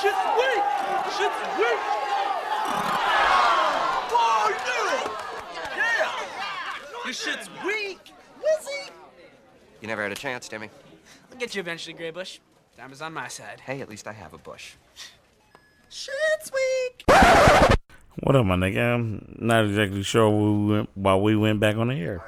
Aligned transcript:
shit's 0.00 0.24
weak. 0.36 0.64
Shit's 1.16 1.40
weak. 1.58 1.80
Oh, 4.12 4.46
yeah. 4.66 5.00
Yeah. 5.76 7.04
Your 7.04 7.14
shit's 7.14 7.48
weak. 7.64 8.12
Wizzy. 8.38 8.90
You 9.80 9.88
never 9.88 10.02
had 10.02 10.12
a 10.12 10.16
chance, 10.16 10.48
Timmy. 10.48 10.70
I'll 11.32 11.38
get 11.38 11.54
you 11.54 11.60
eventually, 11.60 11.94
Graybush. 11.94 12.40
Time 12.76 12.92
is 12.92 13.00
on 13.00 13.14
my 13.14 13.28
side. 13.28 13.60
Hey, 13.60 13.80
at 13.80 13.88
least 13.88 14.06
I 14.06 14.12
have 14.12 14.34
a 14.34 14.38
bush. 14.38 14.74
Shit's 15.88 16.52
weak. 16.52 17.04
What 18.20 18.36
up, 18.36 18.44
my 18.44 18.56
nigga? 18.56 18.94
I'm 18.94 19.36
not 19.38 19.64
exactly 19.64 20.02
sure 20.02 20.86
why 20.94 21.16
we 21.16 21.36
went 21.36 21.60
back 21.60 21.76
on 21.76 21.88
the 21.88 21.94
air. 21.94 22.22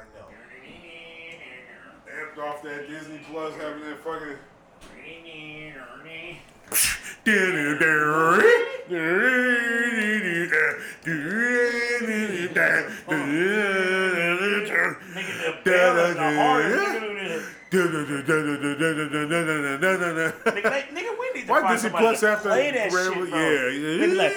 Nigga, 19.79 21.19
we 21.19 21.31
need 21.33 21.45
to 21.45 21.51
Why 21.51 21.61
find 21.61 21.75
Disney 21.75 21.89
somebody 21.89 22.05
Plus 22.05 22.23
after 22.23 22.49
play 22.49 22.71
that 22.71 22.91
Rambo- 22.91 23.13
shit, 23.25 23.29
bro. 23.29 23.39
yeah. 23.39 24.05
Nigga, 24.05 24.17
like, 24.17 24.33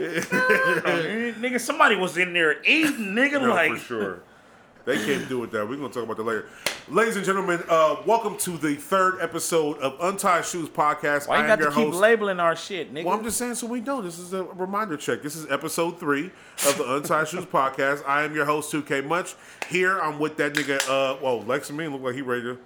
nigga, 1.40 1.60
somebody 1.60 1.96
was 1.96 2.16
in 2.16 2.32
there 2.32 2.62
eating, 2.64 3.14
nigga, 3.14 3.40
No, 3.42 3.50
like. 3.50 3.72
for 3.72 3.78
sure. 3.78 4.20
They 4.86 4.96
can't 5.04 5.28
do 5.28 5.44
it 5.44 5.50
that. 5.52 5.68
We're 5.68 5.76
gonna 5.76 5.90
talk 5.92 6.04
about 6.04 6.16
that 6.16 6.22
later. 6.24 6.46
Ladies 6.88 7.16
and 7.16 7.24
gentlemen, 7.24 7.62
uh, 7.68 7.96
welcome 8.06 8.36
to 8.38 8.52
the 8.56 8.74
third 8.76 9.20
episode 9.20 9.78
of 9.78 9.96
Untied 10.00 10.44
Shoes 10.46 10.68
Podcast. 10.68 11.28
Why 11.28 11.36
I 11.36 11.38
you 11.38 11.42
am 11.44 11.48
got 11.48 11.56
to 11.56 11.62
your 11.64 11.70
keep 11.72 11.84
host. 11.88 11.98
labeling 12.00 12.40
our 12.40 12.56
shit, 12.56 12.92
nigga? 12.92 13.04
Well, 13.04 13.16
I'm 13.18 13.22
just 13.22 13.36
saying 13.36 13.56
so 13.56 13.66
we 13.66 13.80
know. 13.80 14.00
This 14.00 14.18
is 14.18 14.32
a 14.32 14.42
reminder 14.44 14.96
check. 14.96 15.22
This 15.22 15.36
is 15.36 15.46
episode 15.50 16.00
three 16.00 16.30
of 16.66 16.78
the 16.78 16.94
Untied 16.96 17.28
Shoes 17.28 17.44
Podcast. 17.44 18.02
I 18.08 18.22
am 18.22 18.34
your 18.34 18.46
host, 18.46 18.72
2K 18.72 19.06
Much. 19.06 19.34
Here, 19.68 19.98
I'm 20.00 20.18
with 20.18 20.36
that 20.38 20.54
nigga. 20.54 20.80
Uh, 20.88 21.16
whoa, 21.16 21.38
Lex 21.40 21.70
Man 21.70 21.92
look 21.92 22.02
like 22.02 22.14
he 22.14 22.22
ready 22.22 22.42
to. 22.42 22.58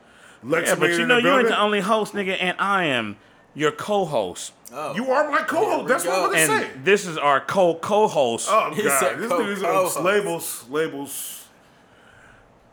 Lex 0.44 0.68
yeah, 0.68 0.74
but 0.76 0.90
you 0.90 1.06
know 1.06 1.20
the 1.20 1.28
you 1.28 1.38
ain't 1.38 1.48
the 1.48 1.60
only 1.60 1.80
host, 1.80 2.12
nigga, 2.14 2.36
and 2.40 2.56
I 2.60 2.84
am 2.84 3.16
your 3.54 3.72
co-host. 3.72 4.52
Oh. 4.72 4.94
You 4.94 5.10
are 5.10 5.30
my 5.30 5.38
co-host. 5.38 5.88
That's 5.88 6.04
what 6.04 6.14
I'm 6.14 6.22
gonna 6.30 6.38
And 6.38 6.64
say. 6.64 6.70
this 6.84 7.06
is 7.06 7.16
our 7.18 7.40
co-co-host. 7.40 8.48
Oh 8.50 8.72
He 8.74 8.82
god, 8.82 9.18
this 9.18 9.28
co- 9.28 9.38
dude 9.42 9.56
is 9.58 9.62
co-host. 9.62 10.00
labels, 10.00 10.64
labels. 10.70 11.40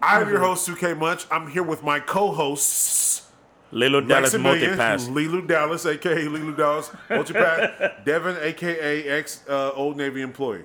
I'm 0.02 0.27
your 0.30 0.39
host, 0.39 0.67
2K 0.67 0.97
Much. 0.97 1.25
I'm 1.31 1.47
here 1.49 1.63
with 1.63 1.83
my 1.83 1.99
co-hosts. 1.99 3.27
Lilo 3.71 4.02
Dallas 4.02 4.33
Multipass. 4.33 5.08
Lilu 5.08 5.47
Dallas, 5.47 5.85
aka 5.85 6.25
Lilu 6.25 6.58
Dallas, 6.58 6.91
Multipass, 7.09 8.03
Devin, 8.05 8.35
aka 8.41 9.03
ex 9.08 9.43
uh, 9.47 9.71
Old 9.75 9.95
Navy 9.97 10.21
employee. 10.21 10.63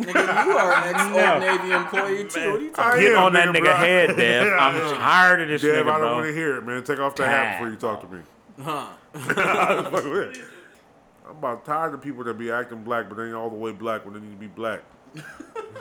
Nigga, 0.00 0.44
you 0.46 0.52
are 0.56 0.72
an 0.72 0.94
ex 0.94 1.04
No. 1.16 1.34
Old 1.34 1.40
Navy 1.42 1.70
employee 1.72 2.24
too. 2.28 2.50
What 2.50 2.60
are 2.60 2.62
you 2.62 2.70
talking 2.70 3.00
I 3.00 3.02
Get 3.02 3.12
am, 3.12 3.22
on 3.22 3.32
that 3.34 3.48
nigga, 3.48 3.56
nigga 3.58 3.62
bro. 3.64 3.74
head, 3.76 4.16
Dev. 4.16 4.52
I'm 4.58 4.96
tired 4.96 5.40
of 5.42 5.48
this 5.48 5.62
Dev, 5.62 5.86
nigga, 5.86 5.92
I 5.92 5.98
don't 6.00 6.12
want 6.14 6.26
to 6.26 6.32
hear 6.34 6.56
it, 6.56 6.66
man. 6.66 6.82
Take 6.82 6.98
off 6.98 7.14
that 7.16 7.28
hat 7.28 7.58
before 7.58 7.70
you 7.70 7.76
talk 7.76 8.00
to 8.00 8.16
me. 8.16 8.22
Huh. 8.60 8.88
I'm 11.24 11.36
about 11.38 11.64
tired 11.64 11.94
of 11.94 12.02
people 12.02 12.24
that 12.24 12.36
be 12.36 12.50
acting 12.50 12.82
black, 12.82 13.08
but 13.08 13.18
they 13.18 13.26
ain't 13.26 13.34
all 13.34 13.50
the 13.50 13.56
way 13.56 13.70
black 13.72 14.04
when 14.04 14.14
they 14.14 14.20
need 14.20 14.32
to 14.32 14.36
be 14.36 14.48
black. 14.48 14.80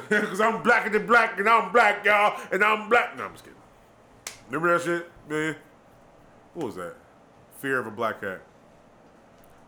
Because 0.09 0.41
I'm 0.41 0.61
blacker 0.63 0.89
than 0.89 1.05
black, 1.07 1.39
and 1.39 1.47
I'm 1.47 1.71
black, 1.71 2.03
y'all, 2.05 2.39
and 2.51 2.63
I'm 2.63 2.89
black. 2.89 3.17
No, 3.17 3.25
I'm 3.25 3.31
just 3.31 3.43
kidding. 3.43 3.57
Remember 4.49 4.77
that 4.77 4.83
shit, 4.83 5.09
man? 5.29 5.55
What 6.53 6.65
was 6.67 6.75
that? 6.75 6.95
Fear 7.59 7.79
of 7.79 7.87
a 7.87 7.91
black 7.91 8.21
cat. 8.21 8.41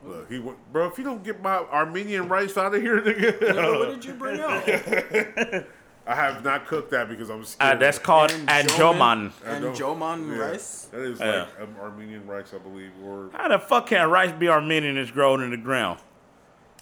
Look, 0.05 0.29
he 0.29 0.39
went, 0.39 0.57
bro. 0.73 0.87
If 0.87 0.97
you 0.97 1.05
don't 1.05 1.23
get 1.23 1.41
my 1.41 1.57
Armenian 1.59 2.27
rice 2.27 2.57
out 2.57 2.75
of 2.75 2.81
here, 2.81 2.99
Nigga, 3.01 3.39
nigga, 3.39 3.79
what 3.79 3.89
did 3.89 4.03
you 4.03 4.13
bring 4.15 4.41
up? 4.41 5.65
I 6.05 6.15
have 6.15 6.43
not 6.43 6.67
cooked 6.67 6.91
that 6.91 7.07
because 7.07 7.29
I'm 7.29 7.41
Uh, 7.41 7.45
scared. 7.45 7.79
that's 7.79 7.97
called 7.99 8.31
Anjoman? 8.31 8.47
Anjoman. 8.67 9.31
I 9.45 9.49
And 9.51 9.63
don't- 9.63 9.77
Joman 9.77 10.35
yeah. 10.35 10.43
rice? 10.43 10.89
That 10.91 10.99
is 10.99 11.19
Yeah. 11.21 11.45
like 11.57 11.61
um, 11.61 11.75
Armenian 11.81 12.27
rice, 12.27 12.53
I 12.53 12.57
believe. 12.57 12.91
Or 13.01 13.29
How 13.31 13.47
the 13.47 13.57
fuck 13.59 13.87
can 13.87 14.09
rice 14.09 14.33
be 14.33 14.49
Armenian 14.49 14.97
It's 14.97 15.11
grown 15.11 15.41
in 15.41 15.51
the 15.51 15.57
ground? 15.57 15.99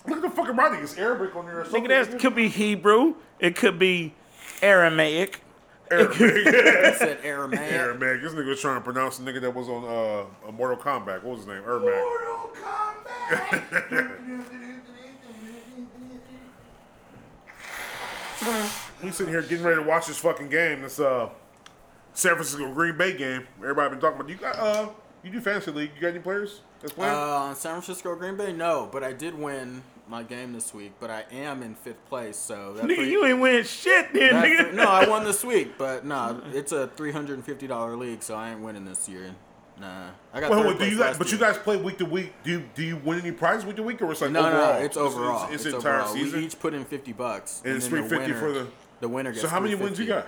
Look 0.07 0.17
at 0.17 0.22
the 0.22 0.29
fucking 0.29 0.56
writing. 0.56 0.84
It's 0.84 0.97
Arabic 0.97 1.35
on 1.35 1.45
there. 1.45 1.62
Or 1.62 1.63
something. 1.66 1.84
Nigga, 1.85 2.09
that 2.12 2.19
could 2.19 2.35
be 2.35 2.47
Hebrew. 2.47 3.16
It 3.39 3.56
could 3.56 3.79
be 3.79 4.13
Aramaic. 4.62 5.41
Arabic. 5.89 6.22
I 6.22 6.94
said 6.97 7.19
Aramaic. 7.23 7.72
Aramaic. 7.72 8.22
This 8.22 8.34
nigga 8.34 8.47
was 8.47 8.61
trying 8.61 8.78
to 8.78 8.81
pronounce 8.81 9.17
the 9.17 9.29
nigga 9.29 9.41
that 9.41 9.53
was 9.53 9.67
on 9.67 9.84
uh, 9.84 10.47
a 10.47 10.51
Mortal 10.51 10.78
Kombat. 10.78 11.23
What 11.23 11.38
was 11.38 11.40
his 11.40 11.47
name? 11.47 11.63
Aramaic. 11.63 11.95
Mortal 11.95 12.51
Kombat. 12.56 14.11
So, 18.41 18.69
we 19.03 19.11
sitting 19.11 19.31
here 19.31 19.44
getting 19.44 19.63
ready 19.63 19.79
to 19.79 19.88
watch 19.88 20.07
this 20.07 20.17
fucking 20.17 20.50
game. 20.50 20.81
This 20.81 21.00
uh, 21.00 21.29
San 22.13 22.34
Francisco 22.34 22.73
Green 22.73 22.97
Bay 22.97 23.16
game. 23.16 23.47
Everybody 23.59 23.91
been 23.91 24.00
talking 24.00 24.19
about. 24.19 24.29
You 24.29 24.35
got 24.35 24.56
uh, 24.57 24.90
you 25.23 25.29
do 25.29 25.40
fantasy 25.40 25.69
league. 25.69 25.91
You 25.95 26.01
got 26.01 26.07
any 26.07 26.19
players 26.19 26.61
that's 26.79 26.94
playing? 26.94 27.13
Uh, 27.13 27.53
San 27.53 27.73
Francisco 27.73 28.16
Green 28.16 28.35
Bay? 28.38 28.51
No, 28.51 28.90
but 28.91 29.03
I 29.03 29.13
did 29.13 29.38
win 29.38 29.84
my 30.11 30.22
game 30.23 30.51
this 30.53 30.73
week, 30.73 30.91
but 30.99 31.09
I 31.09 31.23
am 31.31 31.63
in 31.63 31.73
fifth 31.73 32.05
place, 32.09 32.35
so 32.38 32.73
that 32.73 32.85
Nigga, 32.85 32.95
free- 32.97 33.11
you 33.11 33.25
ain't 33.25 33.39
winning 33.39 33.63
shit 33.63 34.13
then, 34.13 34.33
that 34.33 34.45
nigga. 34.45 34.67
free- 34.67 34.75
no, 34.75 34.83
I 34.83 35.07
won 35.07 35.23
this 35.23 35.44
week, 35.44 35.77
but 35.77 36.05
no, 36.13 36.41
it's 36.53 36.72
a 36.73 36.88
three 36.89 37.11
hundred 37.13 37.35
and 37.35 37.45
fifty 37.45 37.66
dollar 37.66 37.95
league, 37.95 38.22
so 38.22 38.35
I 38.35 38.51
ain't 38.51 38.59
winning 38.59 38.85
this 38.85 39.07
year. 39.09 39.33
Nah, 39.79 40.09
I 40.33 40.41
got. 40.41 40.51
Wait, 40.51 40.57
third 40.57 40.67
wait, 40.67 40.79
do 40.79 40.85
you 40.85 40.91
guys? 40.91 40.99
last 40.99 41.17
But 41.17 41.31
you 41.31 41.38
guys 41.39 41.57
play 41.57 41.77
week 41.77 41.97
to 41.99 42.05
week. 42.05 42.33
Do 42.44 42.51
you 42.51 42.63
do 42.75 42.83
you 42.83 42.97
win 42.97 43.19
any 43.22 43.31
prizes 43.31 43.66
week 43.66 43.77
to 43.77 43.83
week, 43.83 44.01
or 44.01 44.11
it's 44.11 44.22
like 44.22 44.29
No, 44.31 44.41
overall? 44.41 44.73
no, 44.73 44.79
no, 44.79 44.85
it's 44.85 44.97
overall. 44.97 45.44
It's, 45.45 45.53
It's, 45.53 45.66
it's, 45.67 45.75
entire 45.77 46.01
overall. 46.01 46.13
season. 46.13 46.39
We 46.39 46.45
each 46.45 46.59
put 46.59 46.73
in 46.73 46.83
fifty 46.85 47.13
bucks, 47.13 47.61
And 47.66 47.78
it's 47.78 47.88
then 47.88 48.01
the 48.03 48.07
350 48.09 48.33
for 48.39 48.47
winner- 48.51 48.63
the- 48.66 48.72
the 48.99 49.07
winner 49.09 49.31
gets. 49.31 49.41
so 49.41 49.47
how 49.47 49.59
many 49.59 49.73
wins 49.75 49.97
you 49.97 50.05
got? 50.05 50.28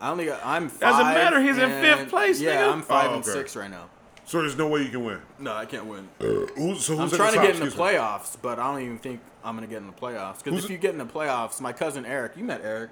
I 0.00 0.10
only 0.10 0.24
got. 0.24 0.40
I'm 0.44 0.68
five. 0.68 0.80
Doesn't 0.80 1.04
matter, 1.14 1.40
he's 1.40 1.58
in 1.58 1.70
fifth 1.70 2.08
place, 2.08 2.40
Yeah, 2.40 2.62
nigga. 2.62 2.72
I'm 2.72 2.82
five 2.82 3.10
Oh, 3.10 3.14
and 3.16 3.24
six 3.24 3.54
right 3.54 3.70
now. 3.70 3.88
So 4.28 4.42
there's 4.42 4.58
no 4.58 4.68
way 4.68 4.82
you 4.82 4.90
can 4.90 5.04
win. 5.06 5.20
No, 5.38 5.54
I 5.54 5.64
can't 5.64 5.86
win. 5.86 6.06
Who's, 6.18 6.84
so 6.84 6.94
who's 6.94 7.12
I'm 7.14 7.18
trying 7.18 7.32
to 7.32 7.38
get 7.40 7.54
in 7.54 7.60
the 7.60 7.64
Excuse 7.64 7.76
me. 7.76 7.80
playoffs, 7.82 8.36
but 8.42 8.58
I 8.58 8.70
don't 8.70 8.82
even 8.82 8.98
think 8.98 9.22
I'm 9.42 9.54
gonna 9.54 9.66
get 9.66 9.78
in 9.78 9.86
the 9.86 9.92
playoffs. 9.94 10.44
Because 10.44 10.58
if 10.64 10.70
it- 10.70 10.72
you 10.74 10.78
get 10.78 10.92
in 10.92 10.98
the 10.98 11.06
playoffs, 11.06 11.62
my 11.62 11.72
cousin 11.72 12.04
Eric, 12.04 12.32
you 12.36 12.44
met 12.44 12.60
Eric. 12.62 12.90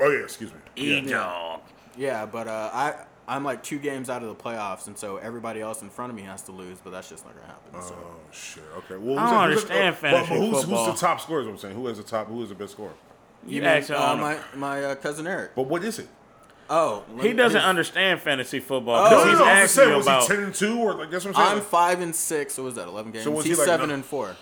Oh 0.00 0.10
yeah, 0.10 0.24
excuse 0.24 0.50
me. 0.52 0.58
E-dog. 0.74 1.60
Yeah, 1.96 2.26
but 2.26 2.48
uh, 2.48 2.70
I 2.72 2.94
I'm 3.28 3.44
like 3.44 3.62
two 3.62 3.78
games 3.78 4.10
out 4.10 4.24
of 4.24 4.28
the 4.28 4.34
playoffs, 4.42 4.88
and 4.88 4.98
so 4.98 5.18
everybody 5.18 5.60
else 5.60 5.82
in 5.82 5.88
front 5.88 6.10
of 6.10 6.16
me 6.16 6.22
has 6.22 6.42
to 6.42 6.52
lose. 6.52 6.78
But 6.82 6.90
that's 6.90 7.08
just 7.08 7.24
not 7.24 7.36
gonna 7.36 7.46
happen. 7.46 7.82
So 7.82 7.94
Oh 7.96 8.16
shit. 8.32 8.64
Okay. 8.78 8.96
Well, 8.96 9.20
I 9.20 9.30
don't 9.30 9.40
understand 9.44 9.96
well, 10.02 10.24
fantasy 10.24 10.34
who's, 10.34 10.50
Who's 10.50 10.60
football. 10.64 10.86
the 10.92 10.98
top 10.98 11.20
scorer? 11.20 11.40
Is 11.42 11.46
what 11.46 11.52
I'm 11.52 11.58
saying. 11.58 11.76
Who 11.76 11.86
has 11.86 11.98
the 11.98 12.02
top? 12.02 12.26
Who 12.26 12.42
is 12.42 12.48
the 12.48 12.56
best 12.56 12.72
scorer? 12.72 12.94
You 13.46 13.60
mean, 13.60 13.70
actually 13.70 13.94
uh, 13.98 14.16
my 14.16 14.36
my 14.56 14.82
uh, 14.84 14.94
cousin 14.96 15.28
Eric. 15.28 15.54
But 15.54 15.68
what 15.68 15.84
is 15.84 16.00
it? 16.00 16.08
Oh, 16.72 17.02
He 17.20 17.32
doesn't 17.32 17.60
his- 17.60 17.66
understand 17.68 18.20
fantasy 18.20 18.60
football 18.60 18.94
Oh. 18.96 19.08
because 19.08 19.24
no, 19.24 19.30
he's 19.30 19.38
no, 19.40 19.44
no. 19.44 19.50
I'm 19.50 19.56
asking 19.58 19.68
saying, 19.68 19.90
you 19.90 19.96
was 19.96 20.06
about. 20.06 20.22
he 20.22 20.28
ten 20.28 20.44
and 20.44 20.54
two 20.54 20.78
or 20.78 20.94
like 20.94 21.10
that's 21.10 21.24
what 21.24 21.36
I'm 21.36 21.44
saying? 21.46 21.58
I'm 21.58 21.64
five 21.64 22.00
and 22.00 22.14
six. 22.14 22.54
So 22.54 22.62
was 22.62 22.76
that 22.76 22.86
eleven 22.88 23.10
games? 23.12 23.24
So 23.24 23.32
was 23.32 23.44
he 23.44 23.50
He's 23.50 23.58
like 23.58 23.66
seven 23.66 23.88
no- 23.88 23.94
and 23.96 24.04
four. 24.04 24.36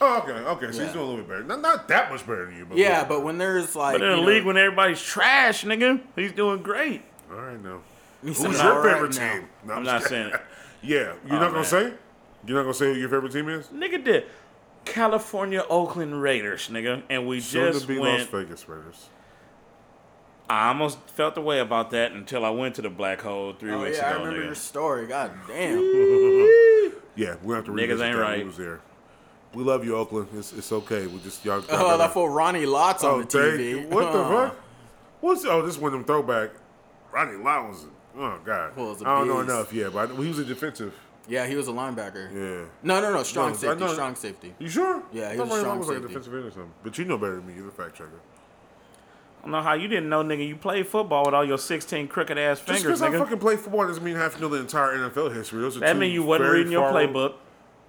oh, 0.00 0.18
okay, 0.18 0.32
okay. 0.32 0.66
So 0.66 0.78
he's 0.78 0.78
Yeah. 0.78 0.92
doing 0.92 0.98
a 0.98 1.08
little 1.08 1.16
bit 1.18 1.28
better. 1.28 1.44
Not, 1.44 1.60
not 1.60 1.88
that 1.88 2.10
much 2.10 2.26
better 2.26 2.46
than 2.46 2.56
you, 2.56 2.64
but 2.66 2.76
Yeah, 2.76 3.04
but 3.04 3.22
when 3.22 3.38
there's 3.38 3.76
like 3.76 3.94
But 3.94 4.02
in 4.02 4.08
a 4.08 4.16
you 4.16 4.20
know, 4.22 4.26
league 4.26 4.44
when 4.44 4.56
everybody's 4.56 5.00
trash, 5.02 5.64
nigga, 5.64 6.00
he's 6.16 6.32
doing 6.32 6.62
great. 6.62 7.02
all 7.32 7.38
right 7.40 7.62
now. 7.62 7.80
he's 8.24 8.42
Who's 8.42 8.58
all 8.58 8.64
your 8.66 8.82
right 8.82 8.92
favorite 8.94 9.16
now. 9.18 9.32
team? 9.34 9.48
No, 9.64 9.74
I'm 9.74 9.84
just 9.84 9.92
not 9.94 10.02
kidding. 10.10 10.24
saying 10.24 10.34
it. 10.34 10.40
Yeah, 10.82 10.98
you're 10.98 11.36
Oh, 11.36 11.38
not 11.38 11.40
gonna 11.40 11.52
man. 11.56 11.64
say. 11.64 11.92
You're 12.46 12.56
not 12.56 12.62
gonna 12.62 12.72
say 12.74 12.92
who 12.94 12.98
your 12.98 13.10
favorite 13.10 13.32
team 13.32 13.48
is. 13.50 13.66
Nigga 13.66 14.02
did 14.02 14.24
California 14.86 15.62
Oakland 15.68 16.22
Raiders, 16.22 16.68
nigga, 16.68 17.02
and 17.10 17.26
we 17.26 17.40
Soon 17.40 17.72
just 17.72 17.82
to 17.82 17.86
be 17.88 17.98
Las 17.98 18.18
went. 18.18 18.30
Vegas 18.30 18.68
Raiders. 18.68 19.08
I 20.50 20.68
almost 20.68 20.98
felt 21.10 21.36
the 21.36 21.40
way 21.40 21.60
about 21.60 21.90
that 21.92 22.10
until 22.12 22.44
I 22.44 22.50
went 22.50 22.74
to 22.74 22.82
the 22.82 22.90
black 22.90 23.20
hole 23.20 23.52
three 23.52 23.72
Oh 23.72 23.82
weeks 23.82 23.98
yeah, 23.98 24.06
I 24.06 24.10
ago, 24.10 24.18
remember 24.24 24.40
nigga. 24.40 24.44
your 24.46 24.54
story. 24.56 25.06
God 25.06 25.30
damn. 25.46 25.78
Yeah, 27.16 27.36
we 27.42 27.54
have 27.54 27.64
to 27.66 27.70
Niggas 27.72 27.76
revisit 27.76 28.06
ain't 28.06 28.16
that. 28.16 28.22
right. 28.22 28.40
Who 28.40 28.46
was 28.46 28.56
there? 28.56 28.80
We 29.52 29.62
love 29.64 29.84
you, 29.84 29.96
Oakland. 29.96 30.28
It's, 30.34 30.52
it's 30.52 30.72
okay. 30.72 31.06
We 31.06 31.18
just 31.20 31.44
y'all. 31.44 31.62
Oh, 31.70 31.98
that 31.98 32.12
fool 32.14 32.28
Ronnie 32.28 32.66
Lott's 32.66 33.04
on 33.04 33.10
Oh, 33.10 33.22
the 33.22 33.26
TV. 33.38 33.70
you. 33.70 33.80
What 33.88 34.12
the 34.12 34.18
Oh. 34.18 34.28
fuck? 34.48 34.56
What's 35.20 35.44
oh 35.44 35.60
this 35.62 35.76
one 35.76 35.88
of 35.92 35.98
them 35.98 36.04
throwback? 36.04 36.50
Ronnie 37.12 37.36
Lott 37.36 37.68
was 37.68 37.86
oh 38.16 38.38
god. 38.44 38.76
Well, 38.76 38.92
it's 38.92 39.02
a 39.02 39.08
I 39.08 39.18
don't 39.18 39.28
know 39.28 39.40
enough. 39.40 39.72
Yeah, 39.72 39.88
but 39.92 40.10
I, 40.10 40.14
he 40.14 40.28
was 40.28 40.38
a 40.38 40.44
defensive. 40.44 40.94
Yeah, 41.28 41.46
he 41.46 41.56
was 41.56 41.68
a 41.68 41.72
linebacker. 41.72 42.32
Yeah. 42.32 42.66
No, 42.82 43.00
no, 43.00 43.12
no, 43.12 43.22
strong 43.22 43.50
No, 43.50 43.54
I 43.54 43.58
safety, 43.58 43.88
strong 43.88 44.14
safety. 44.14 44.54
You 44.58 44.68
sure? 44.68 45.02
Yeah, 45.12 45.32
he 45.32 45.38
I 45.38 45.42
was 45.42 45.50
a 45.50 45.58
strong 45.60 45.68
Lott 45.68 45.78
was 45.80 45.88
like 45.88 45.98
a 45.98 46.00
defensive 46.08 46.34
end 46.34 46.44
or 46.46 46.50
something. 46.50 46.72
But 46.82 46.96
you 46.96 47.04
know 47.04 47.18
better 47.18 47.36
than 47.36 47.46
me. 47.46 47.54
You're 47.54 47.66
the 47.66 47.70
fact 47.72 47.96
checker. 47.96 48.20
I 49.40 49.42
don't 49.44 49.52
know 49.52 49.62
how 49.62 49.72
you 49.72 49.88
didn't 49.88 50.08
know, 50.10 50.22
nigga. 50.22 50.46
You 50.46 50.54
played 50.56 50.86
football 50.86 51.24
with 51.24 51.34
all 51.34 51.44
your 51.44 51.56
16 51.58 52.08
crooked 52.08 52.36
ass 52.36 52.58
Just 52.58 52.66
fingers, 52.68 52.82
because 52.82 53.02
I 53.02 53.08
nigga. 53.08 53.18
fucking 53.20 53.38
play 53.38 53.56
football 53.56 53.86
doesn't 53.86 54.04
mean 54.04 54.16
I 54.16 54.20
have 54.20 54.34
to 54.34 54.40
know 54.40 54.48
the 54.48 54.58
entire 54.60 54.96
NFL 54.98 55.34
history. 55.34 55.60
Those 55.62 55.76
are 55.78 55.80
That 55.80 55.94
two 55.94 55.98
mean 55.98 56.12
you 56.12 56.22
wasn't 56.22 56.46
very 56.48 56.58
reading 56.58 56.72
your 56.72 56.90
far- 56.90 57.00
playbook. 57.00 57.34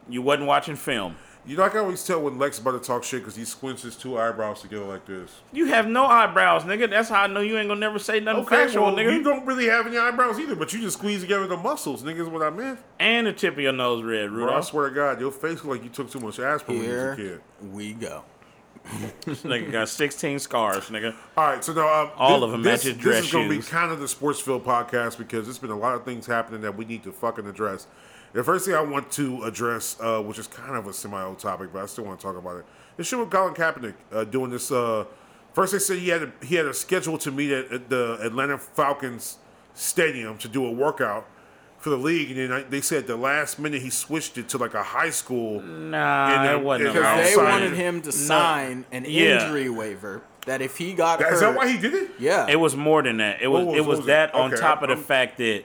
You 0.09 0.21
wasn't 0.21 0.47
watching 0.47 0.75
film. 0.75 1.15
You 1.45 1.57
know, 1.57 1.63
I 1.63 1.69
can 1.69 1.79
always 1.79 2.03
tell 2.05 2.21
when 2.21 2.37
Lex 2.37 2.59
about 2.59 2.71
to 2.73 2.79
talk 2.79 3.03
shit 3.03 3.21
because 3.21 3.35
he 3.35 3.45
squints 3.45 3.81
his 3.81 3.95
two 3.95 4.15
eyebrows 4.17 4.61
together 4.61 4.85
like 4.85 5.05
this. 5.07 5.41
You 5.51 5.65
have 5.65 5.87
no 5.87 6.05
eyebrows, 6.05 6.63
nigga. 6.63 6.87
That's 6.87 7.09
how 7.09 7.23
I 7.23 7.27
know 7.27 7.41
you 7.41 7.57
ain't 7.57 7.67
gonna 7.67 7.79
never 7.79 7.97
say 7.97 8.19
nothing 8.19 8.43
Okay, 8.43 8.55
factual, 8.57 8.83
well, 8.85 8.95
nigga. 8.95 9.11
you 9.13 9.23
don't 9.23 9.45
really 9.47 9.65
have 9.65 9.87
any 9.87 9.97
eyebrows 9.97 10.39
either, 10.39 10.55
but 10.55 10.71
you 10.71 10.79
just 10.81 10.99
squeeze 10.99 11.21
together 11.21 11.47
the 11.47 11.57
muscles, 11.57 12.03
nigga. 12.03 12.19
Is 12.21 12.27
what 12.29 12.43
I 12.43 12.51
meant. 12.51 12.79
and 12.99 13.25
the 13.25 13.33
tip 13.33 13.55
of 13.55 13.59
your 13.59 13.73
nose 13.73 14.03
red, 14.03 14.29
Bro, 14.29 14.43
I 14.43 14.47
Rudolph. 14.47 14.65
swear 14.67 14.89
to 14.89 14.95
God, 14.95 15.19
your 15.19 15.31
face 15.31 15.55
look 15.63 15.77
like 15.77 15.83
you 15.83 15.89
took 15.89 16.11
too 16.11 16.19
much 16.19 16.39
aspirin 16.39 16.77
when 16.79 16.87
you 16.87 16.93
was 16.95 17.01
a 17.01 17.15
Here 17.15 17.41
kid. 17.61 17.71
we 17.73 17.93
go. 17.93 18.23
This 19.25 19.43
nigga 19.43 19.71
got 19.71 19.89
16 19.89 20.39
scars, 20.39 20.85
nigga. 20.89 21.15
All 21.37 21.45
right, 21.47 21.63
so 21.63 21.73
now 21.73 22.03
um, 22.03 22.11
All 22.17 22.39
this, 22.39 22.47
of 22.47 22.53
'em 22.53 22.61
this, 22.63 22.85
match 22.85 22.95
his 22.95 23.03
This 23.03 23.25
is 23.25 23.31
going 23.31 23.49
to 23.49 23.57
be 23.57 23.61
kind 23.61 23.91
of 23.91 23.99
the 23.99 24.05
Sportsville 24.05 24.61
podcast 24.61 25.17
because 25.17 25.45
there's 25.45 25.59
been 25.59 25.71
a 25.71 25.77
lot 25.77 25.95
of 25.95 26.03
things 26.03 26.25
happening 26.25 26.61
that 26.61 26.75
we 26.75 26.85
need 26.85 27.03
to 27.03 27.11
fucking 27.11 27.45
address. 27.47 27.87
The 28.33 28.43
first 28.43 28.65
thing 28.65 28.75
I 28.75 28.81
want 28.81 29.11
to 29.13 29.43
address, 29.43 29.97
uh, 29.99 30.21
which 30.21 30.39
is 30.39 30.47
kind 30.47 30.75
of 30.75 30.87
a 30.87 30.93
semi-old 30.93 31.39
topic, 31.39 31.69
but 31.73 31.83
I 31.83 31.85
still 31.85 32.05
want 32.05 32.19
to 32.19 32.25
talk 32.25 32.37
about 32.37 32.57
it. 32.57 32.65
This 32.97 33.07
shit 33.07 33.19
with 33.19 33.29
Colin 33.29 33.53
Kaepernick 33.53 33.93
uh, 34.11 34.23
doing 34.23 34.51
this. 34.51 34.71
Uh, 34.71 35.05
first, 35.53 35.73
they 35.73 35.79
said 35.79 35.97
he 35.99 36.09
had 36.09 36.23
a, 36.23 36.31
he 36.43 36.55
had 36.55 36.65
a 36.65 36.73
schedule 36.73 37.17
to 37.19 37.31
meet 37.31 37.51
at, 37.51 37.71
at 37.71 37.89
the 37.89 38.17
Atlanta 38.21 38.57
Falcons 38.57 39.37
stadium 39.73 40.37
to 40.37 40.47
do 40.47 40.65
a 40.65 40.71
workout 40.71 41.27
for 41.81 41.89
the 41.89 41.97
league, 41.97 42.29
and 42.31 42.39
then 42.39 42.51
I, 42.51 42.61
they 42.63 42.79
said 42.81 43.07
the 43.07 43.15
last 43.17 43.57
minute 43.59 43.81
he 43.81 43.89
switched 43.89 44.37
it 44.37 44.47
to 44.49 44.57
like 44.57 44.73
a 44.75 44.83
high 44.83 45.09
school. 45.09 45.61
Nah, 45.61 46.29
And 46.43 46.51
it 46.59 46.63
wasn't. 46.63 46.93
Because 46.93 47.29
they 47.29 47.35
wanted 47.35 47.73
him 47.73 48.01
to 48.03 48.11
sign 48.11 48.85
an 48.91 49.05
Yeah. 49.07 49.43
injury 49.45 49.67
waiver 49.69 50.21
that 50.45 50.61
if 50.61 50.77
he 50.77 50.93
got 50.93 51.19
That- 51.19 51.25
hurt, 51.29 51.33
Is 51.33 51.39
that 51.41 51.55
why 51.55 51.67
he 51.67 51.77
did 51.79 51.93
it? 51.93 52.11
yeah, 52.19 52.45
It 52.47 52.59
was 52.59 52.75
more 52.75 53.01
than 53.01 53.17
that. 53.17 53.41
It 53.41 53.47
was 53.47 53.65
was- 53.65 53.75
it 53.77 53.79
was 53.81 53.87
was 53.87 53.99
it? 54.01 54.05
that 54.07 54.33
on 54.35 54.53
Okay, 54.53 54.61
top 54.61 54.81
of 54.83 54.89
the 54.89 54.95
I'm- 54.95 55.03
fact 55.03 55.37
that 55.39 55.63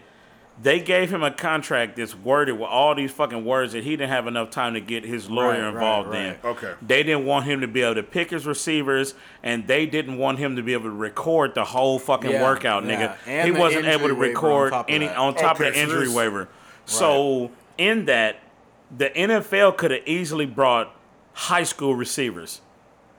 they 0.62 0.80
gave 0.80 1.10
him 1.12 1.22
a 1.22 1.30
contract 1.30 1.96
that's 1.96 2.14
worded 2.14 2.52
with 2.58 2.68
all 2.68 2.94
these 2.94 3.10
fucking 3.12 3.44
words 3.44 3.74
that 3.74 3.84
he 3.84 3.90
didn't 3.90 4.08
have 4.08 4.26
enough 4.26 4.50
time 4.50 4.72
to 4.74 4.80
get 4.80 5.04
his 5.04 5.28
lawyer 5.28 5.48
Right, 5.48 5.60
right, 5.60 5.68
involved 5.74 6.08
right. 6.08 6.20
in. 6.26 6.36
Okay. 6.44 6.72
They 6.80 7.02
didn't 7.02 7.26
want 7.26 7.44
him 7.44 7.60
to 7.60 7.68
be 7.68 7.82
able 7.82 7.96
to 7.96 8.02
pick 8.02 8.30
his 8.30 8.46
receivers, 8.46 9.14
and 9.42 9.66
they 9.66 9.84
didn't 9.84 10.16
want 10.16 10.38
him 10.38 10.56
to 10.56 10.62
be 10.62 10.72
able 10.72 10.84
to 10.84 10.90
record 10.96 11.54
the 11.54 11.64
whole 11.64 11.98
fucking 11.98 12.30
Yeah, 12.30 12.42
workout, 12.42 12.84
yeah. 12.86 13.08
nigga. 13.08 13.16
And 13.26 13.54
he 13.54 13.58
wasn't 13.60 13.84
able 13.84 14.08
to 14.08 14.14
injury 14.14 14.28
waiver 14.28 14.38
on 14.38 14.44
record 14.44 14.70
top 14.72 14.88
of 14.88 14.94
any 14.94 15.08
on 15.08 15.34
top 15.34 15.56
Okay, 15.56 15.68
of 15.68 15.74
the 15.74 15.78
so 15.80 15.84
injury 15.84 16.06
this- 16.06 16.14
waiver. 16.14 16.48
So 16.86 17.50
in 17.76 18.06
that, 18.06 18.36
the 18.96 19.10
NFL 19.10 19.72
could 19.76 19.90
have 19.90 20.02
easily 20.06 20.46
brought 20.46 20.94
high 21.34 21.64
school 21.64 21.94
receivers. 21.94 22.60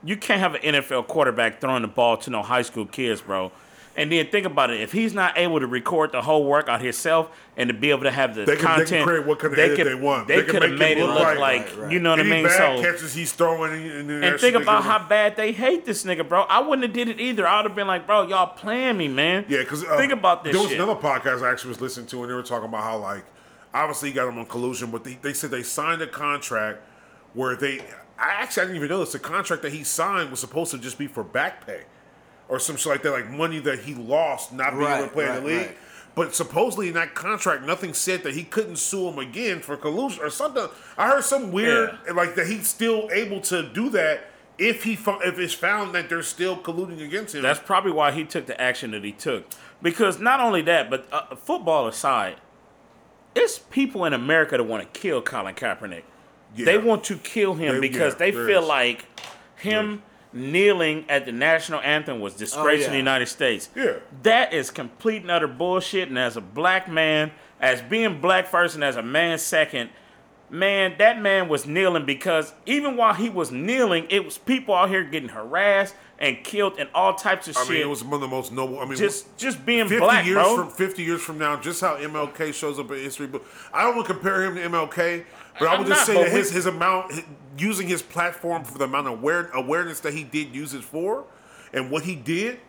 You 0.04 0.16
can't 0.18 0.40
have 0.40 0.56
an 0.56 0.62
NFL 0.64 1.04
quarterback 1.08 1.60
throwing 1.62 1.82
the 1.82 1.88
ball 1.88 2.18
to 2.18 2.30
no 2.30 2.42
high 2.42 2.62
school 2.62 2.86
kids, 2.86 3.22
bro. 3.22 3.52
And 3.98 4.12
then 4.12 4.28
think 4.28 4.46
about 4.46 4.70
it. 4.70 4.80
If 4.80 4.92
he's 4.92 5.14
not 5.16 5.38
able 5.40 5.60
to 5.60 5.66
record 5.66 6.12
the 6.12 6.22
whole 6.22 6.46
workout 6.46 6.82
himself 6.84 7.32
and 7.58 7.68
to 7.68 7.74
be 7.74 7.90
able 7.90 8.04
to 8.04 8.12
have 8.12 8.36
the 8.36 8.46
They 8.46 8.56
can- 8.56 8.62
they 8.62 8.62
can 8.68 8.76
content, 8.78 9.08
create 9.08 9.26
what 9.26 9.40
kind 9.40 9.54
of 9.54 9.60
edit 9.60 9.76
could, 9.78 9.88
they 9.88 9.96
want. 9.96 10.28
They, 10.28 10.36
They 10.42 10.44
could 10.44 10.62
have 10.62 10.74
made 10.74 11.00
it 11.00 11.06
look 11.06 11.16
look 11.16 11.40
like- 11.40 11.66
Right, 11.66 11.78
right. 11.78 11.92
you 11.92 12.00
know 12.00 12.12
what 12.12 12.20
Any 12.20 12.30
I 12.30 12.34
mean. 12.36 12.44
bad 12.46 12.78
So 12.78 12.82
catches 12.84 13.14
he's 13.16 13.32
throwing, 13.34 13.74
and, 13.74 14.12
and, 14.12 14.24
and 14.24 14.40
think 14.40 14.56
about 14.56 14.84
how 14.84 15.00
bad 15.00 15.36
they 15.36 15.52
hate 15.52 15.84
this 15.86 16.04
nigga, 16.04 16.30
bro. 16.30 16.44
I 16.44 16.60
wouldn't 16.60 16.84
have 16.84 16.94
did 16.94 17.10
it 17.10 17.20
either. 17.20 17.48
I 17.48 17.58
would 17.58 17.66
have 17.72 17.76
been 17.76 17.88
like, 17.88 18.06
bro, 18.06 18.22
y'all 18.28 18.54
playing 18.56 18.98
me, 18.98 19.08
man. 19.08 19.46
Yeah, 19.50 19.60
because 19.60 19.84
uh, 19.84 19.98
think 19.98 20.14
about 20.14 20.44
this 20.44 20.54
There 20.54 20.62
was 20.62 20.70
shit. 20.70 20.80
another 20.80 21.02
podcast 21.02 21.42
I 21.42 21.50
actually 21.52 21.70
was 21.70 21.82
listening 21.82 22.06
to, 22.06 22.22
and 22.22 22.30
they 22.30 22.36
were 22.36 22.44
talking 22.44 22.70
about 22.70 22.84
how 22.84 22.98
like 23.00 23.26
obviously 23.74 24.10
he 24.10 24.14
got 24.16 24.28
him 24.28 24.38
on 24.38 24.46
collusion, 24.46 24.92
but 24.92 25.04
they, 25.04 25.18
they 25.24 25.34
said 25.34 25.50
they 25.50 25.64
signed 25.64 26.04
a 26.04 26.08
contract 26.08 26.82
where 27.34 27.56
they. 27.56 27.80
I 28.20 28.30
actually 28.42 28.62
I 28.62 28.66
didn't 28.68 28.78
even 28.78 28.90
know 28.90 29.00
this. 29.00 29.12
The 29.14 29.20
contract 29.20 29.64
that 29.64 29.72
he 29.74 29.84
signed 29.84 30.30
was 30.30 30.40
supposed 30.40 30.70
to 30.72 30.78
just 30.78 31.00
be 31.00 31.08
for 31.08 31.24
back 31.24 31.66
pay, 31.66 31.82
or 32.50 32.60
some 32.60 32.76
shit 32.78 32.88
like 32.88 33.04
that, 33.04 33.12
like 33.12 33.30
money 33.30 33.60
that 33.60 33.80
he 33.80 33.94
lost 33.96 34.54
not 34.54 34.72
being 34.72 34.84
able 34.84 34.96
to 34.98 35.02
Right, 35.04 35.12
play 35.14 35.28
in 35.28 35.36
the 35.36 35.42
league. 35.42 35.68
right. 35.68 35.78
But 36.16 36.34
supposedly 36.34 36.88
in 36.88 36.96
that 36.96 37.14
contract, 37.14 37.64
nothing 37.64 37.94
said 37.94 38.24
that 38.24 38.34
he 38.34 38.44
couldn't 38.44 38.78
sue 38.78 39.08
him 39.10 39.20
again 39.20 39.60
for 39.60 39.78
collusion 39.78 40.24
or 40.24 40.32
something. 40.32 40.68
I 40.98 41.08
heard 41.10 41.24
some 41.24 41.52
weird 41.52 41.92
like 42.16 42.34
that 42.36 42.48
he's 42.48 42.68
still 42.68 43.08
able 43.12 43.40
to 43.42 43.70
do 43.70 43.90
that 43.90 44.22
if 44.58 44.84
he 44.84 44.94
if 45.24 45.38
it's 45.38 45.54
found 45.54 45.94
that 45.94 46.10
they're 46.10 46.24
still 46.24 46.58
colluding 46.58 47.04
against 47.06 47.36
him. 47.36 47.44
That's 47.44 47.60
probably 47.60 47.92
why 47.92 48.12
he 48.12 48.24
took 48.24 48.48
the 48.48 48.60
action 48.60 48.92
that 48.92 49.04
he 49.04 49.12
took. 49.12 49.46
Because 49.80 50.20
not 50.20 50.40
only 50.40 50.64
that, 50.64 50.90
but 50.90 51.06
uh, 51.12 51.36
football 51.36 51.86
aside, 51.88 52.38
it's 53.36 53.60
people 53.60 54.04
in 54.06 54.14
America 54.14 54.58
that 54.58 54.64
want 54.64 54.92
to 54.92 55.00
kill 55.00 55.22
Colin 55.22 55.54
Kaepernick. 55.54 56.02
Yeah. 56.56 56.66
They 56.66 56.78
want 56.80 57.04
to 57.04 57.18
kill 57.18 57.54
him 57.54 57.76
They- 57.76 57.82
because 57.90 58.14
yeah, 58.14 58.18
they 58.20 58.32
feel 58.32 58.64
is. 58.64 58.68
like 58.68 59.06
him 59.58 60.02
kneeling 60.34 61.06
at 61.10 61.26
the 61.26 61.32
national 61.32 61.80
anthem 61.82 62.20
was 62.20 62.34
disgrace 62.36 62.84
in 62.84 62.90
oh, 62.90 62.92
the. 62.92 62.98
United 62.98 63.28
States. 63.28 63.70
Yeah. 63.76 63.98
That 64.24 64.54
is 64.54 64.72
complete 64.72 65.22
and 65.22 65.32
utter 65.32 65.48
bullshit. 65.48 66.10
And 66.10 66.18
as 66.18 66.38
a 66.38 66.42
black 66.42 66.90
man, 66.90 67.32
as 67.60 67.82
being 67.82 68.22
black 68.22 68.48
first 68.48 68.76
and 68.76 68.84
as 68.84 68.96
a 68.96 69.04
man 69.04 69.38
second, 69.38 69.90
man, 70.50 70.96
that 70.98 71.22
man 71.22 71.48
was 71.50 71.66
kneeling 71.66 72.06
because 72.06 72.54
even 72.66 72.98
while 72.98 73.14
he 73.14 73.30
was 73.30 73.52
kneeling, 73.52 74.08
it 74.10 74.24
was 74.24 74.38
people 74.38 74.74
out 74.74 74.90
here 74.90 75.04
getting 75.04 75.30
harassed 75.30 75.96
and 76.20 76.44
killed 76.44 76.76
and 76.80 76.90
all 76.94 77.14
types 77.14 77.48
of 77.48 77.58
I 77.58 77.62
shit. 77.62 77.70
mean, 77.72 77.82
it 77.82 77.90
was 77.90 78.04
one 78.04 78.16
of 78.16 78.22
the 78.22 78.28
most 78.28 78.52
noble. 78.52 78.80
I 78.80 78.86
mean, 78.86 78.98
just 78.98 79.38
just 79.38 79.66
being 79.66 79.88
50 79.88 80.00
black, 80.00 80.26
years 80.26 80.36
bro. 80.36 80.56
from 80.56 80.70
50 80.70 81.04
years 81.04 81.22
from 81.22 81.38
now, 81.38 81.60
just 81.60 81.82
how 81.82 81.96
MLK 81.98 82.54
shows 82.54 82.80
up 82.80 82.90
in 82.92 82.98
history 82.98 83.28
book. 83.28 83.46
I 83.74 83.84
don't 83.84 83.96
want 83.96 84.08
to 84.08 84.14
compare 84.14 84.44
him 84.44 84.56
to 84.56 84.62
MLK, 84.62 85.26
but 85.60 85.68
I 85.68 85.74
I'm 85.74 85.80
would 85.80 85.88
just 85.88 86.08
not, 86.08 86.16
say 86.16 86.24
that 86.24 86.32
his, 86.32 86.52
his 86.52 86.66
amount, 86.66 87.12
hi- 87.14 87.26
using 87.58 87.88
his 87.88 88.02
platform 88.02 88.64
for 88.64 88.78
the 88.78 88.86
amount 88.86 89.08
of 89.08 89.14
aware, 89.14 89.50
awareness 89.54 90.00
that 90.02 90.14
he 90.14 90.24
did 90.24 90.54
use 90.56 90.74
it 90.74 90.84
for, 90.84 91.26
and 91.74 91.90
what 91.92 92.04
he 92.04 92.16
did 92.16 92.60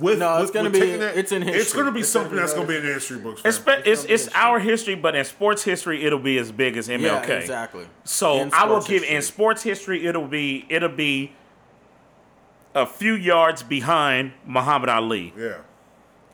with, 0.00 0.18
No, 0.18 0.34
it's 0.36 0.42
with, 0.48 0.52
gonna 0.54 0.64
with 0.70 0.72
be- 0.74 0.80
taking 0.80 1.00
that, 1.00 1.16
it's 1.16 1.32
in 1.32 1.42
It's 1.48 1.72
going 1.72 1.86
to 1.86 1.92
be 1.92 2.00
It's 2.00 2.08
something 2.10 2.30
gonna 2.30 2.42
be 2.42 2.46
that's 2.46 2.52
going 2.54 2.66
to 2.66 2.72
be 2.72 2.76
in 2.78 2.86
the 2.86 2.92
history. 2.92 3.16
history 3.18 3.30
books. 3.30 3.42
It's, 3.44 3.56
spe- 3.56 3.86
it's, 3.86 4.02
gonna 4.02 4.14
it's 4.14 4.26
a 4.28 4.36
our 4.38 4.58
history, 4.60 4.94
but 4.94 5.14
in 5.16 5.24
sports 5.24 5.62
history, 5.64 6.04
it'll 6.04 6.18
be 6.18 6.38
as 6.38 6.52
big 6.52 6.76
as 6.76 6.88
MLK. 6.88 7.26
Yeah, 7.28 7.34
exactly. 7.34 7.86
So 8.04 8.48
I 8.52 8.66
will 8.66 8.80
sports 8.82 8.88
give 8.88 9.02
in 9.04 9.22
sports 9.22 9.62
history, 9.62 10.06
it'll 10.06 10.26
be 10.28 10.66
it'll 10.68 10.88
be 10.90 11.32
a 12.74 12.86
few 12.86 13.14
yards 13.14 13.62
behind 13.62 14.32
Muhammad 14.46 14.88
Ali 14.90 15.32
yeah. 15.36 15.56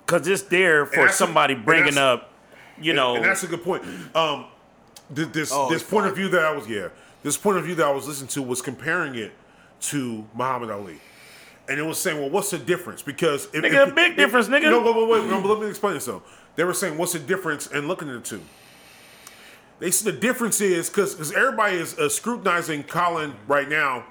because 0.04 0.26
it's 0.26 0.42
there 0.42 0.84
for 0.84 1.08
somebody 1.08 1.54
bringing 1.54 1.96
up, 1.96 2.32
you 2.78 2.92
know, 2.92 3.14
and 3.16 3.24
that's 3.24 3.44
a 3.44 3.46
good 3.46 3.62
point. 3.62 3.82
Um, 4.16 4.40
th- 4.40 4.46
this 5.10 5.50
Oh, 5.52 5.68
this 5.68 5.82
it's 5.82 5.90
point 5.90 6.06
of 6.06 6.14
view 6.16 6.28
that 6.30 6.44
I 6.44 6.50
was 6.52 6.68
yeah, 6.68 6.88
this 7.22 7.36
point 7.36 7.58
of 7.58 7.64
view 7.64 7.74
that 7.76 7.86
I 7.86 7.90
was 7.90 8.06
listening 8.08 8.28
to 8.28 8.42
was 8.42 8.62
comparing 8.62 9.14
it 9.14 9.32
to 9.82 10.24
Muhammad 10.34 10.70
Ali, 10.70 11.00
and 11.68 11.78
it 11.78 11.82
was 11.82 11.98
saying, 12.00 12.18
well, 12.20 12.30
what's 12.30 12.50
the 12.50 12.58
difference? 12.58 13.02
Because 13.02 13.46
if, 13.52 13.62
Nigga, 13.62 13.86
if- 13.86 13.92
a 13.92 13.94
big 13.94 14.10
if- 14.12 14.16
difference, 14.16 14.48
nigga. 14.48 14.70
No, 14.70 14.80
wait, 14.82 14.96
wait, 14.96 15.08
wait. 15.22 15.30
No, 15.30 15.40
let 15.40 15.60
me 15.60 15.68
explain 15.68 15.94
this 15.94 16.06
though. 16.06 16.22
They 16.56 16.64
were 16.64 16.72
saying, 16.74 16.96
what's 16.96 17.12
the 17.12 17.18
difference 17.18 17.66
And 17.66 17.88
looking 17.88 18.08
at 18.08 18.22
the 18.22 18.28
two? 18.38 18.42
They 19.80 19.90
said 19.90 20.14
the 20.14 20.18
difference 20.20 20.60
is 20.60 20.88
because 20.88 21.32
everybody 21.32 21.76
is 21.76 21.98
uh, 21.98 22.08
scrutinizing 22.08 22.84
Colin 22.84 23.34
right 23.48 23.68
now 23.68 24.04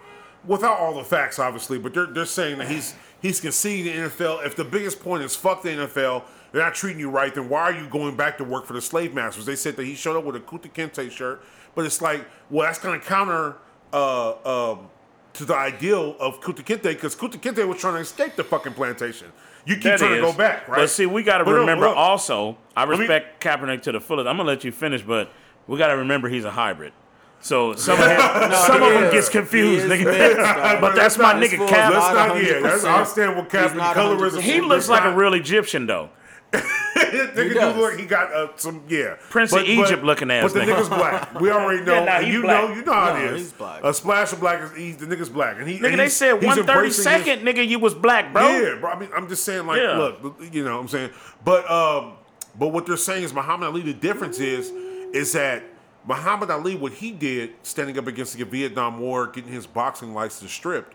without 0.46 0.78
all 0.78 0.94
the 0.96 1.06
facts, 1.06 1.39
obviously, 1.39 1.80
but 1.80 1.94
they're, 1.94 2.06
they're 2.06 2.25
saying 2.25 2.57
that 2.57 2.68
he's 2.68 2.94
he's 3.22 3.39
conceding 3.39 3.86
the 3.86 4.10
NFL. 4.10 4.46
If 4.46 4.57
the 4.57 4.66
biggest 4.66 5.00
point 5.00 5.24
is 5.24 5.36
fuck 5.38 5.63
the 5.63 5.69
NFL, 5.69 6.24
they're 6.53 6.61
not 6.61 6.75
treating 6.75 7.00
you 7.00 7.09
right, 7.09 7.33
then 7.33 7.50
why 7.50 7.63
are 7.63 7.73
you 7.73 7.88
going 7.89 8.15
back 8.15 8.38
to 8.38 8.44
work 8.44 8.65
for 8.65 8.73
the 8.73 8.81
slave 8.81 9.13
masters? 9.13 9.45
They 9.45 9.55
said 9.55 9.75
that 9.75 9.85
he 9.85 9.95
showed 9.95 10.15
up 10.15 10.23
with 10.23 10.35
a 10.35 10.39
Kunta 10.39 10.71
Kinte 10.71 11.11
shirt, 11.11 11.44
but 11.73 11.83
it's 11.83 12.00
like, 12.01 12.25
well, 12.51 12.67
that's 12.67 12.77
kind 12.77 12.95
of 12.95 13.05
counter 13.05 13.55
uh, 13.91 14.72
um, 14.72 14.89
to 15.33 15.45
the 15.45 15.55
ideal 15.55 16.15
of 16.19 16.39
Kunta 16.41 16.63
Kinte 16.63 16.83
because 16.83 17.15
Kunta 17.15 17.41
Kinte 17.41 17.67
was 17.67 17.79
trying 17.79 17.95
to 17.95 18.01
escape 18.01 18.36
the 18.36 18.43
fucking 18.43 18.74
plantation. 18.74 19.31
You 19.65 19.75
keep 19.75 19.83
that 19.83 20.00
trying 20.00 20.15
to 20.15 20.22
go 20.22 20.31
back, 20.31 20.67
right? 20.67 20.77
But 20.77 20.89
see, 20.91 21.07
we 21.07 21.24
got 21.24 21.39
to 21.39 21.43
remember 21.45 21.88
look, 21.88 21.98
also. 21.98 22.57
I 22.77 22.86
me- 22.86 22.98
respect 22.98 23.43
Kaepernick 23.43 23.81
to 23.83 23.91
the 23.91 24.00
fullest. 24.00 24.27
I'm 24.27 24.38
gonna 24.38 24.48
let 24.48 24.63
you 24.63 24.72
finish, 24.72 25.01
but 25.01 25.31
we 25.67 25.79
got 25.79 25.88
to 25.88 25.98
remember 25.98 26.29
he's 26.29 26.45
a 26.45 26.51
hybrid. 26.51 26.93
So 27.39 27.74
some 27.75 28.00
of 28.00 28.07
him, 28.10 28.51
some 28.53 28.83
of 28.83 28.93
them 28.93 29.12
gets 29.12 29.29
confused, 29.29 29.86
nigga. 29.88 30.05
mixed, 30.05 30.38
but 30.81 30.95
that's 30.95 31.17
my 31.17 31.33
nigga 31.33 31.57
fool 31.57 31.67
Cap. 31.67 31.93
Let's 31.93 32.13
not 32.13 32.27
not, 32.29 32.43
yeah, 32.43 32.60
that's, 32.60 32.83
I 32.83 32.93
understand 32.93 33.36
what 33.36 33.45
He's 33.45 33.51
Captain 33.51 33.79
colorism. 33.79 34.41
He 34.41 34.62
looks 34.62 34.88
like 34.88 35.03
a 35.03 35.15
real 35.15 35.33
Egyptian 35.33 35.88
though. 35.88 36.10
Nigga 36.93 37.36
do 37.36 37.53
does. 37.53 37.75
look 37.77 38.00
he 38.00 38.05
got 38.05 38.31
uh, 38.33 38.48
some 38.55 38.83
yeah. 38.88 39.15
Prince 39.29 39.53
of 39.53 39.63
Egypt 39.63 40.03
looking 40.03 40.29
ass 40.31 40.43
But 40.43 40.53
the 40.53 40.60
nigga. 40.72 40.75
nigga's 40.77 40.89
black. 40.89 41.39
We 41.39 41.51
already 41.51 41.83
know. 41.86 41.93
Yeah, 41.95 42.05
nah, 42.05 42.12
and 42.17 42.27
you 42.27 42.41
black. 42.41 42.69
know, 42.69 42.75
you 42.75 42.81
know 42.86 42.93
how 42.93 43.13
No, 43.13 43.19
it 43.19 43.33
is. 43.33 43.41
he's 43.41 43.51
black. 43.53 43.83
A 43.83 43.93
splash 43.93 44.33
of 44.33 44.39
black 44.39 44.62
is 44.62 44.72
he's, 44.75 44.98
the 44.98 45.05
nigga's 45.05 45.29
black, 45.29 45.57
and 45.60 45.67
he. 45.67 45.79
Nigga, 45.79 45.91
and 45.91 46.00
they 46.00 46.10
said 46.10 46.33
one 46.43 46.63
thirty 46.63 46.63
second, 46.63 46.65
one 46.65 46.65
thirty 46.65 46.88
embracing 46.88 47.03
second, 47.03 47.39
nigga, 47.48 47.67
you 47.67 47.79
was 47.79 47.93
black, 47.93 48.31
bro. 48.33 48.48
Yeah, 48.48 48.75
bro. 48.79 48.91
I 48.91 49.00
mean, 49.00 49.10
I'm 49.15 49.27
just 49.27 49.43
saying, 49.43 49.65
like, 49.65 49.81
Yeah. 49.81 49.98
look, 49.98 50.39
you 50.51 50.63
know, 50.63 50.75
what 50.75 50.81
I'm 50.81 50.88
saying, 50.88 51.10
but 51.43 51.69
um, 51.69 52.13
but 52.57 52.67
what 52.69 52.86
they're 52.86 52.98
saying 52.98 53.24
is 53.24 53.33
Muhammad 53.33 53.69
Ali. 53.69 53.81
The 53.81 53.93
difference 53.93 54.39
is, 54.39 54.69
is 55.15 55.31
that 55.33 55.63
Muhammad 56.05 56.51
Ali, 56.51 56.75
what 56.75 56.93
he 56.93 57.12
did, 57.12 57.51
standing 57.63 57.98
up 57.98 58.07
against 58.07 58.38
the 58.38 58.43
Vietnam 58.45 59.00
War, 59.00 59.27
getting 59.27 59.51
his 59.51 59.65
boxing 59.65 60.13
license 60.13 60.51
stripped. 60.51 60.93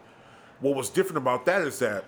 What 0.60 0.74
was 0.76 0.90
different 0.90 1.18
about 1.18 1.46
that 1.46 1.62
is 1.62 1.78
that 1.80 2.04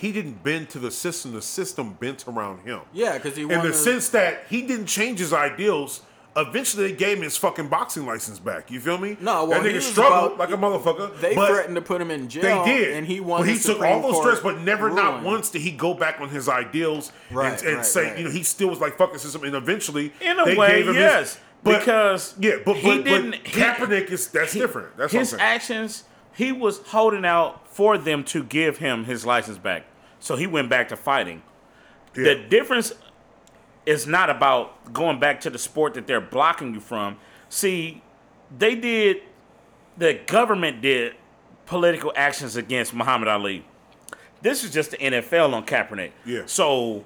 he 0.00 0.12
didn't 0.12 0.42
bend 0.42 0.70
to 0.70 0.78
the 0.78 0.90
system. 0.90 1.32
The 1.32 1.42
system 1.42 1.94
bent 2.00 2.26
around 2.26 2.60
him. 2.60 2.80
Yeah, 2.92 3.18
because 3.18 3.36
he 3.36 3.42
in 3.42 3.48
the 3.48 3.70
a- 3.70 3.74
sense 3.74 4.08
that 4.10 4.44
he 4.48 4.62
didn't 4.62 4.86
change 4.86 5.18
his 5.18 5.32
ideals. 5.32 6.02
Eventually, 6.36 6.86
they 6.92 6.96
gave 6.96 7.16
him 7.18 7.24
his 7.24 7.36
fucking 7.36 7.66
boxing 7.68 8.06
license 8.06 8.38
back. 8.38 8.70
You 8.70 8.78
feel 8.78 8.98
me? 8.98 9.16
No, 9.20 9.44
well, 9.46 9.60
that 9.60 9.64
he 9.66 9.72
nigga 9.72 9.74
was 9.74 9.86
struggled 9.86 10.34
about- 10.34 10.38
like 10.38 10.50
a 10.50 10.56
motherfucker. 10.56 11.20
They 11.20 11.34
but 11.34 11.48
threatened 11.50 11.74
to 11.74 11.82
put 11.82 12.00
him 12.00 12.10
in 12.12 12.28
jail. 12.28 12.64
They 12.64 12.72
did, 12.78 12.96
and 12.96 13.04
he 13.06 13.18
won. 13.18 13.40
But 13.40 13.48
he 13.48 13.54
the 13.54 13.58
took 13.62 13.72
Supreme 13.78 13.92
all 13.92 14.02
those 14.02 14.12
Court 14.12 14.24
threats, 14.26 14.40
but 14.40 14.60
never, 14.60 14.90
not 14.90 15.22
once 15.24 15.50
did 15.50 15.62
he 15.62 15.72
go 15.72 15.92
back 15.92 16.20
on 16.20 16.28
his 16.28 16.48
ideals 16.48 17.10
Right, 17.32 17.58
and, 17.58 17.66
and 17.66 17.76
right, 17.78 17.84
say, 17.86 18.04
right. 18.10 18.18
you 18.18 18.24
know, 18.24 18.30
he 18.30 18.44
still 18.44 18.68
was 18.68 18.78
like 18.78 18.96
fucking 18.96 19.18
system. 19.18 19.42
And 19.42 19.56
eventually, 19.56 20.12
In 20.20 20.38
a 20.38 20.44
they 20.44 20.56
way, 20.56 20.68
gave 20.68 20.88
him 20.88 20.94
yes. 20.94 21.34
His, 21.34 21.38
But- 21.64 21.80
because 21.80 22.34
Yeah, 22.38 22.54
but, 22.64 22.76
he 22.76 22.88
but, 22.98 23.04
didn't. 23.04 23.30
but 23.32 23.40
he- 23.46 23.60
Kaepernick 23.60 24.10
is 24.12 24.28
that's 24.28 24.52
he- 24.52 24.60
different. 24.60 24.96
That's 24.96 25.12
what 25.12 25.18
I'm 25.18 25.24
his 25.26 25.34
actions. 25.34 26.04
He 26.32 26.52
was 26.52 26.78
holding 26.86 27.24
out 27.26 27.59
for 27.70 27.96
them 27.96 28.24
to 28.24 28.42
give 28.44 28.78
him 28.78 29.04
his 29.04 29.24
license 29.24 29.56
back, 29.56 29.86
so 30.18 30.36
he 30.36 30.46
went 30.46 30.68
back 30.68 30.88
to 30.88 30.96
fighting. 30.96 31.42
Yeah. 32.14 32.24
The 32.24 32.34
difference 32.48 32.92
is 33.86 34.06
not 34.06 34.28
about 34.28 34.92
going 34.92 35.18
back 35.18 35.40
to 35.42 35.50
the 35.50 35.58
sport 35.58 35.94
that 35.94 36.06
they're 36.06 36.20
blocking 36.20 36.74
you 36.74 36.80
from. 36.80 37.16
See, 37.48 38.02
they 38.56 38.74
did, 38.74 39.22
the 39.96 40.20
government 40.26 40.82
did 40.82 41.14
political 41.66 42.12
actions 42.16 42.56
against 42.56 42.92
Muhammad 42.92 43.28
Ali. 43.28 43.64
This 44.42 44.64
is 44.64 44.72
just 44.72 44.90
the 44.90 44.96
NFL 44.96 45.52
on 45.54 45.64
Kaepernick. 45.64 46.10
Yeah. 46.24 46.42
So 46.46 47.04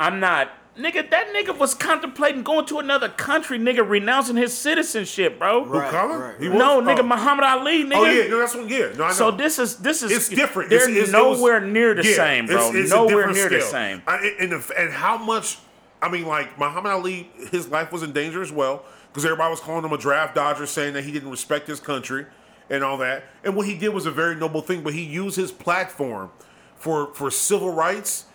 I'm 0.00 0.18
not, 0.20 0.50
nigga. 0.78 1.08
That 1.10 1.32
nigga 1.34 1.56
was 1.56 1.74
contemplating 1.74 2.42
going 2.42 2.66
to 2.66 2.78
another 2.78 3.08
country, 3.08 3.58
nigga, 3.58 3.88
renouncing 3.88 4.36
his 4.36 4.56
citizenship, 4.56 5.38
bro. 5.38 5.64
Right, 5.64 5.90
Colin? 5.90 6.18
right, 6.18 6.34
He 6.40 6.48
right. 6.48 6.58
No, 6.58 6.80
nigga, 6.80 7.00
Oh. 7.00 7.02
Muhammad 7.04 7.44
Ali, 7.44 7.82
oh, 7.82 7.86
nigga. 7.86 7.96
Oh 7.96 8.04
yeah, 8.04 8.28
no, 8.28 8.38
that's 8.38 8.54
what. 8.54 8.68
Yeah, 8.68 8.92
no, 8.96 9.04
I 9.04 9.08
know. 9.08 9.14
So 9.14 9.30
this 9.30 9.58
is 9.58 9.76
this 9.78 10.02
is 10.02 10.12
it's 10.12 10.28
different. 10.28 10.70
They're 10.70 10.78
It's- 10.88 10.90
it's- 10.90 11.08
it 11.14 11.24
was- 11.26 11.38
nowhere 11.38 11.60
near 11.60 11.94
the 11.94 12.04
yeah, 12.04 12.14
same, 12.16 12.46
bro. 12.46 12.56
it's- 12.56 12.74
it's 12.74 12.90
nowhere 12.90 13.26
different 13.28 13.50
near 13.50 13.60
the 13.60 13.64
same. 13.64 14.02
I, 14.06 14.32
and, 14.38 14.52
the, 14.52 14.72
and 14.78 14.92
how 14.92 15.16
much? 15.16 15.58
I 16.02 16.08
mean, 16.10 16.26
like 16.26 16.58
Muhammad 16.58 16.92
Ali, 16.92 17.30
his 17.50 17.68
life 17.68 17.90
was 17.90 18.02
in 18.02 18.12
danger 18.12 18.42
as 18.42 18.52
well 18.52 18.84
because 19.08 19.24
everybody 19.24 19.50
was 19.50 19.60
calling 19.60 19.84
him 19.84 19.92
a 19.92 19.98
draft 19.98 20.34
dodger, 20.34 20.66
saying 20.66 20.92
that 20.92 21.04
he 21.04 21.10
didn't 21.12 21.30
respect 21.30 21.66
his 21.66 21.80
country 21.80 22.26
and 22.68 22.84
all 22.84 22.98
that. 22.98 23.24
And 23.42 23.56
what 23.56 23.66
he 23.66 23.74
did 23.74 23.88
was 23.94 24.04
a 24.04 24.10
very 24.10 24.34
noble 24.36 24.60
thing, 24.60 24.82
but 24.82 24.92
he 24.92 25.02
used 25.02 25.36
his 25.36 25.50
platform 25.50 26.30
for 26.76 27.14
for 27.14 27.30
civil 27.30 27.72
rights 27.72 28.25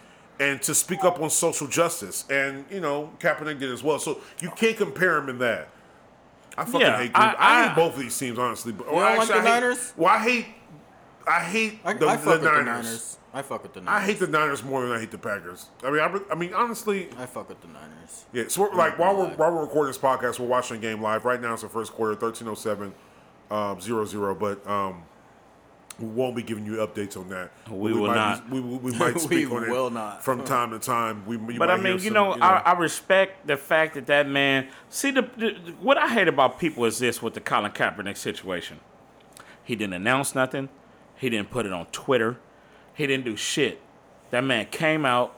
and 0.41 0.62
to 0.63 0.75
speak 0.75 1.03
up 1.05 1.21
on 1.21 1.29
social 1.29 1.67
justice. 1.67 2.25
And 2.29 2.65
you 2.69 2.81
know, 2.81 3.12
Kaepernick 3.19 3.60
did 3.60 3.71
as 3.71 3.83
well. 3.83 4.00
So 4.00 4.19
you 4.41 4.50
can't 4.51 4.75
compare 4.75 5.17
him 5.17 5.29
in 5.29 5.38
that. 5.39 5.69
I 6.57 6.65
fucking 6.65 6.81
Yeah, 6.81 6.98
hate. 6.98 7.12
I- 7.15 7.31
I, 7.33 7.36
I- 7.63 7.67
hate 7.67 7.75
both 7.75 7.93
of 7.93 8.00
these 8.01 8.17
teams, 8.17 8.38
honestly. 8.38 8.74
But, 8.74 8.88
You 8.88 8.93
don't 9.00 9.17
like 9.17 9.27
the 9.29 9.33
I 9.36 9.38
hate- 9.38 9.43
Niners? 9.45 9.93
Well, 9.95 10.10
I 10.13 10.17
hate. 10.19 10.45
I 11.27 11.39
hate 11.39 11.79
I, 11.86 11.93
the, 11.93 12.07
I 12.07 12.15
the 12.17 12.21
fuck 12.24 12.33
with 12.41 12.43
Niners. 12.43 12.65
the 12.65 12.71
Niners. 12.71 13.17
I 13.33 13.41
fuck 13.43 13.63
with 13.63 13.74
the 13.74 13.83
I 13.88 14.01
hate 14.01 14.19
the 14.19 14.27
Niners 14.27 14.63
more 14.63 14.81
than 14.81 14.91
I 14.91 15.00
hate 15.00 15.12
the 15.12 15.17
Packers. 15.17 15.67
I 15.83 15.91
mean, 15.91 16.01
I, 16.01 16.19
I 16.31 16.36
mean, 16.36 16.53
honestly, 16.53 17.07
I 17.17 17.25
fuck 17.27 17.48
with 17.48 17.62
the 17.62 17.67
Niners. 17.67 18.25
yeah. 18.33 18.45
So 18.50 18.63
we're, 18.63 18.74
like 18.75 18.98
while 19.00 19.15
we're 19.15 19.29
while 19.36 19.53
we're 19.53 19.62
recording 19.62 19.91
this 19.93 19.98
podcast, 20.01 20.39
we're 20.39 20.48
watching 20.48 20.81
the 20.81 20.86
game 20.86 21.01
live 21.01 21.24
right 21.24 21.39
now. 21.39 21.53
It's 21.53 21.62
the 21.62 21.69
first 21.69 21.93
quarter, 21.93 22.15
thirteen 22.15 22.48
oh 22.50 22.55
seven, 22.55 22.93
um, 23.51 23.79
zero 23.79 24.03
zero. 24.03 24.36
But 24.36 24.65
um, 24.67 25.03
we 26.01 26.08
won't 26.08 26.36
be 26.36 26.43
giving 26.43 26.65
you 26.65 26.74
updates 26.77 27.15
on 27.17 27.29
that. 27.29 27.51
We 27.70 27.93
will 27.93 28.08
might 28.08 28.15
not. 28.15 28.50
Be, 28.50 28.60
we, 28.60 28.77
we 28.77 28.91
we 28.91 28.91
might 28.98 29.13
We 29.13 29.20
speak 29.20 29.51
on 29.51 29.63
it 29.63 29.93
not. 29.93 30.24
from 30.24 30.43
time 30.43 30.72
to 30.72 30.79
time. 30.79 31.25
We, 31.25 31.38
But 31.38 31.70
I 31.70 31.77
mean, 31.77 31.93
you 31.93 32.00
some, 32.00 32.13
know, 32.13 32.31
I, 32.34 32.60
I 32.60 32.74
respect 32.74 33.48
the 33.48 33.58
fact 33.58 33.93
that 33.93 34.08
that 34.08 34.27
man. 34.27 34.67
See, 34.89 35.12
the, 35.12 35.29
the 35.38 35.51
what 35.79 35.98
I 35.98 36.08
hate 36.10 36.27
about 36.27 36.60
people 36.60 36.86
is 36.86 37.00
this 37.00 37.22
with 37.22 37.34
the 37.34 37.41
Colin 37.41 37.72
Kaepernick 37.72 38.17
situation. 38.17 38.79
He 39.63 39.75
didn't 39.75 39.93
announce 39.93 40.36
nothing. 40.36 40.70
He 41.15 41.29
didn't 41.29 41.51
put 41.51 41.65
it 41.65 41.74
on 41.74 41.86
Twitter. 41.88 42.38
He 42.93 43.05
didn't 43.08 43.25
do 43.25 43.36
shit. 43.36 43.79
That 44.31 44.43
man 44.43 44.67
came 44.72 45.05
out, 45.05 45.36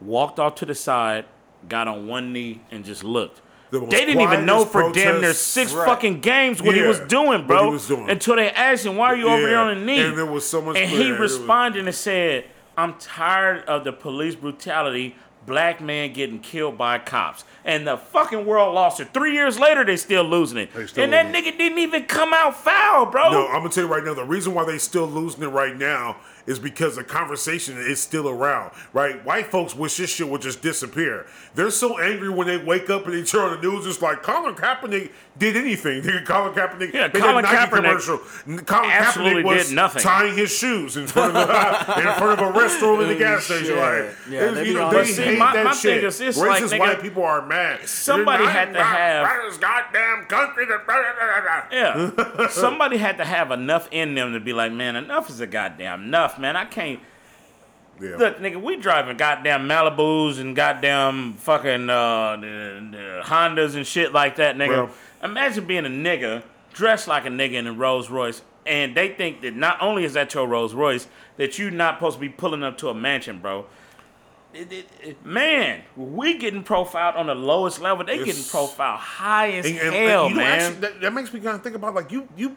walked 0.00 0.38
off 0.38 0.54
to 0.56 0.66
the 0.66 0.74
side, 0.74 1.26
got 1.68 1.86
on 1.88 2.06
one 2.06 2.32
knee, 2.32 2.62
and 2.70 2.84
just 2.84 3.04
looked. 3.04 3.40
They 3.80 4.04
didn't 4.04 4.20
even 4.22 4.44
know 4.46 4.64
for 4.64 4.92
damn 4.92 5.20
near 5.20 5.32
six 5.32 5.72
Right. 5.72 5.86
fucking 5.86 6.20
games 6.20 6.62
what 6.62 6.74
he 6.74 6.82
was 6.82 7.00
doing, 7.00 7.46
bro. 7.46 7.70
was 7.70 7.86
doing. 7.88 8.08
Until 8.10 8.36
they 8.36 8.50
asked 8.50 8.86
him, 8.86 8.96
"Why 8.96 9.08
are 9.08 9.16
you 9.16 9.28
over 9.28 9.40
Yeah, 9.42 9.46
there 9.48 9.58
on 9.58 9.78
the 9.78 9.84
knee?" 9.84 10.00
and 10.00 10.16
there 10.16 10.26
was 10.26 10.46
so 10.48 10.60
much- 10.60 10.76
And 10.76 10.88
he 10.88 11.08
it 11.08 11.18
was- 11.18 11.32
responded 11.38 11.84
and 11.86 11.94
said, 11.94 12.44
"I'm 12.76 12.94
tired 12.94 13.64
of 13.66 13.84
the 13.84 13.92
police 13.92 14.34
brutality. 14.34 15.16
Black 15.46 15.78
man 15.80 16.12
getting 16.14 16.38
killed 16.38 16.78
by 16.78 16.96
cops." 16.98 17.44
And 17.66 17.86
the 17.86 17.96
fucking 17.98 18.46
world 18.46 18.74
lost 18.74 18.98
it. 19.00 19.08
Three 19.12 19.32
years 19.34 19.58
later, 19.58 19.84
they 19.84 19.96
still 19.96 20.24
losing 20.24 20.56
it. 20.58 20.70
Still 20.88 21.04
and 21.04 21.12
that 21.12 21.26
nigga 21.32 21.56
didn't 21.58 21.78
even 21.78 22.04
come 22.04 22.32
out 22.32 22.56
foul, 22.56 23.06
bro. 23.06 23.30
No, 23.30 23.46
I'm 23.48 23.58
gonna 23.58 23.68
tell 23.68 23.84
you 23.84 23.90
right 23.92 24.02
now. 24.04 24.14
The 24.14 24.24
reason 24.24 24.54
why 24.54 24.64
they 24.64 24.78
still 24.78 25.06
losing 25.06 25.42
it 25.42 25.48
right 25.48 25.76
now 25.76 26.16
is 26.46 26.58
because 26.58 26.96
the 26.96 27.04
conversation 27.04 27.76
is 27.78 28.00
still 28.00 28.28
around. 28.28 28.72
Right? 28.92 29.24
White 29.24 29.46
folks 29.46 29.74
wish 29.74 29.96
this 29.96 30.10
shit 30.10 30.28
would 30.28 30.42
just 30.42 30.60
disappear. 30.62 31.26
They're 31.54 31.70
so 31.70 31.98
angry 31.98 32.28
when 32.28 32.46
they 32.46 32.56
wake 32.58 32.90
up 32.90 33.06
and 33.06 33.14
they 33.14 33.22
turn 33.22 33.40
on 33.52 33.60
the 33.60 33.62
news. 33.68 33.86
It's 33.86 34.02
like 34.02 34.22
Colin 34.22 34.54
Kaepernick 34.54 35.10
did 35.38 35.56
anything. 35.56 36.02
Nigga, 36.02 36.24
Colin 36.26 36.52
Kaepernick. 36.52 36.92
Yeah, 36.92 37.08
they 37.08 37.20
Colin 37.20 37.44
did 37.44 37.52
a 37.52 37.54
Nike 37.54 37.70
Kaepernick 37.70 37.76
commercial. 37.76 38.18
Colin 38.64 38.90
absolutely 38.90 39.42
Kaepernick 39.42 39.56
was 39.56 39.68
did 39.68 39.74
nothing. 39.76 40.02
tying 40.02 40.36
his 40.36 40.50
shoes 40.54 40.96
in 40.96 41.06
front 41.06 41.36
of 41.36 41.46
the, 41.48 41.98
in 42.08 42.14
front 42.16 42.40
of 42.40 42.54
a 42.54 42.58
restroom 42.58 43.02
in 43.02 43.08
the 43.08 43.16
gas 43.16 43.44
station. 43.44 43.66
Shit. 43.66 43.76
Like, 43.78 44.14
Yeah, 44.28 44.38
it's- 44.40 44.54
they 44.54 44.66
you 44.68 44.74
know, 44.74 44.84
on 44.86 44.92
they 44.94 45.00
that 45.00 45.06
shit. 45.06 45.24
hate 45.26 45.38
My- 45.38 45.52
that 45.54 45.64
my 45.64 45.72
shit. 45.72 45.96
thing 46.00 46.04
is 46.08 46.18
this, 46.18 46.38
Racist 46.38 46.46
like, 46.46 46.62
nigga, 46.62 46.78
white 46.78 47.02
people 47.02 47.22
are 47.24 47.46
mad. 47.46 47.88
somebody 47.88 48.44
had 48.46 48.72
to 48.74 48.82
have- 48.82 49.42
this 49.48 49.56
goddamn 49.58 50.24
country. 50.26 50.66
That, 50.66 50.86
blah, 50.86 50.96
blah, 50.96 51.12
blah, 51.14 51.40
blah. 51.40 52.38
Yeah. 52.38 52.48
Somebody 52.48 52.96
had 52.96 53.18
to 53.18 53.24
have 53.24 53.50
enough 53.50 53.88
in 53.90 54.14
them 54.14 54.32
to 54.32 54.40
be 54.40 54.52
like, 54.52 54.72
man, 54.72 54.96
enough 54.96 55.28
is 55.30 55.40
a 55.40 55.46
goddamn 55.46 56.04
enough, 56.04 56.33
man. 56.38 56.56
I 56.56 56.64
can't. 56.64 57.00
Yeah. 58.00 58.16
Look, 58.16 58.38
nigga, 58.40 58.60
we 58.60 58.76
driving 58.76 59.16
goddamn 59.16 59.68
Malibus 59.68 60.40
and 60.40 60.56
goddamn 60.56 61.34
fucking 61.34 61.88
uh, 61.88 62.36
the, 62.40 62.88
the 62.90 63.20
Hondas 63.24 63.76
and 63.76 63.86
shit 63.86 64.12
like 64.12 64.36
that, 64.36 64.56
nigga. 64.56 64.68
Well- 64.68 64.90
Imagine 65.22 65.64
being 65.64 65.86
a 65.86 65.88
nigga 65.88 66.42
dressed 66.74 67.08
like 67.08 67.24
a 67.24 67.28
nigga 67.30 67.52
in 67.54 67.66
a 67.66 67.72
Rolls 67.72 68.10
Royce, 68.10 68.42
and 68.66 68.94
they 68.94 69.08
think 69.14 69.40
that 69.40 69.54
not 69.56 69.80
only 69.80 70.04
is 70.04 70.12
that 70.14 70.34
your 70.34 70.46
Rolls 70.46 70.74
Royce, 70.74 71.06
that 71.38 71.58
you 71.58 71.70
not 71.70 71.96
supposed 71.96 72.16
to 72.16 72.20
be 72.20 72.28
pulling 72.28 72.62
up 72.62 72.76
to 72.78 72.88
a 72.90 72.94
mansion, 72.94 73.38
bro. 73.38 73.64
It- 74.52 74.70
it- 74.72 74.88
it- 75.02 75.24
man, 75.26 75.82
we 75.96 76.36
getting 76.36 76.62
profiled 76.62 77.16
on 77.16 77.26
the 77.28 77.34
lowest 77.34 77.80
level. 77.80 78.04
They 78.04 78.18
getting 78.22 78.44
profiled 78.44 79.00
high 79.00 79.52
as 79.52 79.64
And- 79.66 79.78
and- 79.78 79.94
hell, 79.94 80.26
and, 80.26 80.34
you 80.34 80.40
know, 80.40 80.46
man. 80.46 80.60
actually, 80.60 80.80
that, 80.80 81.00
that 81.00 81.12
makes 81.14 81.32
me 81.32 81.40
kind 81.40 81.56
of 81.56 81.62
think 81.62 81.74
about 81.76 81.94
like 81.94 82.12
you 82.12 82.28
you 82.36 82.56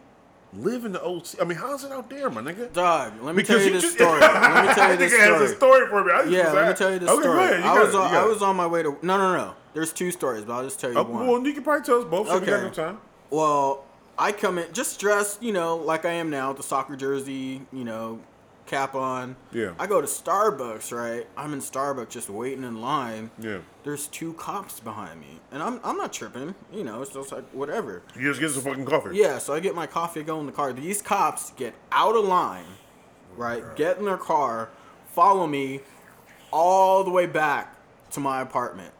live 0.53 0.85
in 0.85 0.91
the 0.93 1.01
OC. 1.03 1.41
I 1.41 1.45
mean, 1.45 1.57
how's 1.57 1.83
it 1.83 1.91
out 1.91 2.09
there, 2.09 2.29
my 2.29 2.41
nigga? 2.41 2.71
Dog, 2.73 3.13
let 3.21 3.35
me 3.35 3.43
tell 3.43 3.59
you 3.61 3.71
this 3.71 3.83
just- 3.83 3.95
story. 3.97 4.19
Let 4.21 4.65
me 4.67 4.73
tell 4.73 4.91
you 4.91 4.97
this 4.97 5.13
it 5.13 5.19
has 5.19 5.29
a 5.41 5.55
story. 5.55 5.85
story 5.85 5.87
for 5.89 6.03
me. 6.03 6.11
I 6.11 6.23
Yeah, 6.23 6.51
let 6.53 6.67
me 6.69 6.73
tell 6.73 6.91
you 6.91 6.99
this 6.99 7.09
okay, 7.09 7.21
story. 7.21 7.37
Go 7.37 7.43
ahead. 7.43 7.59
You 7.63 7.69
I 7.69 7.83
was 7.83 7.95
on, 7.95 8.11
you 8.11 8.17
I 8.17 8.23
was 8.25 8.41
on 8.41 8.55
my 8.55 8.67
way 8.67 8.83
to. 8.83 8.97
No, 9.01 9.17
no, 9.17 9.35
no. 9.35 9.53
There's 9.73 9.93
two 9.93 10.11
stories, 10.11 10.43
but 10.45 10.53
I'll 10.53 10.63
just 10.63 10.79
tell 10.79 10.91
you 10.91 10.97
Oh, 10.97 11.03
one. 11.03 11.27
well, 11.27 11.45
you 11.45 11.53
can 11.53 11.63
probably 11.63 11.85
tell 11.85 11.99
us 11.99 12.05
both. 12.05 12.27
So 12.27 12.39
we 12.39 12.45
got 12.45 12.63
Okay. 12.65 12.75
time. 12.75 12.97
Well, 13.29 13.83
I 14.17 14.31
come 14.31 14.57
in 14.57 14.71
just 14.73 14.99
dressed, 14.99 15.43
you 15.43 15.51
know, 15.53 15.75
like 15.75 16.05
I 16.05 16.13
am 16.13 16.29
now, 16.29 16.47
with 16.49 16.57
the 16.57 16.63
soccer 16.63 16.95
jersey, 16.95 17.61
you 17.71 17.83
know, 17.83 18.19
cap 18.67 18.93
on. 18.93 19.35
Yeah. 19.51 19.73
I 19.79 19.87
go 19.87 20.01
to 20.01 20.07
Starbucks, 20.07 20.91
right? 20.95 21.27
I'm 21.35 21.53
in 21.53 21.59
Starbucks 21.59 22.09
just 22.09 22.29
waiting 22.29 22.63
in 22.63 22.81
line. 22.81 23.31
Yeah. 23.39 23.59
There's 23.83 24.07
two 24.07 24.33
cops 24.33 24.79
behind 24.79 25.19
me, 25.19 25.39
and 25.51 25.63
I'm 25.63 25.79
I'm 25.83 25.97
not 25.97 26.13
tripping. 26.13 26.53
You 26.71 26.83
know, 26.83 27.01
it's 27.01 27.13
just 27.13 27.31
like 27.31 27.49
whatever. 27.51 28.03
You 28.15 28.29
just 28.29 28.39
get 28.39 28.51
some 28.51 28.63
fucking 28.63 28.85
coffee. 28.85 29.11
Yeah, 29.13 29.37
so 29.39 29.53
I 29.53 29.59
get 29.59 29.73
my 29.73 29.87
coffee, 29.87 30.23
go 30.23 30.39
in 30.39 30.45
the 30.45 30.51
car. 30.51 30.73
These 30.73 31.01
cops 31.01 31.51
get 31.51 31.73
out 31.91 32.15
of 32.15 32.25
line, 32.25 32.65
right? 33.35 33.63
Get 33.75 33.97
in 33.97 34.05
their 34.05 34.17
car, 34.17 34.69
follow 35.07 35.47
me 35.47 35.81
all 36.51 37.03
the 37.03 37.11
way 37.11 37.25
back 37.25 37.75
to 38.11 38.19
my 38.19 38.41
apartment. 38.41 38.93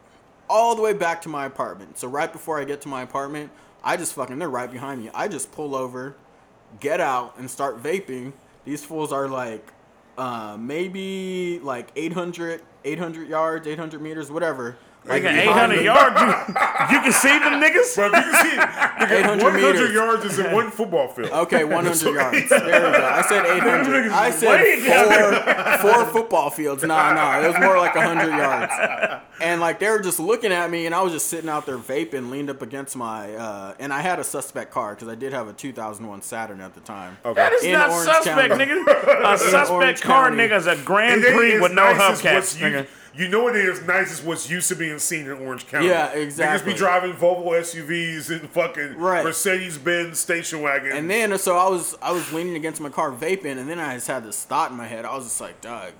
All 0.50 0.74
the 0.74 0.82
way 0.82 0.94
back 0.94 1.20
to 1.22 1.28
my 1.28 1.44
apartment. 1.44 1.98
So 1.98 2.08
right 2.08 2.32
before 2.32 2.58
I 2.58 2.64
get 2.64 2.80
to 2.82 2.88
my 2.88 3.02
apartment, 3.02 3.50
I 3.84 3.96
just 3.96 4.14
fucking 4.14 4.38
they're 4.38 4.48
right 4.48 4.70
behind 4.70 5.02
me. 5.02 5.10
I 5.14 5.28
just 5.28 5.52
pull 5.52 5.74
over, 5.74 6.16
get 6.80 7.00
out, 7.00 7.38
and 7.38 7.50
start 7.50 7.82
vaping. 7.82 8.32
These 8.68 8.84
fools 8.84 9.12
are 9.12 9.28
like 9.28 9.72
uh, 10.18 10.58
maybe 10.60 11.58
like 11.60 11.90
800, 11.96 12.60
800 12.84 13.26
yards, 13.26 13.66
800 13.66 14.02
meters, 14.02 14.30
whatever. 14.30 14.76
Like 15.08 15.22
Nigga, 15.22 15.38
800 15.42 15.76
me. 15.78 15.84
yards, 15.84 16.20
you, 16.20 16.26
you 16.96 17.00
can 17.02 17.12
see 17.12 17.38
them 17.38 17.60
niggas? 17.62 17.96
But 17.96 18.12
if 18.14 18.26
you 18.26 18.32
can 18.32 18.44
see, 18.44 18.56
nigga, 18.56 19.18
800 19.20 19.42
100 19.42 19.72
meters. 19.74 19.92
yards 19.92 20.24
is 20.26 20.38
in 20.38 20.52
one 20.52 20.70
football 20.70 21.08
field. 21.08 21.30
Okay, 21.30 21.64
100 21.64 22.14
yards. 22.14 22.48
There 22.50 22.60
we 22.64 22.70
go. 22.70 23.04
I 23.06 23.22
said 23.22 23.46
800. 23.46 24.12
I 24.12 24.30
said 24.30 25.80
four, 25.80 25.92
four 25.92 26.04
football 26.12 26.50
fields. 26.50 26.82
Nah, 26.84 27.14
nah. 27.14 27.40
It 27.40 27.48
was 27.48 27.58
more 27.58 27.78
like 27.78 27.94
100 27.94 28.28
yards. 28.36 29.24
And 29.40 29.60
like 29.60 29.78
they 29.78 29.88
were 29.88 30.00
just 30.00 30.18
looking 30.18 30.50
at 30.50 30.68
me, 30.68 30.86
and 30.86 30.92
I 30.92 31.00
was 31.00 31.12
just 31.12 31.28
sitting 31.28 31.48
out 31.48 31.64
there 31.64 31.78
vaping, 31.78 32.28
leaned 32.28 32.50
up 32.50 32.60
against 32.60 32.96
my. 32.96 33.32
Uh, 33.36 33.72
and 33.78 33.92
I 33.92 34.00
had 34.00 34.18
a 34.18 34.24
suspect 34.24 34.72
car 34.72 34.96
because 34.96 35.06
I 35.06 35.14
did 35.14 35.32
have 35.32 35.46
a 35.46 35.52
2001 35.52 36.22
Saturn 36.22 36.60
at 36.60 36.74
the 36.74 36.80
time. 36.80 37.16
That 37.22 37.52
is 37.52 37.62
In 37.62 37.70
not 37.74 37.88
Orange 37.88 38.10
suspect, 38.10 38.48
County. 38.54 38.64
nigga. 38.64 39.32
A 39.34 39.38
suspect 39.38 39.70
Orange 39.70 40.00
car, 40.00 40.30
County. 40.30 40.42
nigga, 40.42 40.56
is 40.56 40.66
a 40.66 40.74
Grand 40.84 41.22
Prix 41.22 41.60
with 41.60 41.70
no 41.72 41.84
nice 41.84 42.20
hubcaps, 42.20 42.34
what's 42.34 42.56
nigga. 42.56 42.82
You, 42.82 42.86
you 43.18 43.28
know 43.28 43.42
what 43.42 43.56
it 43.56 43.64
is 43.64 43.82
nice 43.82 44.12
is 44.12 44.22
what's 44.22 44.48
used 44.48 44.68
to 44.68 44.76
being 44.76 44.98
seen 44.98 45.26
in 45.26 45.32
Orange 45.32 45.66
County. 45.66 45.88
Yeah, 45.88 46.10
exactly. 46.12 46.20
Niggas 46.20 46.24
exactly. 46.24 46.72
be 46.72 46.78
driving 46.78 47.12
Volvo 47.14 47.50
SUVs 47.60 48.30
and 48.30 48.48
fucking 48.50 48.96
Right. 48.96 49.24
Mercedes 49.24 49.76
Benz 49.76 50.18
station 50.18 50.62
wagon. 50.62 50.92
And 50.96 51.10
then 51.10 51.36
so 51.38 51.56
I 51.56 51.68
was 51.68 51.96
I 52.00 52.12
was 52.12 52.32
leaning 52.32 52.54
against 52.54 52.80
my 52.80 52.88
car 52.90 53.10
vaping, 53.10 53.58
and 53.58 53.68
then 53.68 53.78
I 53.80 53.94
just 53.94 54.06
had 54.06 54.24
this 54.24 54.44
thought 54.44 54.70
in 54.70 54.76
my 54.76 54.86
head. 54.86 55.04
I 55.04 55.14
was 55.16 55.24
just 55.24 55.40
like, 55.40 55.60
Doug. 55.60 55.92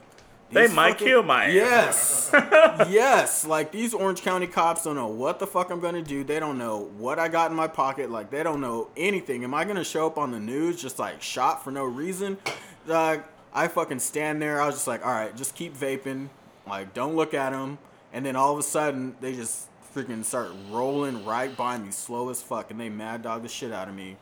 They 0.50 0.66
might 0.68 0.92
fucking- 0.92 1.06
kill 1.08 1.22
my 1.24 1.44
ass. 1.46 1.52
Yes. 1.52 2.30
yes. 2.88 3.46
Like 3.46 3.70
these 3.70 3.92
Orange 3.92 4.22
County 4.22 4.46
cops 4.46 4.84
don't 4.84 4.94
know 4.94 5.08
what 5.08 5.40
the 5.40 5.46
fuck 5.46 5.70
I'm 5.70 5.80
gonna 5.80 6.00
do. 6.02 6.24
They 6.24 6.40
don't 6.40 6.56
know 6.56 6.88
what 6.96 7.18
I 7.18 7.28
got 7.28 7.50
in 7.50 7.56
my 7.56 7.68
pocket. 7.68 8.10
Like 8.10 8.30
they 8.30 8.42
don't 8.42 8.60
know 8.62 8.88
anything. 8.96 9.44
Am 9.44 9.52
I 9.52 9.64
gonna 9.64 9.84
show 9.84 10.06
up 10.06 10.16
on 10.16 10.30
the 10.30 10.40
news 10.40 10.80
just 10.80 10.98
like 10.98 11.20
shot 11.20 11.62
for 11.64 11.70
no 11.70 11.84
reason? 11.84 12.38
Like 12.86 13.24
I 13.52 13.68
fucking 13.68 13.98
stand 13.98 14.40
there. 14.40 14.58
I 14.60 14.66
was 14.66 14.76
just 14.76 14.86
like, 14.86 15.04
all 15.04 15.12
right, 15.12 15.36
just 15.36 15.54
keep 15.54 15.76
vaping. 15.76 16.28
Like 16.68 16.94
don't 16.94 17.16
look 17.16 17.34
at 17.34 17.50
them. 17.50 17.78
And 18.12 18.24
then 18.24 18.36
all 18.36 18.52
of 18.52 18.58
a 18.58 18.62
sudden 18.62 19.16
they 19.20 19.34
just 19.34 19.68
freaking 19.94 20.24
start 20.24 20.50
rolling 20.70 21.24
right 21.24 21.54
by 21.56 21.78
me, 21.78 21.90
slow 21.90 22.28
as 22.30 22.40
fuck, 22.42 22.70
and 22.70 22.80
they 22.80 22.88
mad 22.88 23.22
dog 23.22 23.42
the 23.42 23.48
shit 23.48 23.72
out 23.72 23.88
of 23.88 23.94
me. 23.94 24.16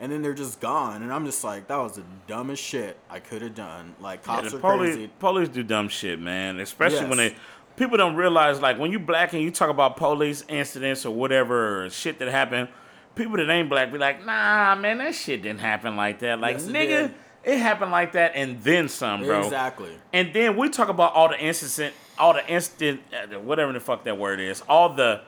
And 0.00 0.10
then 0.10 0.20
they're 0.22 0.34
just 0.34 0.58
gone, 0.60 1.02
and 1.02 1.12
I'm 1.12 1.24
just 1.24 1.44
like, 1.44 1.68
that 1.68 1.76
was 1.76 1.92
the 1.92 2.02
dumbest 2.26 2.60
shit 2.60 2.98
I 3.08 3.20
could 3.20 3.40
have 3.42 3.54
done. 3.54 3.94
Like 4.00 4.20
Yeah, 4.26 4.36
cops 4.40 4.50
the 4.50 4.56
are 4.56 4.60
police, 4.60 4.94
crazy. 4.96 5.10
police 5.20 5.48
do 5.48 5.62
dumb 5.62 5.88
shit, 5.88 6.18
man. 6.18 6.58
Especially 6.58 7.06
when 7.06 7.18
they 7.18 7.36
people 7.76 7.96
don't 7.96 8.16
realize 8.16 8.60
like 8.60 8.78
when 8.78 8.90
you 8.90 8.98
black 8.98 9.32
and 9.32 9.42
you 9.42 9.50
talk 9.50 9.70
about 9.70 9.96
police 9.96 10.44
incidents 10.48 11.06
or 11.06 11.14
whatever 11.14 11.84
or 11.84 11.90
shit 11.90 12.18
that 12.18 12.28
happened, 12.28 12.68
people 13.14 13.36
that 13.36 13.48
ain't 13.48 13.68
black 13.68 13.92
be 13.92 13.98
like, 13.98 14.24
nah, 14.26 14.74
man, 14.74 14.98
that 14.98 15.14
shit 15.14 15.42
didn't 15.42 15.60
happen 15.60 15.96
like 15.96 16.18
that. 16.20 16.40
Like, 16.40 16.54
Yes, 16.58 16.66
nigga. 16.66 17.14
It 17.44 17.58
happened 17.58 17.90
like 17.90 18.12
that 18.12 18.32
and 18.34 18.62
then 18.62 18.88
some, 18.88 19.24
bro. 19.24 19.44
Exactly. 19.44 19.90
And 20.12 20.32
then 20.32 20.56
we 20.56 20.68
talk 20.68 20.88
about 20.88 21.12
all 21.14 21.28
the 21.28 21.38
instances, 21.38 21.92
all 22.18 22.34
the 22.34 22.46
instant, 22.46 23.00
uh, 23.12 23.38
whatever 23.38 23.72
the 23.72 23.80
fuck 23.80 24.04
that 24.04 24.16
word 24.18 24.40
is, 24.40 24.62
all 24.68 24.90
the 24.94 25.22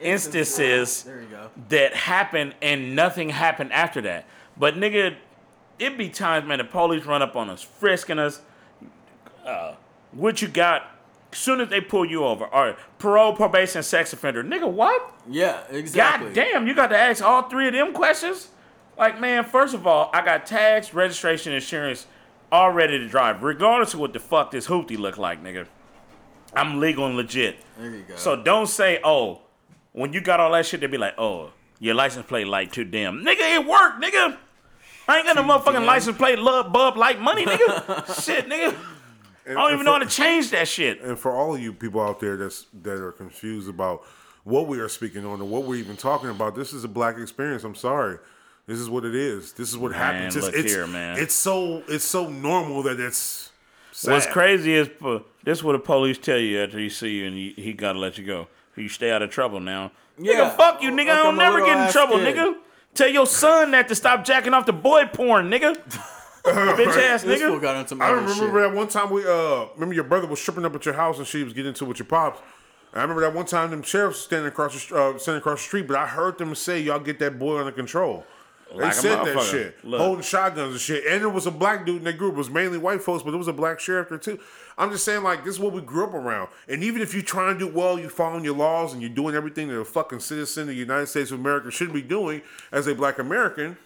instances 0.00 1.02
There 1.02 1.20
you 1.20 1.26
go. 1.28 1.50
that 1.68 1.94
happened 1.94 2.54
and 2.62 2.94
nothing 2.94 3.30
happened 3.30 3.72
after 3.72 4.00
that. 4.02 4.26
But 4.56 4.74
nigga, 4.76 5.16
it 5.78 5.98
be 5.98 6.08
times, 6.08 6.46
man, 6.46 6.58
the 6.58 6.64
police 6.64 7.04
run 7.04 7.22
up 7.22 7.36
on 7.36 7.50
us, 7.50 7.62
frisking 7.62 8.18
us. 8.18 8.40
Uh, 9.44 9.74
what 10.12 10.42
you 10.42 10.48
got? 10.48 10.90
Soon 11.32 11.60
as 11.60 11.68
they 11.68 11.80
pull 11.82 12.06
you 12.06 12.24
over, 12.24 12.46
or 12.46 12.76
parole, 12.98 13.34
probation, 13.34 13.82
sex 13.82 14.14
offender, 14.14 14.42
nigga, 14.42 14.66
what? 14.70 15.14
Yeah, 15.28 15.60
exactly. 15.70 16.28
God 16.28 16.34
damn, 16.34 16.66
you 16.66 16.74
got 16.74 16.86
to 16.88 16.96
ask 16.96 17.22
all 17.22 17.42
three 17.50 17.68
of 17.68 17.74
them 17.74 17.92
questions? 17.92 18.48
Like, 18.98 19.20
man, 19.20 19.44
first 19.44 19.74
of 19.74 19.86
all, 19.86 20.10
I 20.12 20.24
got 20.24 20.44
tax, 20.44 20.92
registration, 20.92 21.52
insurance 21.52 22.06
all 22.50 22.72
ready 22.72 22.98
to 22.98 23.08
drive, 23.08 23.42
regardless 23.42 23.94
of 23.94 24.00
what 24.00 24.12
the 24.12 24.18
fuck 24.18 24.50
this 24.50 24.66
hoopty 24.66 24.98
look 24.98 25.18
like, 25.18 25.42
nigga. 25.42 25.66
I'm 26.54 26.80
legal 26.80 27.06
and 27.06 27.16
legit. 27.16 27.58
There 27.78 27.90
you 27.90 28.02
go. 28.08 28.16
So 28.16 28.42
don't 28.42 28.66
say, 28.66 29.00
oh, 29.04 29.42
when 29.92 30.12
you 30.12 30.20
got 30.20 30.40
all 30.40 30.50
that 30.52 30.66
shit, 30.66 30.80
they 30.80 30.86
be 30.86 30.98
like, 30.98 31.14
oh, 31.18 31.52
your 31.78 31.94
license 31.94 32.26
plate 32.26 32.48
light 32.48 32.72
too 32.72 32.84
dim. 32.84 33.22
Nigga, 33.24 33.60
it 33.60 33.66
worked, 33.66 34.02
nigga. 34.02 34.36
I 35.06 35.18
ain't 35.18 35.26
got 35.26 35.36
no 35.36 35.42
motherfucking 35.42 35.74
dim. 35.74 35.86
license 35.86 36.16
plate 36.16 36.38
love 36.38 36.72
bub 36.72 36.96
light 36.96 37.20
money, 37.20 37.44
nigga. 37.44 38.24
shit, 38.24 38.48
nigga. 38.48 38.74
I 39.46 39.52
don't 39.52 39.72
even 39.72 39.84
know 39.84 39.92
how 39.92 39.98
to 39.98 40.06
change 40.06 40.50
that 40.50 40.68
shit. 40.68 41.00
And 41.02 41.18
for 41.18 41.32
all 41.32 41.54
of 41.54 41.60
you 41.60 41.72
people 41.72 42.00
out 42.00 42.20
there 42.20 42.36
that's 42.36 42.66
that 42.82 42.98
are 42.98 43.12
confused 43.12 43.68
about 43.68 44.02
what 44.44 44.66
we 44.66 44.78
are 44.80 44.88
speaking 44.88 45.24
on 45.24 45.40
and 45.40 45.50
what 45.50 45.64
we're 45.64 45.76
even 45.76 45.96
talking 45.96 46.30
about, 46.30 46.54
this 46.54 46.72
is 46.72 46.84
a 46.84 46.88
black 46.88 47.16
experience. 47.16 47.64
I'm 47.64 47.74
sorry. 47.74 48.18
This 48.68 48.78
is 48.80 48.90
what 48.90 49.06
it 49.06 49.14
is. 49.14 49.54
This 49.54 49.70
is 49.70 49.78
what 49.78 49.92
Man, 49.92 50.00
happens. 50.00 50.36
It's, 50.36 50.44
look 50.46 50.54
it's, 50.54 50.70
here, 50.72 50.86
man. 50.86 51.18
it's 51.18 51.34
so 51.34 51.82
it's 51.88 52.04
so 52.04 52.28
normal 52.28 52.82
that 52.82 53.00
it's 53.00 53.50
sad. 53.92 54.12
What's 54.12 54.26
crazy 54.26 54.74
is 54.74 54.90
uh, 55.02 55.20
this 55.42 55.58
is 55.58 55.64
what 55.64 55.72
the 55.72 55.78
police 55.78 56.18
tell 56.18 56.36
you 56.36 56.60
after 56.62 56.78
you 56.78 56.90
see 56.90 57.16
you 57.16 57.26
and 57.26 57.34
he, 57.34 57.54
he 57.56 57.72
gotta 57.72 57.98
let 57.98 58.18
you 58.18 58.26
go. 58.26 58.46
You 58.76 58.90
stay 58.90 59.10
out 59.10 59.22
of 59.22 59.30
trouble 59.30 59.58
now. 59.58 59.90
Yeah. 60.18 60.34
Nigga, 60.34 60.56
fuck 60.56 60.82
you, 60.82 60.90
nigga. 60.90 61.06
Like 61.06 61.08
I 61.08 61.16
don't 61.16 61.26
I'm 61.28 61.36
never 61.36 61.64
get 61.64 61.86
in 61.86 61.92
trouble, 61.92 62.18
kid. 62.18 62.36
nigga. 62.36 62.56
Tell 62.94 63.08
your 63.08 63.26
son 63.26 63.70
that 63.70 63.88
to 63.88 63.94
stop 63.94 64.22
jacking 64.22 64.52
off 64.52 64.66
the 64.66 64.74
boy 64.74 65.06
porn, 65.06 65.50
nigga. 65.50 65.74
Bitch 66.44 66.96
ass 67.10 67.22
This 67.22 67.40
nigga. 67.40 67.60
got 67.62 67.74
on 67.74 67.88
some 67.88 68.02
I 68.02 68.10
remember 68.10 68.34
shit. 68.34 68.52
that 68.52 68.74
one 68.74 68.88
time 68.88 69.08
we 69.08 69.24
uh 69.26 69.64
remember 69.74 69.94
your 69.94 70.04
brother 70.04 70.26
was 70.26 70.40
tripping 70.42 70.66
up 70.66 70.74
at 70.74 70.84
your 70.84 70.94
house 70.94 71.16
and 71.16 71.26
she 71.26 71.42
was 71.42 71.54
getting 71.54 71.70
into 71.70 71.86
it 71.86 71.88
with 71.88 71.98
your 72.00 72.06
pops. 72.06 72.40
I 72.92 73.00
remember 73.00 73.22
that 73.22 73.34
one 73.34 73.46
time 73.46 73.70
them 73.70 73.82
sheriffs 73.82 74.18
standing 74.20 74.48
across 74.48 74.88
the 74.88 74.94
uh, 74.94 75.18
standing 75.18 75.40
across 75.40 75.60
the 75.60 75.64
street, 75.64 75.86
but 75.88 75.96
I 75.96 76.06
heard 76.06 76.36
them 76.36 76.54
say 76.54 76.80
y'all 76.80 77.00
get 77.00 77.18
that 77.20 77.38
boy 77.38 77.58
under 77.58 77.72
control. 77.72 78.26
They 78.70 78.82
Like 78.82 78.92
a 78.92 78.96
said 78.96 79.24
that 79.24 79.42
shit, 79.42 79.84
Look. 79.84 80.00
holding 80.00 80.22
shotguns 80.22 80.72
and 80.72 80.80
shit. 80.80 81.06
And 81.06 81.20
there 81.22 81.28
was 81.28 81.46
a 81.46 81.50
black 81.50 81.86
dude 81.86 81.96
in 81.98 82.04
that 82.04 82.18
group. 82.18 82.34
It 82.34 82.38
was 82.38 82.50
mainly 82.50 82.76
white 82.78 83.00
folks, 83.02 83.22
but 83.22 83.30
there 83.30 83.38
was 83.38 83.48
a 83.48 83.52
black 83.52 83.80
sheriff 83.80 84.10
there 84.10 84.18
too. 84.18 84.38
I'm 84.76 84.90
just 84.92 85.04
saying, 85.04 85.22
like, 85.22 85.44
this 85.44 85.54
is 85.54 85.60
what 85.60 85.72
we 85.72 85.80
grew 85.80 86.04
up 86.04 86.14
around. 86.14 86.48
And 86.68 86.84
even 86.84 87.00
if 87.02 87.14
you 87.14 87.22
try 87.22 87.50
and 87.50 87.58
do 87.58 87.66
well, 87.66 87.98
you're 87.98 88.10
following 88.10 88.44
your 88.44 88.54
laws 88.56 88.92
and 88.92 89.00
you're 89.02 89.10
doing 89.10 89.34
everything 89.34 89.68
that 89.68 89.78
a 89.78 89.84
fucking 89.84 90.20
citizen 90.20 90.62
of 90.64 90.68
the 90.68 90.74
United 90.74 91.06
States 91.06 91.30
of 91.30 91.40
America 91.40 91.70
should 91.70 91.92
be 91.92 92.02
doing 92.02 92.42
as 92.70 92.86
a 92.86 92.94
black 92.94 93.18
American. 93.18 93.76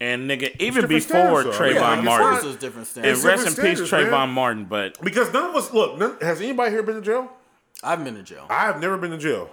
And 0.00 0.30
nigga, 0.30 0.54
even 0.60 0.86
before 0.86 1.42
standards. 1.42 1.58
Trayvon 1.58 1.74
Yeah, 1.74 1.94
Yeah, 1.96 2.00
Martin. 2.02 2.04
Martin. 2.44 2.56
different 2.60 2.96
And 2.98 3.24
rest 3.24 3.58
in 3.58 3.64
peace, 3.64 3.80
Trayvon 3.80 4.10
man. 4.10 4.30
Martin. 4.30 4.64
But 4.66 5.00
Because 5.02 5.32
none 5.32 5.50
of 5.50 5.56
us 5.56 5.72
look. 5.72 5.98
None, 5.98 6.16
has 6.20 6.40
anybody 6.40 6.70
here 6.70 6.84
been 6.84 6.94
to 6.94 7.00
jail? 7.02 7.32
I've 7.82 8.02
been 8.04 8.14
to 8.14 8.22
jail. 8.22 8.46
I 8.48 8.60
have 8.66 8.80
never 8.80 8.96
been 8.96 9.10
to 9.10 9.18
jail. 9.18 9.50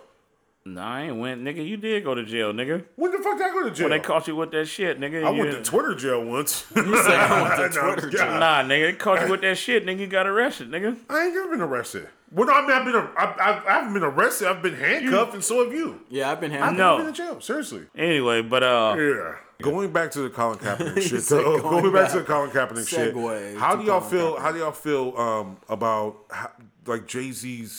Nah, 0.66 0.96
I 0.96 1.02
ain't 1.04 1.18
went, 1.18 1.44
nigga. 1.44 1.66
You 1.66 1.78
did 1.78 2.04
go 2.04 2.16
to 2.16 2.24
jail, 2.24 2.52
nigga. 2.54 2.84
When 2.96 3.12
the 3.12 3.20
fuck 3.20 3.38
did 3.38 3.48
I 3.48 3.54
go 3.54 3.64
to 3.64 3.72
jail? 3.72 3.90
When 3.90 3.98
they 3.98 4.04
caught 4.04 4.28
you 4.28 4.36
with 4.36 4.52
that 4.52 4.66
shit, 4.68 5.00
nigga. 5.00 5.24
I 5.26 5.32
you- 5.32 5.40
went 5.40 5.52
to 5.52 5.62
Twitter 5.64 5.96
jail 5.96 6.24
once. 6.24 6.66
You 6.76 6.84
said 7.04 7.12
I 7.16 7.42
went 7.42 7.74
to 7.74 7.80
Twitter 7.80 8.10
jail. 8.10 8.40
Nah, 8.40 8.64
nigga, 8.64 8.92
they 8.92 8.94
caught 8.94 9.22
you 9.26 9.32
with 9.32 9.42
that 9.42 9.58
shit, 9.58 9.86
nigga. 9.86 10.00
You 10.00 10.08
got 10.08 10.28
arrested, 10.28 10.70
nigga. 10.70 10.98
I 11.10 11.26
ain't 11.26 11.36
never 11.36 11.50
been 11.52 11.62
arrested. 11.62 12.10
Well, 12.32 12.48
no, 12.48 12.54
I 12.54 12.62
mean, 12.62 12.72
I've 12.72 12.86
been, 12.86 12.96
a, 12.96 13.12
I, 13.18 13.24
I, 13.26 13.64
I 13.66 13.74
haven't 13.80 13.94
been 13.94 14.04
arrested. 14.04 14.48
I've 14.48 14.62
been 14.62 14.76
handcuffed, 14.76 15.36
and 15.36 15.44
so 15.44 15.64
have 15.64 15.74
you. 15.74 16.02
Yeah, 16.10 16.32
I've 16.32 16.42
been 16.42 16.52
handcuffed. 16.52 16.74
I've 16.74 16.78
handcuffed. 16.78 16.78
No. 16.78 16.98
never 16.98 17.04
been 17.06 17.14
to 17.14 17.32
jail. 17.34 17.42
Seriously. 17.42 17.84
Anyway, 17.96 18.42
but 18.42 18.64
uh, 18.64 18.96
Yeah. 18.98 19.36
Going 19.62 19.94
back 19.94 20.12
to 20.12 20.20
the 20.22 20.30
Colin 20.30 20.58
Kaepernick 20.60 21.02
shit. 21.10 21.22
though, 21.28 21.62
going 21.62 21.84
going, 21.84 21.94
back, 21.94 22.10
to 22.12 22.18
the 22.18 22.24
back. 22.24 22.28
Colin 22.28 22.50
Kaepernick 22.50 22.88
shit. 22.90 23.16
Segue 23.16 23.58
How 23.58 23.78
do 23.78 23.84
y'all 23.86 24.02
Colin 24.02 24.12
feel? 24.12 24.34
Kaepernick. 24.36 24.40
How 24.42 24.52
do 24.52 24.58
y'all 24.60 24.72
feel 24.74 25.18
um, 25.18 25.58
about 25.70 26.18
how, 26.30 26.52
like 26.88 27.08
Jay 27.08 27.32
Z's 27.32 27.72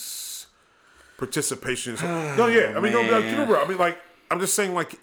participation? 1.16 1.94
no, 2.02 2.46
yeah. 2.46 2.74
I 2.76 2.80
mean, 2.80 2.92
no, 2.92 3.02
no, 3.02 3.20
man. 3.20 3.32
remember, 3.32 3.58
I 3.58 3.66
mean, 3.66 3.78
like, 3.78 3.98
I'm 4.30 4.40
just 4.40 4.54
saying, 4.54 4.74
like, 4.74 4.98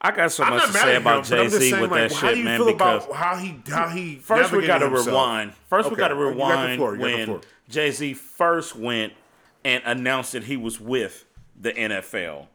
I 0.00 0.10
got 0.10 0.32
so 0.32 0.42
I'm 0.42 0.54
much 0.54 0.66
to 0.66 0.72
say 0.72 0.80
at 0.80 0.96
him, 0.96 1.02
about 1.02 1.24
Jay 1.24 1.48
Z 1.48 1.70
saying, 1.70 1.80
with 1.80 1.90
like, 1.92 2.10
that 2.10 2.12
how 2.12 2.26
shit, 2.26 2.34
do 2.34 2.38
you 2.40 2.44
man. 2.44 2.58
feel 2.58 2.66
Because 2.72 3.04
about 3.04 3.16
how 3.16 3.36
he, 3.36 3.60
how 3.68 3.88
he? 3.88 4.16
First, 4.16 4.50
we 4.52 4.66
got 4.66 4.78
to 4.78 4.88
rewind. 4.88 5.54
First, 5.68 5.90
we 5.90 5.96
got 5.96 6.08
to 6.08 6.14
you 6.14 6.20
got 6.20 6.34
the 6.34 6.36
rewind 6.36 6.80
got 6.80 6.98
when 6.98 7.40
Jay 7.68 7.90
Z 7.92 8.14
first 8.14 8.74
went 8.74 9.12
and 9.64 9.80
announced 9.86 10.32
that 10.32 10.44
he 10.44 10.56
was 10.56 10.80
with 10.80 11.24
the 11.58 11.72
NFL. 11.72 12.48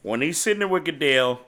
When 0.00 0.22
he's 0.22 0.38
sitting 0.38 0.60
there 0.60 0.68
with 0.68 0.84
Goodell 0.86 1.42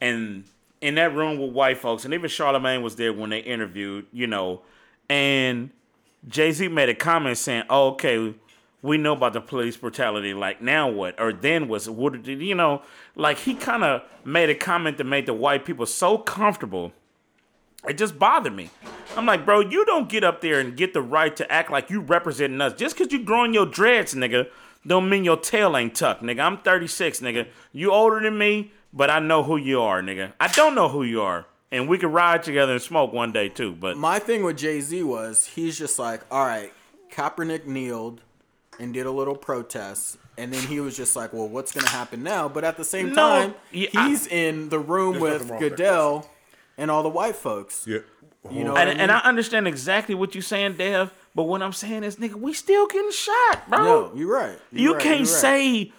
and 0.00 0.44
in 0.80 0.94
that 0.94 1.14
room 1.14 1.38
with 1.38 1.52
white 1.52 1.76
folks, 1.76 2.06
and 2.06 2.14
even 2.14 2.30
Charlamagne 2.30 2.82
was 2.82 2.96
there 2.96 3.12
when 3.12 3.28
they 3.28 3.40
interviewed, 3.40 4.06
you 4.12 4.26
know, 4.26 4.62
and 5.10 5.70
Jay 6.26 6.52
Z 6.52 6.68
made 6.68 6.88
a 6.88 6.94
comment 6.94 7.36
saying, 7.36 7.64
oh, 7.68 7.88
"Okay, 7.88 8.34
we 8.82 8.96
know 8.96 9.12
about 9.12 9.32
the 9.32 9.40
police 9.40 9.76
brutality. 9.76 10.34
Like 10.34 10.62
now 10.62 10.88
what? 10.88 11.20
Or 11.20 11.32
then 11.32 11.68
was 11.68 11.88
what? 11.88 12.22
did 12.22 12.40
You 12.40 12.54
know, 12.54 12.82
like 13.16 13.38
he 13.38 13.54
kind 13.54 13.84
of 13.84 14.02
made 14.24 14.50
a 14.50 14.54
comment 14.54 14.98
that 14.98 15.04
made 15.04 15.26
the 15.26 15.34
white 15.34 15.64
people 15.64 15.86
so 15.86 16.18
comfortable 16.18 16.92
it 17.88 17.96
just 17.96 18.18
bothered 18.18 18.54
me. 18.54 18.70
I'm 19.16 19.26
like, 19.26 19.44
bro, 19.44 19.60
you 19.60 19.84
don't 19.86 20.08
get 20.08 20.22
up 20.22 20.40
there 20.40 20.60
and 20.60 20.76
get 20.76 20.92
the 20.92 21.00
right 21.00 21.34
to 21.36 21.50
act 21.50 21.70
like 21.70 21.90
you 21.90 22.00
representing 22.00 22.60
us. 22.60 22.74
Just 22.74 22.96
because 22.96 23.12
you 23.12 23.22
growing 23.22 23.54
your 23.54 23.66
dreads, 23.66 24.14
nigga, 24.14 24.48
don't 24.86 25.08
mean 25.08 25.24
your 25.24 25.38
tail 25.38 25.76
ain't 25.76 25.94
tucked, 25.94 26.22
nigga. 26.22 26.40
I'm 26.40 26.58
36, 26.58 27.20
nigga. 27.20 27.48
You 27.72 27.92
older 27.92 28.20
than 28.20 28.36
me, 28.36 28.72
but 28.92 29.10
I 29.10 29.18
know 29.18 29.42
who 29.42 29.56
you 29.56 29.80
are, 29.80 30.02
nigga. 30.02 30.32
I 30.38 30.48
don't 30.48 30.74
know 30.74 30.88
who 30.88 31.02
you 31.02 31.22
are. 31.22 31.46
And 31.72 31.88
we 31.88 31.98
could 31.98 32.12
ride 32.12 32.42
together 32.42 32.72
and 32.72 32.82
smoke 32.82 33.12
one 33.12 33.32
day 33.32 33.48
too, 33.48 33.72
but 33.72 33.96
My 33.96 34.18
thing 34.18 34.42
with 34.42 34.58
Jay 34.58 34.80
Z 34.80 35.02
was 35.04 35.46
he's 35.46 35.78
just 35.78 35.98
like, 35.98 36.22
all 36.30 36.44
right, 36.44 36.72
Kaepernick 37.12 37.64
kneeled 37.64 38.20
and 38.80 38.92
did 38.94 39.06
a 39.06 39.10
little 39.10 39.36
protest. 39.36 40.16
And 40.38 40.52
then 40.52 40.66
he 40.66 40.80
was 40.80 40.96
just 40.96 41.14
like, 41.16 41.32
well, 41.32 41.48
what's 41.48 41.70
going 41.72 41.84
to 41.84 41.92
happen 41.92 42.22
now? 42.22 42.48
But 42.48 42.64
at 42.64 42.76
the 42.76 42.84
same 42.84 43.10
No, 43.10 43.14
time, 43.14 43.54
yeah, 43.72 43.88
I- 43.94 44.08
he's 44.08 44.26
in 44.26 44.68
the 44.70 44.78
room 44.78 45.20
with 45.20 45.32
nothing 45.42 45.48
wrong 45.48 45.60
with 45.60 45.70
that 45.72 45.76
Goodell 45.76 46.30
and 46.78 46.90
all 46.90 47.02
the 47.02 47.08
white 47.10 47.36
folks. 47.36 47.86
Yeah. 47.86 47.98
You 48.50 48.64
know, 48.64 48.74
and, 48.74 48.88
what 48.88 48.96
I 48.98 49.02
and? 49.02 49.12
I 49.12 49.18
understand 49.18 49.68
exactly 49.68 50.14
what 50.14 50.34
you're 50.34 50.40
saying, 50.42 50.76
Dev. 50.78 51.12
But 51.34 51.42
what 51.44 51.60
I'm 51.62 51.74
saying 51.74 52.04
is, 52.04 52.16
nigga, 52.16 52.34
we 52.36 52.54
still 52.54 52.86
getting 52.86 53.10
shot, 53.12 53.68
bro. 53.68 53.84
no, 53.84 54.12
you're 54.16 54.32
right. 54.32 54.58
You're 54.72 54.80
you 54.82 54.94
right, 54.94 55.02
can't 55.02 55.18
right. 55.20 55.28
say 55.28 55.92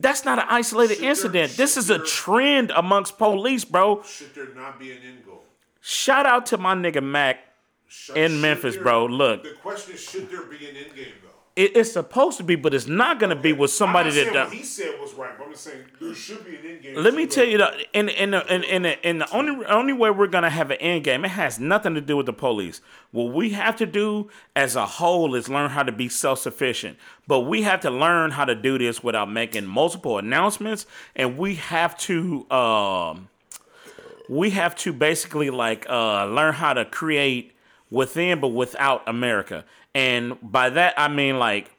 that's 0.00 0.24
not 0.24 0.40
an 0.40 0.46
isolated 0.48 0.94
Should 0.94 1.02
there- 1.04 1.10
incident. 1.10 1.56
This 1.56 1.74
should 1.74 1.78
is 1.84 1.90
a 1.90 2.00
trend 2.00 2.72
amongst 2.72 3.16
police, 3.16 3.64
bro. 3.64 4.02
Should 4.02 4.34
there 4.34 4.52
not 4.56 4.80
be 4.80 4.90
an 4.90 4.98
end 5.06 5.24
goal? 5.24 5.44
Shout 5.80 6.26
out 6.26 6.46
to 6.46 6.58
my 6.58 6.74
nigga 6.74 7.00
Mac. 7.02 7.38
Should- 7.86 8.16
In 8.18 8.40
Memphis, 8.40 8.74
there- 8.74 8.82
bro, 8.82 9.06
look. 9.06 9.44
The 9.44 9.50
question 9.62 9.94
is, 9.94 10.02
should 10.02 10.28
there 10.30 10.42
be 10.42 10.56
an 10.68 10.76
end 10.76 10.96
game 10.96 11.06
though? 11.22 11.27
It, 11.58 11.76
it's 11.76 11.90
supposed 11.90 12.38
to 12.38 12.44
be, 12.44 12.54
but 12.54 12.72
it's 12.72 12.86
not 12.86 13.18
gonna 13.18 13.34
be 13.34 13.52
with 13.52 13.72
somebody 13.72 14.10
that. 14.10 14.32
done- 14.32 14.46
what 14.46 14.56
he 14.56 14.62
said 14.62 14.94
was 15.00 15.12
right, 15.14 15.36
but 15.36 15.46
I'm 15.46 15.50
just 15.50 15.64
saying 15.64 15.82
there 16.00 16.14
should 16.14 16.44
be 16.46 16.54
an 16.54 16.64
end 16.64 16.82
game. 16.82 16.94
Let 17.02 17.14
me 17.14 17.26
tell 17.26 17.44
you 17.44 17.58
in 17.92 18.08
in 18.08 18.30
the 18.30 18.54
in, 18.54 18.62
in, 18.62 18.82
the, 18.82 19.08
in 19.08 19.18
the 19.18 19.28
only 19.34 19.66
only 19.66 19.92
way 19.92 20.08
we're 20.10 20.28
gonna 20.28 20.50
have 20.50 20.70
an 20.70 20.76
end 20.76 21.02
game. 21.02 21.24
It 21.24 21.32
has 21.32 21.58
nothing 21.58 21.96
to 21.96 22.00
do 22.00 22.16
with 22.16 22.26
the 22.26 22.32
police. 22.32 22.80
What 23.10 23.34
we 23.34 23.50
have 23.50 23.74
to 23.78 23.86
do 23.86 24.30
as 24.54 24.76
a 24.76 24.86
whole 24.86 25.34
is 25.34 25.48
learn 25.48 25.70
how 25.70 25.82
to 25.82 25.90
be 25.90 26.08
self 26.08 26.38
sufficient. 26.38 26.96
But 27.26 27.40
we 27.40 27.62
have 27.62 27.80
to 27.80 27.90
learn 27.90 28.30
how 28.30 28.44
to 28.44 28.54
do 28.54 28.78
this 28.78 29.02
without 29.02 29.28
making 29.28 29.66
multiple 29.66 30.16
announcements, 30.16 30.86
and 31.16 31.36
we 31.36 31.56
have 31.56 31.98
to 31.98 32.48
um 32.52 33.30
we 34.28 34.50
have 34.50 34.76
to 34.76 34.92
basically 34.92 35.50
like 35.50 35.90
uh 35.90 36.24
learn 36.26 36.54
how 36.54 36.72
to 36.74 36.84
create 36.84 37.52
within 37.90 38.38
but 38.40 38.48
without 38.48 39.02
America. 39.08 39.64
And 39.94 40.38
by 40.42 40.70
that 40.70 40.94
I 40.96 41.08
mean 41.08 41.38
like 41.38 41.70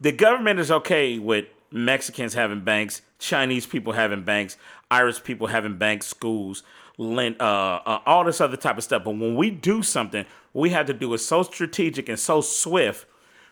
the 0.00 0.12
government 0.12 0.60
is 0.60 0.70
okay 0.70 1.18
with 1.18 1.46
Mexicans 1.70 2.34
having 2.34 2.60
banks, 2.64 3.02
Chinese 3.18 3.66
people 3.66 3.92
having 3.92 4.22
banks, 4.22 4.56
Irish 4.90 5.22
people 5.22 5.48
having 5.48 5.76
banks, 5.76 6.06
schools, 6.06 6.62
lend, 6.96 7.36
uh, 7.40 7.80
uh, 7.84 8.00
all 8.06 8.24
this 8.24 8.40
other 8.40 8.56
type 8.56 8.78
of 8.78 8.84
stuff. 8.84 9.04
But 9.04 9.12
when 9.12 9.36
we 9.36 9.50
do 9.50 9.82
something, 9.82 10.24
we 10.52 10.70
have 10.70 10.86
to 10.86 10.94
do 10.94 11.12
it 11.14 11.18
so 11.18 11.42
strategic 11.42 12.08
and 12.08 12.18
so 12.18 12.40
swift. 12.40 13.06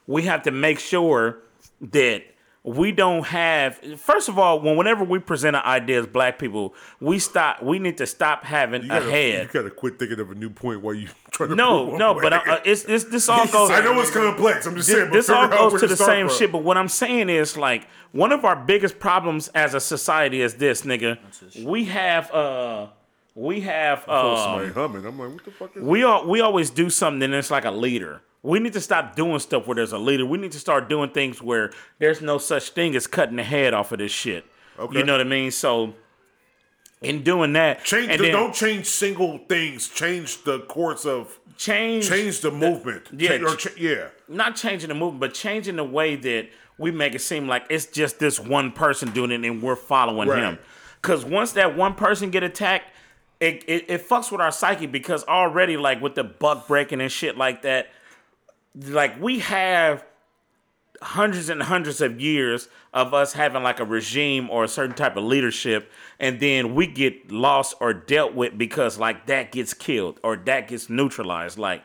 We 0.07 0.23
have 0.23 0.43
to 0.45 0.51
make 0.51 0.79
sure 0.79 1.39
that 1.81 2.23
we 2.69 2.91
don't 2.91 3.25
have 3.27 3.77
first 3.97 4.29
of 4.29 4.39
all 4.41 4.61
when 4.61 4.77
whenever 4.77 5.05
we 5.05 5.21
present 5.21 5.55
an 5.55 5.63
idea 5.65 6.01
as 6.01 6.07
black 6.07 6.37
people 6.37 6.75
we 7.01 7.17
stop 7.17 7.63
we 7.63 7.79
need 7.79 7.97
to 7.97 8.05
stop 8.07 8.43
having 8.43 8.83
You 8.83 8.89
a 8.89 8.99
gotta, 8.99 9.11
head 9.11 9.43
You 9.47 9.53
gotta 9.53 9.71
quit 9.71 10.01
thinking 10.01 10.19
of 10.19 10.33
a 10.33 10.35
new 10.35 10.51
point 10.51 10.83
while 10.83 10.93
you 10.95 11.07
trying 11.31 11.51
to 11.51 11.55
no 11.55 11.97
no 11.97 12.15
but 12.15 12.33
point. 12.33 12.49
uh, 12.49 12.61
it's, 12.65 12.85
it's 12.85 13.05
this 13.05 13.29
all 13.29 13.47
goes 13.53 13.71
I 13.71 13.81
know 13.85 14.01
it's 14.01 14.11
complex. 14.11 14.67
I'm 14.67 14.75
just 14.75 14.89
saying. 14.89 14.99
this, 14.99 15.09
but 15.11 15.15
this 15.15 15.31
all 15.31 15.47
goes 15.49 15.73
where 15.73 15.81
to 15.83 15.87
the 15.87 15.97
same 15.97 16.27
from. 16.29 16.37
shit 16.37 16.51
but 16.51 16.65
what 16.65 16.77
i'm 16.77 16.89
saying 16.89 17.29
is 17.31 17.57
like 17.57 17.87
one 18.11 18.33
of 18.33 18.45
our 18.45 18.57
biggest 18.57 18.99
problems 18.99 19.47
as 19.55 19.73
a 19.75 19.81
society 19.81 20.41
is 20.43 20.55
this 20.57 20.83
nigga 20.83 21.19
we 21.65 21.85
have 21.85 22.31
uh 22.33 22.89
we 23.37 23.61
have 23.61 24.01
I 24.09 24.23
feel 24.23 24.31
uh 24.33 24.45
somebody 24.45 24.73
humming. 24.73 25.05
I'm 25.07 25.19
like, 25.21 25.31
what 25.35 25.45
the 25.45 25.51
fuck 25.53 25.77
is 25.77 25.83
we 25.85 26.03
all 26.03 26.27
we 26.27 26.41
always 26.41 26.71
do 26.71 26.91
something 26.91 27.23
and 27.23 27.35
it's 27.35 27.51
like 27.51 27.65
a 27.67 27.71
leader. 27.71 28.23
We 28.47 28.61
need 28.61 28.73
to 28.75 28.81
stop 28.81 29.17
doing 29.17 29.39
stuff 29.41 29.67
where 29.67 29.75
there's 29.75 29.93
a 29.93 29.99
leader. 29.99 30.25
We 30.25 30.39
need 30.39 30.53
to 30.53 30.59
start 30.61 30.89
doing 30.89 31.11
things 31.11 31.43
where 31.43 31.73
there's 31.99 32.21
no 32.21 32.39
such 32.39 32.71
thing 32.71 32.95
as 32.95 33.07
cutting 33.07 33.37
the 33.37 33.43
head 33.43 33.75
off 33.75 33.93
of 33.93 33.99
this 33.99 34.13
shit. 34.13 34.45
Okay. 34.79 34.99
You 34.99 35.05
know 35.05 35.15
what 35.15 35.21
I 35.21 35.25
mean? 35.25 35.51
So 35.51 35.95
in 37.03 37.23
doing 37.23 37.53
that, 37.55 37.85
Change. 37.85 38.11
and 38.11 38.21
the, 38.21 38.25
then 38.25 38.33
don't 38.33 38.55
change 38.55 38.87
single 38.87 39.39
things. 39.49 39.89
Change 39.89 40.45
the 40.45 40.61
course 40.61 41.05
of. 41.05 41.39
change 41.59 42.09
Change 42.09 42.41
the 42.41 42.51
movement. 42.51 43.09
yeah, 43.17 43.39
Cha- 43.39 43.45
or 43.45 43.57
cha- 43.57 43.71
yeah. 43.77 44.09
not 44.29 44.57
changing 44.57 44.89
the 44.89 44.95
movement, 44.95 45.21
but 45.21 45.35
changing 45.35 45.77
the 45.77 45.85
way 45.85 46.17
that 46.17 46.49
we 46.79 46.91
make 46.91 47.15
it 47.15 47.21
seem 47.21 47.49
like 47.49 47.65
it's 47.71 47.87
just 47.87 48.19
this 48.19 48.39
one 48.39 48.71
person 48.73 49.11
doing 49.13 49.31
it 49.33 49.45
and 49.45 49.63
we're 49.63 49.77
following 49.77 50.29
Right. 50.29 50.43
him. 50.43 50.59
Because 51.03 51.25
once 51.25 51.53
that 51.53 51.77
one 51.77 51.95
person 51.95 52.31
get 52.31 52.43
attacked, 52.43 52.87
it, 53.41 53.65
it 53.67 53.85
it 53.89 54.09
fucks 54.09 54.31
with 54.33 54.41
our 54.41 54.53
psyche 54.53 54.87
because 54.87 55.25
already 55.25 55.77
like 55.77 56.01
with 56.01 56.15
the 56.15 56.25
buck 56.25 56.67
breaking 56.69 57.01
and 57.01 57.11
shit 57.13 57.37
like 57.37 57.63
that, 57.63 57.89
like 58.77 59.21
we 59.21 59.39
have 59.41 60.05
hundreds 61.03 61.49
and 61.49 61.63
hundreds 61.63 62.01
of 62.01 62.21
years 62.21 62.69
of 62.95 63.13
us 63.13 63.35
having 63.35 63.63
like 63.63 63.81
a 63.81 63.85
regime 63.85 64.49
or 64.51 64.65
a 64.65 64.69
certain 64.69 64.97
type 64.97 65.17
of 65.17 65.25
leadership 65.25 65.91
and 66.19 66.41
then 66.41 66.75
we 66.75 66.87
get 66.87 67.31
lost 67.31 67.75
or 67.81 67.93
dealt 67.93 68.35
with 68.35 68.57
because 68.57 68.99
like 68.99 69.27
that 69.27 69.53
gets 69.53 69.75
killed 69.75 70.19
or 70.23 70.37
that 70.37 70.69
gets 70.69 70.89
neutralized 70.89 71.59
like 71.59 71.83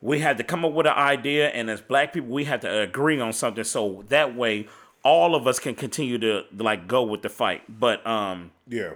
we 0.00 0.20
had 0.20 0.38
to 0.38 0.44
come 0.44 0.64
up 0.64 0.72
with 0.72 0.86
an 0.86 0.94
idea 0.94 1.48
and 1.50 1.68
as 1.68 1.82
black 1.82 2.12
people 2.14 2.30
we 2.30 2.44
had 2.44 2.62
to 2.62 2.80
agree 2.80 3.20
on 3.20 3.32
something 3.32 3.64
so 3.64 4.02
that 4.08 4.34
way 4.34 4.66
all 5.02 5.34
of 5.34 5.46
us 5.46 5.58
can 5.58 5.74
continue 5.74 6.18
to 6.18 6.42
like 6.56 6.88
go 6.88 7.02
with 7.02 7.20
the 7.20 7.28
fight 7.28 7.62
but 7.68 8.04
um 8.06 8.50
Yeah. 8.66 8.92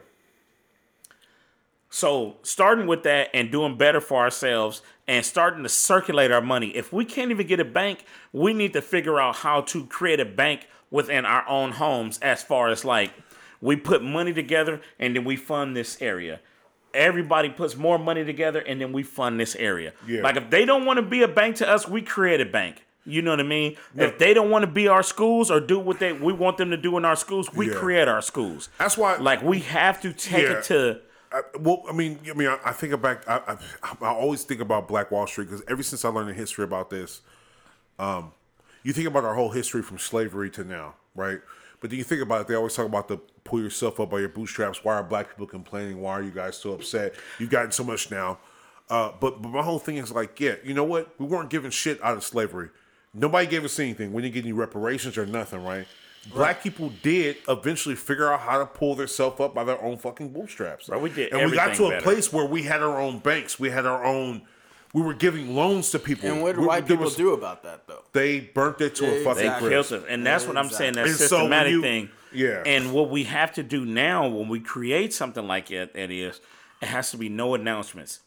So 1.94 2.34
starting 2.42 2.88
with 2.88 3.04
that 3.04 3.30
and 3.32 3.52
doing 3.52 3.76
better 3.78 4.00
for 4.00 4.18
ourselves 4.20 4.82
and 5.06 5.24
starting 5.24 5.62
to 5.62 5.68
circulate 5.68 6.32
our 6.32 6.40
money. 6.40 6.70
If 6.70 6.92
we 6.92 7.04
can't 7.04 7.30
even 7.30 7.46
get 7.46 7.60
a 7.60 7.64
bank, 7.64 8.04
we 8.32 8.52
need 8.52 8.72
to 8.72 8.82
figure 8.82 9.20
out 9.20 9.36
how 9.36 9.60
to 9.60 9.86
create 9.86 10.18
a 10.18 10.24
bank 10.24 10.66
within 10.90 11.24
our 11.24 11.48
own 11.48 11.70
homes 11.70 12.18
as 12.18 12.42
far 12.42 12.66
as 12.68 12.84
like 12.84 13.12
we 13.60 13.76
put 13.76 14.02
money 14.02 14.32
together 14.32 14.80
and 14.98 15.14
then 15.14 15.24
we 15.24 15.36
fund 15.36 15.76
this 15.76 16.02
area. 16.02 16.40
Everybody 16.92 17.48
puts 17.48 17.76
more 17.76 17.96
money 17.96 18.24
together 18.24 18.58
and 18.58 18.80
then 18.80 18.92
we 18.92 19.04
fund 19.04 19.38
this 19.38 19.54
area. 19.54 19.92
Yeah. 20.04 20.22
Like 20.22 20.34
if 20.34 20.50
they 20.50 20.64
don't 20.64 20.84
want 20.86 20.96
to 20.96 21.02
be 21.02 21.22
a 21.22 21.28
bank 21.28 21.54
to 21.56 21.68
us, 21.68 21.86
we 21.86 22.02
create 22.02 22.40
a 22.40 22.44
bank. 22.46 22.84
You 23.06 23.22
know 23.22 23.30
what 23.30 23.38
I 23.40 23.44
mean? 23.44 23.76
If 23.94 24.18
they 24.18 24.34
don't 24.34 24.50
want 24.50 24.64
to 24.64 24.70
be 24.70 24.88
our 24.88 25.04
schools 25.04 25.48
or 25.48 25.60
do 25.60 25.78
what 25.78 26.00
they 26.00 26.12
we 26.12 26.32
want 26.32 26.56
them 26.56 26.70
to 26.72 26.76
do 26.76 26.96
in 26.96 27.04
our 27.04 27.14
schools, 27.14 27.52
we 27.54 27.68
Yeah. 27.68 27.76
create 27.76 28.08
our 28.08 28.20
schools. 28.22 28.68
That's 28.78 28.98
why- 28.98 29.16
like 29.18 29.42
we 29.44 29.60
have 29.60 30.00
to 30.02 30.12
take 30.12 30.42
it 30.44 30.64
to 30.64 31.00
I, 31.34 31.42
well, 31.58 31.82
I 31.88 31.92
mean, 31.92 32.20
I 32.30 32.34
mean, 32.34 32.48
I, 32.48 32.58
I 32.66 32.72
think 32.72 32.92
about, 32.92 33.28
I, 33.28 33.56
I, 33.82 33.96
I 34.00 34.08
always 34.08 34.44
think 34.44 34.60
about 34.60 34.86
Black 34.86 35.10
Wall 35.10 35.26
Street 35.26 35.46
because 35.46 35.62
ever 35.66 35.82
since 35.82 36.04
I 36.04 36.08
learned 36.08 36.28
the 36.28 36.34
history 36.34 36.64
about 36.64 36.90
this, 36.90 37.22
um, 37.98 38.32
you 38.84 38.92
think 38.92 39.08
about 39.08 39.24
our 39.24 39.34
whole 39.34 39.50
history 39.50 39.82
from 39.82 39.98
slavery 39.98 40.48
to 40.50 40.62
now, 40.62 40.94
right? 41.16 41.40
But 41.80 41.90
then 41.90 41.98
you 41.98 42.04
think 42.04 42.22
about 42.22 42.42
it, 42.42 42.46
they 42.46 42.54
always 42.54 42.74
talk 42.74 42.86
about 42.86 43.08
the 43.08 43.18
pull 43.42 43.60
yourself 43.60 43.98
up 44.00 44.10
by 44.10 44.20
your 44.20 44.28
bootstraps. 44.28 44.84
Why 44.84 44.94
are 44.94 45.02
black 45.02 45.30
people 45.30 45.46
complaining? 45.46 46.00
Why 46.00 46.12
are 46.12 46.22
you 46.22 46.30
guys 46.30 46.56
so 46.56 46.72
upset? 46.72 47.14
You've 47.38 47.50
gotten 47.50 47.72
so 47.72 47.84
much 47.84 48.10
now. 48.10 48.38
Uh, 48.88 49.12
but, 49.18 49.42
but 49.42 49.48
my 49.50 49.62
whole 49.62 49.78
thing 49.78 49.96
is 49.96 50.12
like, 50.12 50.38
yeah, 50.38 50.54
you 50.62 50.72
know 50.72 50.84
what? 50.84 51.18
We 51.18 51.26
weren't 51.26 51.50
given 51.50 51.70
shit 51.70 52.02
out 52.02 52.16
of 52.16 52.22
slavery. 52.22 52.70
Nobody 53.12 53.46
gave 53.46 53.64
us 53.64 53.78
anything. 53.78 54.12
We 54.12 54.22
didn't 54.22 54.34
get 54.34 54.44
any 54.44 54.52
reparations 54.52 55.18
or 55.18 55.26
nothing, 55.26 55.62
right? 55.64 55.86
Black 56.32 56.62
people 56.62 56.90
did 57.02 57.36
eventually 57.48 57.94
figure 57.94 58.32
out 58.32 58.40
how 58.40 58.58
to 58.58 58.66
pull 58.66 58.94
themselves 58.94 59.40
up 59.40 59.54
by 59.54 59.64
their 59.64 59.80
own 59.82 59.98
fucking 59.98 60.30
bootstraps. 60.30 60.86
Bro, 60.86 61.00
we 61.00 61.10
did 61.10 61.32
and 61.32 61.50
we 61.50 61.56
got 61.56 61.74
to 61.74 61.86
a 61.86 61.90
better. 61.90 62.02
place 62.02 62.32
where 62.32 62.46
we 62.46 62.62
had 62.62 62.82
our 62.82 63.00
own 63.00 63.18
banks. 63.18 63.58
We 63.60 63.70
had 63.70 63.84
our 63.86 64.04
own. 64.04 64.42
We 64.92 65.02
were 65.02 65.12
giving 65.14 65.54
loans 65.56 65.90
to 65.90 65.98
people. 65.98 66.30
And 66.30 66.40
what 66.40 66.54
do 66.54 66.60
We- 66.62 66.66
white 66.68 66.86
people 66.86 67.04
was- 67.04 67.16
do 67.16 67.32
about 67.34 67.62
that 67.64 67.86
though? 67.88 68.04
They 68.12 68.40
burnt 68.40 68.80
it 68.80 68.94
to 68.96 69.04
Yeah, 69.04 69.10
a 69.10 69.24
fucking 69.24 69.34
They 69.34 69.46
Exactly. 69.46 69.68
crisp. 69.68 69.90
killed 69.90 70.02
us, 70.04 70.08
and 70.08 70.26
that's 70.26 70.46
what 70.46 70.56
I'm 70.56 70.70
saying. 70.70 70.92
That 70.94 71.06
And 71.06 71.14
so 71.16 71.20
when 71.22 71.28
systematic 71.28 71.72
you- 71.72 71.82
thing. 71.82 72.10
yeah. 72.32 72.62
And 72.64 72.92
what 72.92 73.10
we 73.10 73.24
have 73.24 73.52
to 73.54 73.62
do 73.62 73.84
now, 73.84 74.26
when 74.28 74.48
we 74.48 74.60
create 74.60 75.12
something 75.12 75.46
like 75.48 75.70
it, 75.70 75.90
it 75.94 76.10
is, 76.12 76.40
it 76.80 76.86
has 76.86 77.10
to 77.10 77.16
be 77.16 77.28
no 77.28 77.54
announcements. 77.54 78.20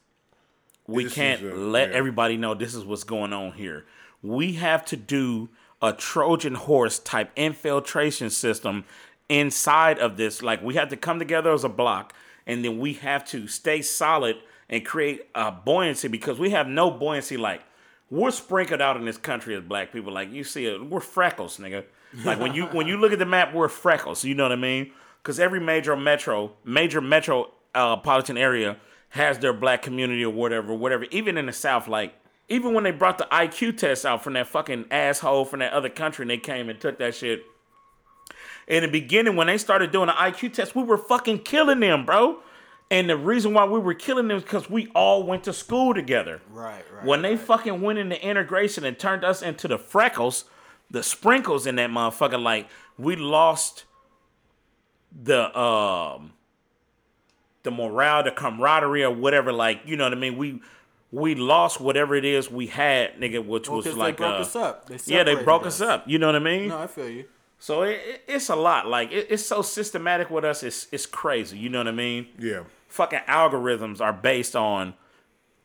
We 0.85 1.05
This 1.05 1.13
can't 1.13 1.41
a- 1.41 1.55
let 1.55 1.89
yeah. 1.91 1.95
everybody 1.95 2.37
know 2.37 2.53
this 2.53 2.75
is 2.75 2.83
what's 2.85 3.03
going 3.05 3.33
on 3.33 3.53
here. 3.53 3.85
We 4.21 4.53
have 4.53 4.83
to 4.85 4.97
do 4.97 5.49
a 5.81 5.93
Trojan 5.93 6.55
horse 6.55 6.99
type 6.99 7.31
infiltration 7.35 8.29
system 8.29 8.85
inside 9.29 9.99
of 9.99 10.17
this. 10.17 10.41
Like 10.41 10.61
we 10.61 10.75
have 10.75 10.89
to 10.89 10.97
come 10.97 11.19
together 11.19 11.51
as 11.51 11.63
a 11.63 11.69
block, 11.69 12.13
and 12.45 12.63
then 12.63 12.79
we 12.79 12.93
have 12.93 13.25
to 13.29 13.47
stay 13.47 13.81
solid 13.81 14.37
and 14.69 14.85
create 14.85 15.27
a 15.35 15.51
buoyancy 15.51 16.07
because 16.07 16.39
we 16.39 16.51
have 16.51 16.67
no 16.67 16.91
buoyancy. 16.91 17.37
Like 17.37 17.61
we're 18.09 18.31
sprinkled 18.31 18.81
out 18.81 18.97
in 18.97 19.05
this 19.05 19.17
country 19.17 19.55
as 19.55 19.63
black 19.63 19.91
people. 19.91 20.13
Like 20.13 20.31
you 20.31 20.43
see, 20.43 20.65
it, 20.65 20.83
we're 20.83 20.99
freckles, 20.99 21.57
nigga. 21.57 21.83
Like 22.23 22.39
when 22.39 22.53
you 22.53 22.65
when 22.71 22.87
you 22.87 22.97
look 22.97 23.11
at 23.11 23.19
the 23.19 23.25
map, 23.25 23.53
we're 23.53 23.67
freckles. 23.67 24.23
You 24.23 24.35
know 24.35 24.43
what 24.43 24.51
I 24.51 24.57
mean? 24.57 24.91
Because 25.21 25.39
every 25.39 25.59
major 25.59 25.95
metro, 25.95 26.53
major 26.63 27.01
metropolitan 27.01 28.37
uh, 28.37 28.41
area 28.41 28.77
has 29.09 29.39
their 29.39 29.53
black 29.53 29.81
community 29.81 30.23
or 30.23 30.33
whatever, 30.33 30.73
whatever. 30.73 31.05
Even 31.11 31.37
in 31.37 31.47
the 31.47 31.53
South, 31.53 31.87
like 31.87 32.13
even 32.49 32.73
when 32.73 32.83
they 32.83 32.91
brought 32.91 33.17
the 33.17 33.27
IQ 33.31 33.77
test 33.77 34.05
out 34.05 34.23
from 34.23 34.33
that 34.33 34.47
fucking 34.47 34.85
asshole 34.89 35.45
from 35.45 35.59
that 35.59 35.73
other 35.73 35.89
country, 35.89 36.23
and 36.23 36.29
they 36.29 36.37
came 36.37 36.69
and 36.69 36.79
took 36.79 36.97
that 36.99 37.15
shit. 37.15 37.43
In 38.67 38.83
the 38.83 38.89
beginning, 38.89 39.35
when 39.35 39.47
they 39.47 39.57
started 39.57 39.91
doing 39.91 40.07
the 40.07 40.13
IQ 40.13 40.53
test, 40.53 40.75
we 40.75 40.83
were 40.83 40.97
fucking 40.97 41.39
killing 41.39 41.79
them, 41.79 42.05
bro. 42.05 42.39
And 42.89 43.09
the 43.09 43.17
reason 43.17 43.53
why 43.53 43.65
we 43.65 43.79
were 43.79 43.93
killing 43.93 44.29
them 44.29 44.37
is 44.37 44.43
because 44.43 44.69
we 44.69 44.87
all 44.95 45.23
went 45.23 45.43
to 45.43 45.53
school 45.53 45.93
together. 45.93 46.41
Right, 46.49 46.83
right, 46.93 47.05
When 47.05 47.21
they 47.21 47.35
fucking 47.35 47.81
went 47.81 47.99
into 47.99 48.21
integration 48.21 48.85
and 48.85 48.97
turned 48.97 49.25
us 49.25 49.41
into 49.41 49.67
the 49.67 49.77
freckles, 49.77 50.45
the 50.89 51.03
sprinkles 51.03 51.67
in 51.67 51.75
that 51.75 51.89
motherfucker, 51.89 52.41
like 52.41 52.69
we 52.97 53.17
lost 53.17 53.83
the 55.11 55.57
um 55.57 56.33
the 57.63 57.71
morale, 57.71 58.23
the 58.23 58.31
camaraderie, 58.31 59.03
or 59.03 59.11
whatever. 59.11 59.51
Like 59.51 59.81
you 59.85 59.97
know 59.97 60.05
what 60.05 60.13
I 60.13 60.17
mean. 60.17 60.37
We 60.37 60.61
we 61.11 61.35
lost 61.35 61.79
whatever 61.79 62.15
it 62.15 62.25
is 62.25 62.51
we 62.51 62.67
had, 62.67 63.17
nigga, 63.19 63.45
which 63.45 63.67
Well, 63.69 63.77
was 63.77 63.85
'cause 63.85 63.95
they 63.95 63.99
like 63.99 64.17
broke 64.17 64.35
uh, 64.35 64.39
us 64.41 64.55
up. 64.55 64.87
They 64.87 64.97
yeah, 65.05 65.23
they 65.23 65.35
broke 65.35 65.65
us. 65.65 65.81
us 65.81 65.87
up. 65.87 66.03
You 66.07 66.19
know 66.19 66.25
what 66.27 66.35
I 66.35 66.39
mean? 66.39 66.67
No, 66.69 66.79
I 66.79 66.87
feel 66.87 67.09
you. 67.09 67.25
So 67.59 67.83
it, 67.83 67.99
it, 68.05 68.21
it's 68.27 68.49
a 68.49 68.55
lot. 68.55 68.87
Like 68.87 69.11
it, 69.11 69.27
it's 69.29 69.45
so 69.45 69.61
systematic 69.61 70.29
with 70.29 70.43
us. 70.45 70.63
It's 70.63 70.87
it's 70.91 71.05
crazy. 71.05 71.57
You 71.57 71.69
know 71.69 71.79
what 71.79 71.87
I 71.87 71.91
mean? 71.91 72.27
Yeah. 72.37 72.63
Fucking 72.89 73.21
algorithms 73.27 73.99
are 74.01 74.13
based 74.13 74.55
on 74.55 74.93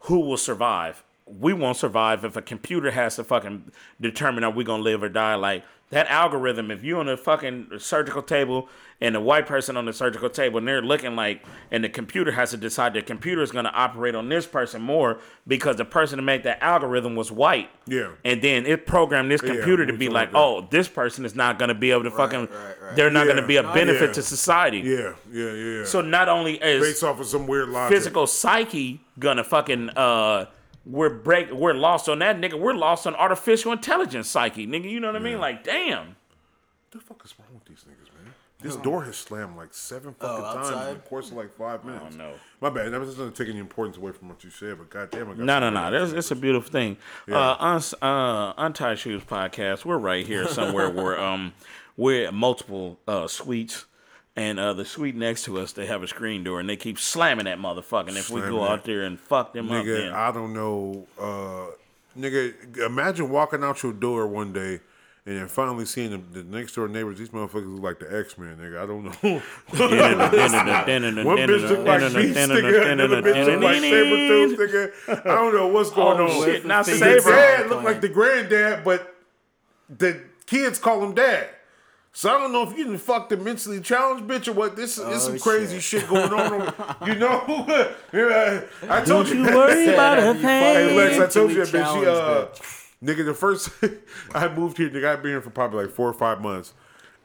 who 0.00 0.20
will 0.20 0.36
survive. 0.36 1.02
We 1.38 1.52
won't 1.52 1.76
survive 1.76 2.24
if 2.24 2.36
a 2.36 2.42
computer 2.42 2.90
has 2.90 3.16
to 3.16 3.24
fucking 3.24 3.70
determine 4.00 4.44
are 4.44 4.50
we 4.50 4.64
gonna 4.64 4.82
live 4.82 5.02
or 5.02 5.08
die. 5.08 5.34
Like 5.34 5.64
that 5.90 6.06
algorithm, 6.08 6.70
if 6.70 6.82
you're 6.82 7.00
on 7.00 7.08
a 7.08 7.16
fucking 7.16 7.68
surgical 7.78 8.22
table 8.22 8.68
and 9.00 9.14
a 9.16 9.20
white 9.20 9.46
person 9.46 9.76
on 9.76 9.84
the 9.84 9.92
surgical 9.92 10.30
table 10.30 10.58
and 10.58 10.66
they're 10.68 10.80
looking 10.80 11.14
like, 11.16 11.44
and 11.70 11.84
the 11.84 11.88
computer 11.88 12.32
has 12.32 12.50
to 12.50 12.56
decide 12.56 12.94
the 12.94 13.02
computer 13.02 13.42
is 13.42 13.50
gonna 13.50 13.70
operate 13.74 14.14
on 14.14 14.28
this 14.28 14.46
person 14.46 14.80
more 14.80 15.18
because 15.46 15.76
the 15.76 15.84
person 15.84 16.16
to 16.16 16.22
make 16.22 16.42
that 16.44 16.62
algorithm 16.62 17.14
was 17.16 17.30
white. 17.32 17.68
Yeah. 17.86 18.10
And 18.24 18.40
then 18.42 18.64
it 18.66 18.86
programmed 18.86 19.30
this 19.30 19.42
Yeah, 19.42 19.54
computer 19.54 19.84
to 19.86 19.92
be 19.92 20.08
like, 20.08 20.30
oh, 20.34 20.66
this 20.70 20.88
person 20.88 21.24
is 21.26 21.34
not 21.34 21.58
gonna 21.58 21.74
be 21.74 21.90
able 21.90 22.04
to 22.04 22.10
fucking, 22.10 22.40
right, 22.40 22.50
right. 22.82 22.96
they're 22.96 23.10
not 23.10 23.26
Yeah. 23.26 23.34
gonna 23.34 23.46
be 23.46 23.56
a 23.58 23.62
No, 23.62 23.72
benefit 23.74 24.08
yeah. 24.08 24.14
to 24.14 24.22
society. 24.22 24.78
Yeah. 24.80 25.12
Yeah. 25.30 25.52
Yeah. 25.52 25.84
So 25.84 26.00
not 26.00 26.28
only 26.28 26.54
is 26.62 26.82
based 26.82 27.04
off 27.04 27.20
of 27.20 27.26
some 27.26 27.46
weird 27.46 27.68
logic. 27.68 27.96
physical 27.96 28.26
psyche 28.26 29.00
gonna 29.18 29.44
fucking 29.44 29.90
uh 29.90 30.46
we're 30.84 31.10
break 31.10 31.50
we're 31.50 31.74
lost 31.74 32.08
on 32.08 32.18
that 32.20 32.38
nigga. 32.40 32.58
We're 32.58 32.74
lost 32.74 33.06
on 33.06 33.14
artificial 33.14 33.72
intelligence 33.72 34.28
psyche, 34.28 34.66
nigga. 34.66 34.90
You 34.90 35.00
know 35.00 35.08
what 35.08 35.16
I 35.16 35.24
mean? 35.24 35.38
Like, 35.38 35.64
damn. 35.64 36.06
What 36.08 36.16
the 36.90 36.98
fuck 37.00 37.22
is 37.24 37.34
wrong 37.38 37.48
with 37.54 37.64
these 37.64 37.84
niggas, 37.88 38.12
man? 38.14 38.34
This 38.60 38.76
door 38.76 39.02
has 39.02 39.16
slammed 39.16 39.56
like 39.56 39.74
seven 39.74 40.14
fucking 40.14 40.44
times 40.44 40.68
in 40.68 40.74
Oh, 40.74 40.94
the 40.94 41.00
course 41.00 41.30
of 41.32 41.36
like 41.36 41.52
five 41.52 41.84
minutes. 41.84 42.04
Oh 42.14 42.16
no. 42.16 42.34
My 42.60 42.70
bad. 42.70 42.92
That 42.92 43.00
doesn't 43.00 43.34
take 43.34 43.48
any 43.48 43.58
importance 43.58 43.96
away 43.96 44.12
from 44.12 44.28
what 44.28 44.44
you 44.44 44.50
said, 44.50 44.78
but 44.78 44.88
goddamn, 44.88 45.22
I 45.30 45.34
got 45.34 45.38
No, 45.38 45.58
no, 45.58 45.66
some 45.66 45.74
no. 45.74 45.90
That's 45.90 46.12
it's 46.12 46.30
a 46.30 46.36
beautiful 46.36 46.70
thing. 46.70 46.96
Uh, 47.28 47.56
uns, 47.58 47.92
uh, 48.00 48.52
Untied 48.56 49.00
Shoes 49.00 49.24
podcast. 49.24 49.84
We're 49.84 49.98
right 49.98 50.24
here 50.24 50.46
somewhere 50.46 50.88
where 50.94 51.18
um 51.20 51.54
we're 51.96 52.26
at 52.26 52.34
multiple 52.34 53.00
uh 53.08 53.26
suites. 53.26 53.86
And 54.34 54.58
uh, 54.58 54.72
the 54.72 54.84
suite 54.86 55.14
next 55.14 55.44
to 55.44 55.58
us, 55.58 55.72
they 55.72 55.84
have 55.86 56.02
a 56.02 56.08
screen 56.08 56.42
door, 56.42 56.58
and 56.58 56.68
they 56.68 56.76
keep 56.76 56.98
slamming 56.98 57.44
that 57.44 57.58
motherfucker. 57.58 58.08
And 58.08 58.16
if 58.16 58.30
we 58.30 58.40
go 58.40 58.64
out 58.64 58.84
there 58.84 59.02
and 59.02 59.20
fuck 59.20 59.52
them 59.52 59.70
up, 59.70 59.84
Nigga, 59.84 59.96
then 60.04 60.12
I 60.14 60.32
don't 60.32 60.54
know. 60.54 61.06
Uh, 61.20 61.66
nigga, 62.18 62.78
imagine 62.86 63.28
walking 63.28 63.62
out 63.62 63.82
your 63.82 63.92
door 63.92 64.26
one 64.26 64.52
day 64.54 64.80
And 65.24 65.36
then 65.38 65.48
finally 65.48 65.84
seeing 65.84 66.10
the, 66.10 66.42
the 66.42 66.44
next 66.44 66.74
door 66.74 66.88
neighbors, 66.88 67.18
these 67.18 67.28
motherfuckers 67.28 67.74
look 67.74 67.82
like 67.84 67.98
the 68.00 68.18
X 68.18 68.36
Men, 68.38 68.56
nigga. 68.56 68.82
I 68.82 68.86
don't 68.86 69.04
know. 69.04 69.12
One 71.24 71.38
bitch 71.38 71.68
look 71.68 71.86
like 71.86 72.00
Beast, 72.00 72.38
nigga. 72.38 72.90
Another 72.92 73.22
bitch 73.22 73.46
look 73.46 73.62
like 73.62 73.76
Sabretooth, 73.82 74.56
nigga. 74.56 75.26
I 75.26 75.34
don't 75.34 75.54
know 75.54 75.68
what's 75.68 75.90
going 75.90 76.20
Oh, 76.20 76.40
on. 76.40 76.44
shit, 76.44 76.64
not 76.66 76.86
Saber. 76.86 77.20
dad 77.30 77.68
look 77.68 77.82
like 77.84 78.00
the 78.00 78.08
granddad, 78.08 78.82
but 78.84 79.14
the 79.88 80.22
kids 80.46 80.78
call 80.78 81.04
him 81.04 81.14
dad. 81.14 81.48
So 82.14 82.28
I 82.28 82.38
don't 82.38 82.52
know 82.52 82.62
if 82.62 82.70
you 82.76 82.84
didn't 82.84 82.98
fuck 82.98 83.28
the 83.30 83.36
mentally 83.38 83.80
challenged 83.80 84.24
bitch 84.26 84.46
or 84.46 84.52
what. 84.52 84.76
This 84.76 84.98
is 84.98 85.04
Oh, 85.04 85.18
some 85.18 85.38
crazy 85.38 85.80
shit. 85.80 86.02
shit. 86.02 86.10
going 86.10 86.32
on. 86.32 86.74
you 87.06 87.14
know, 87.14 87.40
I 88.88 89.02
told 89.04 89.28
you. 89.28 89.36
you 89.36 89.44
worry 89.56 89.88
about 89.94 90.18
a 90.18 90.22
Have 90.22 90.36
you 90.36 90.42
Hey 90.42 90.96
Lex, 90.96 91.18
I 91.18 91.26
told 91.26 91.50
you 91.52 91.64
that 91.64 91.68
bitch. 91.68 91.92
She, 92.00 92.06
uh, 92.06 92.46
challenged 92.46 92.62
nigga, 93.02 93.24
the 93.24 93.34
first 93.34 93.70
I 94.34 94.48
moved 94.54 94.76
here, 94.76 94.90
nigga, 94.90 95.06
I've 95.06 95.22
been 95.22 95.32
here 95.32 95.40
for 95.40 95.50
probably 95.50 95.84
like 95.86 95.94
four 95.94 96.08
or 96.08 96.12
five 96.12 96.40
months, 96.42 96.74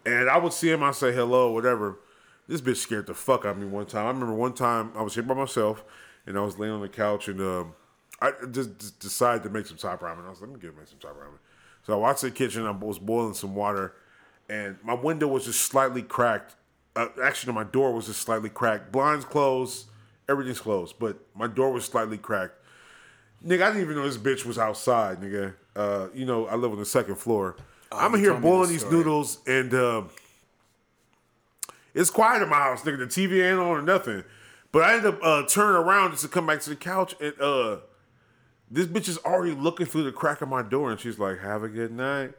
and 0.06 0.30
I 0.30 0.38
would 0.38 0.54
see 0.54 0.70
him, 0.72 0.82
I 0.84 0.92
say 0.92 1.14
hello, 1.14 1.52
whatever. 1.52 2.00
This 2.48 2.62
bitch 2.62 2.78
scared 2.78 3.08
the 3.08 3.14
fuck 3.14 3.42
out 3.44 3.52
of 3.52 3.58
me 3.58 3.66
one 3.66 3.86
time. 3.88 4.06
I 4.06 4.10
remember 4.10 4.34
one 4.34 4.54
time 4.54 4.92
I 4.96 5.02
was 5.02 5.14
here 5.16 5.24
by 5.24 5.34
myself, 5.34 5.84
and 6.26 6.38
I 6.38 6.42
was 6.42 6.58
laying 6.58 6.72
on 6.74 6.80
the 6.82 6.88
couch, 6.88 7.28
and 7.28 7.42
um, 7.42 7.74
I 8.22 8.32
just, 8.52 8.80
just 8.80 9.00
decided 9.00 9.44
to 9.44 9.50
make 9.50 9.66
some 9.68 9.76
top 9.76 10.00
ramen. 10.00 10.26
I 10.26 10.30
was 10.30 10.40
like, 10.40 10.50
let 10.50 10.56
me 10.56 10.62
get 10.62 10.78
make 10.78 10.88
some 10.88 10.98
top 11.00 11.18
ramen. 11.18 11.40
So 11.86 11.92
I 11.94 11.98
watched 11.98 12.22
the 12.22 12.32
kitchen. 12.32 12.66
I 12.66 12.72
was 12.72 13.00
boiling 13.00 13.34
some 13.34 13.54
water, 13.54 13.94
and 14.50 14.78
my 14.84 14.94
window 14.94 15.28
was 15.28 15.46
just 15.46 15.62
slightly 15.62 16.02
cracked. 16.02 16.56
Uh, 16.96 17.08
actually, 17.24 17.54
no, 17.54 17.60
my 17.60 17.64
door 17.64 17.94
was 17.94 18.08
just 18.08 18.22
slightly 18.22 18.50
cracked. 18.50 18.92
Blinds 18.92 19.26
closed, 19.26 19.88
everything's 20.28 20.60
closed, 20.60 20.96
but 21.00 21.18
my 21.36 21.48
door 21.48 21.72
was 21.72 21.86
slightly 21.86 22.18
cracked. 22.18 22.54
Nigga, 23.46 23.62
I 23.64 23.68
didn't 23.68 23.82
even 23.82 23.96
know 23.96 24.04
this 24.04 24.18
bitch 24.18 24.46
was 24.46 24.58
outside, 24.58 25.22
nigga. 25.22 25.54
Uh, 25.76 26.08
you 26.14 26.26
know, 26.26 26.48
I 26.48 26.56
live 26.56 26.72
on 26.72 26.80
the 26.80 26.86
second 26.86 27.16
floor. 27.16 27.56
I'm 27.92 28.14
you 28.14 28.20
here 28.20 28.34
boiling 28.34 28.70
these 28.70 28.90
noodles, 28.90 29.40
and 29.46 29.74
um, 29.76 30.10
it's 31.94 32.10
quiet 32.10 32.42
in 32.42 32.50
my 32.50 32.58
house, 32.58 32.82
nigga. 32.84 32.98
The 32.98 33.06
TV 33.06 33.48
ain't 33.48 33.60
on 33.60 33.68
or 33.68 33.82
nothing. 33.82 34.24
But 34.72 34.84
I 34.84 34.96
ended 34.96 35.14
up 35.14 35.20
uh, 35.24 35.44
turning 35.48 35.82
around 35.82 36.12
just 36.12 36.24
to 36.24 36.30
come 36.30 36.48
back 36.48 36.62
to 36.62 36.70
the 36.70 36.76
couch, 36.76 37.16
and 37.22 37.40
uh, 37.40 37.78
this 38.70 38.88
bitch 38.88 39.08
is 39.08 39.18
already 39.20 39.54
looking 39.54 39.86
through 39.86 40.04
the 40.04 40.12
crack 40.12 40.42
of 40.42 40.50
my 40.50 40.62
door, 40.62 40.92
and 40.92 41.00
she's 41.00 41.20
like, 41.20 41.40
"Have 41.40 41.64
a 41.64 41.70
good 41.70 41.92
night." 41.92 42.34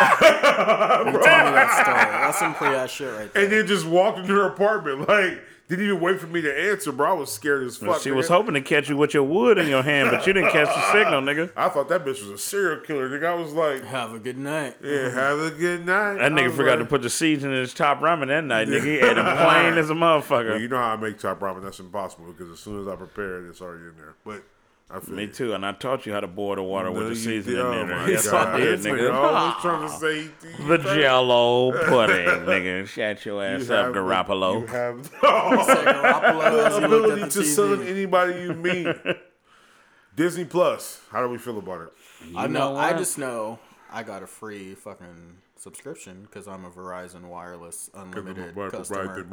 Tell 0.00 1.04
me 1.04 1.12
that 1.22 1.82
story. 1.82 2.20
That's 2.22 2.38
some 2.38 2.54
pretty 2.54 2.74
ass 2.76 2.90
shit 2.90 3.12
right 3.12 3.32
there. 3.32 3.44
And 3.44 3.52
then 3.52 3.66
just 3.66 3.86
walked 3.86 4.18
into 4.18 4.34
her 4.34 4.46
apartment, 4.46 5.08
like 5.08 5.40
didn't 5.68 5.86
even 5.86 6.00
wait 6.00 6.20
for 6.20 6.26
me 6.26 6.42
to 6.42 6.70
answer, 6.70 6.92
bro. 6.92 7.10
I 7.10 7.12
was 7.14 7.32
scared 7.32 7.62
as 7.64 7.78
fuck. 7.78 8.02
She 8.02 8.10
nigga. 8.10 8.16
was 8.16 8.28
hoping 8.28 8.52
to 8.54 8.60
catch 8.60 8.90
you 8.90 8.96
with 8.96 9.14
your 9.14 9.22
wood 9.22 9.56
in 9.56 9.68
your 9.68 9.82
hand, 9.82 10.10
but 10.10 10.26
you 10.26 10.34
didn't 10.34 10.50
catch 10.50 10.66
the 10.66 10.92
signal, 10.92 11.22
nigga. 11.22 11.50
I 11.56 11.70
thought 11.70 11.88
that 11.88 12.02
bitch 12.04 12.20
was 12.20 12.28
a 12.28 12.36
serial 12.36 12.80
killer, 12.80 13.08
nigga. 13.08 13.24
I 13.26 13.34
was 13.34 13.52
like, 13.54 13.82
Have 13.84 14.12
a 14.12 14.18
good 14.18 14.36
night. 14.36 14.76
yeah, 14.84 15.08
have 15.10 15.38
a 15.38 15.50
good 15.50 15.86
night. 15.86 16.14
That 16.18 16.32
nigga 16.32 16.48
was 16.48 16.56
forgot 16.56 16.76
to 16.76 16.84
put 16.84 17.00
the 17.00 17.08
seeds 17.08 17.42
in 17.44 17.52
his 17.52 17.72
top 17.72 18.00
ramen 18.00 18.26
that 18.28 18.44
night, 18.44 18.68
nigga. 18.68 18.84
He 18.84 18.98
ate 18.98 19.16
him 19.16 19.24
plain 19.24 19.78
as 19.78 19.88
a 19.88 19.94
Well, 19.94 20.20
motherfucker. 20.20 20.60
you 20.60 20.68
know 20.68 20.76
how 20.76 20.92
I 20.92 20.96
make 20.96 21.18
top 21.18 21.40
ramen. 21.40 21.62
That's 21.62 21.80
impossible 21.80 22.26
because 22.32 22.50
as 22.52 22.58
soon 22.58 22.82
as 22.82 22.88
I 22.88 22.96
prepare 22.96 23.38
it, 23.46 23.48
it's 23.48 23.62
already 23.62 23.84
in 23.84 23.96
there. 23.96 24.14
But 24.26 24.34
I 24.34 24.36
feel 24.38 24.42
Me 25.08 25.22
you. 25.22 25.28
too, 25.28 25.54
and 25.54 25.64
I 25.64 25.72
taught 25.72 26.04
you 26.04 26.12
how 26.12 26.20
to 26.20 26.26
boil 26.26 26.56
the 26.56 26.62
water 26.62 26.90
No, 26.90 26.98
with 26.98 27.08
the 27.08 27.16
seasoning 27.16 27.42
did- 27.44 27.58
in 27.58 27.66
oh 27.66 27.86
there. 27.86 27.96
my 27.96 28.08
Yes, 28.08 28.30
God. 28.30 28.48
I 28.48 28.60
did, 28.60 28.78
This 28.78 28.86
nigga. 28.86 29.14
always 29.14 29.54
trying 29.62 29.88
to 29.88 29.94
say 29.96 30.30
The 30.68 30.76
jello 30.78 31.72
pudding, 31.72 32.26
nigga. 32.46 32.86
Shut 32.86 33.24
your 33.24 33.42
ass 33.42 33.68
you 33.68 33.74
up, 33.74 33.86
have 33.86 33.94
the- 33.94 34.00
Garoppolo. 34.00 34.60
You 34.60 34.66
have 34.66 35.12
Garoppolo 35.20 36.66
as 36.66 36.76
the 36.78 36.84
ability 36.84 37.28
to 37.30 37.38
the 37.38 37.44
summon 37.44 37.86
anybody 37.86 38.40
you 38.42 38.52
meet. 38.54 38.86
Disney 40.14 40.44
Plus. 40.44 41.00
How 41.10 41.22
do 41.22 41.28
we 41.28 41.38
feel 41.38 41.58
about 41.58 41.82
it? 41.82 41.88
I 42.36 42.46
know 42.46 42.74
know. 42.74 42.76
I 42.76 42.92
just 42.92 43.16
know 43.18 43.58
I 43.90 44.02
got 44.02 44.22
a 44.22 44.26
free 44.26 44.74
fucking 44.74 45.36
subscription 45.62 46.22
because 46.22 46.48
I'm 46.48 46.64
a 46.64 46.70
Verizon 46.70 47.22
wireless 47.28 47.88
unlimited 47.94 48.54
customer. 48.70 49.24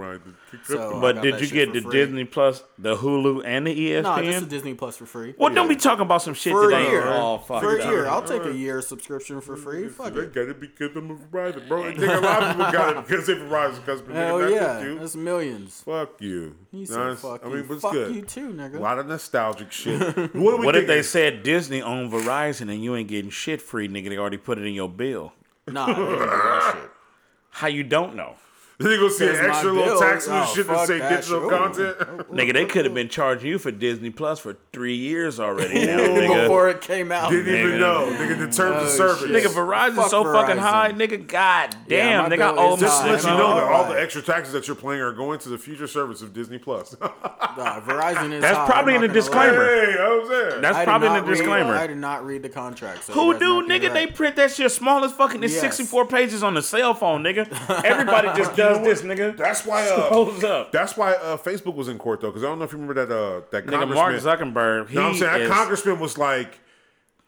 So 0.66 1.00
But 1.02 1.22
did 1.22 1.42
you 1.42 1.48
get 1.48 1.74
the 1.74 1.82
free. 1.82 1.92
Disney 1.92 2.24
Plus, 2.26 2.64
the 2.78 2.96
Hulu, 2.96 3.42
and 3.46 3.66
the 3.66 3.76
ESPN? 3.76 4.04
No, 4.04 4.22
just 4.24 4.40
the 4.42 4.46
Disney 4.46 4.74
Plus 4.76 4.98
for 4.98 5.06
free. 5.06 5.34
well, 5.38 5.54
don't 5.54 5.68
be 5.68 5.76
talking 5.76 6.02
about 6.04 6.22
some 6.22 6.34
shit 6.34 6.54
For 6.54 6.68
a 6.68 6.70
that 6.70 6.82
ain't 6.82 6.92
year. 6.92 7.08
all 7.08 7.40
fucked 7.40 7.64
For 7.64 7.78
a 7.78 7.86
year, 7.86 8.08
I'll 8.08 8.22
take 8.24 8.44
a 8.44 8.54
year 8.54 8.82
subscription 8.82 9.42
for 9.42 9.56
free. 9.56 9.88
Fuck 9.90 10.14
They 10.14 10.22
it. 10.22 10.34
got 10.34 10.48
it 10.50 10.60
because 10.60 10.96
I'm 10.96 11.12
a 11.12 11.16
Verizon, 11.16 11.68
bro. 11.68 11.84
I 11.84 11.92
think 11.96 12.00
a 12.12 12.20
lot 12.20 12.44
of 12.44 12.56
people 12.58 12.72
got 12.72 12.98
it 12.98 13.08
because 13.08 13.28
they're 13.28 13.36
Verizon 13.38 13.86
customers. 13.86 14.16
Hell 14.16 14.38
nigga. 14.40 14.52
Yeah, 14.56 14.84
you. 14.84 15.00
that's 15.00 15.16
millions. 15.16 15.82
Fuck 15.82 16.22
you. 16.22 16.56
He 16.72 16.82
Nah, 16.82 16.86
said, 16.86 17.00
it's- 17.08 17.22
"Fuck 17.22 17.46
I 17.46 17.50
mean, 17.50 17.66
but 17.68 17.74
it's 17.74 17.82
Fuck 17.82 17.94
good. 17.94 18.16
you 18.16 18.22
too, 18.22 18.50
nigga. 18.54 18.76
A 18.76 18.80
lot 18.80 19.00
of 19.00 19.08
nostalgic 19.08 19.72
shit. 19.72 20.00
What, 20.36 20.60
What 20.64 20.76
if 20.76 20.86
they 20.88 21.02
said 21.02 21.44
Disney 21.44 21.82
owned 21.82 22.12
Verizon 22.12 22.72
and 22.72 22.84
you 22.84 22.96
ain't 22.96 23.08
getting 23.10 23.32
shit 23.32 23.62
free, 23.62 23.88
nigga? 23.88 24.10
They 24.10 24.18
already 24.18 24.38
put 24.38 24.58
it 24.58 24.66
in 24.66 24.74
your 24.74 24.90
bill. 24.90 25.34
Nah. 25.72 26.76
How 27.52 27.68
you 27.68 27.84
don't 27.84 28.16
know? 28.16 28.36
They 28.82 28.96
gonna 28.96 29.10
see 29.10 29.28
an 29.28 29.36
extra 29.36 29.74
little 29.74 30.00
tax 30.00 30.26
and 30.28 30.38
Oh, 30.38 30.46
shit 30.56 30.66
to 30.68 30.86
say 30.88 31.00
that 31.00 31.10
digital 31.24 31.50
shit. 31.50 31.60
content. 31.60 31.98
Nigga, 32.32 32.54
they 32.54 32.66
could 32.66 32.86
have 32.86 32.94
been 32.94 33.10
charging 33.10 33.50
you 33.50 33.60
for 33.60 33.72
Disney 33.72 34.10
Plus 34.10 34.40
for 34.40 34.56
three 34.72 34.96
years 34.96 35.38
already. 35.38 35.86
Now, 35.86 35.98
nigga. 35.98 36.44
Before 36.44 36.70
it 36.70 36.80
came 36.80 37.12
out. 37.12 37.30
Didn't 37.30 37.54
even 37.54 37.80
know. 37.82 38.08
Nigga, 38.10 38.38
the 38.40 38.46
terms 38.46 38.58
Oh, 38.58 38.84
of 38.86 38.90
service. 38.90 39.20
shit. 39.20 39.32
Nigga, 39.32 39.54
Verizon's 39.54 39.96
Fuck 39.98 40.10
so 40.10 40.24
fucking 40.24 40.58
high, 40.60 40.94
nigga. 40.94 41.28
God 41.28 41.76
damn, 41.90 42.30
my 42.30 42.36
nigga, 42.38 42.42
I 42.42 42.52
bill 42.54 42.60
owe 42.62 42.74
is 42.76 42.82
my 42.82 42.88
Just 42.88 43.04
to 43.04 43.12
let 43.12 43.24
you 43.24 43.30
know 43.32 43.38
know. 43.38 43.56
that 43.56 43.64
all 43.66 43.86
the 43.92 44.00
extra 44.00 44.22
taxes 44.22 44.54
that 44.54 44.66
you're 44.68 44.78
paying 44.78 45.02
are 45.02 45.12
going 45.12 45.40
to 45.40 45.50
the 45.50 45.58
future 45.58 45.88
service 45.88 46.22
of 46.22 46.34
Disney 46.34 46.58
Plus. 46.58 46.96
Nah, 47.58 47.82
Verizon 47.82 48.32
is 48.32 48.42
That's 48.42 48.56
high, 48.58 48.66
probably 48.68 48.96
in 48.96 49.02
the 49.02 49.08
disclaimer. 49.10 49.66
hey, 49.66 49.98
I 50.00 50.08
was 50.18 50.30
there. 50.30 50.62
That's 50.62 50.78
I 50.78 50.86
probably 50.86 51.08
in 51.10 51.14
the 51.26 51.32
disclaimer. 51.32 51.74
I 51.74 51.88
did 51.88 51.98
not 51.98 52.24
read 52.26 52.42
the 52.44 52.48
contract. 52.48 53.06
Who 53.08 53.38
do, 53.38 53.64
nigga? 53.68 53.92
They 53.92 54.08
print 54.08 54.38
that 54.38 54.52
shit 54.52 54.72
small 54.72 55.04
as 55.04 55.12
fucking. 55.12 55.44
It's 55.44 55.60
64 55.60 56.06
pages 56.06 56.42
on 56.44 56.54
the 56.54 56.62
cell 56.62 56.94
phone, 56.94 57.22
nigga. 57.24 57.52
Everybody 57.84 58.28
just 58.38 58.56
does 58.56 58.69
this, 58.78 59.02
nigga. 59.02 59.36
That's 59.36 59.66
why. 59.66 59.80
Uh, 59.90 60.06
Scrolls 60.06 60.44
up. 60.44 60.72
that's 60.72 60.96
why 60.96 61.14
uh, 61.14 61.38
Facebook 61.38 61.76
was 61.76 61.88
in 61.88 61.98
court 61.98 62.22
though, 62.22 62.28
because 62.30 62.44
I 62.44 62.48
don't 62.48 62.60
know 62.60 62.66
if 62.66 62.72
you 62.72 62.78
remember 62.78 63.06
that. 63.06 63.14
Uh, 63.14 63.42
that 63.52 63.66
Nigga, 63.66 63.88
Mark 63.94 64.20
congressman. 64.22 64.54
Zuckerberg. 64.54 64.92
No, 64.92 65.08
I'm 65.08 65.16
saying 65.16 65.48
that 65.48 65.50
congressman 65.50 66.00
was 66.00 66.18
like 66.18 66.60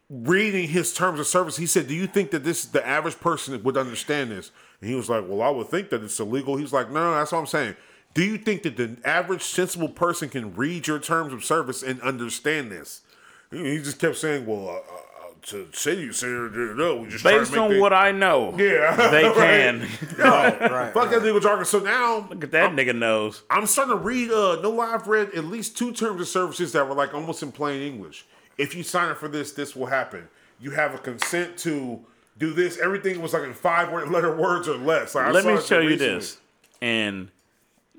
reading 0.09 0.67
his 0.67 0.93
terms 0.93 1.19
of 1.19 1.27
service. 1.27 1.57
He 1.57 1.65
said, 1.65 1.87
"Do 1.87 1.93
you 1.95 2.07
think 2.07 2.31
that 2.31 2.43
this 2.43 2.65
the 2.65 2.85
average 2.85 3.19
person 3.19 3.61
would 3.63 3.77
understand 3.77 4.31
this?" 4.31 4.51
And 4.81 4.89
he 4.89 4.95
was 4.95 5.09
like, 5.09 5.23
"Well, 5.27 5.41
I 5.41 5.49
would 5.49 5.67
think 5.69 5.89
that 5.89 6.03
it's 6.03 6.19
illegal." 6.19 6.57
He's 6.57 6.73
like, 6.73 6.91
"No, 6.91 7.11
no, 7.11 7.17
that's 7.17 7.31
what 7.31 7.39
I'm 7.39 7.47
saying." 7.47 7.75
Do 8.13 8.23
you 8.23 8.37
think 8.37 8.63
that 8.63 8.75
the 8.75 8.97
average 9.05 9.41
sensible 9.41 9.87
person 9.87 10.27
can 10.27 10.53
read 10.55 10.85
your 10.85 10.99
terms 10.99 11.31
of 11.31 11.45
service 11.45 11.81
and 11.81 12.01
understand 12.01 12.69
this? 12.71 13.01
He 13.49 13.57
he 13.57 13.77
just 13.77 13.99
kept 13.99 14.17
saying, 14.17 14.45
"Well, 14.45 14.67
uh, 14.67 14.73
uh, 14.73 15.01
to 15.43 15.67
say 15.73 15.99
you 15.99 16.13
say 16.13 16.27
no, 16.27 16.97
we 17.03 17.09
just 17.09 17.21
try 17.23 17.31
to 17.33 17.39
based 17.39 17.51
make 17.51 17.61
on 17.61 17.71
the- 17.73 17.79
what 17.79 17.93
I 17.93 18.11
know, 18.11 18.55
Yeah, 18.57 18.95
they 19.09 19.23
right. 19.27 19.35
can. 19.35 19.87
Right, 20.17 20.93
Fuck 20.93 21.09
that 21.11 21.23
legal 21.23 21.39
jargon. 21.39 21.65
So 21.65 21.79
now 21.79 22.27
Look 22.29 22.43
at 22.43 22.51
that 22.51 22.71
nigga 22.73 22.95
nose. 22.95 23.43
I'm 23.49 23.65
starting 23.65 23.95
to 23.97 24.01
read. 24.01 24.29
Uh, 24.31 24.59
no 24.61 24.79
I've 24.79 25.07
read 25.07 25.31
at 25.33 25.45
least 25.45 25.77
two 25.77 25.91
terms 25.93 26.21
of 26.21 26.27
services 26.27 26.71
that 26.73 26.87
were 26.87 26.93
like 26.95 27.13
almost 27.13 27.41
in 27.43 27.51
plain 27.51 27.81
English. 27.81 28.25
If 28.57 28.75
you 28.75 28.83
sign 28.83 29.09
up 29.09 29.17
for 29.17 29.27
this, 29.27 29.51
this 29.53 29.75
will 29.75 29.87
happen. 29.87 30.27
You 30.59 30.71
have 30.71 30.93
a 30.93 30.99
consent 30.99 31.57
to 31.59 31.99
do 32.37 32.53
this. 32.53 32.77
Everything 32.79 33.21
was 33.21 33.33
like 33.33 33.43
in 33.43 33.53
five 33.53 33.91
word, 33.91 34.09
letter 34.09 34.35
words 34.35 34.67
or 34.67 34.77
less. 34.77 35.15
Like, 35.15 35.33
Let 35.33 35.43
saw 35.43 35.55
me 35.55 35.61
show 35.61 35.79
you 35.79 35.89
recently. 35.89 36.15
this, 36.15 36.37
and 36.81 37.29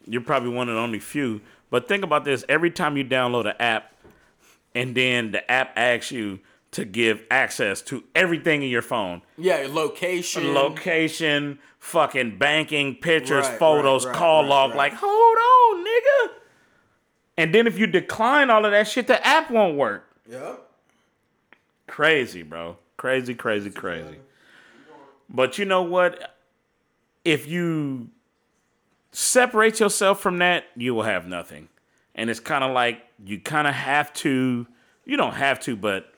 you're 0.06 0.20
probably 0.20 0.50
one 0.50 0.68
of 0.68 0.76
the 0.76 0.80
only 0.80 1.00
few. 1.00 1.40
But 1.70 1.88
think 1.88 2.04
about 2.04 2.24
this: 2.24 2.44
every 2.48 2.70
time 2.70 2.96
you 2.96 3.04
download 3.04 3.46
an 3.46 3.56
app, 3.58 3.92
and 4.74 4.94
then 4.94 5.32
the 5.32 5.50
app 5.50 5.72
asks 5.76 6.12
you 6.12 6.38
to 6.72 6.84
give 6.84 7.22
access 7.30 7.82
to 7.82 8.02
everything 8.14 8.62
in 8.62 8.68
your 8.70 8.82
phone, 8.82 9.22
Yeah, 9.36 9.66
location. 9.68 10.54
location, 10.54 11.58
fucking 11.78 12.38
banking, 12.38 12.94
pictures, 12.96 13.46
Right, 13.46 13.58
photos, 13.58 14.04
right, 14.06 14.12
right, 14.12 14.18
call 14.18 14.42
log. 14.44 14.74
Like, 14.74 14.94
hold 14.94 15.36
on, 15.36 15.84
nigga. 15.84 16.30
And 17.36 17.54
then 17.54 17.66
if 17.66 17.78
you 17.78 17.86
decline 17.86 18.50
all 18.50 18.64
of 18.64 18.72
that 18.72 18.88
shit, 18.88 19.06
the 19.06 19.24
app 19.26 19.50
won't 19.50 19.76
work. 19.76 20.08
Yep. 20.28 20.60
Crazy, 21.86 22.42
bro. 22.42 22.78
Crazy, 22.96 23.34
crazy, 23.34 23.70
crazy. 23.70 24.16
But 25.28 25.58
you 25.58 25.64
know 25.64 25.82
what? 25.82 26.36
If 27.24 27.46
you 27.46 28.08
separate 29.12 29.78
yourself 29.80 30.20
from 30.20 30.38
that, 30.38 30.64
you 30.76 30.94
will 30.94 31.02
have 31.02 31.26
nothing. 31.26 31.68
And 32.14 32.30
it's 32.30 32.40
kind 32.40 32.64
of 32.64 32.72
like 32.72 33.02
you 33.24 33.40
kind 33.40 33.66
of 33.66 33.74
have 33.74 34.12
to. 34.14 34.66
You 35.04 35.16
don't 35.16 35.34
have 35.34 35.58
to, 35.60 35.74
but 35.76 36.11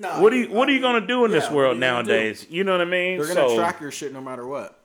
What 0.00 0.32
are 0.32 0.36
you 0.36 0.50
what 0.50 0.68
are 0.68 0.72
you 0.72 0.80
gonna 0.80 1.06
do 1.06 1.24
in 1.24 1.30
this 1.30 1.44
yeah, 1.44 1.50
what 1.50 1.56
world 1.56 1.74
you 1.76 1.80
nowadays? 1.80 2.46
You 2.50 2.64
know 2.64 2.72
what 2.72 2.80
I 2.80 2.84
mean? 2.84 3.18
They're 3.18 3.28
gonna 3.28 3.48
So, 3.48 3.56
track 3.56 3.80
your 3.80 3.90
shit 3.90 4.12
no 4.12 4.20
matter 4.20 4.46
what. 4.46 4.80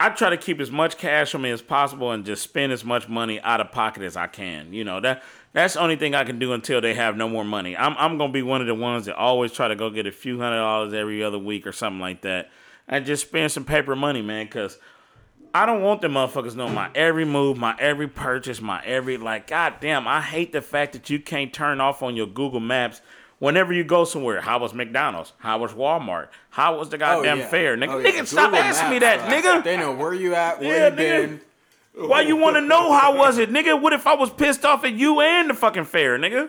I 0.00 0.08
try 0.10 0.30
to 0.30 0.36
keep 0.36 0.60
as 0.60 0.70
much 0.70 0.98
cash 0.98 1.34
on 1.34 1.42
me 1.42 1.50
as 1.50 1.62
possible 1.62 2.10
and 2.10 2.24
just 2.24 2.42
spend 2.42 2.72
as 2.72 2.84
much 2.84 3.08
money 3.08 3.40
out 3.40 3.60
of 3.60 3.70
pocket 3.70 4.02
as 4.02 4.16
I 4.16 4.26
can. 4.26 4.72
You 4.72 4.84
know 4.84 5.00
that 5.00 5.22
that's 5.52 5.74
the 5.74 5.80
only 5.80 5.96
thing 5.96 6.14
I 6.14 6.24
can 6.24 6.38
do 6.38 6.52
until 6.52 6.80
they 6.80 6.94
have 6.94 7.16
no 7.16 7.28
more 7.28 7.44
money. 7.44 7.76
I'm 7.76 7.96
I'm 7.96 8.18
gonna 8.18 8.32
be 8.32 8.42
one 8.42 8.60
of 8.60 8.66
the 8.66 8.74
ones 8.74 9.06
that 9.06 9.14
always 9.14 9.52
try 9.52 9.68
to 9.68 9.76
go 9.76 9.90
get 9.90 10.06
a 10.06 10.12
few 10.12 10.40
hundred 10.40 10.56
dollars 10.56 10.92
every 10.92 11.22
other 11.22 11.38
week 11.38 11.66
or 11.66 11.72
something 11.72 12.00
like 12.00 12.22
that, 12.22 12.50
and 12.88 13.06
just 13.06 13.26
spend 13.26 13.52
some 13.52 13.64
paper 13.64 13.94
money, 13.94 14.20
man. 14.20 14.48
Cause 14.48 14.78
I 15.54 15.66
don't 15.66 15.82
want 15.82 16.00
them 16.00 16.14
motherfuckers 16.14 16.56
know 16.56 16.68
my 16.68 16.90
every 16.96 17.24
move, 17.24 17.56
my 17.56 17.76
every 17.78 18.08
purchase, 18.08 18.60
my 18.60 18.82
every 18.84 19.16
like. 19.16 19.46
God 19.46 19.74
damn, 19.80 20.08
I 20.08 20.20
hate 20.20 20.52
the 20.52 20.60
fact 20.60 20.92
that 20.94 21.08
you 21.08 21.20
can't 21.20 21.52
turn 21.52 21.80
off 21.80 22.02
on 22.02 22.16
your 22.16 22.26
Google 22.26 22.58
Maps 22.58 23.00
Whenever 23.38 23.72
you 23.72 23.84
go 23.84 24.04
somewhere, 24.04 24.40
how 24.40 24.58
was 24.58 24.72
McDonald's? 24.72 25.32
How 25.38 25.58
was 25.58 25.72
Walmart? 25.72 26.28
How 26.50 26.78
was 26.78 26.88
the 26.88 26.96
oh, 26.96 27.00
goddamn 27.00 27.38
Oh, 27.38 27.40
yeah. 27.42 27.48
fair? 27.48 27.72
Oh, 27.72 27.76
nigga, 27.76 27.88
Oh, 27.90 27.98
yeah. 27.98 28.10
nigga, 28.10 28.26
stop 28.26 28.50
Google 28.50 28.64
asking 28.64 28.90
me 28.90 28.98
that, 29.00 29.20
nigga. 29.28 29.64
They 29.64 29.76
know 29.76 29.92
where 29.92 30.14
you 30.14 30.34
at, 30.34 30.60
where 30.60 30.68
Yeah, 30.68 30.84
you 30.86 30.92
nigga. 30.92 30.96
been. 31.28 31.40
Why 31.96 32.22
you 32.22 32.34
want 32.34 32.56
to 32.56 32.60
know 32.60 32.92
how 32.92 33.16
was 33.16 33.38
it, 33.38 33.50
nigga? 33.52 33.80
What 33.80 33.92
if 33.92 34.04
I 34.04 34.14
was 34.14 34.28
pissed 34.28 34.64
off 34.64 34.84
at 34.84 34.94
you 34.94 35.20
and 35.20 35.48
the 35.48 35.54
fucking 35.54 35.84
fair, 35.84 36.18
nigga? 36.18 36.48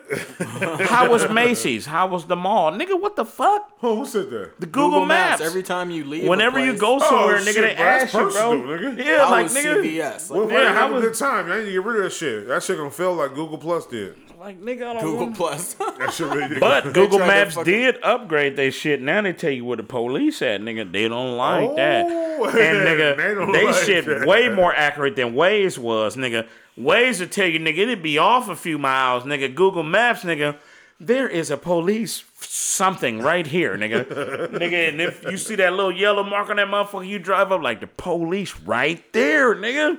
how 0.88 1.08
was 1.12 1.30
Macy's? 1.30 1.86
How 1.86 2.08
was 2.08 2.26
the 2.26 2.36
mall, 2.36 2.72
nigga? 2.72 3.00
What 3.00 3.16
the 3.16 3.26
fuck? 3.26 3.70
Oh, 3.84 3.98
who 3.98 4.06
said 4.08 4.32
that? 4.32 4.60
The 4.60 4.66
Google, 4.66 5.06
Maps. 5.06 5.42
Every 5.44 5.62
time 5.62 5.92
you 5.92 6.04
leave. 6.04 6.26
a 6.26 6.30
Whenever 6.30 6.64
you 6.64 6.76
go 6.76 6.96
oh, 6.96 7.00
somewhere, 7.00 7.36
Oh, 7.36 7.40
nigga, 7.42 7.54
shit, 7.54 7.56
they 7.62 7.76
bro, 7.76 7.86
ask 7.86 8.14
you, 8.14 8.20
bro. 8.22 8.28
personal, 8.28 8.54
nigga. 8.64 9.06
Yeah, 9.06 9.26
How 9.26 9.32
like 9.32 9.44
was 9.44 9.56
nigga, 9.56 9.76
CVS? 9.84 10.30
What 10.32 10.40
Like, 10.40 10.48
if 10.48 10.54
Yeah, 10.54 10.60
I 10.62 10.74
how 10.74 10.74
have 10.82 10.92
a 10.92 10.94
was- 10.96 11.04
good 11.04 11.14
time? 11.14 11.52
I 11.52 11.60
need 11.60 11.66
to 11.66 11.72
get 11.74 11.84
rid 11.84 11.98
of 11.98 12.04
that 12.06 12.10
shit. 12.14 12.48
That 12.48 12.64
shit 12.64 12.78
gonna 12.78 12.90
fail 12.90 13.14
like 13.14 13.36
Google 13.36 13.60
Plus 13.60 13.86
did. 13.86 14.16
Like 14.46 14.62
nigga, 14.62 14.88
I 14.88 14.94
don't 14.94 15.04
Google 15.04 15.26
want- 15.26 15.36
Plus. 15.38 15.74
That 15.98 16.14
shit 16.14 16.28
really 16.28 16.48
did. 16.50 16.60
But 16.60 16.94
Google 16.94 17.20
Maps 17.20 17.56
fucking- 17.56 17.72
did 17.74 17.98
upgrade 18.04 18.56
their 18.56 18.72
shit. 18.72 19.02
Now 19.02 19.22
they 19.22 19.34
tell 19.34 19.50
you 19.52 19.66
where 19.66 19.78
the 19.78 19.84
police 19.84 20.42
at, 20.42 20.62
nigga. 20.62 20.92
They 20.92 21.08
don't 21.08 21.36
like 21.38 21.76
that. 21.78 22.06
Oh, 22.08 22.46
And 22.46 22.56
nigga, 22.88 23.18
they 23.18 23.34
don't 23.34 23.52
they 23.52 23.66
like 23.66 23.76
shit 23.84 24.06
that. 24.06 24.28
way 24.28 24.50
more 24.50 24.74
accurate 24.76 25.16
than 25.16 25.34
Waze 25.34 25.78
was, 25.78 26.16
nigga. 26.16 26.48
Waze 26.78 27.20
will 27.22 27.28
tell 27.28 27.48
you, 27.48 27.60
nigga, 27.60 27.80
it'd 27.80 28.04
be 28.04 28.18
off 28.18 28.50
a 28.50 28.56
few 28.56 28.78
miles, 28.78 29.24
nigga. 29.24 29.54
Google 29.54 29.84
Maps, 29.84 30.24
nigga. 30.24 30.58
There 31.00 31.28
is 31.28 31.50
a 31.52 31.58
police 31.58 32.24
something 32.40 33.20
right 33.22 33.46
here, 33.48 33.78
nigga. 33.78 34.06
nigga, 34.52 34.90
and 34.90 35.02
if 35.02 35.24
you 35.24 35.38
see 35.38 35.56
that 35.56 35.74
little 35.74 35.92
yellow 35.92 36.24
mark 36.24 36.50
on 36.50 36.58
that 36.58 36.68
motherfucker, 36.68 37.08
you 37.08 37.20
drive 37.20 37.52
up 37.52 37.62
like 37.62 37.80
the 37.82 37.88
police 37.88 38.58
right 38.62 39.04
there, 39.14 39.56
nigga. 39.56 39.98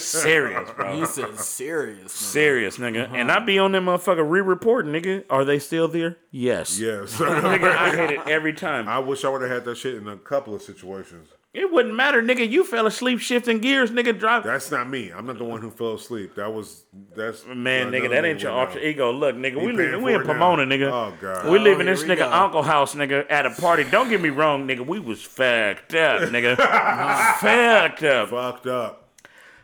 Serious, 0.00 0.70
bro. 0.70 0.96
he 0.96 1.06
said 1.06 1.38
serious. 1.38 1.98
man. 2.02 2.08
Serious, 2.08 2.78
nigga. 2.78 3.10
And 3.12 3.30
uh-huh. 3.30 3.40
I 3.40 3.44
be 3.44 3.58
on 3.58 3.72
that 3.72 3.82
motherfucker 3.82 4.28
re-reporting, 4.28 4.92
nigga. 4.92 5.24
Are 5.30 5.44
they 5.44 5.58
still 5.58 5.88
there? 5.88 6.16
Yes. 6.30 6.78
Yes. 6.80 7.14
Nigga, 7.18 7.76
I 7.76 7.94
hate 7.94 8.10
it 8.12 8.26
every 8.26 8.54
time. 8.54 8.88
I 8.88 8.98
wish 8.98 9.24
I 9.24 9.28
would 9.28 9.42
have 9.42 9.50
had 9.50 9.64
that 9.66 9.76
shit 9.76 9.94
in 9.96 10.08
a 10.08 10.16
couple 10.16 10.54
of 10.54 10.62
situations. 10.62 11.28
It 11.52 11.70
wouldn't 11.70 11.94
matter, 11.94 12.22
nigga. 12.22 12.48
You 12.48 12.64
fell 12.64 12.86
asleep 12.86 13.20
shifting 13.20 13.58
gears, 13.58 13.90
nigga. 13.90 14.18
Drive. 14.18 14.42
That's 14.44 14.70
not 14.70 14.88
me. 14.88 15.10
I'm 15.10 15.26
not 15.26 15.36
the 15.36 15.44
one 15.44 15.60
who 15.60 15.70
fell 15.70 15.92
asleep. 15.96 16.34
That 16.36 16.50
was 16.50 16.84
that's 17.14 17.44
Man, 17.46 17.90
nigga, 17.90 18.08
that 18.08 18.24
ain't 18.24 18.40
your 18.42 18.52
alter 18.52 18.78
ego. 18.78 19.12
Look, 19.12 19.36
nigga, 19.36 19.60
He 19.60 19.66
we 19.66 19.76
paying 19.76 19.92
live, 19.92 20.02
we 20.02 20.14
in 20.14 20.22
it 20.22 20.26
now. 20.26 20.32
Pomona, 20.32 20.64
nigga. 20.64 20.90
Oh, 20.90 21.12
God. 21.20 21.44
We 21.50 21.58
Oh, 21.58 21.62
live 21.62 21.80
in 21.80 21.88
oh, 21.88 21.90
this 21.92 22.04
we 22.04 22.08
nigga 22.08 22.18
go. 22.20 22.32
uncle 22.32 22.62
house, 22.62 22.94
nigga, 22.94 23.26
at 23.28 23.44
a 23.44 23.50
party. 23.50 23.84
Don't 23.84 24.08
get 24.08 24.22
me 24.22 24.30
wrong, 24.30 24.66
nigga. 24.66 24.86
We 24.86 24.98
was 24.98 25.20
fucked 25.20 25.94
up, 25.94 26.22
nigga. 26.30 26.56
fucked 27.40 28.02
up. 28.04 28.30
Fucked 28.30 28.66
up. 28.68 29.01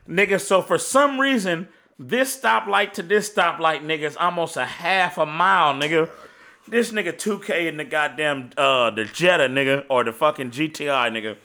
Nigga, 0.08 0.40
so 0.40 0.62
for 0.62 0.78
some 0.78 1.20
reason, 1.20 1.68
this 1.98 2.40
stoplight 2.40 2.94
to 2.94 3.02
this 3.02 3.30
stoplight, 3.30 3.82
nigga, 3.82 4.02
is 4.02 4.16
almost 4.16 4.56
a 4.56 4.64
half 4.64 5.18
a 5.18 5.26
mile, 5.26 5.74
nigga. 5.74 6.08
This 6.66 6.92
nigga 6.92 7.12
2K 7.12 7.66
in 7.66 7.76
the 7.76 7.84
goddamn 7.84 8.50
uh 8.56 8.90
the 8.90 9.04
Jetta, 9.04 9.44
nigga, 9.44 9.84
or 9.88 10.04
the 10.04 10.12
fucking 10.12 10.50
GTI, 10.50 11.10
nigga. 11.10 11.36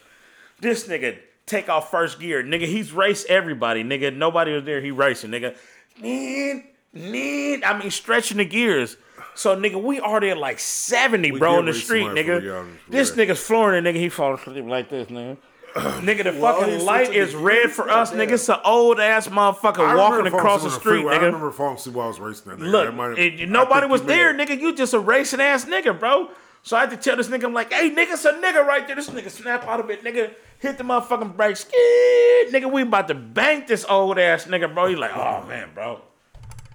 This 0.59 0.87
nigga 0.87 1.17
take 1.45 1.69
off 1.69 1.91
first 1.91 2.19
gear, 2.19 2.43
nigga. 2.43 2.65
He's 2.65 2.91
race 2.91 3.25
everybody, 3.27 3.83
nigga. 3.83 4.15
Nobody 4.15 4.53
was 4.53 4.63
there. 4.63 4.81
He 4.81 4.91
racing, 4.91 5.31
nigga. 5.31 5.55
Need, 6.01 6.63
need. 6.93 7.63
I 7.63 7.77
mean, 7.77 7.91
stretching 7.91 8.37
the 8.37 8.45
gears. 8.45 8.97
So, 9.35 9.55
nigga, 9.55 9.81
we 9.81 9.99
already 9.99 10.29
at 10.29 10.37
like 10.37 10.59
70, 10.59 11.31
We 11.31 11.39
bro, 11.39 11.59
in 11.59 11.65
the 11.65 11.73
street, 11.73 12.05
nigga. 12.05 12.77
This 12.87 13.11
nigga's 13.11 13.39
flooring 13.39 13.83
it, 13.83 13.89
nigga. 13.89 13.99
He 13.99 14.09
falls 14.09 14.41
asleep 14.41 14.65
like 14.65 14.89
this, 14.89 15.07
nigga. 15.07 15.37
nigga, 16.01 16.23
the 16.23 16.39
Well, 16.39 16.59
fucking 16.59 16.85
light 16.85 17.13
is 17.13 17.33
red 17.35 17.71
for 17.71 17.89
us, 17.89 18.11
nigga. 18.11 18.33
It's 18.33 18.47
an 18.49 18.59
old 18.63 18.99
ass 18.99 19.27
motherfucker 19.27 19.97
walking 19.97 20.27
across 20.27 20.63
the 20.63 20.69
street, 20.69 21.01
freeway. 21.01 21.15
I 21.15 21.17
nigga. 21.17 21.21
remember 21.25 21.51
falling 21.51 21.75
asleep 21.77 21.95
while 21.95 22.05
I 22.05 22.09
was 22.09 22.19
racing 22.19 22.51
that. 22.51 22.59
Nigga. 22.59 22.95
Look, 22.95 23.15
That 23.17 23.49
nobody 23.49 23.87
was 23.87 24.03
there, 24.03 24.33
nigga. 24.33 24.59
You 24.59 24.75
just 24.75 24.93
a 24.93 24.99
racing 24.99 25.41
ass 25.41 25.65
nigga, 25.65 25.97
bro. 25.99 26.29
So 26.65 26.77
I 26.77 26.81
had 26.81 26.91
to 26.91 26.97
tell 26.97 27.17
this 27.17 27.27
nigga, 27.27 27.43
I'm 27.43 27.53
like, 27.53 27.73
hey, 27.73 27.89
nigga, 27.89 28.13
it's 28.13 28.23
a 28.23 28.31
nigga 28.33 28.65
right 28.65 28.87
there. 28.87 28.95
This 28.95 29.09
nigga 29.09 29.29
snap 29.29 29.65
out 29.67 29.79
of 29.81 29.89
it, 29.89 30.03
nigga. 30.03 30.33
Hit 30.59 30.77
the 30.77 30.83
motherfucking 30.85 31.35
brakes. 31.35 31.61
Skid. 31.61 32.53
Nigga, 32.53 32.71
we 32.71 32.83
about 32.83 33.09
to 33.09 33.15
bank 33.15 33.67
this 33.67 33.83
old 33.89 34.17
ass 34.17 34.45
nigga, 34.45 34.73
bro. 34.73 34.87
He 34.87 34.95
like, 34.95 35.11
oh, 35.15 35.43
man, 35.47 35.69
bro. 35.73 35.99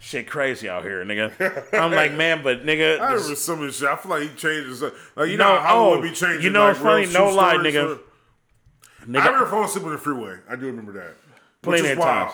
Shit 0.01 0.29
crazy 0.29 0.69
out 0.69 0.83
here, 0.85 1.05
nigga. 1.05 1.73
I'm 1.75 1.93
like, 1.93 2.13
man, 2.13 2.43
but 2.43 2.65
nigga. 2.67 3.01
I 3.01 3.13
remember 3.15 3.35
some 3.35 3.61
of 3.61 3.67
this 3.67 3.79
shit. 3.79 3.89
I 3.89 3.97
feel 3.97 4.11
like 4.11 4.23
he 4.23 4.29
changes. 4.37 4.83
Like 4.83 5.29
you 5.31 5.37
No, 5.37 5.55
know 5.55 5.61
how 5.61 5.91
oh, 5.91 6.03
be 6.03 6.13
changing. 6.13 6.43
you 6.43 6.51
know 6.51 6.67
like, 6.69 6.77
funny? 6.77 7.07
No 7.07 7.31
lie, 7.31 7.55
nigga. 7.57 7.97
for- 7.97 8.03
nigga 9.09 9.21
I 9.21 9.27
remember 9.27 9.47
falling 9.47 9.65
asleep 9.67 9.85
on 9.85 9.93
the 9.93 9.99
freeway. 9.99 10.39
I 10.49 10.57
do 10.57 10.67
remember 10.67 10.93
that. 10.93 11.15
Plenty 11.63 11.91
of 11.91 11.99
times. 11.99 12.33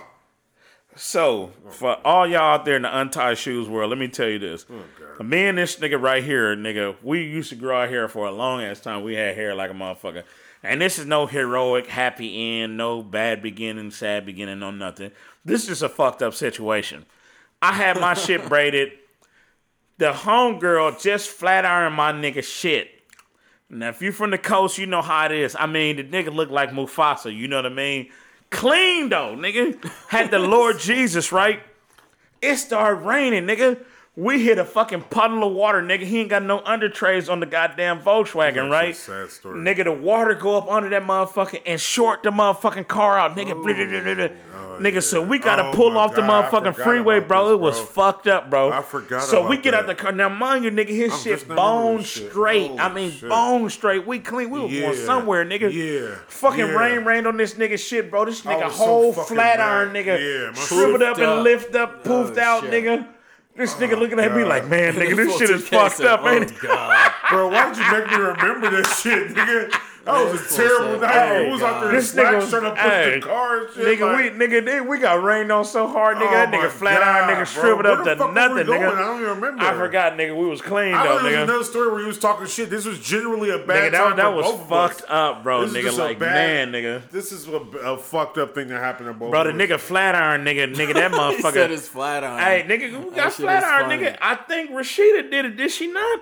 So, 0.96 1.52
for 1.70 1.96
all 2.06 2.26
y'all 2.26 2.54
out 2.54 2.64
there 2.64 2.76
in 2.76 2.82
the 2.82 3.00
untied 3.00 3.37
shoes 3.37 3.68
world, 3.68 3.90
let 3.90 3.98
me 3.98 4.06
tell 4.06 4.28
you 4.28 4.38
this. 4.38 4.64
Oh, 4.70 4.82
God. 5.18 5.26
Me 5.26 5.46
and 5.46 5.58
this 5.58 5.76
nigga 5.76 6.00
right 6.00 6.22
here, 6.22 6.54
nigga, 6.54 6.94
we 7.02 7.24
used 7.24 7.48
to 7.50 7.56
grow 7.56 7.78
our 7.78 7.88
hair 7.88 8.06
for 8.06 8.26
a 8.26 8.32
long 8.32 8.62
ass 8.62 8.80
time. 8.80 9.02
We 9.02 9.14
had 9.14 9.34
hair 9.34 9.54
like 9.56 9.70
a 9.70 9.74
motherfucker. 9.74 10.22
And 10.62 10.80
this 10.80 10.98
is 10.98 11.04
no 11.04 11.26
heroic, 11.26 11.88
happy 11.88 12.60
end, 12.60 12.76
no 12.76 13.02
bad 13.02 13.42
beginning, 13.42 13.90
sad 13.90 14.24
beginning, 14.24 14.60
no 14.60 14.70
nothing. 14.70 15.10
This 15.44 15.68
is 15.68 15.82
a 15.82 15.88
fucked 15.88 16.22
up 16.22 16.32
situation. 16.32 17.06
I 17.60 17.72
had 17.72 18.00
my 18.00 18.14
shit 18.14 18.48
braided. 18.48 18.92
The 19.98 20.12
homegirl 20.12 21.02
just 21.02 21.28
flat 21.28 21.64
ironed 21.66 21.96
my 21.96 22.12
nigga 22.12 22.42
shit. 22.42 22.93
Now, 23.70 23.88
if 23.88 24.03
you're 24.03 24.12
from 24.12 24.31
the 24.31 24.38
coast, 24.38 24.79
you 24.79 24.87
know 24.87 25.03
how 25.03 25.27
it 25.27 25.33
is. 25.33 25.57
I 25.59 25.66
mean, 25.66 25.96
the 25.96 26.05
nigga 26.05 26.33
looked 26.33 26.53
like 26.53 26.70
Mufasa. 26.70 27.35
You 27.35 27.48
know 27.48 27.57
what 27.57 27.66
I 27.66 27.70
mean? 27.70 28.11
Clean 28.50 29.09
though, 29.09 29.35
nigga. 29.37 29.83
Had 30.09 30.31
the 30.31 30.38
Lord 30.38 30.79
Jesus, 30.81 31.33
right? 31.33 31.61
It 32.40 32.57
started 32.57 33.05
raining, 33.05 33.46
nigga. 33.46 33.83
We 34.16 34.40
hit 34.44 34.59
a 34.59 34.64
fucking 34.64 35.03
puddle 35.11 35.42
of 35.42 35.53
water, 35.55 35.83
nigga. 35.83 36.03
He 36.05 36.20
ain't 36.20 36.29
got 36.31 36.44
no 36.44 36.61
under 36.64 36.88
trays 36.88 37.29
on 37.29 37.40
the 37.40 37.46
goddamn 37.46 38.00
Volkswagen, 38.00 38.70
right? 38.70 38.94
sad 38.94 39.29
story. 39.29 39.59
Nigga, 39.59 39.83
the 39.83 39.92
water 39.92 40.35
go 40.35 40.57
up 40.57 40.70
under 40.70 40.88
that 40.90 41.03
motherfucker 41.03 41.61
and 41.66 41.81
short 41.81 42.22
the 42.22 42.31
motherfucking 42.31 42.87
car 42.87 43.18
out, 43.18 43.35
nigga. 43.37 43.55
Blah, 43.55 43.72
blah, 43.74 43.74
blah, 43.74 44.14
blah, 44.14 44.14
blah. 44.14 44.37
Oh, 44.57 44.79
nigga, 44.81 45.03
so 45.03 45.20
we 45.20 45.40
gotta 45.40 45.64
Oh, 45.64 45.72
pull 45.72 45.90
my 45.90 46.00
off 46.03 46.14
the 46.14 46.20
God, 46.20 46.31
I 46.31 46.48
motherfucking 46.48 46.74
forgot 46.74 46.85
freeway, 46.87 47.18
about 47.18 47.27
bro. 47.29 47.44
this, 47.48 47.53
It 47.55 47.61
was 47.61 47.77
bro. 47.79 47.87
fucked 47.87 48.27
up, 48.29 48.50
bro. 48.50 48.70
I 48.70 48.83
forgot 48.83 49.22
So 49.24 49.40
we 49.48 49.55
about 49.55 49.62
get 49.64 49.74
out 49.74 49.87
that. 49.88 49.96
the 49.96 50.00
car. 50.05 50.12
Now, 50.12 50.29
mind 50.29 50.64
you, 50.64 50.70
nigga, 50.70 50.88
his 50.90 51.12
I'm 51.12 51.18
shit 51.18 51.33
remembering 51.42 51.57
bone 51.57 51.96
this 51.96 52.07
shit. 52.07 52.31
straight. 52.31 52.70
I 52.79 52.83
Holy 52.88 52.94
mean, 52.94 53.11
shit. 53.11 53.29
bone 53.29 53.68
straight. 53.70 54.07
We 54.07 54.20
clean. 54.20 54.48
We 54.48 54.61
was 54.61 54.70
going 54.72 54.96
Yeah. 54.96 55.05
somewhere, 55.07 55.44
nigga. 55.44 55.72
Yeah. 55.72 56.14
Fucking 56.29 56.59
Yeah. 56.68 56.72
rain 56.79 57.05
rained 57.05 57.27
on 57.27 57.37
this 57.37 57.55
nigga 57.55 57.77
shit, 57.85 58.12
bro. 58.12 58.27
This 58.27 58.42
nigga 58.42 58.66
was 58.66 58.77
so 58.77 58.85
whole 58.85 59.12
fucking 59.12 59.35
flat 59.35 59.59
mad. 59.59 59.68
iron, 59.68 59.92
nigga. 59.92 60.07
Yeah, 60.20 60.50
my 60.50 60.55
shriveled 60.66 61.03
up 61.03 61.16
and 61.16 61.27
Up. 61.27 61.42
lift 61.42 61.74
up, 61.74 62.05
poofed 62.05 62.38
Oh, 62.38 62.40
out, 62.40 62.62
shit. 62.62 62.70
nigga. 62.85 63.07
This 63.56 63.74
nigga 63.74 63.96
looking 63.96 64.18
at 64.18 64.34
me 64.34 64.42
like, 64.42 64.66
man, 64.68 64.94
nigga, 64.94 65.14
this 65.14 65.38
shit 65.38 65.48
is 65.48 65.68
fucked 65.68 66.00
up, 66.00 66.26
ain't 66.26 66.50
oh, 66.50 66.56
it? 66.56 66.60
God. 66.60 67.12
Bro, 67.30 67.48
why 67.50 67.68
did 67.68 67.78
you 67.78 67.92
make 67.92 68.10
me 68.10 68.16
remember 68.16 68.70
that 68.70 68.86
shit, 69.00 69.28
nigga? 69.28 69.72
That 70.04 70.32
was 70.32 70.52
a 70.52 70.56
terrible 70.56 70.94
so 70.94 71.00
night. 71.00 71.12
sad. 71.12 71.42
It 71.42 71.50
was 71.50 71.62
out 71.62 71.80
there 71.82 71.92
This 71.92 72.14
nigga- 72.14 72.50
trying 72.50 72.62
to 72.64 72.70
push 72.70 72.80
hey, 72.80 73.14
the 73.14 73.26
car 73.26 73.58
and 73.58 73.68
shit. 73.74 73.98
Nigga, 73.98 74.12
like, 74.12 74.32
we 74.38 74.46
nigga, 74.46 74.64
they, 74.64 74.80
we 74.80 74.98
got 74.98 75.22
rained 75.22 75.50
on 75.50 75.64
so 75.64 75.86
hard, 75.88 76.18
nigga. 76.18 76.26
oh 76.28 76.30
that 76.32 76.52
nigga 76.52 76.68
flat 76.68 77.02
iron, 77.02 77.28
nigga 77.30 77.34
bro. 77.36 77.62
shriveled 77.62 77.86
up 77.86 78.04
to 78.04 78.16
fuck 78.16 78.18
were 78.20 78.28
we 78.28 78.34
nothing, 78.34 78.66
nigga. 78.66 78.92
I 78.94 78.98
don't 79.00 79.20
even 79.22 79.34
remember. 79.34 79.62
I 79.64 79.72
forgot, 79.74 80.12
nigga. 80.18 80.36
We 80.36 80.46
was 80.46 80.60
clean 80.60 80.92
I 80.94 81.02
though, 81.06 81.14
thought 81.18 81.22
there 81.22 81.32
nigga. 81.38 81.42
another 81.44 81.64
story 81.64 81.90
where 81.90 82.00
he 82.02 82.06
was 82.06 82.18
talking 82.18 82.46
shit. 82.46 82.68
This 82.68 82.84
was 82.84 82.98
generally 83.00 83.48
a 83.50 83.58
Nigga, 83.58 83.66
bad 83.66 83.92
that, 83.94 83.98
time 83.98 84.16
that 84.16 84.24
for 84.30 84.36
was 84.36 84.44
both 84.46 84.60
of 84.60 84.72
us. 84.72 84.90
fucked 84.98 85.10
up, 85.10 85.42
bro. 85.42 85.60
This 85.62 85.70
is 85.70 85.76
Nigga, 85.76 85.82
just 85.84 85.98
a 85.98 86.02
like 86.04 86.18
bad- 86.18 86.70
man, 86.70 86.82
nigga. 86.82 87.10
This 87.10 87.32
is 87.32 87.48
a, 87.48 87.52
a 87.56 87.96
fucked 87.98 88.36
up 88.38 88.54
thing 88.54 88.68
that 88.68 88.80
happened 88.80 89.08
to 89.08 89.14
both 89.14 89.30
Bro, 89.30 89.44
the 89.44 89.52
nigga 89.52 89.78
flat 89.80 90.14
iron, 90.14 90.44
nigga, 90.44 90.74
nigga, 90.74 90.92
that 90.94 91.10
He 91.34 91.40
said 91.42 91.54
motherfucker. 91.54 91.70
it's 91.70 91.88
flat 91.88 92.24
iron. 92.24 92.38
Hey, 92.40 92.62
nigga, 92.68 92.98
we 93.04 93.10
That 93.10 93.16
got 93.16 93.32
flat 93.32 93.64
iron, 93.64 93.90
nigga. 93.90 94.18
I 94.20 94.34
think 94.34 94.70
Rashida 94.70 95.30
did 95.30 95.44
it, 95.46 95.56
did 95.56 95.70
she 95.70 95.86
not? 95.86 96.20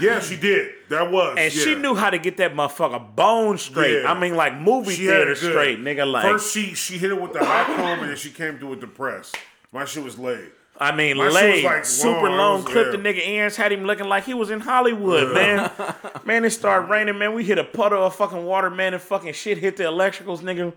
Yeah, 0.00 0.20
she 0.20 0.36
did. 0.36 0.72
That 0.88 1.10
was. 1.10 1.36
And 1.38 1.52
she 1.52 1.74
knew 1.74 1.94
how 1.94 2.10
to 2.10 2.18
get 2.18 2.38
that 2.38 2.54
motherfucker 2.54 3.14
bone 3.14 3.58
straight. 3.58 4.02
Yeah. 4.02 4.12
I 4.12 4.18
mean, 4.18 4.36
like 4.36 4.56
movie 4.58 4.94
She 4.94 5.06
theater 5.06 5.34
straight, 5.34 5.78
nigga. 5.80 6.10
Like, 6.10 6.24
First, 6.24 6.52
she 6.54 6.74
she 6.74 6.96
hit 6.98 7.10
it 7.10 7.20
with 7.20 7.32
the 7.34 7.44
high 7.44 7.64
comb, 7.64 8.00
and 8.00 8.08
then 8.08 8.16
she 8.16 8.30
came 8.30 8.58
through 8.58 8.68
with 8.68 8.80
the 8.80 8.86
press. 8.86 9.32
My 9.70 9.84
shit 9.84 10.02
was 10.02 10.18
laid. 10.18 10.50
I 10.80 10.90
mean, 10.96 11.18
My 11.18 11.28
laid, 11.28 11.56
was, 11.56 11.64
like, 11.64 11.84
super 11.84 12.28
long. 12.30 12.38
long, 12.38 12.64
was- 12.64 12.74
yeah. 12.74 12.82
The 12.90 12.96
nigga 12.98 13.26
ears 13.26 13.56
had 13.56 13.70
him 13.72 13.84
looking 13.84 14.06
like 14.08 14.24
he 14.24 14.34
was 14.34 14.50
in 14.50 14.60
Hollywood, 14.60 15.32
man. 15.34 15.70
man, 16.24 16.44
it 16.44 16.50
started 16.50 16.88
raining, 16.88 17.18
man. 17.18 17.34
We 17.34 17.44
hit 17.44 17.58
a 17.58 17.64
puddle 17.64 18.02
of 18.04 18.14
fucking 18.16 18.44
water, 18.44 18.70
man, 18.70 18.94
and 18.94 19.02
fucking 19.02 19.34
shit 19.34 19.58
hit 19.58 19.76
the 19.76 19.84
electricals, 19.84 20.40
nigga. 20.40 20.72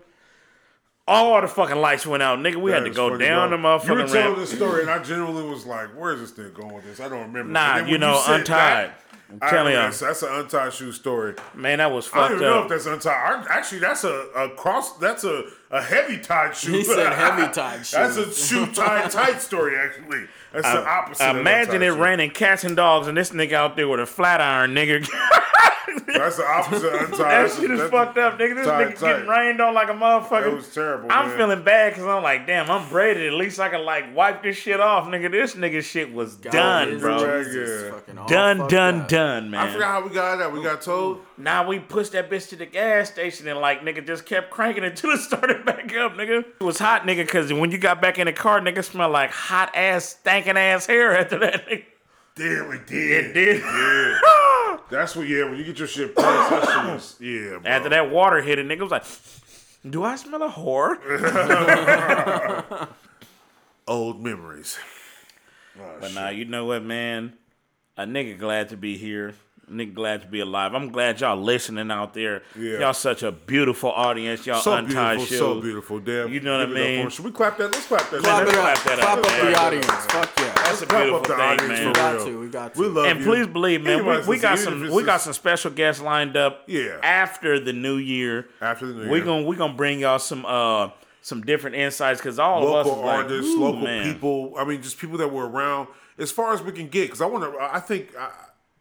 All 1.08 1.40
the 1.40 1.46
fucking 1.46 1.76
lights 1.76 2.04
went 2.04 2.22
out, 2.22 2.40
nigga. 2.40 2.56
We 2.56 2.72
had 2.72 2.80
to 2.80 2.90
go 2.90 3.16
down 3.16 3.50
the 3.50 3.56
motherfucking 3.56 3.86
You 3.86 3.92
were 3.94 3.98
telling 4.06 4.24
ramp. 4.24 4.36
this 4.38 4.50
story, 4.52 4.80
and 4.82 4.90
I 4.90 4.98
genuinely 4.98 5.44
was 5.48 5.64
like, 5.64 5.88
"Where's 5.96 6.18
this 6.18 6.32
thing 6.32 6.50
going 6.52 6.74
with 6.74 6.84
this?" 6.84 6.98
I 6.98 7.08
don't 7.08 7.20
remember. 7.20 7.52
Nah, 7.52 7.76
you 7.86 7.96
know, 7.98 8.20
said 8.26 8.40
Untied. 8.40 8.90
that, 8.90 9.00
I'm 9.28 9.38
I 9.42 9.50
telling 9.50 9.66
remember 9.66 9.72
y'all. 9.72 9.82
That's, 9.90 10.00
that's 10.00 10.22
an 10.22 10.28
untied 10.32 10.72
shoe 10.72 10.92
story. 10.92 11.34
Man, 11.54 11.78
that 11.78 11.90
was 11.90 12.06
fucked 12.06 12.16
up. 12.16 12.24
I 12.24 12.28
don't 12.28 12.38
fucked 12.38 12.42
even 12.42 12.48
know 12.52 12.58
if 12.58 12.64
up. 12.64 12.68
that's 12.70 12.86
untied. 12.86 13.46
I, 13.50 13.58
actually, 13.58 13.80
that's 13.80 14.04
a, 14.04 14.28
a 14.36 14.50
cross. 14.50 14.96
That's 14.98 15.24
a 15.24 15.44
a 15.72 15.82
heavy 15.82 16.18
tied 16.18 16.54
shoe. 16.56 16.72
He 16.72 16.84
said 16.84 17.12
heavy 17.12 17.52
tied 17.52 17.84
shoe. 17.84 17.96
That's 17.96 18.16
a 18.16 18.32
shoe 18.32 18.66
tied 18.72 19.10
tight 19.10 19.40
story, 19.40 19.76
actually. 19.76 20.26
That's 20.52 20.70
the 20.70 20.86
opposite. 20.88 21.30
Imagine 21.40 21.72
tight 21.80 21.82
it 21.82 21.92
shoe. 21.94 22.02
raining 22.02 22.30
cats 22.30 22.62
and 22.64 22.76
dogs, 22.76 23.08
and 23.08 23.16
this 23.16 23.30
nigga 23.30 23.54
out 23.54 23.74
there 23.76 23.88
with 23.88 23.98
a 24.00 24.06
flat 24.06 24.40
iron, 24.40 24.74
nigga. 24.74 25.04
That's 26.06 26.36
the 26.36 26.46
opposite. 26.46 26.86
of 26.94 27.00
untied. 27.00 27.10
that 27.10 27.18
That's- 27.18 27.58
shit 27.60 27.70
is 27.70 27.90
fucked 27.90 28.16
up, 28.18 28.38
nigga. 28.38 28.54
This 28.54 28.66
tight, 28.66 28.86
nigga 28.88 28.98
tight. 28.98 29.12
getting 29.14 29.26
rained 29.28 29.60
on 29.60 29.74
like 29.74 29.88
a 29.88 29.92
motherfucker. 29.92 30.46
It 30.46 30.54
was 30.54 30.72
terrible. 30.72 31.10
I'm 31.10 31.28
man. 31.28 31.36
feeling 31.36 31.62
bad 31.64 31.92
because 31.92 32.04
I'm 32.06 32.22
like, 32.22 32.46
damn, 32.46 32.70
I'm 32.70 32.88
braided. 32.88 33.26
At 33.26 33.32
least 33.34 33.58
I 33.60 33.68
can 33.68 33.84
like 33.84 34.14
wipe 34.14 34.42
this 34.42 34.56
shit 34.56 34.78
off, 34.80 35.06
nigga. 35.08 35.30
This 35.30 35.54
nigga 35.56 35.82
shit 35.82 36.12
was 36.12 36.36
done, 36.36 36.98
bro. 37.00 37.18
Jesus 37.18 37.54
is 37.54 37.82
Yeah. 37.84 37.90
fucking 37.90 38.18
all 38.18 38.28
Done, 38.28 38.58
fucked 38.58 38.70
done, 38.70 39.00
up. 39.00 39.08
Done, 39.16 39.50
man. 39.50 39.68
I 39.68 39.72
forgot 39.72 39.88
how 39.88 40.06
we 40.06 40.14
got 40.14 40.36
that. 40.36 40.52
We 40.52 40.62
got 40.62 40.82
told. 40.82 41.20
Now 41.38 41.66
we 41.66 41.78
pushed 41.78 42.12
that 42.12 42.28
bitch 42.30 42.50
to 42.50 42.56
the 42.56 42.66
gas 42.66 43.10
station 43.10 43.48
and 43.48 43.58
like 43.60 43.80
nigga 43.80 44.06
just 44.06 44.26
kept 44.26 44.50
cranking 44.50 44.84
it 44.84 44.90
until 44.90 45.10
it 45.12 45.18
started 45.20 45.64
back 45.64 45.94
up, 45.96 46.12
nigga. 46.14 46.44
It 46.60 46.62
was 46.62 46.78
hot, 46.78 47.02
nigga, 47.02 47.24
because 47.24 47.52
when 47.52 47.70
you 47.70 47.78
got 47.78 48.02
back 48.02 48.18
in 48.18 48.26
the 48.26 48.32
car, 48.32 48.60
nigga 48.60 48.84
smelled 48.84 49.12
like 49.12 49.30
hot 49.30 49.74
ass, 49.74 50.18
stankin' 50.22 50.56
ass 50.56 50.86
hair 50.86 51.16
after 51.16 51.38
that. 51.38 51.66
Nigga. 51.66 51.84
Damn, 52.34 52.68
we 52.68 52.78
did. 52.86 53.26
It 53.26 53.32
did. 53.32 53.62
Yeah. 53.62 54.76
That's 54.90 55.16
what. 55.16 55.26
Yeah, 55.26 55.44
when 55.44 55.56
you 55.56 55.64
get 55.64 55.78
your 55.78 55.88
shit 55.88 56.14
pressed, 56.14 56.50
that 56.50 56.64
shit 56.64 56.94
was. 56.94 57.16
Yeah. 57.18 57.58
Bro. 57.58 57.70
After 57.70 57.88
that 57.88 58.10
water 58.10 58.42
hit 58.42 58.58
it, 58.58 58.66
nigga 58.66 58.80
was 58.80 58.90
like, 58.90 59.04
"Do 59.90 60.04
I 60.04 60.16
smell 60.16 60.42
a 60.42 60.50
whore?" 60.50 60.98
old 63.88 64.22
memories. 64.22 64.78
Ah, 65.80 65.94
but 66.00 66.12
nah, 66.12 66.28
you 66.28 66.44
know 66.44 66.66
what, 66.66 66.82
man? 66.82 67.32
A 67.96 68.04
nigga 68.04 68.38
glad 68.38 68.68
to 68.70 68.76
be 68.76 68.96
here. 68.96 69.34
A 69.68 69.70
nigga 69.72 69.94
glad 69.94 70.20
to 70.22 70.28
be 70.28 70.40
alive. 70.40 70.74
I'm 70.74 70.90
glad 70.92 71.20
y'all 71.20 71.36
listening 71.36 71.90
out 71.90 72.14
there. 72.14 72.42
Yeah. 72.56 72.78
Y'all 72.80 72.92
such 72.92 73.22
a 73.24 73.32
beautiful 73.32 73.90
audience. 73.90 74.46
Y'all 74.46 74.60
So 74.60 74.74
untied 74.74 75.16
beautiful, 75.16 75.36
show. 75.38 75.54
so 75.54 75.60
beautiful. 75.60 75.98
Damn. 76.00 76.32
You 76.32 76.40
know 76.40 76.58
what 76.58 76.60
I 76.60 76.66
Give 76.66 76.76
it 76.76 76.80
up 76.80 76.86
mean? 76.98 77.08
Should 77.10 77.24
we 77.24 77.30
clap 77.32 77.56
that? 77.58 77.72
Let's 77.72 77.86
clap 77.86 78.08
that. 78.10 78.20
Clap 78.22 78.46
Let's 78.46 78.52
it 78.52 78.58
up. 78.58 78.62
clap 78.64 78.84
that 78.84 78.98
Clap 78.98 79.18
up, 79.18 79.24
up 79.24 79.32
man. 79.32 79.52
the 79.52 79.58
audience. 79.58 79.86
Fuck 79.86 80.38
yeah. 80.38 80.52
That's 80.54 80.82
a 80.82 80.86
Clap 80.86 81.02
beautiful 81.04 81.16
up 81.16 81.22
the 81.26 81.34
thing, 81.34 81.40
audience 81.42 81.68
man. 81.68 81.82
for 81.82 81.88
We 81.88 81.92
got 81.94 82.14
real. 82.14 82.24
to. 82.26 82.40
We 82.40 82.48
got 82.48 82.74
to. 82.74 82.80
We 82.80 82.86
love 82.86 83.06
And 83.06 83.18
you. 83.20 83.24
please 83.26 83.46
believe, 83.48 83.82
man, 83.82 84.06
we, 84.06 84.26
we 84.26 84.38
got 84.38 84.58
some 84.58 84.90
we 84.90 85.02
got 85.02 85.20
some 85.22 85.32
special 85.32 85.70
guests 85.72 86.00
lined 86.02 86.36
up. 86.36 86.62
Yeah. 86.66 86.98
After 87.02 87.58
the 87.58 87.72
new 87.72 87.96
year, 87.96 88.48
After 88.60 88.86
the 88.86 88.92
new 88.94 89.00
year, 89.04 89.10
we 89.10 89.16
year. 89.18 89.24
gonna 89.26 89.46
we 89.46 89.56
gonna 89.56 89.72
bring 89.74 89.98
y'all 90.00 90.18
some 90.20 90.44
uh 90.46 90.90
some 91.22 91.40
different 91.42 91.74
insights 91.74 92.20
because 92.20 92.38
all 92.38 92.62
of 92.68 92.72
us 92.72 92.86
local 92.86 93.00
is 93.00 93.04
like, 93.06 93.16
artists, 93.24 93.56
local 93.56 93.80
man. 93.80 94.12
people. 94.12 94.54
I 94.56 94.64
mean, 94.64 94.80
just 94.80 94.98
people 94.98 95.18
that 95.18 95.32
were 95.32 95.48
around 95.48 95.88
as 96.18 96.30
far 96.30 96.52
as 96.54 96.62
we 96.62 96.72
can 96.72 96.88
get. 96.88 97.04
Because 97.06 97.20
I 97.20 97.26
want 97.26 97.44
to. 97.44 97.58
I 97.60 97.80
think 97.80 98.12
uh, 98.18 98.28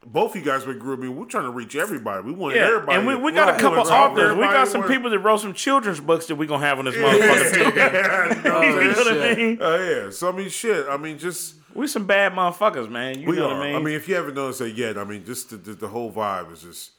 both 0.06 0.36
you 0.36 0.42
guys 0.44 0.66
would 0.68 0.76
agree 0.76 0.92
with 0.92 1.00
me. 1.00 1.10
We're 1.10 1.26
trying 1.26 1.46
to 1.46 1.50
reach 1.52 1.76
everybody. 1.76 2.24
We 2.24 2.32
want 2.32 2.56
Yeah, 2.56 2.68
everybody. 2.68 2.98
and 2.98 3.08
we, 3.08 3.16
we 3.16 3.32
got 3.32 3.50
a 3.50 3.54
couple 3.54 3.72
We 3.72 3.78
want 3.78 3.90
authors. 3.92 4.36
We 4.36 4.42
got 4.44 4.66
to 4.66 4.70
some 4.70 4.82
work. 4.82 4.90
people 4.92 5.10
that 5.10 5.20
wrote 5.20 5.40
some 5.40 5.54
children's 5.54 6.00
books 6.00 6.28
that 6.28 6.36
we 6.36 6.46
gonna 6.48 6.66
have 6.66 6.78
on 6.80 6.86
this 6.86 6.96
motherfucker 6.96 7.54
too. 7.54 7.80
Yeah, 7.80 8.42
no, 8.44 8.56
Oh, 8.58 8.62
you 8.80 8.92
know 8.92 8.98
what 8.98 9.08
I 9.32 9.36
mean? 9.36 9.62
uh, 9.62 9.78
yeah. 9.78 10.10
So 10.12 10.30
I 10.30 10.32
mean, 10.32 10.50
shit. 10.50 10.86
I 10.90 10.98
mean, 10.98 11.18
just 11.18 11.56
We 11.74 11.88
some 11.88 12.06
bad 12.06 12.34
motherfuckers, 12.34 12.90
man. 12.90 13.20
You 13.20 13.30
we 13.30 13.36
know 13.38 13.50
are. 13.50 13.58
what 13.58 13.58
I 13.58 13.66
mean? 13.68 13.76
I 13.76 13.78
mean? 13.78 13.86
mean, 13.86 13.96
if 13.96 14.08
you 14.08 14.16
haven't 14.16 14.36
noticed 14.36 14.60
that 14.60 14.72
yet, 14.72 14.98
I 14.98 15.04
mean, 15.04 15.26
just 15.26 15.50
the, 15.50 15.58
the, 15.58 15.74
the 15.74 15.88
whole 15.88 16.12
vibe 16.12 16.52
is 16.54 16.62
just. 16.62 16.92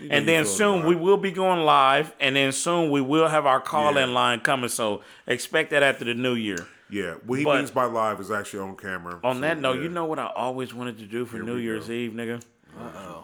You 0.00 0.08
know 0.08 0.14
and 0.16 0.26
then 0.28 0.44
soon 0.46 0.86
we 0.86 0.94
will 0.96 1.16
be 1.16 1.30
going 1.30 1.60
live, 1.64 2.12
and 2.20 2.36
then 2.36 2.52
soon 2.52 2.90
we 2.90 3.00
will 3.00 3.28
have 3.28 3.46
our 3.46 3.60
call 3.60 3.96
in 3.96 4.08
Yeah. 4.08 4.14
line 4.14 4.40
coming. 4.40 4.68
So 4.68 5.02
expect 5.26 5.70
that 5.70 5.82
after 5.82 6.04
the 6.04 6.14
new 6.14 6.34
year. 6.34 6.66
Yeah, 6.88 7.14
what 7.24 7.38
he 7.38 7.44
But- 7.44 7.58
means 7.58 7.70
by 7.70 7.84
live 7.84 8.18
is 8.20 8.30
actually 8.32 8.60
on 8.60 8.76
camera. 8.76 9.20
On 9.22 9.36
So, 9.36 9.40
that 9.42 9.58
note, 9.60 9.76
yeah. 9.76 9.82
you 9.84 9.88
know 9.90 10.06
what 10.06 10.18
I 10.18 10.26
always 10.34 10.74
wanted 10.74 10.98
to 10.98 11.04
do 11.06 11.24
for 11.24 11.38
New 11.38 11.56
Year's 11.56 11.86
go. 11.86 11.92
Eve, 11.92 12.12
nigga? 12.12 12.42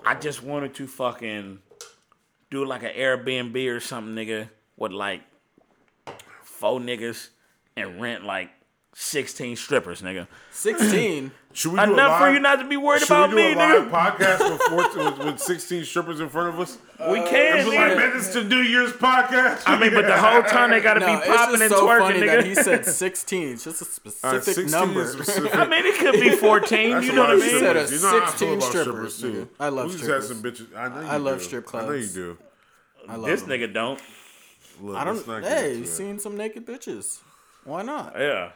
I 0.05 0.15
just 0.15 0.43
wanted 0.43 0.75
to 0.75 0.87
fucking 0.87 1.59
do 2.51 2.65
like 2.65 2.85
an 2.85 2.93
Airbnb 2.97 3.69
or 3.69 3.81
something, 3.81 4.15
nigga, 4.15 4.49
with 4.77 4.93
like 4.93 5.23
four 6.45 6.79
niggas 6.81 7.29
and 7.77 8.01
rent 8.01 8.25
like 8.25 8.51
16 8.99 9.57
strippers, 9.57 10.01
nigga. 10.01 10.27
16. 10.53 11.31
Should 11.53 11.73
we 11.73 11.79
do 11.79 11.85
a 11.85 11.93
Enough 11.93 12.19
for 12.19 12.31
you 12.31 12.41
not 12.41 12.57
to 12.61 12.67
be 12.69 12.79
worried 12.79 13.01
Should 13.01 13.09
about 13.11 13.29
we 13.29 13.37
do 13.37 13.43
me, 13.49 13.53
a 13.53 13.57
live 13.57 13.83
nigga. 13.89 13.91
podcast 13.91 14.51
with, 14.51 14.63
14, 14.63 15.05
with, 15.19 15.19
with 15.35 15.39
16 15.39 15.85
strippers 15.85 16.21
in 16.21 16.31
front 16.31 16.49
of 16.49 16.61
us? 16.61 16.79
We 16.99 17.21
uh, 17.21 17.29
can, 17.29 17.59
It's 17.59 17.69
like, 17.69 17.79
nigga. 17.79 17.97
man, 17.99 18.17
this 18.17 18.29
is 18.29 18.35
the 18.35 18.45
New 18.45 18.61
Year's 18.63 18.93
podcast. 18.93 19.65
I 19.67 19.79
mean, 19.79 19.93
but 19.93 20.07
the 20.07 20.17
whole 20.19 20.43
time 20.45 20.71
they 20.71 20.81
gotta 20.81 21.01
No, 21.01 21.07
be 21.09 21.13
it's 21.13 21.27
popping 21.27 21.51
just 21.59 21.63
and 21.65 21.71
so 21.73 21.87
twerking, 21.87 21.99
funny 21.99 22.21
nigga. 22.21 22.27
that 22.27 22.47
he 22.47 22.55
said 22.55 22.87
16. 22.87 23.49
It's 23.53 23.65
just 23.65 23.83
a 23.83 23.85
All 24.27 24.33
right, 24.33 24.43
specific 24.43 24.71
16 24.71 24.71
number. 24.71 25.07
specific. 25.07 25.55
I 25.57 25.67
mean, 25.69 25.85
it 25.85 25.95
could 25.99 26.13
be 26.15 26.31
14. 26.31 26.91
That's 26.93 27.05
you 27.07 27.13
a 27.13 27.15
know 27.15 27.21
lot 27.21 27.29
what 27.29 27.31
I 27.31 27.35
of 27.35 27.41
mean? 27.41 27.51
He 27.51 27.59
said 27.59 27.77
a. 27.77 27.91
You 27.95 28.01
know 28.01 28.09
how 28.09 28.17
I 28.17 28.31
feel 28.31 28.31
16 28.31 28.49
about 28.57 28.63
strippers, 28.71 29.21
too. 29.21 29.33
nigga. 29.33 29.49
I 29.61 29.69
love 29.69 29.87
we 29.91 29.93
just 29.99 30.07
had 30.11 30.23
some 30.25 30.43
bitches. 30.43 30.75
I 30.75 30.89
know 30.89 31.01
you 31.03 31.07
I 31.07 31.17
love 31.19 31.39
do. 31.41 31.45
strip 31.45 31.75
I 31.75 31.81
know 31.83 31.93
you 31.93 31.99
clubs. 31.99 32.15
do. 32.15 32.39
I 33.11 33.17
love 33.17 33.27
This 33.27 33.43
them. 33.43 33.51
nigga 33.51 33.73
don't. 33.75 34.01
Look, 34.81 34.97
I 34.97 35.05
don't. 35.05 35.17
let's 35.17 35.27
not 35.29 35.43
get 35.43 35.53
Hey, 35.53 35.65
into 35.69 35.77
you 35.81 35.85
it. 35.85 35.89
seen 35.89 36.19
some 36.19 36.35
naked 36.37 36.65
bitches? 36.67 37.21
Why 37.65 37.83
not? 37.83 38.15
Yeah. 38.19 38.53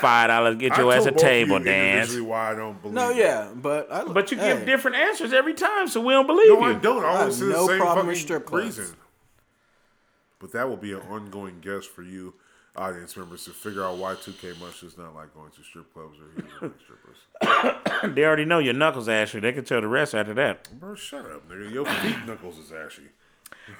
Five 0.00 0.28
dollars 0.28 0.56
get 0.56 0.72
I 0.72 0.82
your 0.82 0.92
ass 0.92 1.06
a 1.06 1.12
table 1.12 1.58
you 1.58 1.64
dance. 1.64 2.14
Why 2.20 2.52
I 2.52 2.54
don't 2.54 2.80
believe. 2.82 2.94
No, 2.94 3.10
it. 3.10 3.16
yeah, 3.16 3.50
but 3.54 3.90
I. 3.90 4.04
But 4.04 4.30
you 4.30 4.36
hey, 4.38 4.54
give 4.54 4.66
different 4.66 4.96
answers 4.98 5.32
every 5.32 5.54
time, 5.54 5.88
so 5.88 6.00
we 6.02 6.12
don't 6.12 6.26
believe 6.26 6.48
No, 6.48 6.54
you. 6.54 6.60
No, 6.60 6.76
I 6.76 6.78
don't. 6.78 7.04
I 7.04 7.06
I 7.08 7.16
always 7.20 7.24
have 7.26 7.34
say 7.34 7.46
the 7.46 7.52
no 7.52 7.66
same 7.66 7.78
problem 7.78 8.06
with 8.08 8.18
strip 8.18 8.44
clubs. 8.46 8.78
reason. 8.78 8.96
But 10.38 10.52
that 10.52 10.68
will 10.68 10.76
be 10.76 10.92
an 10.92 11.00
ongoing 11.08 11.60
guess 11.62 11.86
for 11.86 12.02
you, 12.02 12.34
audience 12.76 13.16
members, 13.16 13.44
to 13.46 13.50
figure 13.52 13.82
out 13.82 13.96
why 13.96 14.14
2K 14.14 14.60
Mush 14.60 14.82
is 14.82 14.98
not 14.98 15.14
like 15.14 15.32
going 15.34 15.50
to 15.52 15.62
strip 15.62 15.90
clubs 15.94 16.18
or 16.20 16.42
he 16.42 16.70
strippers. 16.84 18.12
They 18.14 18.24
already 18.26 18.44
know 18.44 18.58
your 18.58 18.74
knuckles 18.74 19.08
ashy. 19.08 19.40
They 19.40 19.52
can 19.54 19.64
tell 19.64 19.80
the 19.80 19.88
rest 19.88 20.14
after 20.14 20.34
that. 20.34 20.68
Bro, 20.78 20.96
shut 20.96 21.24
up, 21.24 21.48
nigga. 21.48 21.72
Your 21.72 21.86
feet 21.86 22.26
knuckles 22.26 22.58
is 22.58 22.70
ashy. 22.72 23.04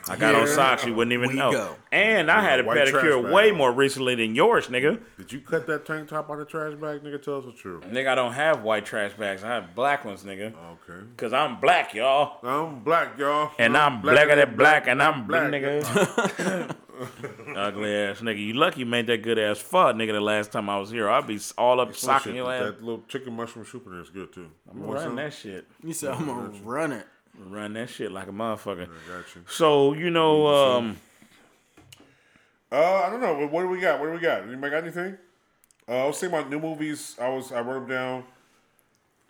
I 0.08 0.16
got 0.16 0.34
on 0.34 0.46
socks 0.48 0.84
you 0.84 0.94
wouldn't 0.94 1.12
even 1.12 1.28
We 1.28 1.34
know. 1.34 1.52
go. 1.52 1.76
And 1.92 2.30
I 2.30 2.42
had 2.42 2.60
a 2.60 2.64
White 2.64 2.74
trash 2.88 2.88
pedicure 2.90 3.22
bag 3.22 3.32
way 3.32 3.50
more 3.52 3.72
recently 3.72 4.14
than 4.14 4.34
yours, 4.34 4.66
nigga. 4.68 5.00
Did 5.18 5.32
you 5.32 5.40
cut 5.40 5.66
that 5.68 5.84
tank 5.86 6.08
top 6.08 6.28
out 6.30 6.34
of 6.34 6.38
the 6.40 6.44
trash 6.46 6.74
bag, 6.74 7.02
nigga? 7.02 7.22
Tell 7.22 7.38
us 7.38 7.44
the 7.44 7.52
truth. 7.52 7.84
Nigga, 7.84 8.08
I 8.08 8.14
don't 8.14 8.32
have 8.32 8.62
white 8.62 8.84
trash 8.84 9.12
bags. 9.14 9.44
I 9.44 9.48
have 9.48 9.74
black 9.74 10.04
ones, 10.04 10.22
nigga. 10.24 10.52
Okay. 10.88 11.06
Cause 11.16 11.32
I'm 11.32 11.60
black, 11.60 11.94
y'all. 11.94 12.38
I'm 12.42 12.80
black, 12.80 13.18
y'all. 13.18 13.52
And 13.58 13.76
I'm 13.76 14.00
blacker 14.00 14.36
than 14.36 14.56
black, 14.56 14.86
and 14.88 15.02
I'm 15.02 15.26
black, 15.26 15.50
black, 15.50 15.62
nigga. 15.62 16.76
Ugly 17.56 17.94
ass 17.94 18.20
nigga. 18.20 18.38
You 18.38 18.54
lucky 18.54 18.80
you 18.80 18.86
made 18.86 19.06
that 19.08 19.22
good 19.22 19.38
ass 19.38 19.62
fud, 19.62 19.96
nigga. 19.96 20.12
The 20.12 20.20
last 20.20 20.52
time 20.52 20.70
I 20.70 20.78
was 20.78 20.90
here, 20.90 21.08
I'd 21.10 21.26
be 21.26 21.38
all 21.58 21.80
up 21.80 21.94
socking 21.94 22.34
your 22.34 22.50
ass. 22.52 22.62
That 22.64 22.82
little 22.82 23.04
chicken 23.08 23.34
mushroom 23.36 23.66
soup 23.66 23.86
in 23.86 23.92
there 23.92 24.00
is 24.00 24.10
good 24.10 24.32
too. 24.32 24.48
I'm 24.70 24.82
running 24.82 25.16
that 25.16 25.34
shit. 25.34 25.66
You 25.82 25.92
said 25.92 26.12
I'm 26.12 26.26
gonna 26.26 26.50
run 26.64 26.92
it. 26.92 27.06
Run 27.38 27.74
that 27.74 27.88
shit 27.90 28.10
like 28.12 28.28
a 28.28 28.32
motherfucker. 28.32 28.82
I 28.84 29.08
got 29.08 29.34
you. 29.34 29.42
So 29.48 29.92
you 29.92 30.10
know, 30.10 30.46
um, 30.46 30.96
Uh, 32.72 32.76
I 33.04 33.10
don't 33.10 33.20
know. 33.20 33.34
What, 33.38 33.50
what 33.52 33.62
do 33.62 33.68
we 33.68 33.80
got? 33.80 34.00
What 34.00 34.06
do 34.06 34.12
we 34.12 34.18
got? 34.18 34.42
Anybody 34.42 34.70
got 34.70 34.82
anything? 34.82 35.16
Uh, 35.88 36.04
I 36.04 36.06
was 36.06 36.18
thinking 36.18 36.38
about 36.38 36.50
new 36.50 36.58
movies. 36.60 37.16
I 37.20 37.28
was 37.28 37.52
I 37.52 37.60
wrote 37.60 37.80
them 37.86 37.88
down. 37.88 38.24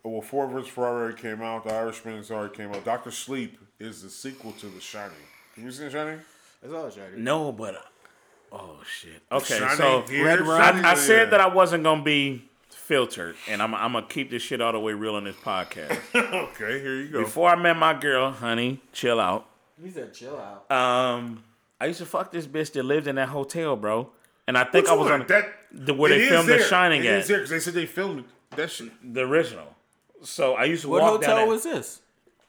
Oh, 0.05 0.11
well, 0.11 0.23
Ford 0.23 0.51
vs 0.51 0.69
Ferrari 0.69 1.03
already 1.03 1.21
came 1.21 1.43
out. 1.43 1.65
The 1.65 1.75
Irishman 1.75 2.17
has 2.19 2.31
already 2.31 2.55
came 2.55 2.71
out. 2.71 2.85
Doctor 2.85 3.11
Sleep 3.11 3.59
is 3.81 4.03
the 4.03 4.09
sequel 4.09 4.53
to 4.53 4.67
The 4.67 4.81
Shining. 4.81 5.17
Have 5.57 5.65
you 5.65 5.71
seen 5.73 5.87
The 5.87 5.91
Shining? 5.91 6.21
That's 6.63 6.73
all 6.75 6.89
shady. 6.91 7.17
no, 7.21 7.53
but 7.53 7.85
oh 8.53 8.79
shit. 8.89 9.21
Okay, 9.31 9.59
so 9.77 10.05
Red 10.11 10.41
I, 10.43 10.69
I 10.69 10.95
there. 10.95 10.97
said 10.97 11.31
that 11.31 11.41
I 11.41 11.49
wasn't 11.49 11.85
gonna 11.85 12.03
be 12.03 12.49
filtered, 12.87 13.37
and 13.49 13.63
I'm 13.63 13.75
I'm 13.75 13.93
gonna 13.93 14.07
keep 14.07 14.31
this 14.31 14.43
shit 14.43 14.61
all 14.61 14.73
the 14.73 14.81
way 14.81 14.93
real 14.93 15.15
on 15.17 15.25
this 15.25 15.37
podcast. 15.37 15.99
okay, 16.15 16.81
here 16.81 16.97
you 16.97 17.09
go. 17.09 17.23
Before 17.25 17.49
I 17.51 17.57
met 17.57 17.77
my 17.77 17.93
girl, 17.99 18.31
honey, 18.31 18.81
chill 18.93 19.21
out. 19.21 19.47
He 19.83 19.91
said 19.91 20.15
chill 20.15 20.37
out. 20.39 20.71
Um, 20.71 21.43
I 21.81 21.87
used 21.87 21.99
to 21.99 22.07
fuck 22.07 22.33
this 22.33 22.47
bitch 22.47 22.73
that 22.73 22.83
lived 22.85 23.07
in 23.07 23.17
that 23.17 23.29
hotel, 23.29 23.77
bro. 23.77 24.11
And 24.49 24.57
I 24.57 24.63
think 24.65 24.85
Which 24.85 24.93
I 24.93 24.95
was 24.95 25.11
one? 25.11 25.21
on 25.23 25.27
that. 25.27 25.53
the 25.73 25.93
where 25.93 26.11
they 26.11 26.23
is 26.23 26.29
filmed 26.29 26.49
The. 26.49 26.61
Shining 26.63 27.03
It 27.05 27.09
at 27.09 27.19
is 27.21 27.29
there 27.29 27.39
because 27.39 27.51
they 27.51 27.59
said 27.61 27.75
they 27.75 27.87
filmed. 27.87 28.25
That 28.55 28.71
shit. 28.71 28.91
the 29.15 29.23
original. 29.23 29.67
So 30.23 30.55
I 30.55 30.65
used 30.65 30.83
to 30.83 30.89
What 30.89 31.03
walk 31.03 31.21
down 31.21 31.31
hotel 31.31 31.49
was 31.49 31.65
this? 31.65 32.01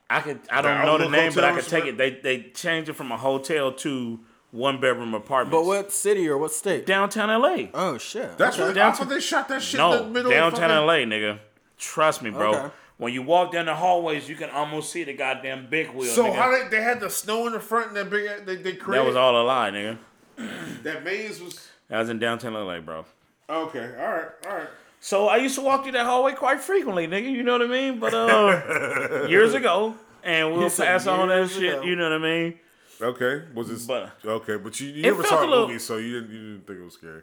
I 0.10 0.22
could 0.22 0.40
I 0.50 0.62
don't 0.62 0.78
The 0.80 0.86
know 0.86 0.98
the 1.00 1.10
name, 1.10 1.34
but 1.34 1.44
I 1.44 1.54
could 1.54 1.68
take 1.68 1.86
it. 1.86 1.98
They 1.98 2.12
they 2.12 2.44
changed 2.52 2.90
it 2.90 2.94
from 2.94 3.12
a 3.12 3.18
hotel 3.18 3.72
to 3.74 4.20
one 4.52 4.80
bedroom 4.80 5.14
apartment. 5.14 5.52
But 5.52 5.66
what 5.66 5.92
city 5.92 6.28
or 6.30 6.38
what 6.38 6.52
state? 6.52 6.86
downtown 6.86 7.30
LA? 7.42 7.68
Oh 7.74 7.98
shit. 7.98 8.38
That's 8.38 8.56
okay. 8.56 8.64
what 8.64 8.72
I 8.72 8.74
Downtown- 8.74 9.08
thought 9.08 9.10
they 9.14 9.20
shot 9.20 9.48
that 9.50 9.62
shit 9.62 9.80
in 9.80 9.90
the 9.90 9.98
No, 10.04 10.10
middle 10.10 10.32
downtown 10.32 10.72
of 10.72 10.86
fucking, 10.88 11.10
LA, 11.10 11.16
nigga. 11.16 11.40
Trust 11.78 12.22
me, 12.22 12.30
bro. 12.30 12.54
Okay. 12.56 12.70
When 12.98 13.14
you 13.14 13.22
walk 13.22 13.52
down 13.52 13.68
the 13.68 13.76
hallways, 13.76 14.28
you 14.28 14.36
can 14.36 14.50
almost 14.50 14.92
see 14.92 15.04
the 15.04 15.14
goddamn 15.14 15.68
big 15.70 15.92
wheel. 15.92 16.12
So 16.12 16.24
nigga. 16.26 16.36
how 16.36 16.52
they, 16.52 16.68
they 16.70 16.82
had 16.82 17.00
the 17.00 17.10
snow 17.12 17.46
in 17.46 17.54
the 17.54 17.60
front 17.60 17.90
and 17.90 17.98
that 17.98 18.10
big 18.10 18.46
they 18.46 18.56
they 18.56 18.72
that 18.72 19.06
was 19.06 19.16
all 19.16 19.40
a 19.40 19.44
lie, 19.46 19.70
nigga. 19.70 19.98
that 20.84 21.04
maze 21.04 21.40
was 21.42 21.68
That 21.90 22.00
was 22.00 22.10
in 22.10 22.18
downtown 22.20 22.54
LA, 22.54 22.80
bro. 22.80 23.06
okay. 23.50 23.94
All 24.00 24.08
right, 24.08 24.28
all 24.50 24.58
right. 24.58 24.68
So 25.00 25.28
I 25.28 25.38
used 25.38 25.54
to 25.56 25.62
walk 25.62 25.84
through 25.84 25.92
that 25.92 26.06
hallway 26.08 26.34
quite 26.34 26.60
frequently, 26.60 27.08
nigga. 27.08 27.32
You 27.32 27.44
know 27.44 27.52
what 27.52 27.62
I 27.62 27.68
mean? 27.68 28.00
But 28.00 28.14
uh, 28.16 29.28
years 29.30 29.54
ago, 29.54 29.94
and 30.24 30.54
we'll 30.58 30.72
pass 30.72 31.06
on 31.06 31.28
that 31.28 31.36
years 31.36 31.52
shit. 31.54 31.74
ago. 31.76 31.84
You 31.84 31.96
know 31.96 32.10
what 32.10 32.14
I 32.14 32.18
mean? 32.18 32.60
Okay, 33.02 33.44
was 33.54 33.70
this 33.70 33.86
But- 33.86 34.12
okay? 34.26 34.58
But 34.58 34.80
you, 34.80 34.88
you 34.90 35.00
It 35.00 35.04
never 35.04 35.24
felt 35.24 35.28
saw 35.36 35.42
the 35.42 35.48
little- 35.48 35.68
movie, 35.68 35.80
so 35.80 35.98
you 35.98 36.20
didn't 36.22 36.32
you 36.36 36.40
didn't 36.54 36.68
think 36.68 36.80
it 36.80 36.84
was 36.84 36.94
scary. 36.96 37.22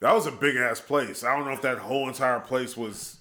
That 0.00 0.14
was 0.14 0.26
a 0.26 0.32
big 0.32 0.56
ass 0.56 0.80
place. 0.80 1.22
I 1.24 1.36
don't 1.36 1.44
know 1.46 1.52
if 1.52 1.62
that 1.62 1.78
whole 1.78 2.08
entire 2.08 2.40
place 2.40 2.76
was. 2.76 3.18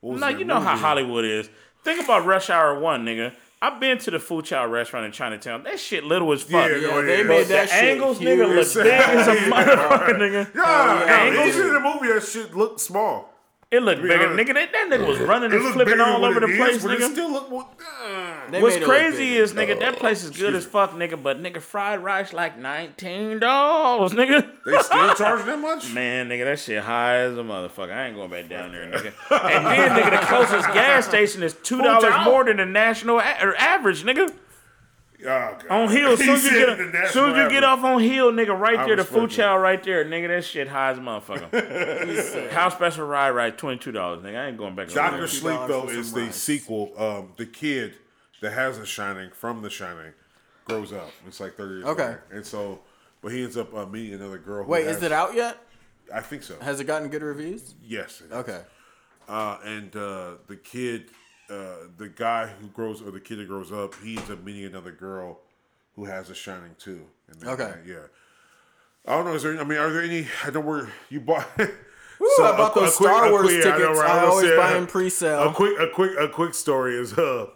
What 0.00 0.12
was 0.12 0.20
Now 0.20 0.28
you 0.28 0.44
know 0.44 0.60
how? 0.60 0.76
Hollywood 0.76 1.24
is. 1.24 1.48
Think 1.84 2.02
about 2.04 2.24
Rush 2.26 2.50
Hour 2.50 2.78
One, 2.78 3.04
nigga. 3.04 3.32
I've 3.60 3.80
been 3.80 3.98
to 3.98 4.10
the 4.12 4.20
Foo 4.20 4.40
Chow 4.42 4.66
restaurant 4.66 5.06
in 5.06 5.10
Chinatown. 5.12 5.64
That 5.64 5.80
shit 5.80 6.04
little 6.04 6.30
as 6.32 6.42
fuck. 6.42 6.70
Yeah, 6.70 6.76
Yeah, 6.76 6.88
Oh, 6.92 7.02
they 7.02 7.18
yeah. 7.18 7.22
made 7.24 7.44
the 7.46 7.54
that 7.54 7.68
shit 7.70 7.82
angles, 7.84 8.18
huge. 8.18 8.28
nigga, 8.38 8.54
look 8.54 8.74
big 8.84 8.86
as 8.92 9.26
a 9.28 9.34
Yeah. 9.34 9.40
motherfucker, 9.50 10.16
nigga. 10.18 10.54
Yeah, 10.54 11.04
yeah, 11.04 11.30
no, 11.30 11.36
they 11.36 11.46
you 11.46 11.52
see 11.52 11.60
in 11.62 11.72
the 11.74 11.80
movie 11.80 12.08
that 12.12 12.22
shit 12.22 12.54
looked 12.56 12.80
small. 12.80 13.34
It 13.70 13.82
looked 13.82 14.00
be 14.02 14.08
bigger, 14.08 14.28
honest. 14.28 14.48
nigga. 14.48 14.54
That, 14.54 14.72
that 14.72 14.88
nigga 14.90 15.06
was 15.06 15.18
running 15.18 15.52
It 15.52 15.60
and 15.60 15.74
flipping 15.74 16.00
all 16.00 16.24
over 16.24 16.40
the 16.40 16.46
it 16.48 16.56
place, 16.56 16.76
is, 16.76 16.84
it 16.86 16.88
nigga. 16.88 17.12
still 17.12 17.30
looked 17.30 17.50
more. 17.50 17.66
uh, 18.02 18.34
What's 18.48 18.76
made 18.76 18.80
look 18.80 18.82
crazy 18.88 19.36
is, 19.36 19.52
nigga, 19.52 19.78
that 19.80 19.96
place 19.96 20.24
is 20.24 20.30
good 20.30 20.54
as 20.54 20.64
fuck, 20.64 20.92
nigga. 20.92 21.22
But 21.22 21.42
nigga, 21.42 21.60
fried 21.60 22.02
rice 22.02 22.32
like 22.32 22.58
nineteen 22.58 23.38
dollars, 23.38 24.12
nigga. 24.12 24.50
They 24.64 24.78
still 24.78 25.14
charge 25.14 25.44
that 25.44 25.58
much? 25.58 25.92
Man, 25.92 26.30
nigga, 26.30 26.44
that 26.44 26.60
shit 26.60 26.82
high 26.82 27.16
as 27.16 27.34
a 27.36 27.42
motherfucker. 27.42 27.92
I 27.92 28.06
ain't 28.06 28.16
going 28.16 28.30
back 28.30 28.48
down 28.48 28.72
there, 28.72 28.86
nigga. 28.90 29.12
And 29.30 29.66
then, 29.66 29.90
nigga, 29.90 30.18
the 30.20 30.26
closest 30.26 30.66
gas 30.72 31.06
station 31.06 31.42
is 31.42 31.52
two 31.62 31.82
dollars 31.82 32.14
more 32.24 32.44
than 32.44 32.56
the 32.56 32.64
national 32.64 33.18
a- 33.18 33.36
or 33.42 33.54
average, 33.56 34.02
nigga. 34.02 34.32
Oh, 35.26 35.58
On 35.70 35.88
Hill, 35.96 36.16
soon 36.16 36.28
as 36.30 36.44
you 36.44 36.50
get, 36.50 36.78
said 36.78 36.92
the 36.92 37.08
soon 37.08 37.30
as 37.30 37.36
you 37.44 37.50
get 37.50 37.64
off 37.64 37.82
on 37.82 38.00
Hill, 38.00 38.30
nigga, 38.32 38.58
right 38.58 38.78
I 38.78 38.86
there, 38.86 38.96
the 38.96 39.04
food 39.04 39.32
it. 39.32 39.36
chow 39.36 39.58
right 39.58 39.82
there, 39.82 40.04
nigga, 40.04 40.28
that 40.28 40.44
shit 40.44 40.68
high 40.68 40.90
as 40.90 40.98
a 40.98 41.00
motherfucker. 41.00 42.50
House 42.52 42.74
special 42.74 43.06
ride, 43.06 43.30
right, 43.30 43.56
twenty 43.56 43.78
two 43.78 43.90
dollars, 43.92 44.22
nigga. 44.22 44.38
I 44.38 44.46
ain't 44.48 44.58
going 44.58 44.74
back. 44.76 44.86
over 44.86 44.94
Doctor. 44.94 45.26
Sleep 45.26 45.58
though 45.66 45.88
is 45.88 46.12
the 46.12 46.22
rice. 46.22 46.36
sequel. 46.36 46.92
Um, 46.96 47.32
the 47.36 47.46
kid 47.46 47.94
that 48.40 48.52
has 48.52 48.78
The 48.78 48.86
Shining 48.86 49.30
from 49.30 49.62
The 49.62 49.70
Shining 49.70 50.12
grows 50.64 50.92
up. 50.92 51.10
It's 51.26 51.40
like 51.40 51.54
thirty 51.56 51.74
years. 51.76 51.84
Okay. 51.86 52.02
later. 52.06 52.24
and 52.32 52.46
so, 52.46 52.80
but 53.20 53.32
he 53.32 53.42
ends 53.42 53.56
up 53.56 53.74
uh, 53.74 53.86
meeting 53.86 54.14
another 54.14 54.38
girl. 54.38 54.66
Wait, 54.66 54.86
has- 54.86 54.98
is 54.98 55.02
it 55.02 55.12
out 55.12 55.34
yet? 55.34 55.58
I 56.14 56.20
think 56.20 56.42
so. 56.42 56.54
Has 56.60 56.78
it 56.80 56.84
gotten 56.84 57.08
good 57.08 57.22
reviews? 57.22 57.74
yes. 57.84 58.20
it 58.22 58.26
is. 58.26 58.32
Okay. 58.32 58.60
Uh, 59.28 59.58
and 59.64 59.94
uh, 59.94 60.30
the 60.46 60.56
kid, 60.56 61.10
uh, 61.50 61.88
the 61.96 62.08
guy 62.08 62.46
who 62.46 62.68
grows, 62.68 63.00
or 63.02 63.10
the 63.10 63.20
kid 63.20 63.38
that 63.38 63.48
grows 63.48 63.72
up, 63.72 63.94
he 64.02 64.16
ends 64.16 64.30
up 64.30 64.42
meeting 64.44 64.64
another 64.64 64.92
girl 64.92 65.40
who 65.96 66.04
has 66.04 66.30
a 66.30 66.34
shining 66.34 66.74
too. 66.78 67.06
And 67.30 67.40
then, 67.40 67.50
Okay. 67.50 67.64
uh, 67.64 67.74
yeah. 67.86 67.96
I 69.06 69.12
don't 69.12 69.24
know. 69.24 69.34
Is 69.34 69.42
there? 69.42 69.58
I 69.58 69.64
mean, 69.64 69.78
are 69.78 69.90
there 69.90 70.02
any? 70.02 70.26
I 70.44 70.50
know 70.50 70.60
where 70.60 70.88
you 71.08 71.20
bought. 71.20 71.46
Woo, 71.58 72.26
I 72.40 72.56
bought 72.56 72.74
those 72.74 72.94
Star 72.96 73.30
Wars 73.30 73.48
tickets. 73.48 73.98
I 74.00 74.26
always 74.26 74.50
buy 74.56 74.72
them 74.72 74.86
pre-sale. 74.86 75.48
A 75.50 75.52
quick, 75.54 75.78
a 75.78 75.88
quick, 75.88 76.12
a 76.18 76.28
quick 76.28 76.52
story 76.52 76.96
is 76.96 77.12
uh, 77.16 77.46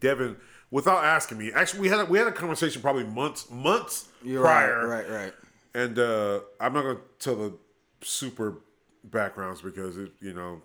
Devin, 0.00 0.36
without 0.70 1.04
asking 1.04 1.38
me. 1.38 1.52
Actually, 1.52 1.80
we 1.80 1.88
had 1.88 2.00
a, 2.00 2.04
we 2.06 2.18
had 2.18 2.26
a 2.26 2.32
conversation 2.32 2.80
probably 2.82 3.04
months 3.04 3.50
months 3.50 4.08
You're 4.24 4.42
prior, 4.42 4.88
right, 4.88 5.08
right, 5.08 5.24
right. 5.24 5.32
and 5.74 5.98
uh, 5.98 6.40
I'm 6.60 6.72
not 6.72 6.82
gonna 6.82 6.98
tell 7.18 7.36
the 7.36 7.52
super 8.00 8.58
backgrounds 9.04 9.60
because 9.62 9.96
it, 9.98 10.12
you 10.20 10.32
know. 10.32 10.62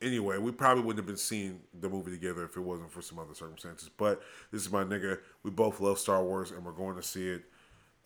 Anyway, 0.00 0.38
we 0.38 0.52
probably 0.52 0.82
wouldn't 0.84 0.98
have 0.98 1.06
been 1.06 1.16
seeing 1.16 1.60
the 1.80 1.88
movie 1.88 2.12
together 2.12 2.44
if 2.44 2.56
it 2.56 2.60
wasn't 2.60 2.90
for 2.92 3.02
some 3.02 3.18
other 3.18 3.34
circumstances. 3.34 3.90
But 3.96 4.22
this 4.52 4.62
is 4.62 4.70
my 4.70 4.84
nigga. 4.84 5.18
We 5.42 5.50
both 5.50 5.80
love 5.80 5.98
Star 5.98 6.22
Wars, 6.22 6.52
and 6.52 6.64
we're 6.64 6.72
going 6.72 6.94
to 6.96 7.02
see 7.02 7.28
it. 7.28 7.42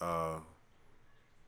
Uh, 0.00 0.38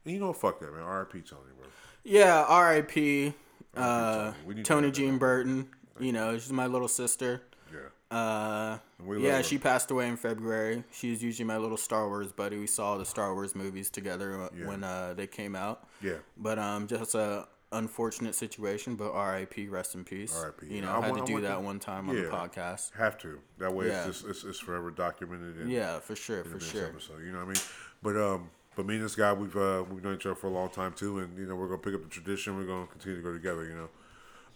you 0.04 0.18
know, 0.18 0.32
fuck 0.34 0.60
that, 0.60 0.72
man. 0.72 0.82
R.I.P. 0.82 1.22
Tony, 1.22 1.42
bro. 1.58 1.68
Yeah, 2.04 2.44
R.I.P. 2.46 3.32
Uh, 3.74 4.32
Tony. 4.46 4.62
Tony 4.62 4.86
that. 4.88 4.94
Jean 4.94 5.18
Burton. 5.18 5.68
You 5.98 6.12
know, 6.12 6.34
she's 6.34 6.52
my 6.52 6.66
little 6.66 6.88
sister. 6.88 7.42
Yeah. 7.72 8.16
Uh, 8.16 8.78
yeah, 9.18 9.42
she 9.42 9.58
passed 9.58 9.90
away 9.90 10.08
in 10.08 10.16
February. 10.16 10.84
She 10.92 11.10
was 11.10 11.22
usually 11.22 11.46
my 11.46 11.56
little 11.56 11.76
Star 11.76 12.06
Wars 12.08 12.32
buddy. 12.32 12.58
We 12.58 12.66
saw 12.66 12.98
the 12.98 13.04
Star 13.04 13.32
Wars 13.34 13.54
movies 13.54 13.90
together 13.90 14.42
uh, 14.42 14.48
Yeah. 14.56 14.66
when 14.66 14.84
uh, 14.84 15.14
they 15.16 15.26
came 15.26 15.56
out. 15.56 15.88
Yeah. 16.02 16.16
But 16.36 16.58
um, 16.58 16.86
just 16.86 17.14
a 17.14 17.48
unfortunate 17.76 18.34
situation. 18.34 18.94
But 18.96 19.12
R.I.P. 19.12 19.68
Rest 19.68 19.94
in 19.94 20.04
peace. 20.04 20.36
R.I.P. 20.36 20.66
You 20.74 20.82
know, 20.82 20.90
I 20.90 20.98
I 20.98 21.00
had 21.02 21.10
want- 21.12 21.26
to 21.26 21.32
do 21.34 21.40
that 21.42 21.54
to- 21.56 21.60
one 21.60 21.78
time 21.78 22.08
on 22.08 22.16
Yeah. 22.16 22.22
the 22.24 22.28
podcast. 22.30 22.92
Have 22.96 23.18
to. 23.18 23.38
That 23.58 23.74
way 23.74 23.88
Yeah. 23.88 24.06
it's, 24.06 24.18
just, 24.20 24.26
it's 24.28 24.44
it's 24.44 24.58
forever 24.58 24.90
documented. 24.90 25.60
In, 25.60 25.68
Yeah, 25.70 25.98
for 26.00 26.16
sure, 26.16 26.44
for 26.44 26.58
this 26.58 26.70
sure. 26.70 26.86
Episode, 26.86 27.22
you 27.24 27.32
know 27.32 27.38
what 27.38 27.44
I 27.44 27.52
mean? 27.52 27.62
But 28.02 28.16
um, 28.16 28.50
but 28.76 28.86
me 28.86 28.96
and 28.96 29.04
this 29.04 29.14
guy, 29.14 29.32
we've 29.32 29.56
uh, 29.56 29.84
we've 29.90 30.02
known 30.02 30.14
each 30.16 30.26
other 30.26 30.34
for 30.34 30.48
a 30.48 30.50
long 30.50 30.68
time 30.70 30.92
too, 30.92 31.18
and 31.20 31.38
you 31.38 31.46
know 31.46 31.54
we're 31.56 31.66
gonna 31.68 31.78
pick 31.78 31.94
up 31.94 32.02
the 32.02 32.08
tradition. 32.08 32.56
We're 32.56 32.64
gonna 32.66 32.86
continue 32.86 33.18
to 33.18 33.22
go 33.22 33.32
together. 33.32 33.64
You 33.64 33.74
know. 33.76 33.88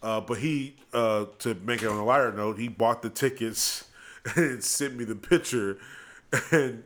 Uh, 0.02 0.20
but 0.20 0.38
he, 0.38 0.76
uh, 0.92 1.24
to 1.40 1.54
make 1.54 1.82
it 1.82 1.88
on 1.88 1.96
a 1.96 2.04
lighter 2.04 2.32
note, 2.32 2.58
he 2.58 2.68
bought 2.68 3.02
the 3.02 3.10
tickets 3.10 3.88
and 4.36 4.62
sent 4.62 4.96
me 4.96 5.04
the 5.04 5.16
picture. 5.16 5.78
And 6.52 6.84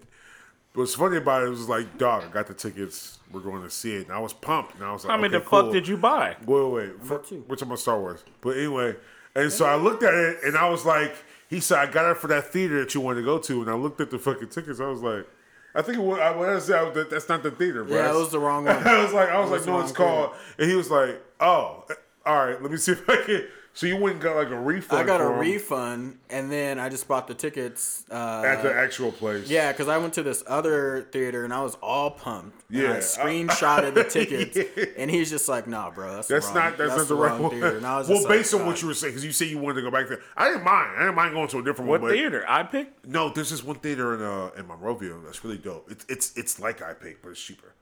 what's 0.75 0.95
funny 0.95 1.17
about 1.17 1.43
it 1.43 1.49
was 1.51 1.69
like, 1.69 1.99
dog, 1.99 2.23
I 2.25 2.29
got 2.33 2.47
the 2.47 2.55
tickets. 2.55 3.19
We're 3.33 3.41
going 3.41 3.63
to 3.63 3.71
see 3.71 3.95
it, 3.97 4.07
and 4.09 4.13
I 4.13 4.19
was 4.19 4.33
pumped. 4.33 4.75
And 4.75 4.85
I 4.85 4.93
was 4.93 5.05
like, 5.05 5.11
How 5.11 5.17
many 5.17 5.35
okay, 5.35 5.45
the 5.45 5.51
fuck 5.51 5.73
did 5.73 5.89
you 5.89 5.97
buy? 5.97 6.37
Wait, 6.45 6.63
wait, 6.65 6.73
wait. 6.73 7.03
For, 7.05 7.19
two. 7.19 7.45
we're 7.49 7.57
talking 7.57 7.69
about 7.69 7.79
Star 7.79 7.99
Wars. 8.01 8.23
But 8.41 8.57
anyway, 8.57 8.97
and 9.35 9.51
so 9.51 9.65
I 9.65 9.77
looked 9.77 10.03
at 10.03 10.13
it 10.15 10.39
and 10.45 10.57
I 10.57 10.69
was 10.69 10.85
like, 10.85 11.15
he 11.49 11.61
said, 11.61 11.79
I 11.79 11.87
got 11.91 12.11
it 12.11 12.17
for 12.19 12.27
that 12.29 12.53
theater 12.53 12.81
that 12.81 12.95
you 12.95 13.01
wanted 13.01 13.21
to 13.21 13.25
go 13.27 13.39
to. 13.39 13.63
And 13.63 13.71
I 13.71 13.75
looked 13.75 14.01
at 14.01 14.11
the 14.11 14.19
fucking 14.19 14.49
tickets. 14.49 14.81
I 14.81 14.87
was 14.87 15.01
like, 15.03 15.27
I 15.75 15.83
think 15.83 15.99
it 15.99 16.03
was, 16.03 16.19
I, 16.19 16.37
when 16.37 16.49
I 16.51 16.59
said 16.59 16.93
that, 16.95 17.11
that's 17.11 17.29
not 17.29 17.43
the 17.43 17.51
theater, 17.51 17.85
bro. 17.85 17.97
Yeah, 17.97 18.11
it 18.11 18.15
was 18.15 18.31
the 18.31 18.39
wrong 18.39 18.65
one. 18.67 18.77
I 18.87 19.03
was 19.03 19.13
like, 19.13 19.29
I 19.31 19.39
was 19.39 19.49
It 19.49 19.53
like, 19.53 19.61
was 19.61 19.67
no, 19.67 19.81
it's 19.81 19.99
wrong 19.99 20.09
called. 20.29 20.37
And 20.59 20.71
he 20.71 20.77
was 20.77 20.91
like, 20.91 21.23
oh, 21.41 21.85
all 22.27 22.47
right, 22.47 22.61
let 22.63 22.71
me 22.71 22.77
see 22.77 22.93
if 22.93 23.09
I 23.09 23.17
can. 23.17 23.47
So 23.75 23.87
you 23.87 23.97
went 23.97 24.15
and 24.17 24.23
got 24.23 24.37
like 24.37 24.51
a 24.51 24.59
refund. 24.61 25.01
I 25.01 25.05
got 25.05 25.21
a 25.23 25.25
for 25.25 25.33
'em 25.33 25.39
refund, 25.41 26.19
and 26.29 26.53
then 26.53 26.79
I 26.79 26.91
just 26.91 27.09
bought 27.09 27.27
the 27.27 27.33
tickets. 27.33 28.05
Uh, 28.11 28.43
at 28.47 28.63
the 28.63 28.73
actual 28.73 29.11
place. 29.13 29.49
Yeah, 29.49 29.73
because 29.73 29.89
I 29.89 29.97
went 29.97 30.13
to 30.15 30.23
this 30.23 30.45
other 30.47 31.09
theater 31.11 31.43
and 31.45 31.55
I 31.55 31.63
was 31.63 31.77
all 31.83 32.11
pumped. 32.11 32.65
And 32.71 32.79
Yeah. 32.83 32.93
I 32.93 32.97
screenshotted 32.99 33.95
the 33.95 34.05
tickets, 34.11 34.59
and 34.99 35.11
he's 35.11 35.31
just 35.31 35.49
like, 35.49 35.67
"Nah, 35.67 35.91
bro, 35.91 36.17
that's, 36.17 36.29
the 36.29 36.35
That's 36.35 36.47
wrong, 36.49 36.55
not 36.55 36.77
that's, 36.79 36.97
not 36.97 37.09
the 37.09 37.15
right 37.15 37.41
one. 37.41 37.51
theater." 37.51 37.77
And 37.79 37.87
I 37.87 37.97
was 37.99 38.09
well, 38.11 38.19
just 38.19 38.29
like, 38.29 38.39
based 38.41 38.53
on 38.55 38.61
"God." 38.61 38.67
what 38.67 38.83
you 38.83 38.89
were 38.89 38.95
saying, 38.95 39.13
because 39.13 39.25
you 39.25 39.33
said 39.33 39.49
you 39.49 39.59
wanted 39.59 39.77
to 39.77 39.83
go 39.83 39.91
back 39.91 40.07
there, 40.07 40.21
I 40.37 40.49
didn't 40.49 40.65
mind. 40.65 40.91
I 40.97 41.01
didn't 41.01 41.15
mind 41.15 41.33
going 41.35 41.49
to 41.49 41.59
a 41.61 41.65
different 41.65 41.89
What 41.91 42.03
one. 42.03 42.11
but- 42.11 42.15
theater? 42.17 42.45
I 42.47 42.65
picked. 42.65 43.07
No, 43.07 43.31
there's 43.31 43.49
this 43.51 43.65
one 43.65 43.77
theater 43.77 44.15
in 44.15 44.23
uh 44.23 44.51
in 44.59 44.67
Monrovia 44.67 45.15
that's 45.25 45.43
really 45.45 45.57
dope. 45.59 45.91
It's 45.91 46.05
it's 46.11 46.37
it's 46.37 46.61
like 46.61 46.81
iPay, 46.81 47.17
but 47.23 47.31
it's 47.31 47.41
cheaper. 47.43 47.73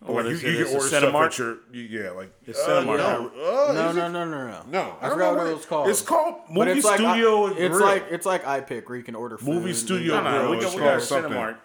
But 0.00 0.12
what 0.14 0.24
like, 0.26 0.34
is 0.34 0.42
you, 0.44 0.48
it? 0.50 0.52
you 0.52 0.60
It's 0.60 0.70
can 0.70 0.76
a 0.76 0.78
order 0.78 0.88
stuff 0.88 1.02
Cinemark? 1.12 1.26
at 1.26 1.38
your 1.38 1.56
you, 1.72 1.82
yeah 2.02 2.10
like 2.10 2.32
It's 2.46 2.60
Cinemark. 2.60 2.98
no, 2.98 3.30
uh, 3.68 3.72
No, 3.72 3.92
no, 3.92 4.08
no, 4.08 4.24
no, 4.24 4.46
no. 4.46 4.62
no. 4.68 4.96
I, 5.00 5.08
don't 5.08 5.12
forgot 5.14 5.32
know 5.32 5.38
what 5.38 5.46
it 5.48 5.54
was 5.56 5.66
called. 5.66 5.88
It's 5.88 6.02
called 6.02 6.34
Movie 6.48 6.70
it's 6.72 6.86
Studio. 6.88 7.46
I- 7.46 7.50
and 7.50 7.58
it's 7.58 7.76
Grill. 7.76 7.86
like 7.86 8.04
it's 8.10 8.26
like 8.26 8.44
iPic, 8.44 8.88
where 8.88 8.96
you 8.96 9.02
can 9.04 9.14
order 9.16 9.36
food. 9.38 9.48
Movie 9.48 9.74
Studio 9.74 10.14
No, 10.16 10.22
no, 10.22 10.38
Grill. 10.38 10.50
we 10.50 10.56
it's 10.58 10.66
got, 10.66 10.74
we 10.76 10.80
got 10.82 11.02
something. 11.02 11.32
Cinemark 11.32 11.56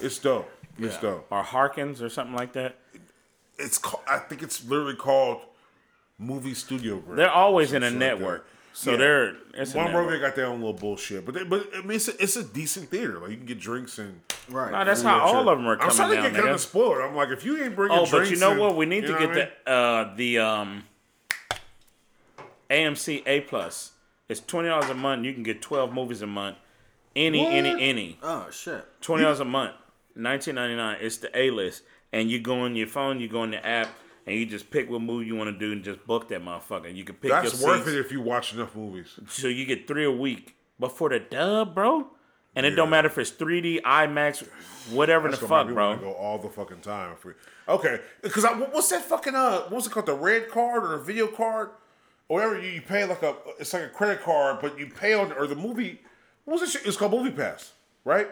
It's 0.00 0.18
dope. 0.18 0.50
It's 0.78 0.94
Yeah. 0.94 1.00
dope. 1.02 1.26
or 1.30 1.42
Harkins 1.42 2.00
or 2.00 2.08
something 2.08 2.34
like 2.34 2.54
that. 2.54 2.76
It's 3.58 3.76
called. 3.78 4.02
I 4.08 4.18
think 4.18 4.42
it's 4.42 4.64
literally 4.64 4.96
called 4.96 5.42
Movie 6.18 6.54
Studio 6.54 6.96
Grill. 6.96 7.16
They're 7.16 7.30
always 7.30 7.72
in 7.74 7.82
a 7.82 7.86
Something 7.90 8.00
like 8.00 8.18
network, 8.20 8.46
so 8.72 8.92
Yeah. 8.92 8.96
they're 8.96 9.36
it's 9.54 9.74
a 9.74 9.76
Monrovia 9.76 10.12
network. 10.12 10.20
got 10.20 10.36
their 10.36 10.46
own 10.46 10.60
little 10.60 10.72
bullshit, 10.72 11.24
but 11.26 11.34
they, 11.34 11.44
but 11.44 11.68
I 11.76 11.80
mean 11.82 11.92
it's 11.96 12.08
a, 12.08 12.22
it's 12.22 12.36
a 12.36 12.42
decent 12.44 12.88
theater. 12.90 13.18
Like 13.18 13.30
you 13.30 13.36
can 13.36 13.46
get 13.46 13.60
drinks 13.60 13.98
and. 13.98 14.20
Right. 14.48 14.72
No, 14.72 14.84
that's 14.84 15.02
Yeah, 15.04 15.10
how 15.10 15.20
all 15.20 15.42
sure. 15.44 15.52
of 15.52 15.58
them 15.58 15.66
are 15.68 15.72
I'm 15.74 15.78
coming 15.78 15.94
starting 15.94 16.16
to 16.16 16.22
down. 16.22 16.32
get 16.32 16.38
kind 16.40 16.50
nigga. 16.50 16.54
of 16.54 16.60
spoiled. 16.60 16.98
I'm 17.02 17.14
like, 17.14 17.28
if 17.28 17.44
you 17.44 17.62
ain't 17.62 17.76
bringing 17.76 17.96
Oh, 17.96 18.04
drinks, 18.06 18.12
Oh, 18.12 18.18
but 18.18 18.30
you 18.30 18.36
know 18.38 18.50
and- 18.52 18.60
what? 18.60 18.76
We 18.76 18.86
need 18.86 19.02
to 19.02 19.08
get 19.18 19.20
what 19.28 19.30
I 19.30 19.34
mean? 19.34 19.48
the 19.66 19.70
uh, 19.72 20.14
the 20.16 20.38
um, 20.38 20.84
AMC 22.70 23.22
A 23.26 23.40
plus. 23.42 23.92
It's 24.28 24.40
twenty 24.40 24.68
dollars 24.68 24.90
a 24.90 24.94
month. 24.94 25.24
You 25.24 25.32
can 25.34 25.42
get 25.42 25.60
twelve 25.62 25.92
movies 25.92 26.22
a 26.22 26.26
month. 26.26 26.56
Any, 27.14 27.40
What? 27.44 27.52
any, 27.52 27.70
any. 27.90 28.18
oh 28.22 28.48
shit. 28.50 28.84
Twenty 29.02 29.22
dollars 29.24 29.40
a 29.40 29.44
month. 29.44 29.74
Nineteen 30.14 30.54
ninety 30.54 30.76
nine. 30.76 30.96
It's 31.00 31.18
the 31.18 31.36
A 31.38 31.50
list, 31.50 31.82
and 32.12 32.30
you 32.30 32.40
go 32.40 32.60
on 32.60 32.74
your 32.76 32.86
phone, 32.86 33.20
you 33.20 33.28
go 33.28 33.40
on 33.42 33.50
the 33.50 33.64
app, 33.64 33.88
and 34.26 34.36
you 34.36 34.46
just 34.46 34.70
pick 34.70 34.88
what 34.90 35.00
movie 35.00 35.26
you 35.26 35.34
want 35.36 35.50
to 35.52 35.58
do, 35.58 35.72
and 35.72 35.82
just 35.84 36.06
book 36.06 36.28
that 36.28 36.42
motherfucker. 36.44 36.94
You 36.94 37.04
can 37.04 37.16
pick 37.16 37.30
That's 37.30 37.60
your 37.60 37.68
worth 37.70 37.84
seats. 37.84 37.96
it 37.96 38.00
if 38.00 38.12
you 38.12 38.20
watch 38.20 38.54
enough 38.54 38.74
movies. 38.76 39.18
So 39.28 39.48
you 39.48 39.64
get 39.66 39.86
three 39.86 40.04
a 40.04 40.10
week. 40.12 40.56
But 40.78 40.96
for 40.96 41.08
the 41.10 41.20
dub, 41.20 41.74
bro, 41.74 42.08
and 42.56 42.66
it 42.66 42.70
Yeah. 42.70 42.76
don't 42.76 42.90
matter 42.90 43.06
if 43.08 43.16
it's 43.18 43.30
3D, 43.30 43.80
IMAX, 43.82 44.46
whatever 44.90 45.28
That's 45.28 45.40
the 45.40 45.46
fuck, 45.48 45.68
bro. 45.68 45.96
Go 45.96 46.12
all 46.12 46.38
the 46.38 46.48
fucking 46.48 46.80
time. 46.80 47.14
For, 47.20 47.36
okay, 47.68 48.00
because 48.22 48.44
what's 48.72 48.88
that 48.90 49.02
fucking 49.02 49.34
uh? 49.34 49.60
What 49.62 49.72
was 49.72 49.86
it 49.86 49.90
called? 49.92 50.06
The 50.06 50.14
red 50.14 50.48
card 50.50 50.82
or 50.84 50.94
a 50.94 50.98
video 51.02 51.26
card 51.28 51.70
or 52.28 52.36
whatever? 52.38 52.60
You, 52.60 52.70
you 52.70 52.82
pay 52.82 53.04
like 53.04 53.22
a 53.22 53.36
it's 53.60 53.72
like 53.72 53.84
a 53.84 53.88
credit 53.88 54.22
card, 54.22 54.58
but 54.60 54.78
you 54.78 54.86
pay 54.88 55.14
on 55.14 55.32
or 55.32 55.46
the 55.46 55.54
movie. 55.54 56.00
What 56.44 56.60
was 56.60 56.62
it? 56.62 56.72
shit? 56.72 56.86
It's 56.86 56.96
called 56.96 57.12
Movie 57.12 57.30
Pass, 57.30 57.72
right? 58.04 58.28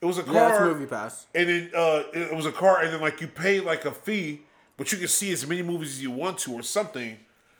It 0.00 0.06
was 0.06 0.16
a 0.16 0.22
card. 0.22 0.34
Yeah, 0.36 0.48
it's 0.66 0.74
movie 0.74 0.86
pass. 0.86 1.26
And 1.34 1.48
then 1.50 1.70
uh, 1.76 2.02
it 2.14 2.32
it 2.32 2.34
was 2.34 2.46
a 2.46 2.52
card, 2.52 2.84
and 2.84 2.94
then 2.94 3.00
like 3.02 3.20
you 3.20 3.26
pay 3.28 3.60
like 3.60 3.84
a 3.84 3.90
fee, 3.92 4.40
but 4.80 4.90
you 4.92 4.96
can 4.96 5.08
see 5.08 5.30
as 5.30 5.46
many 5.46 5.60
movies 5.60 5.90
as 5.90 6.02
you 6.02 6.10
want 6.10 6.38
to 6.38 6.54
or 6.54 6.62
something, 6.62 7.18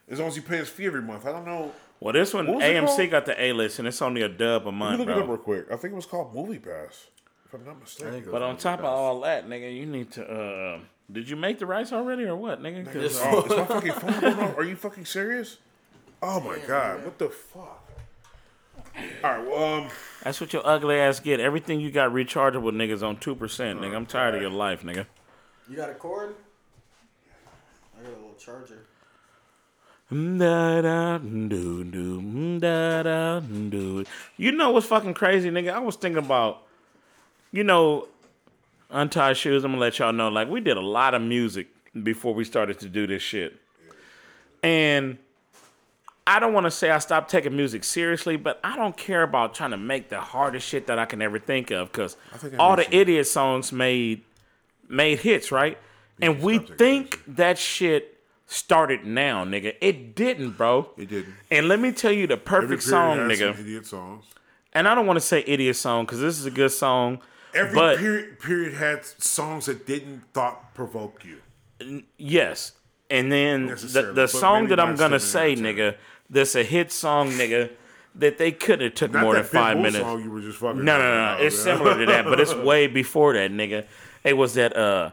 as 0.09 0.19
long 0.19 0.29
as 0.29 0.37
you 0.37 0.41
pay 0.43 0.57
this 0.59 0.71
fee 0.71 0.87
every 0.87 1.03
month. 1.03 1.27
I 1.27 1.33
don't 1.33 1.45
know. 1.45 1.71
Well, 2.01 2.15
this 2.15 2.33
one 2.33 2.47
What 2.47 2.57
was 2.57 2.65
it 2.65 2.75
AMC 2.77 3.11
got 3.11 3.27
the 3.27 3.39
A 3.39 3.53
list, 3.53 3.79
and 3.79 3.87
it's 3.87 4.01
only 4.01 4.23
a 4.23 4.29
dub 4.31 4.63
a 4.63 4.65
Let 4.69 4.73
me 4.73 4.79
month, 4.79 4.99
look 5.01 5.09
it 5.11 5.19
up 5.19 5.29
real 5.29 5.37
quick. 5.37 5.67
I 5.71 5.77
think 5.77 5.93
it 5.93 5.97
was 5.97 6.07
called 6.07 6.35
Movie 6.35 6.59
Pass, 6.59 7.09
if 7.45 7.53
I'm 7.53 7.63
not 7.67 7.79
mistaken. 7.79 8.25
But 8.33 8.41
on 8.41 8.57
top 8.57 8.79
of 8.79 8.87
all 8.87 9.21
that, 9.21 9.47
nigga, 9.47 9.71
you 9.77 9.85
need 9.85 10.11
to. 10.13 10.25
uh 10.25 10.79
Did 11.13 11.29
you 11.29 11.37
make 11.37 11.59
the 11.59 11.67
rice 11.67 11.93
already 11.93 12.25
or 12.25 12.37
what, 12.37 12.63
nigga? 12.63 12.87
uh, 12.87 12.91
Oh, 13.23 13.43
is 13.43 13.51
my 13.51 13.65
fucking 13.67 13.93
phone 13.93 14.21
going 14.21 14.39
off? 14.41 14.57
Are 14.57 14.65
you 14.65 14.77
fucking 14.77 15.05
serious? 15.05 15.59
Oh 16.23 16.41
my 16.41 16.59
god, 16.67 17.05
what 17.05 17.19
the 17.19 17.29
fuck? 17.29 17.87
All 19.23 19.31
right, 19.31 19.47
well, 19.47 19.75
um, 19.83 19.89
that's 20.23 20.41
what 20.41 20.55
your 20.55 20.67
ugly 20.67 20.97
ass 20.97 21.21
get. 21.21 21.39
Everything 21.39 21.81
you 21.81 21.91
got 21.91 22.13
rechargeable, 22.13 22.73
niggas 22.73 23.03
on 23.07 23.19
two 23.19 23.35
percent, 23.35 23.79
nigga. 23.79 23.95
I'm 23.95 24.07
tired 24.07 24.35
of 24.37 24.41
your 24.41 24.51
life, 24.51 24.83
nigga. 24.85 25.05
You 25.69 25.77
got 25.77 25.91
a 25.91 25.95
cord? 25.95 26.35
I 27.99 28.03
got 28.03 28.09
a 28.09 28.17
little 28.17 28.30
charger. 28.41 28.87
Da 30.11 30.81
da 30.81 31.19
do 31.19 31.85
do 31.85 32.59
da 32.59 33.03
da 33.05 33.41
do. 33.41 34.05
You 34.37 34.53
know 34.53 34.71
what's 34.71 34.87
fucking 34.87 35.15
crazy, 35.15 35.51
nigga? 35.51 35.73
I 35.73 35.79
was 35.79 35.95
thinking 35.95 36.19
about, 36.19 36.63
you 37.53 37.63
know, 37.63 38.09
untied 38.91 39.37
shoes. 39.37 39.63
I'm 39.63 39.73
gonna 39.73 39.81
let 39.81 39.99
y'all 40.01 40.13
know. 40.13 40.29
Like 40.29 40.49
we 40.49 40.61
did 40.61 40.77
a 40.77 40.81
lot 40.81 41.15
of 41.15 41.23
music 41.23 41.69
before 42.03 42.35
we 42.35 42.45
started 42.45 42.81
to 42.81 42.89
do 42.89 43.07
this 43.07 43.23
shit, 43.23 43.57
and 44.65 45.19
I 46.27 46.41
don't 46.41 46.53
want 46.53 46.67
to 46.67 46.71
say 46.71 46.91
I 46.91 46.99
stopped 46.99 47.31
taking 47.31 47.57
music 47.57 47.85
seriously, 47.85 48.37
but 48.37 48.59
I 48.65 48.77
don't 48.77 48.97
care 48.97 49.23
about 49.23 49.55
trying 49.55 49.71
to 49.73 49.77
make 49.77 50.09
the 50.09 50.21
hardest 50.21 50.67
shit 50.67 50.87
that 50.89 50.99
I 50.99 51.05
can 51.05 51.23
ever 51.23 51.39
think 51.39 51.71
of 51.71 51.93
because 51.93 52.17
all 52.59 52.75
the 52.75 52.93
idiot 52.95 53.29
songs 53.29 53.71
made 53.71 54.23
made 54.89 55.21
hits, 55.21 55.53
right? 55.53 55.79
And 56.23 56.43
we 56.43 56.59
think 56.59 57.23
that 57.27 57.59
shit 57.59 58.20
started 58.51 59.07
now, 59.07 59.45
nigga. 59.45 59.75
It 59.81 60.15
didn't, 60.17 60.57
bro. 60.57 60.91
It 60.97 61.09
didn't. 61.09 61.35
And 61.51 61.69
let 61.69 61.79
me 61.79 61.93
tell 61.93 62.11
you 62.11 62.27
the 62.27 62.37
perfect 62.37 62.83
song, 62.83 63.31
has 63.31 63.39
nigga. 63.39 63.59
Idiot 63.59 63.87
songs. 63.87 64.25
And 64.73 64.89
I 64.89 64.95
don't 64.95 65.07
want 65.07 65.17
to 65.19 65.25
say 65.25 65.45
idiot 65.47 65.77
song 65.77 66.05
because 66.05 66.21
this 66.21 66.39
is 66.39 66.47
a 66.47 66.51
good 66.51 66.73
song. 66.73 67.21
Every 67.55 67.75
but 67.75 67.99
period 67.99 68.39
period 68.39 68.75
had 68.75 69.05
songs 69.05 69.67
that 69.67 69.87
didn't 69.87 70.23
thought 70.33 70.75
provoke 70.75 71.25
you. 71.25 72.03
yes. 72.17 72.73
And 73.09 73.31
then 73.33 73.67
the, 73.67 74.13
the 74.15 74.27
song 74.29 74.69
that 74.69 74.79
I'm 74.79 74.95
gonna 74.95 75.19
say, 75.19 75.53
out 75.53 75.59
of 75.59 75.65
ten. 75.65 75.77
nigga, 75.77 75.97
that's 76.29 76.55
a 76.55 76.63
hit 76.63 76.93
song, 76.93 77.31
nigga, 77.31 77.71
that 78.15 78.39
they 78.39 78.53
could 78.53 78.81
have 78.81 78.95
took 78.95 79.13
Not 79.13 79.23
more 79.23 79.35
than 79.35 79.43
five 79.45 79.77
minutes. 79.77 79.99
song 79.99 80.23
you 80.23 80.31
were 80.31 80.41
just 80.41 80.59
fucking. 80.59 80.85
No, 80.85 80.99
no, 80.99 81.05
no, 81.05 81.37
no. 81.37 81.43
It's 81.45 81.59
similar 81.59 81.99
to 81.99 82.07
that, 82.07 82.25
but 82.25 82.39
it's 82.39 82.55
way 82.71 82.87
before 82.87 83.35
that, 83.35 83.51
nigga. 83.51 83.87
It 84.23 84.37
was 84.37 84.55
that 84.55 84.77
uh 84.77 85.11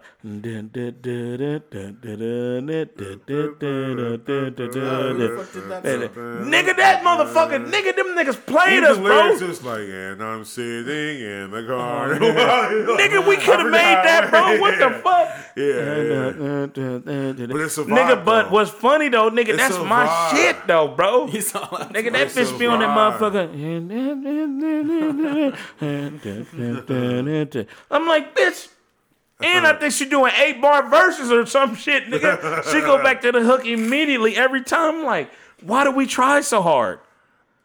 Nigga, 6.48 6.76
that 6.76 7.04
motherfucker, 7.04 7.66
nigga, 7.72 7.96
them 7.96 8.08
niggas 8.08 8.46
played 8.46 8.84
us, 8.84 8.98
bro. 8.98 9.06
lyrics 9.06 9.42
is 9.42 9.64
like, 9.64 9.88
and 9.88 10.22
I'm 10.22 10.44
sitting 10.44 11.22
in 11.22 11.52
the 11.52 11.66
car. 11.66 12.10
Nigga, 12.20 13.26
we 13.28 13.38
could 13.38 13.60
have 13.60 13.72
made 13.72 14.02
that, 14.04 14.30
bro. 14.30 14.60
What 14.60 14.78
the 14.78 14.90
fuck? 15.00 15.30
Yeah, 15.56 16.02
yeah. 16.02 17.46
But 17.48 17.62
it's 17.62 17.78
a 17.78 17.84
vibe, 17.84 17.98
Nigga, 17.98 18.26
but 18.26 18.44
though. 18.44 18.50
what's 18.50 18.72
funny 18.72 19.10
though, 19.10 19.30
nigga, 19.32 19.50
It's 19.50 19.58
that's 19.58 19.78
my 19.80 20.32
shit 20.34 20.68
though, 20.68 20.90
bro. 20.90 21.28
He's 21.32 21.56
all 21.56 21.70
like, 21.72 21.90
Nigga, 21.90 22.12
that 22.12 22.28
It's 22.28 22.38
a 22.38 22.42
bitch 22.44 22.60
be 22.60 22.66
on 22.66 22.80
that 22.80 22.90
motherfucker. 22.90 23.48
I'm 27.92 28.08
like, 28.08 28.36
bitch. 28.36 28.68
And 29.40 29.68
I 29.68 29.74
think 29.74 29.94
she 29.94 30.06
doing 30.06 30.32
eight 30.44 30.60
bar 30.62 30.90
verses 30.90 31.32
or 31.32 31.46
some 31.46 31.76
shit, 31.76 32.06
nigga. 32.08 32.64
She 32.72 32.80
go 32.82 33.02
back 33.04 33.22
to 33.22 33.32
the 33.32 33.42
hook 33.42 33.66
immediately 33.66 34.36
every 34.36 34.64
time. 34.64 35.04
Like, 35.04 35.30
why 35.62 35.84
do 35.84 35.92
we 35.92 36.08
try 36.08 36.42
so 36.42 36.62
hard? 36.62 37.00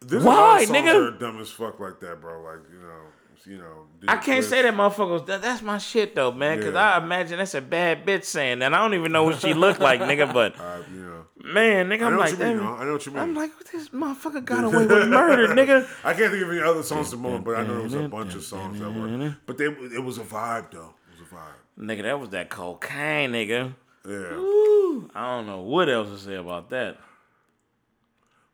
There's 0.06 0.24
Why, 0.24 0.66
nigga? 0.68 1.18
dumb 1.18 1.40
as 1.40 1.50
fuck 1.50 1.78
like 1.80 2.00
that, 2.00 2.20
bro. 2.20 2.42
Like 2.42 2.58
you 2.72 2.80
know, 2.80 3.02
you 3.46 3.58
know. 3.58 3.86
I 4.08 4.16
can't 4.16 4.44
say 4.44 4.62
that 4.62 4.74
motherfuckers. 4.74 5.26
That, 5.26 5.42
that's 5.42 5.62
my 5.62 5.78
shit 5.78 6.14
though, 6.14 6.32
man. 6.32 6.60
Cause 6.60 6.74
Yeah. 6.74 6.94
I 6.94 7.02
imagine 7.02 7.38
that's 7.38 7.54
a 7.54 7.60
bad 7.60 8.04
bitch 8.04 8.24
saying 8.24 8.58
that. 8.60 8.74
I 8.74 8.78
don't 8.78 8.94
even 8.94 9.12
know 9.12 9.24
what 9.24 9.40
she 9.40 9.54
looked 9.54 9.80
like, 9.80 10.00
nigga. 10.00 10.32
But 10.32 10.56
Uh, 10.60 10.82
you 10.92 11.02
know, 11.02 11.24
man, 11.52 11.88
nigga, 11.88 12.02
I'm 12.02 12.16
like, 12.16 12.38
mean. 12.38 12.60
I 12.60 12.84
know 12.84 12.92
what 12.92 13.06
you 13.06 13.12
mean. 13.12 13.22
I'm 13.22 13.34
like, 13.34 13.50
this 13.70 13.90
motherfucker 13.90 14.44
got 14.44 14.64
away 14.64 14.86
with 14.86 15.08
murder, 15.08 15.48
nigga. 15.54 15.88
I 16.04 16.14
can't 16.14 16.32
think 16.32 16.44
of 16.44 16.50
any 16.50 16.60
other 16.60 16.82
songs 16.82 17.08
at 17.08 17.12
the 17.12 17.16
moment, 17.18 17.44
but 17.44 17.56
I 17.56 17.62
know 17.62 17.74
there 17.74 17.82
was 17.82 17.94
a 17.94 18.08
bunch 18.08 18.34
of 18.34 18.42
songs 18.42 18.80
that 18.80 18.90
were. 18.90 19.36
But 19.46 19.58
they, 19.58 19.66
it 19.66 20.02
was 20.02 20.18
a 20.18 20.22
vibe 20.24 20.72
though. 20.72 20.94
It 21.12 21.20
was 21.20 21.28
a 21.30 21.34
vibe. 21.34 21.61
Nigga, 21.78 22.02
that 22.02 22.20
was 22.20 22.28
that 22.30 22.50
cocaine, 22.50 23.32
nigga. 23.32 23.74
Yeah. 24.06 25.08
I 25.14 25.36
don't 25.36 25.46
know 25.46 25.60
what 25.62 25.88
else 25.88 26.08
to 26.08 26.18
say 26.18 26.34
about 26.34 26.70
that. 26.70 26.98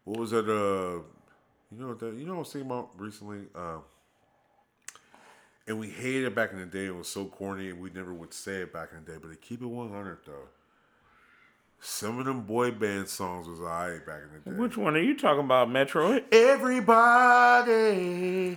What 0.05 0.21
was 0.21 0.31
that? 0.31 0.49
Uh, 0.49 1.03
you 1.71 1.81
know 1.81 1.89
what 1.89 1.99
that? 1.99 2.15
You 2.15 2.25
know 2.25 2.37
what 2.37 2.55
I 2.55 2.59
was 2.59 2.63
about 2.63 2.91
recently? 2.97 3.47
Uh, 3.55 3.79
and 5.67 5.79
we 5.79 5.91
hated 5.91 6.25
it 6.25 6.35
back 6.35 6.53
in 6.53 6.59
the 6.59 6.67
day. 6.67 6.87
It 6.87 6.95
was 6.95 7.09
so 7.09 7.27
corny, 7.27 7.71
and 7.71 7.81
we 7.81 7.91
never 7.91 8.15
would 8.15 8.33
say 8.33 8.63
it 8.63 8.73
back 8.73 8.91
in 8.93 9.05
the 9.05 9.13
day. 9.13 9.19
But 9.21 9.31
to 9.31 9.37
keep 9.37 9.61
it 9.63 9.67
one 9.67 9.91
hundred 9.91 10.19
though, 10.25 10.49
some 11.81 12.19
of 12.19 12.25
them 12.27 12.41
boy 12.43 12.73
band 12.73 13.09
songs 13.09 13.47
was 13.49 13.61
alright 13.61 14.05
back 14.05 14.21
in 14.23 14.29
the 14.45 14.51
day. 14.51 14.57
Which 14.61 14.77
one 14.77 14.97
are 14.97 15.01
you 15.01 15.17
talking 15.17 15.45
about, 15.45 15.69
Metroid? 15.69 16.25
Everybody, 16.33 16.99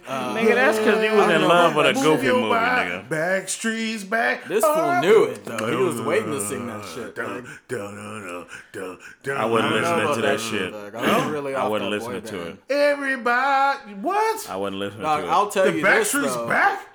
uh, 0.08 0.36
nigga, 0.36 0.56
that's 0.56 0.80
because 0.80 1.04
he 1.04 1.10
was 1.16 1.30
in 1.30 1.48
love 1.48 1.76
with 1.76 1.86
a 1.86 1.94
goofy 1.94 2.26
your 2.26 2.36
movie, 2.38 2.50
body. 2.50 2.90
nigga. 2.90 3.08
Backstreet's 3.10 4.04
back. 4.04 4.46
This 4.46 4.64
fool 4.64 5.02
knew 5.02 5.24
it 5.26 5.46
though. 5.46 5.70
He 5.70 5.76
was 5.76 6.02
waiting 6.02 6.32
to 6.32 6.42
sing 6.42 6.66
that 6.68 6.84
shit. 6.86 7.16
Dun, 7.16 7.48
dun, 7.68 7.96
dun, 7.96 8.48
dun, 8.74 8.98
dun, 9.24 9.38
I 9.38 9.46
wasn't 9.46 9.72
dun, 9.74 9.82
listening 9.82 10.00
to 10.00 10.12
about 10.12 10.22
that 10.22 10.40
shit, 10.40 10.74
shit. 10.74 10.96
I 10.96 11.18
was 11.18 11.32
really 11.32 11.54
I 11.56 11.62
off 11.62 11.70
wasn't 11.72 11.92
that 11.92 11.98
listening 11.98 12.22
boy 12.22 12.28
to 12.30 12.42
it. 12.50 12.58
Everybody, 12.70 13.94
what? 13.96 14.50
I 14.50 14.56
wasn't 14.56 14.78
listening 14.80 15.04
Dog, 15.04 15.24
to 15.24 15.30
I'll 15.30 15.50
tell 15.50 15.66
the 15.66 15.74
you 15.76 15.82
this 15.84 16.14
Backstreet's 16.14 16.36
back? 16.48 16.88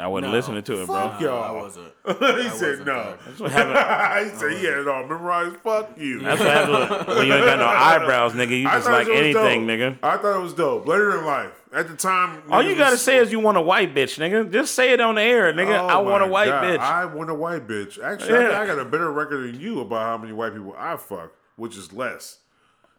I 0.00 0.06
wasn't 0.06 0.30
No. 0.32 0.36
listening 0.36 0.62
to 0.64 0.82
it, 0.82 0.86
bro. 0.86 1.08
Fuck 1.08 1.20
y'all. 1.20 1.42
I 1.42 1.50
wasn't. 1.52 1.86
he 2.06 2.14
said 2.14 2.24
wasn't, 2.50 2.86
no. 2.86 2.92
dog. 2.94 3.18
That's 3.26 3.40
what 3.40 3.52
happened. 3.52 4.30
he 4.32 4.38
said 4.38 4.50
he 4.58 4.64
had 4.66 4.78
it 4.78 4.88
all 4.88 5.02
memorized. 5.02 5.56
Fuck 5.58 5.98
you. 5.98 6.20
That's 6.20 6.40
what 6.40 6.48
happened 6.50 7.06
when 7.16 7.26
you 7.26 7.34
ain't 7.34 7.44
got 7.44 7.58
no 7.58 7.66
eyebrows, 7.66 8.32
nigga. 8.32 8.60
You 8.60 8.68
I 8.68 8.72
just 8.74 8.86
thought 8.86 8.92
like 8.92 9.06
it 9.08 9.10
was 9.10 9.18
anything, 9.36 9.66
dope. 9.66 9.78
nigga. 9.78 9.98
I 10.02 10.16
thought 10.18 10.36
it 10.38 10.42
was 10.42 10.54
dope. 10.54 10.86
Later 10.86 11.18
in 11.18 11.24
life, 11.24 11.52
at 11.72 11.88
the 11.88 11.96
time, 11.96 12.42
All 12.50 12.62
you 12.62 12.74
gotta 12.76 12.92
was- 12.92 13.02
say 13.02 13.18
is 13.18 13.32
you 13.32 13.40
want 13.40 13.56
a 13.56 13.62
white 13.62 13.94
bitch, 13.94 14.18
nigga. 14.18 14.50
Just 14.52 14.74
say 14.74 14.92
it 14.92 15.00
on 15.00 15.14
the 15.16 15.22
air, 15.22 15.52
nigga. 15.52 15.78
Oh 15.80 15.86
I 15.86 15.96
want 15.98 16.22
a 16.22 16.26
white 16.26 16.46
God, 16.48 16.64
bitch. 16.64 16.78
I 16.78 17.04
want 17.06 17.30
a 17.30 17.34
white 17.34 17.66
bitch. 17.66 18.02
Actually, 18.02 18.32
Yeah. 18.40 18.58
I, 18.58 18.62
I 18.62 18.66
got 18.66 18.78
a 18.78 18.84
better 18.84 19.10
record 19.12 19.52
than 19.54 19.60
you 19.60 19.80
about 19.80 20.02
how 20.02 20.18
many 20.18 20.32
white 20.32 20.52
people 20.52 20.74
I 20.78 20.96
fuck, 20.96 21.32
which 21.56 21.76
is 21.76 21.92
less. 21.92 22.38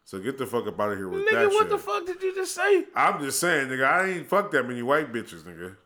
So 0.05 0.19
get 0.19 0.37
the 0.37 0.45
fuck 0.45 0.67
up 0.67 0.77
out 0.81 0.91
of 0.91 0.97
here 0.97 1.07
with 1.07 1.21
nigga, 1.25 1.31
that 1.31 1.47
what 1.49 1.61
shit. 1.61 1.69
the 1.69 1.77
fuck 1.77 2.05
did 2.05 2.21
you 2.21 2.35
just 2.35 2.53
say? 2.53 2.83
I'm 2.93 3.21
just 3.23 3.39
saying, 3.39 3.69
nigga, 3.69 3.85
I 3.85 4.09
ain't 4.09 4.27
fucked 4.27 4.51
that 4.51 4.67
many 4.67 4.81
white 4.81 5.13
bitches, 5.13 5.43
nigga. 5.43 5.77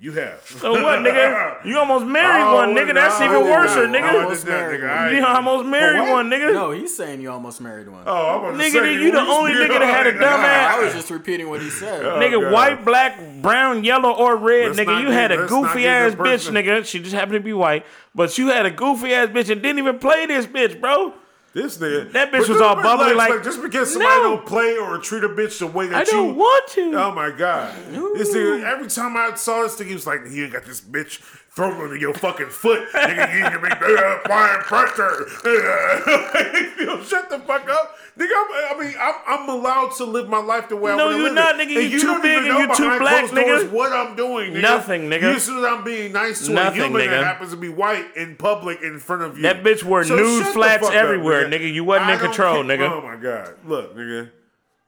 You 0.00 0.12
have. 0.12 0.40
So 0.46 0.70
what, 0.80 1.00
nigga? 1.00 1.64
You 1.64 1.76
almost 1.76 2.06
married 2.06 2.44
Oh, 2.44 2.54
one, 2.54 2.68
nigga. 2.72 2.94
no, 2.94 3.00
That's 3.00 3.20
even 3.20 3.42
did 3.42 3.50
worse, 3.50 3.74
not. 3.74 3.88
nigga. 3.88 4.02
I 4.04 4.22
Almost 4.22 4.46
married 4.46 4.80
nigga. 4.80 4.88
I 4.90 5.10
You 5.10 5.16
ain't- 5.16 5.26
almost 5.26 5.66
married 5.66 6.10
one, 6.12 6.30
nigga. 6.30 6.52
No, 6.54 6.70
he's 6.70 6.96
saying 6.96 7.20
you 7.20 7.32
almost 7.32 7.60
married 7.60 7.88
one. 7.88 8.04
Oh, 8.06 8.12
I'm 8.38 8.38
about 8.44 8.50
to 8.62 8.64
Nigga, 8.64 8.72
say, 8.80 8.92
you 8.94 9.10
the 9.10 9.18
only 9.18 9.52
nigga 9.54 9.68
that 9.80 9.82
had 9.82 10.06
a 10.06 10.10
like- 10.12 10.20
dumb 10.20 10.40
ass- 10.40 10.76
I 10.78 10.84
was 10.84 10.94
just 10.94 11.10
repeating 11.10 11.48
what 11.48 11.60
he 11.62 11.68
said. 11.68 12.04
Oh, 12.06 12.10
nigga, 12.20 12.40
God. 12.40 12.52
white, 12.52 12.84
black, 12.84 13.18
brown, 13.42 13.82
yellow, 13.82 14.12
or 14.12 14.36
red, 14.36 14.68
Let's 14.68 14.78
nigga. 14.78 14.86
not 14.86 15.02
You 15.02 15.10
had 15.10 15.32
a 15.32 15.46
goofy 15.48 15.88
ass 15.88 16.14
bitch, 16.14 16.48
nigga. 16.48 16.86
She 16.86 17.00
just 17.00 17.12
happened 17.12 17.32
to 17.34 17.40
be 17.40 17.52
white, 17.52 17.84
but 18.14 18.38
you 18.38 18.48
had 18.48 18.66
a 18.66 18.70
goofy 18.70 19.12
ass 19.12 19.30
bitch 19.30 19.50
and 19.50 19.60
didn't 19.60 19.78
even 19.80 19.98
play 19.98 20.26
this 20.26 20.46
bitch, 20.46 20.80
bro. 20.80 21.12
This 21.54 21.78
nigga. 21.78 22.12
That 22.12 22.30
bitch 22.30 22.48
was 22.48 22.60
all 22.60 22.76
bubbly 22.76 23.10
relax, 23.12 23.30
like- 23.30 23.42
just 23.42 23.62
because 23.62 23.90
somebody 23.92 24.14
No. 24.22 24.36
don't 24.36 24.46
play 24.46 24.76
or 24.76 24.98
treat 24.98 25.24
a 25.24 25.28
bitch 25.28 25.58
the 25.60 25.66
way 25.66 25.86
that 25.86 25.96
I 25.96 26.00
you 26.00 26.06
don't 26.06 26.36
want 26.36 26.68
to. 26.68 26.92
Oh 26.94 27.10
my 27.12 27.30
god! 27.30 27.74
This 28.16 28.34
nigga, 28.34 28.62
every 28.64 28.86
time 28.88 29.16
I 29.16 29.34
saw 29.34 29.62
this 29.62 29.74
thing, 29.74 29.88
he 29.88 29.94
was 29.94 30.06
like, 30.06 30.20
"You 30.28 30.48
got 30.48 30.64
this 30.66 30.80
bitch 30.80 31.20
thrown 31.58 31.92
in 31.92 32.00
your 32.00 32.14
fucking 32.14 32.50
foot, 32.50 32.88
nigga. 32.92 33.34
You 33.36 33.42
can 33.50 33.60
make 33.62 33.82
uh, 33.82 34.18
applying 34.22 34.60
pressure." 34.60 35.26
Shut 37.04 37.28
the 37.30 37.40
fuck 37.40 37.68
up, 37.68 37.96
nigga. 38.16 38.30
I'm, 38.32 38.46
I 38.52 38.76
mean, 38.78 38.94
I'm, 39.00 39.14
I'm 39.26 39.48
allowed 39.48 39.92
to 39.96 40.04
live 40.04 40.28
my 40.28 40.38
life 40.38 40.68
the 40.68 40.76
way 40.76 40.94
No, 40.94 40.98
I 40.98 41.06
want 41.06 41.10
to 41.10 41.16
you're 41.18 41.24
live 41.26 41.34
not, 41.34 41.60
it. 41.60 41.68
nigga. 41.68 41.72
You 41.72 41.80
you 41.80 42.00
too 42.00 42.06
don't 42.06 42.22
big 42.22 42.38
and 42.38 42.46
you 42.46 42.76
too 42.76 42.98
black, 43.00 43.24
nigga. 43.30 43.70
What 43.70 43.92
I'm 43.92 44.14
doing, 44.14 44.52
nigga. 44.52 44.62
Nothing, 44.62 45.02
nigga. 45.10 45.34
You 45.34 45.60
that 45.60 45.72
I'm 45.72 45.84
being 45.84 46.12
nice 46.12 46.46
to 46.46 46.52
Nothing, 46.52 46.80
a 46.80 46.84
human 46.84 47.02
nigga. 47.02 47.10
that 47.10 47.24
happens 47.24 47.50
to 47.50 47.56
be 47.56 47.68
white 47.68 48.06
in 48.16 48.36
public 48.36 48.80
in 48.82 49.00
front 49.00 49.22
of 49.22 49.36
you. 49.36 49.42
That 49.42 49.64
bitch 49.64 49.82
wore 49.82 50.04
So 50.04 50.14
nude 50.14 50.46
flats 50.46 50.82
fuck 50.84 50.94
up, 50.94 50.96
everywhere, 50.96 51.48
nigga. 51.50 51.72
You 51.72 51.82
wasn't 51.82 52.10
I 52.10 52.14
in 52.14 52.20
control, 52.20 52.62
nigga. 52.62 52.88
Oh 52.90 53.02
my 53.02 53.16
god! 53.16 53.54
Look, 53.64 53.96
nigga. 53.96 54.30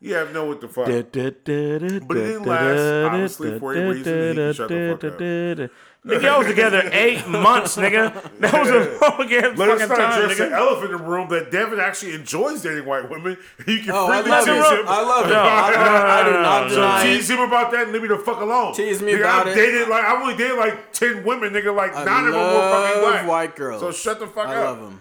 You 0.02 0.14
have 0.14 0.32
no 0.32 0.46
what 0.46 0.62
the 0.62 0.68
fuck. 0.68 0.86
But 0.86 0.94
it 0.94 1.12
didn't 1.12 2.46
last, 2.46 3.12
obviously, 3.12 3.58
for 3.58 3.74
a 3.74 3.90
reason. 3.90 4.36
He 4.36 4.52
shut 4.54 4.68
the 4.68 4.98
fuck 4.98 5.04
up. 5.04 5.70
Nigga, 6.06 6.22
y'all 6.22 6.38
was 6.38 6.46
together 6.48 6.88
eight 6.94 7.26
months, 7.28 7.76
nigga. 7.76 8.10
That 8.40 8.52
was 8.58 8.70
a 8.70 8.74
long 9.20 9.32
ass 9.34 9.58
Let 9.58 9.68
us 9.68 9.80
fucking 9.82 9.88
not 9.88 9.96
time, 10.12 10.22
address 10.22 10.38
the 10.38 10.50
elephant 10.50 10.92
in 10.92 10.96
the 10.96 11.04
room 11.04 11.28
that 11.28 11.50
Devin 11.50 11.78
actually 11.78 12.14
enjoys 12.14 12.62
dating 12.62 12.86
white 12.86 13.10
women. 13.10 13.36
You 13.66 13.80
can 13.80 13.90
Oh, 13.90 14.06
I 14.08 14.22
freely 14.22 14.30
love 14.30 14.44
tease 14.46 14.72
it. 14.72 14.80
him. 14.80 14.88
I 14.88 15.02
love 15.02 15.26
it. 15.26 15.28
No. 15.28 15.40
I, 15.40 15.72
I, 15.76 16.20
I 16.20 16.24
do 16.24 16.30
not 16.32 16.68
So 16.70 16.74
deny 16.76 17.02
tease 17.04 17.28
him 17.30 17.40
about 17.40 17.70
that 17.72 17.82
and 17.84 17.92
leave 17.92 18.00
me 18.02 18.08
the 18.08 18.16
fuck 18.16 18.40
alone. 18.40 18.72
Tease 18.74 19.02
me 19.02 19.12
nigga, 19.12 19.20
about 19.20 19.46
I've 19.48 19.52
it. 19.52 19.60
dated 19.60 19.88
like 19.88 20.04
I've 20.04 20.22
only 20.22 20.36
dated 20.38 20.56
like 20.56 20.92
ten 20.94 21.22
women, 21.22 21.52
nigga. 21.52 21.76
Like 21.76 21.94
I 21.94 22.04
nine 22.04 22.26
of 22.28 22.32
them 22.32 22.42
were 22.42 22.70
fucking 22.70 23.02
love 23.02 23.12
black. 23.12 23.28
white 23.28 23.56
girls. 23.56 23.80
So 23.82 23.92
shut 23.92 24.18
the 24.20 24.26
fuck 24.26 24.48
I 24.48 24.56
up. 24.56 24.78
love 24.78 24.80
them. 24.80 25.00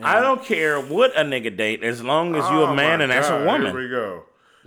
I 0.00 0.20
don't 0.20 0.44
care 0.44 0.80
what 0.80 1.10
a 1.16 1.22
nigga 1.24 1.56
date 1.56 1.82
as 1.82 2.04
long 2.04 2.36
as 2.36 2.48
you 2.50 2.58
Oh 2.60 2.66
a 2.66 2.74
man 2.76 2.98
my 2.98 3.04
and 3.04 3.12
that's 3.12 3.28
a 3.30 3.44
woman. 3.44 3.72
Here 3.72 3.80
we 3.82 3.88
go. 3.88 4.22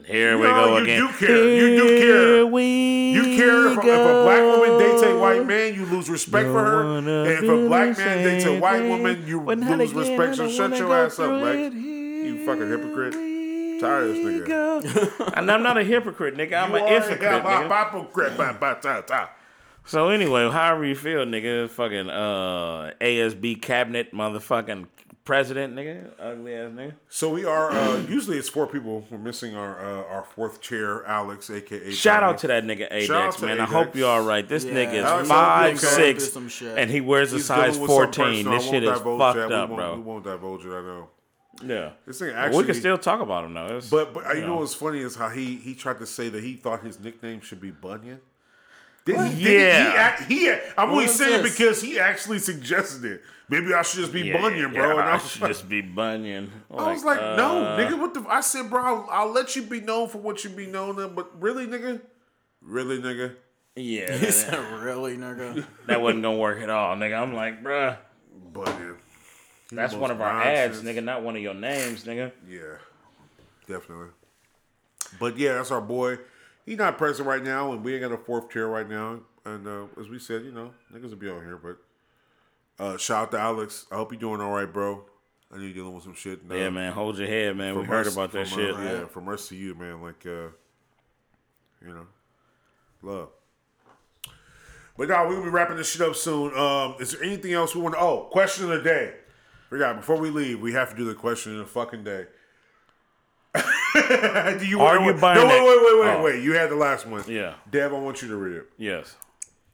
Here 0.06 0.38
we 0.38 0.44
No, 0.46 0.54
go 0.54 0.78
you 0.78 0.84
again. 0.84 1.00
do 1.00 1.08
care. 1.14 1.50
You 1.56 1.78
do 1.78 2.00
care. 2.00 2.46
We 2.46 3.12
You 3.12 3.24
care 3.38 3.68
if, 3.68 3.78
if 3.78 3.84
a 3.84 4.24
black 4.24 4.42
woman 4.44 4.80
dates 4.80 5.02
a 5.04 5.18
white 5.18 5.46
man, 5.46 5.74
you 5.76 5.86
lose 5.86 6.10
respect 6.10 6.48
for 6.48 6.64
her. 6.64 6.98
And 6.98 7.08
if 7.08 7.44
a 7.44 7.68
black 7.68 7.98
man 7.98 8.24
dates 8.24 8.46
a 8.46 8.60
white 8.60 8.84
woman, 8.88 9.24
you 9.28 9.42
lose 9.42 9.58
again, 9.64 9.80
respect. 9.96 10.36
So 10.36 10.50
shut 10.50 10.78
your 10.78 10.94
ass 10.94 11.20
up, 11.20 11.42
Lex. 11.42 11.76
You 11.76 12.46
fucking 12.46 12.70
hypocrite. 12.70 13.14
Tired 13.80 14.10
of 14.10 14.16
this 14.16 14.26
nigga. 14.26 15.34
And 15.38 15.50
I'm 15.50 15.64
not 15.64 15.78
a 15.78 15.84
hypocrite, 15.84 16.36
nigga. 16.36 16.64
I'm 16.64 16.72
You 16.72 16.78
an 16.78 16.88
hypocrite, 16.88 17.20
nigga. 17.22 17.86
hypocrite. 17.86 18.38
Ba, 18.38 18.58
ba, 18.60 18.78
ta, 18.82 19.02
ta. 19.02 19.30
So 19.86 20.10
anyway, 20.10 20.50
however 20.52 20.86
you 20.86 20.96
feel, 20.96 21.26
nigga, 21.26 21.70
fucking 21.70 22.10
uh 22.10 22.92
ASB 23.00 23.62
cabinet, 23.62 24.14
motherfucking 24.14 24.88
president, 25.30 25.76
nigga. 25.76 26.10
Ugly 26.20 26.54
ass 26.56 26.72
nigga. 26.72 26.94
So 27.08 27.30
we 27.30 27.46
are. 27.46 27.72
Uh, 27.72 27.98
usually 28.10 28.38
it's 28.38 28.50
four 28.50 28.66
people. 28.68 29.06
We're 29.12 29.18
missing 29.20 29.56
our 29.56 29.80
uh, 29.80 30.04
our 30.16 30.24
fourth 30.24 30.60
chair, 30.60 31.06
Alex, 31.06 31.50
aka. 31.50 31.92
Shout 31.92 32.22
Johnny. 32.22 32.34
out 32.34 32.38
to 32.40 32.48
that 32.48 32.64
nigga 32.64 33.02
Shout 33.02 33.22
out 33.22 33.34
Adex, 33.36 33.42
man. 33.46 33.60
I 33.60 33.66
hope 33.66 33.96
you're 33.96 34.10
all 34.10 34.24
right. 34.24 34.48
This 34.48 34.66
Yeah. 34.66 34.74
nigga 34.74 34.94
is 34.96 35.06
I 35.06 35.18
hope 35.20 35.26
five 35.28 35.74
you're 35.74 35.82
going 35.82 35.96
six, 35.96 36.24
through 36.26 36.32
some 36.34 36.50
shit. 36.50 36.78
and 36.78 36.90
he 36.90 37.02
wears 37.02 37.32
a 37.34 37.40
size 37.40 37.74
dealing 37.78 37.82
with 37.82 37.92
something 37.92 38.44
14. 38.44 38.50
This 38.52 38.64
shit 38.70 38.84
is 38.84 38.90
fucked 38.90 39.06
that. 39.38 39.52
up, 39.52 39.70
we 39.70 39.76
won't, 39.76 39.78
bro. 39.78 39.96
We 39.96 40.02
won't 40.02 40.24
divulge 40.24 40.66
it. 40.66 40.70
I 40.74 40.82
know. 40.82 41.10
Yeah. 41.64 41.90
This 42.08 42.20
thing 42.20 42.30
But 42.30 42.38
actually. 42.38 42.58
we 42.58 42.66
can 42.66 42.76
still 42.76 42.98
talk 42.98 43.22
about 43.22 43.44
him 43.46 43.54
though. 43.54 43.66
It's- 43.66 43.90
But 43.90 44.14
but 44.14 44.26
uh, 44.26 44.34
you 44.34 44.40
Yeah. 44.42 44.48
know 44.48 44.56
what's 44.58 44.74
funny 44.74 45.00
is 45.00 45.16
how 45.16 45.30
he 45.30 45.56
he 45.58 45.76
tried 45.76 46.00
to 46.00 46.06
say 46.06 46.30
that 46.30 46.44
he 46.44 46.54
thought 46.56 46.84
his 46.84 47.00
nickname 47.00 47.42
should 47.42 47.60
be 47.62 47.70
Bunyan. 47.72 48.20
Didn't 49.06 49.32
he? 49.32 49.44
Didn't 49.44 49.62
Yeah. 49.62 49.92
He, 49.92 49.98
act, 49.98 50.24
he 50.24 50.72
I'm 50.78 50.90
only 50.92 51.08
saying 51.08 51.44
this? 51.44 51.58
because 51.58 51.82
he 51.82 52.00
actually 52.00 52.40
suggested 52.40 53.06
it. 53.06 53.22
Maybe 53.52 53.74
I 53.74 53.82
should 53.82 54.02
just 54.02 54.14
be 54.14 54.22
yeah, 54.22 54.40
Bunyan, 54.40 54.72
yeah, 54.74 54.80
bro. 54.80 54.92
and 55.00 55.10
I 55.10 55.12
I 55.12 55.14
was, 55.16 55.28
should 55.28 55.48
just 55.48 55.68
be 55.70 55.82
Bunyan. 55.82 56.52
I 56.72 56.92
was 56.94 57.04
like, 57.04 57.20
no, 57.20 57.64
uh, 57.64 57.80
nigga. 57.80 58.00
What 58.00 58.14
the? 58.14 58.24
I 58.30 58.42
said, 58.42 58.70
bro, 58.70 58.84
I'll, 58.84 59.08
I'll 59.12 59.32
let 59.32 59.56
you 59.56 59.64
be 59.64 59.82
known 59.82 60.08
for 60.08 60.20
what 60.20 60.44
you 60.44 60.52
be 60.52 60.68
known 60.68 61.00
of, 61.00 61.16
but 61.16 61.42
really, 61.42 61.66
nigga, 61.66 62.00
really, 62.62 63.00
nigga, 63.00 63.34
Yeah, 63.76 64.12
He 64.18 64.26
that, 64.28 64.34
said, 64.34 64.60
really, 64.84 65.18
nigga? 65.18 65.66
that 65.88 66.00
wasn't 66.00 66.22
gonna 66.22 66.38
work 66.38 66.62
at 66.62 66.70
all, 66.70 66.96
nigga. 66.96 67.20
I'm 67.20 67.34
like, 67.34 67.64
bruh, 67.64 67.98
Bunyan. 68.54 68.98
That's 69.72 69.94
one 69.96 70.12
of 70.12 70.22
our 70.22 70.42
ads, 70.44 70.82
nigga, 70.84 71.04
not 71.04 71.24
one 71.24 71.36
of 71.36 71.42
your 71.42 71.54
names, 71.56 72.04
nigga. 72.04 72.32
Yeah, 72.48 72.78
definitely. 73.68 74.10
But 75.20 75.38
yeah, 75.40 75.54
that's 75.56 75.72
our 75.72 75.82
boy. 75.82 76.18
He's 76.70 76.78
not 76.78 77.00
present 77.00 77.28
right 77.28 77.44
now, 77.44 77.72
and 77.72 77.84
we 77.84 77.96
ain't 77.96 78.04
got 78.04 78.12
a 78.12 78.18
fourth 78.18 78.52
chair 78.52 78.68
right 78.68 78.88
now. 78.88 79.22
And 79.44 79.68
uh, 79.68 79.86
as 80.00 80.08
we 80.08 80.20
said, 80.20 80.44
you 80.44 80.52
know, 80.52 80.70
niggas 80.94 81.10
will 81.10 81.16
be 81.16 81.28
on 81.28 81.42
here. 81.44 81.58
But 81.58 81.78
uh, 82.78 82.96
shout 82.96 83.24
out 83.24 83.32
to 83.32 83.40
Alex. 83.40 83.88
I 83.92 83.96
hope 83.96 84.12
you're 84.12 84.22
doing 84.22 84.40
all 84.40 84.52
right, 84.52 84.72
bro. 84.72 85.04
I 85.52 85.56
know 85.58 85.64
you're 85.64 85.74
dealing 85.74 85.96
with 85.96 86.04
some 86.04 86.14
shit. 86.14 86.44
and, 86.44 86.52
uh, 86.52 86.56
Yeah, 86.56 86.70
man, 86.70 86.94
hold 86.94 87.18
your 87.18 87.28
head, 87.28 87.58
man. 87.58 87.74
We 87.74 87.82
from 87.82 87.90
heard 87.90 88.06
us- 88.06 88.14
about 88.14 88.34
that 88.34 88.48
shit. 88.48 88.76
Uh, 88.76 88.82
yeah, 88.82 89.06
from 89.06 89.30
us 89.30 89.48
to 89.48 89.56
you, 89.56 89.74
man. 89.74 90.04
Like, 90.04 90.24
uh, 90.28 90.50
you 91.84 91.88
know, 91.88 92.06
love. 93.02 93.30
But 94.96 95.08
now 95.10 95.28
we're 95.28 95.38
gonna 95.38 95.46
be 95.46 95.50
wrapping 95.50 95.78
this 95.78 95.90
shit 95.92 96.04
up 96.08 96.16
soon. 96.16 96.56
Um, 96.56 96.98
is 97.00 97.14
there 97.14 97.24
anything 97.24 97.52
else 97.54 97.74
we 97.74 97.82
want 97.82 97.96
to? 97.96 98.00
Oh, 98.00 98.28
question 98.32 98.66
of 98.66 98.78
the 98.78 98.84
day. 98.88 99.16
Forgot 99.70 99.96
before 99.96 100.18
we 100.18 100.30
leave, 100.30 100.62
we 100.62 100.74
have 100.74 100.92
to 100.92 100.96
do 100.96 101.06
the 101.06 101.16
question 101.16 101.54
of 101.54 101.58
the 101.58 101.66
fucking 101.66 102.04
day. 102.04 102.28
do 103.56 104.66
you 104.66 104.80
Are 104.82 105.00
wait, 105.00 105.06
you 105.08 105.14
wait, 105.14 105.22
buying 105.22 105.40
No, 105.40 105.48
wait, 105.48 105.62
wait, 105.64 105.78
wait, 105.84 106.00
wait, 106.02 106.16
Oh. 106.18 106.22
wait. 106.24 106.44
You 106.44 106.54
had 106.54 106.70
the 106.70 106.76
last 106.76 107.08
one. 107.08 107.24
Yeah. 107.28 107.56
Dev, 107.70 107.94
I 107.94 107.98
want 108.00 108.22
you 108.22 108.28
to 108.30 108.36
read 108.36 108.56
it. 108.58 108.70
Yes. 108.78 109.16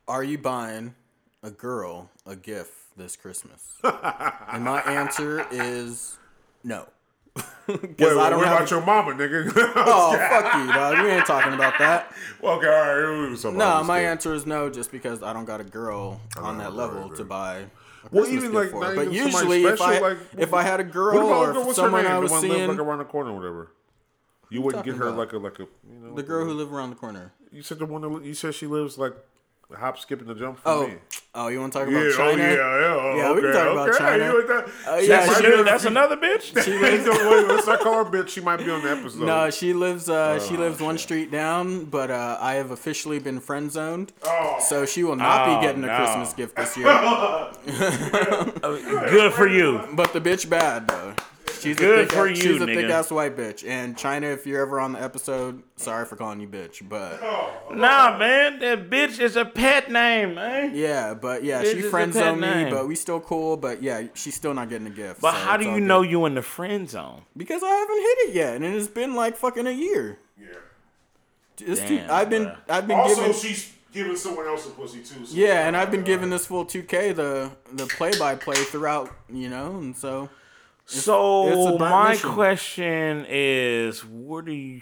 Are 0.08 0.24
you 0.24 0.38
buying 0.38 0.96
a 1.44 1.52
girl 1.52 2.10
a 2.26 2.36
gift 2.36 2.72
this 2.98 3.16
Christmas? 3.16 3.76
and 3.84 4.64
my 4.64 4.82
answer 4.82 5.46
is 5.52 6.18
no. 6.64 6.88
Wait, 7.68 8.00
wait, 8.00 8.00
what 8.00 8.18
I 8.20 8.30
don't 8.30 8.44
about 8.44 8.72
a- 8.72 8.76
your 8.76 8.86
mama, 8.86 9.12
nigga? 9.12 9.52
oh 9.76 10.16
fuck 10.18 10.54
you, 10.56 10.72
dog. 10.72 11.04
We 11.04 11.10
ain't 11.10 11.26
talking 11.26 11.52
about 11.54 11.78
that. 11.80 12.14
Well, 12.42 12.54
okay, 12.60 12.68
all 12.68 12.74
right. 12.74 13.10
we'll 13.20 13.30
do 13.32 13.36
something 13.36 13.58
No, 13.58 13.66
else 13.78 13.88
my 13.88 14.00
then. 14.02 14.12
answer 14.12 14.34
is 14.34 14.46
no, 14.46 14.70
just 14.70 14.90
because 14.92 15.22
I 15.22 15.34
don't 15.34 15.44
got 15.44 15.60
a 15.60 15.66
girl 15.66 16.22
on 16.38 16.60
that 16.60 16.76
level 16.76 17.10
to 17.10 17.24
buy. 17.26 17.66
A 18.06 18.10
Well, 18.16 18.28
even 18.28 18.54
like 18.54 18.70
for. 18.72 18.82
not 18.82 18.96
but 18.96 19.02
even 19.04 19.14
usually, 19.14 19.66
if 19.66 19.82
I 19.82 20.00
like, 20.00 20.18
if 20.38 20.54
I 20.54 20.64
had 20.64 20.80
a 20.80 20.84
girl 20.84 21.18
or 21.20 21.48
the 21.48 21.54
girl? 21.54 21.74
someone? 21.74 22.06
I 22.06 22.16
The 22.16 22.22
was 22.22 22.32
one 22.32 22.42
live 22.44 22.52
seeing, 22.52 22.70
like 22.70 22.80
around 22.80 23.00
the 23.00 23.06
corner, 23.06 23.32
or 23.32 23.36
whatever. 23.36 23.72
You 24.50 24.62
wouldn't 24.62 24.86
get 24.86 24.96
her 24.96 25.08
about? 25.08 25.18
like 25.18 25.34
a 25.34 25.38
like 25.38 25.60
a 25.60 25.64
you 25.64 26.00
know 26.00 26.14
the 26.16 26.24
girl 26.24 26.46
who 26.46 26.54
lived 26.54 26.72
around 26.72 26.92
the 26.92 26.96
corner. 26.96 27.34
you 27.52 27.62
said 27.64 27.80
the 27.80 27.86
one 27.86 28.02
that 28.02 28.24
you 28.24 28.34
said 28.34 28.54
she 28.54 28.68
lives 28.68 28.98
like 28.98 29.14
a 29.74 29.78
hop, 29.78 29.98
skip, 29.98 30.22
and 30.22 30.30
a 30.30 30.36
jump 30.36 30.60
from 30.60 30.72
Oh, 30.72 30.88
me. 30.88 30.94
oh, 31.34 31.48
you 31.48 31.60
want 31.60 31.74
to 31.74 31.80
talk 31.80 31.90
Yeah, 31.90 31.98
about 31.98 32.12
oh 32.14 32.18
China? 32.18 32.44
yeah, 32.44 32.54
yeah. 32.54 32.58
Oh, 32.58 33.16
Yeah, 33.18 33.34
we 33.34 33.42
can 33.42 33.50
okay, 33.50 33.58
talk 33.60 33.72
about 33.74 33.90
okay. 33.90 33.98
China. 33.98 34.26
You 34.26 34.36
with 34.38 34.48
that? 34.48 34.88
Uh, 34.88 35.02
She 35.02 35.08
yeah, 35.08 35.26
might 35.26 35.36
she 35.38 35.42
be 35.42 35.48
lives- 35.50 35.60
on- 35.60 35.66
That's 35.66 35.86
another 35.86 36.18
bitch. 36.18 36.42
She 36.66 36.78
lives. 36.78 37.08
Wait, 37.08 37.48
let's 37.48 37.68
not 37.68 37.80
call 37.80 38.06
her 38.06 38.12
bitch. 38.12 38.30
She 38.30 38.42
might 38.42 38.58
be 38.58 38.70
on 38.70 38.84
the 38.84 38.92
episode. 38.92 39.26
No, 39.26 39.50
she 39.50 39.74
lives. 39.74 40.08
Uh, 40.08 40.40
she 40.40 40.56
Oh, 40.56 40.60
lives 40.60 40.80
one 40.80 40.98
street 41.00 41.32
down, 41.32 41.86
but 41.86 42.12
uh, 42.12 42.38
I 42.40 42.54
have 42.56 42.70
officially 42.72 43.18
been 43.20 43.40
friend 43.40 43.72
zoned, 43.72 44.14
Oh. 44.24 44.58
so 44.60 44.86
she 44.86 45.04
will 45.04 45.16
not 45.16 45.48
Oh, 45.48 45.56
be 45.60 45.66
getting 45.66 45.84
a 45.84 45.88
no. 45.88 45.96
Christmas 45.98 46.34
gift 46.34 46.56
this 46.56 46.78
year. 46.82 46.86
Good 49.10 49.34
for 49.34 49.48
you. 49.48 49.82
but 49.94 50.14
the 50.14 50.22
bitch 50.22 50.48
bad 50.50 50.88
though. 50.88 51.14
She's 51.66 51.76
Good 51.78 52.00
a 52.00 52.02
thick, 52.04 52.12
for 52.12 52.34
She's 52.36 52.44
you, 52.46 52.56
a 52.58 52.60
nigga. 52.60 52.76
thick 52.76 52.90
ass 52.90 53.12
white 53.12 53.36
bitch. 53.36 53.68
And 53.68 53.98
China, 53.98 54.28
if 54.28 54.46
you're 54.48 54.62
ever 54.62 54.80
on 54.80 54.94
the 54.94 55.02
episode, 55.02 55.64
sorry 55.76 56.06
for 56.06 56.16
calling 56.16 56.40
you 56.40 56.48
bitch, 56.48 56.88
but 56.88 57.20
Nah, 57.76 58.18
man, 58.18 58.60
that 58.60 58.90
bitch 58.90 59.20
is 59.20 59.36
a 59.36 59.44
pet 59.46 59.92
name, 59.92 60.36
man. 60.36 60.76
yeah, 60.76 61.14
but 61.14 61.44
yeah, 61.44 61.62
Bitch 61.64 61.72
she 61.74 61.80
is 61.80 61.86
a 61.86 61.90
friend 61.90 62.14
pet 62.14 62.24
zoned 62.24 62.42
me, 62.42 62.48
name. 62.48 62.70
but 62.74 62.88
we 62.88 62.96
still 62.96 63.20
cool. 63.20 63.58
But 63.58 63.82
yeah, 63.84 64.04
she's 64.14 64.36
still 64.36 64.54
not 64.54 64.70
getting 64.70 64.88
a 64.88 64.92
gift. 64.92 65.22
But 65.22 65.32
so 65.34 65.38
how 65.40 65.58
do 65.58 65.66
all 65.68 65.74
you 65.74 65.80
good. 65.82 65.88
know 65.88 66.02
you 66.04 66.26
in 66.26 66.36
the 66.36 66.42
friend 66.42 66.90
zone? 66.90 67.24
Because 67.36 67.64
I 67.64 67.70
haven't 67.70 67.98
hit 67.98 68.30
it 68.30 68.36
yet, 68.36 68.56
and 68.56 68.66
it's 68.66 68.88
been 68.88 69.16
like 69.16 69.36
fucking 69.38 69.68
a 69.68 69.72
year. 69.72 70.20
Yeah. 70.40 70.48
It's 71.60 71.82
too, 71.82 71.98
Damn, 71.98 72.12
I've 72.12 72.30
been 72.30 72.46
bruh. 72.46 72.58
I've 72.70 72.88
been 72.88 72.98
Also, 73.00 73.16
giving 73.16 73.34
she's 73.34 73.72
giving 73.94 74.16
someone 74.18 74.46
else 74.46 74.68
a 74.68 74.72
pussy 74.72 75.00
too. 75.00 75.26
So 75.26 75.36
Yeah, 75.36 75.68
and 75.68 75.78
I've 75.78 75.90
been 75.90 76.04
giving 76.04 76.30
uh, 76.32 76.36
this 76.36 76.46
full 76.48 76.66
2K 76.66 77.16
the 77.16 77.50
the 77.74 77.86
play 77.88 78.12
by 78.20 78.36
play 78.36 78.56
throughout, 78.56 79.10
you 79.32 79.48
know, 79.50 79.78
and 79.78 79.96
so 79.96 80.30
So 80.86 81.72
it's 81.72 81.80
my 81.80 82.10
mission. 82.12 82.30
question 82.32 83.26
is, 83.30 84.06
what 84.06 84.46
do 84.46 84.52
you? 84.52 84.82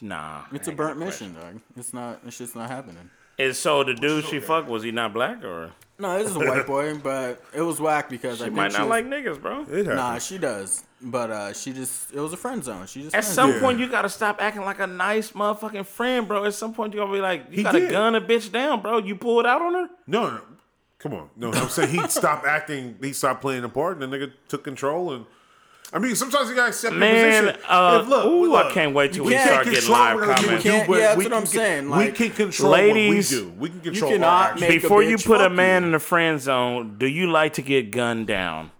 Nah, 0.00 0.42
it's 0.52 0.66
a 0.66 0.72
burnt 0.72 0.98
mission, 0.98 1.34
dog. 1.34 1.60
It's 1.76 1.94
not. 1.94 2.20
It's 2.26 2.38
just 2.38 2.56
not 2.56 2.68
happening. 2.68 3.08
And 3.38 3.54
so 3.56 3.82
the 3.84 3.94
dude 3.94 4.24
she 4.24 4.40
fucked 4.40 4.68
was 4.68 4.82
he 4.82 4.90
not 4.90 5.12
black 5.14 5.42
or 5.44 5.70
No, 5.98 6.18
this 6.18 6.28
is 6.30 6.36
a 6.36 6.40
white 6.40 6.66
boy, 6.66 6.94
but 7.02 7.42
it 7.54 7.62
was 7.62 7.80
whack 7.80 8.10
because 8.10 8.40
I 8.42 8.44
she 8.44 8.50
think 8.50 8.56
might 8.56 8.72
she 8.72 8.78
not 8.78 8.88
was- 8.88 8.90
like 8.90 9.06
niggas, 9.06 9.40
bro? 9.40 9.62
Nah, 9.94 10.18
she 10.18 10.38
does, 10.38 10.84
but 11.00 11.30
uh, 11.30 11.52
she 11.52 11.72
just 11.72 12.12
it 12.12 12.20
was 12.20 12.32
a 12.32 12.36
friend 12.36 12.62
zone. 12.64 12.86
She 12.86 13.02
just 13.02 13.14
At 13.14 13.24
some 13.24 13.60
point, 13.60 13.78
you 13.78 13.88
gotta 13.88 14.08
stop 14.08 14.42
acting 14.42 14.64
like 14.64 14.80
a 14.80 14.86
nice 14.88 15.30
motherfucking 15.30 15.86
friend, 15.86 16.26
bro. 16.26 16.44
At 16.44 16.54
some 16.54 16.74
point, 16.74 16.92
you 16.94 17.00
gotta 17.00 17.12
be 17.12 17.20
like, 17.20 17.46
you 17.50 17.58
He 17.58 17.62
gotta 17.62 17.80
did. 17.80 17.90
gun 17.92 18.14
a 18.16 18.20
bitch 18.20 18.50
down, 18.50 18.82
bro. 18.82 18.98
You 18.98 19.14
pulled 19.16 19.46
out 19.46 19.62
on 19.62 19.74
her. 19.74 19.88
No, 20.08 20.28
no, 20.30 20.40
come 21.02 21.14
on. 21.14 21.28
No, 21.36 21.52
I'm 21.52 21.68
saying 21.68 21.90
he 21.90 22.06
stopped 22.08 22.46
acting. 22.46 22.96
He 23.00 23.12
stopped 23.12 23.40
playing 23.40 23.62
the 23.62 23.68
part, 23.68 24.00
and 24.00 24.12
the 24.12 24.16
nigga 24.16 24.32
took 24.48 24.64
control. 24.64 25.12
And 25.12 25.26
I 25.92 25.98
mean, 25.98 26.14
sometimes 26.14 26.48
you 26.48 26.54
gotta 26.54 26.68
accept 26.68 26.92
your 26.92 27.00
Man, 27.00 27.44
position. 27.44 27.60
uh, 27.68 28.00
If, 28.02 28.08
look, 28.08 28.24
ooh, 28.26 28.50
look, 28.50 28.66
I 28.66 28.72
can't 28.72 28.94
wait 28.94 29.12
till 29.12 29.24
you 29.24 29.28
we 29.30 29.34
can't 29.34 29.48
start 29.50 29.64
getting 29.66 29.80
control 29.80 29.98
live 29.98 30.16
what 30.16 30.36
comments. 30.36 30.62
do, 30.64 30.70
Can't- 30.70 30.88
but 30.88 30.94
yeah, 30.98 31.06
that's 31.08 31.18
we 31.18 31.24
what 31.24 31.30
can 31.30 31.36
I'm 31.38 31.42
get- 31.44 31.50
saying, 31.52 31.90
we 31.90 32.10
can 32.12 32.30
control 32.30 32.70
ladies, 32.72 33.32
what 33.36 33.44
we 33.44 33.46
do. 33.46 33.54
We 33.58 33.68
can 33.70 33.80
control. 33.80 34.10
cannot 34.12 34.28
our 34.28 34.44
actions. 34.52 34.60
make 34.70 34.82
Before 34.82 35.02
you 35.02 35.18
put 35.18 35.40
a 35.42 35.50
man 35.50 35.82
you. 35.82 35.86
in 35.86 35.92
the 35.92 35.98
friend 35.98 36.40
zone, 36.40 36.96
do 36.98 37.06
you 37.06 37.30
like 37.30 37.52
to 37.54 37.62
get 37.62 37.90
gunned 37.90 38.26
down? 38.26 38.70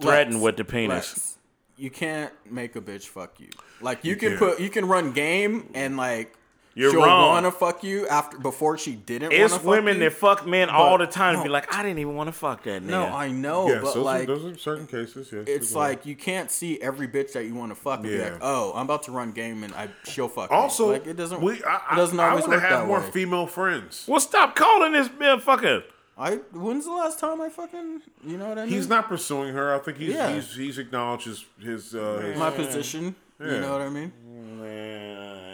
Threatened 0.00 0.36
Lex, 0.36 0.44
with 0.44 0.56
the 0.56 0.64
penis. 0.64 0.88
Lex, 1.16 1.38
you 1.76 1.90
can't 1.90 2.32
make 2.50 2.74
a 2.76 2.80
bitch 2.80 3.06
fuck 3.06 3.38
you. 3.38 3.48
Like 3.82 4.04
you, 4.04 4.16
can 4.16 4.30
can't. 4.30 4.38
put 4.38 4.60
you 4.60 4.70
can 4.70 4.86
run 4.86 5.12
game 5.12 5.68
and 5.74 5.96
like 5.96 6.34
You're 6.80 6.90
she'll 6.92 7.02
wrong. 7.04 7.28
wanna 7.28 7.50
fuck 7.52 7.84
you 7.84 8.06
after 8.08 8.38
before 8.38 8.78
she 8.78 8.94
didn't. 8.94 9.32
It's 9.32 9.52
wanna 9.52 9.68
women 9.68 9.98
you. 9.98 10.04
that 10.04 10.12
fuck 10.14 10.46
men 10.46 10.70
all 10.70 10.98
the 10.98 11.04
But- 11.04 11.12
time 11.12 11.34
and 11.34 11.42
be 11.44 11.48
like, 11.50 11.72
I 11.74 11.82
didn't 11.82 11.98
even 11.98 12.16
want 12.16 12.28
to 12.28 12.32
fuck 12.32 12.62
that 12.64 12.82
nigga. 12.82 12.86
No, 12.86 13.04
I 13.04 13.30
know, 13.30 13.68
Yes, 13.68 13.82
but 13.82 13.94
those, 13.94 14.04
like 14.04 14.22
are, 14.22 14.26
those 14.34 14.44
are 14.46 14.56
certain 14.58 14.86
cases. 14.86 15.30
Yes, 15.32 15.44
it's 15.46 15.74
like 15.74 16.06
you 16.06 16.16
can't 16.16 16.50
see 16.50 16.80
every 16.80 17.06
bitch 17.08 17.32
that 17.34 17.44
you 17.44 17.54
want 17.54 17.70
to 17.70 17.74
fuck 17.74 18.00
and 18.00 18.08
be 18.08 18.16
Yeah. 18.16 18.30
like, 18.32 18.38
oh, 18.42 18.72
I'm 18.74 18.86
about 18.86 19.02
to 19.04 19.12
run 19.12 19.32
game 19.32 19.62
and 19.64 19.74
I 19.74 19.88
she'll 20.04 20.28
fuck. 20.28 20.50
also 20.50 20.86
me. 20.86 20.92
like 20.94 21.06
it 21.06 21.16
doesn't. 21.16 21.40
We, 21.40 21.62
I, 21.64 21.76
it 21.92 21.96
doesn't 21.96 22.18
I, 22.18 22.30
always 22.30 22.44
I 22.44 22.48
work 22.48 22.56
to 22.56 22.66
have 22.68 22.80
that 22.80 22.86
more 22.86 23.00
way. 23.00 23.10
female 23.10 23.46
friends. 23.46 24.04
well, 24.08 24.20
stop 24.20 24.56
calling 24.56 24.92
this 24.92 25.08
motherfucker. 25.08 25.84
I 26.18 26.36
when's 26.52 26.84
the 26.84 26.92
last 26.92 27.18
time 27.18 27.40
I 27.40 27.48
fucking 27.48 28.02
you 28.26 28.36
know 28.36 28.48
what 28.50 28.58
I 28.58 28.64
mean? 28.64 28.74
He's 28.74 28.88
not 28.88 29.08
pursuing 29.08 29.54
her. 29.54 29.74
I 29.74 29.78
think 29.78 29.96
he's 29.96 30.12
Yeah. 30.14 30.34
he's, 30.34 30.54
he's 30.54 30.78
acknowledged 30.78 31.24
his 31.26 31.44
his, 31.58 31.94
uh, 31.94 32.18
his 32.24 32.38
my 32.38 32.50
position. 32.50 33.14
Yeah. 33.40 33.54
You 33.54 33.60
know 33.62 33.72
what 33.72 33.80
I 33.80 33.88
mean? 33.88 34.12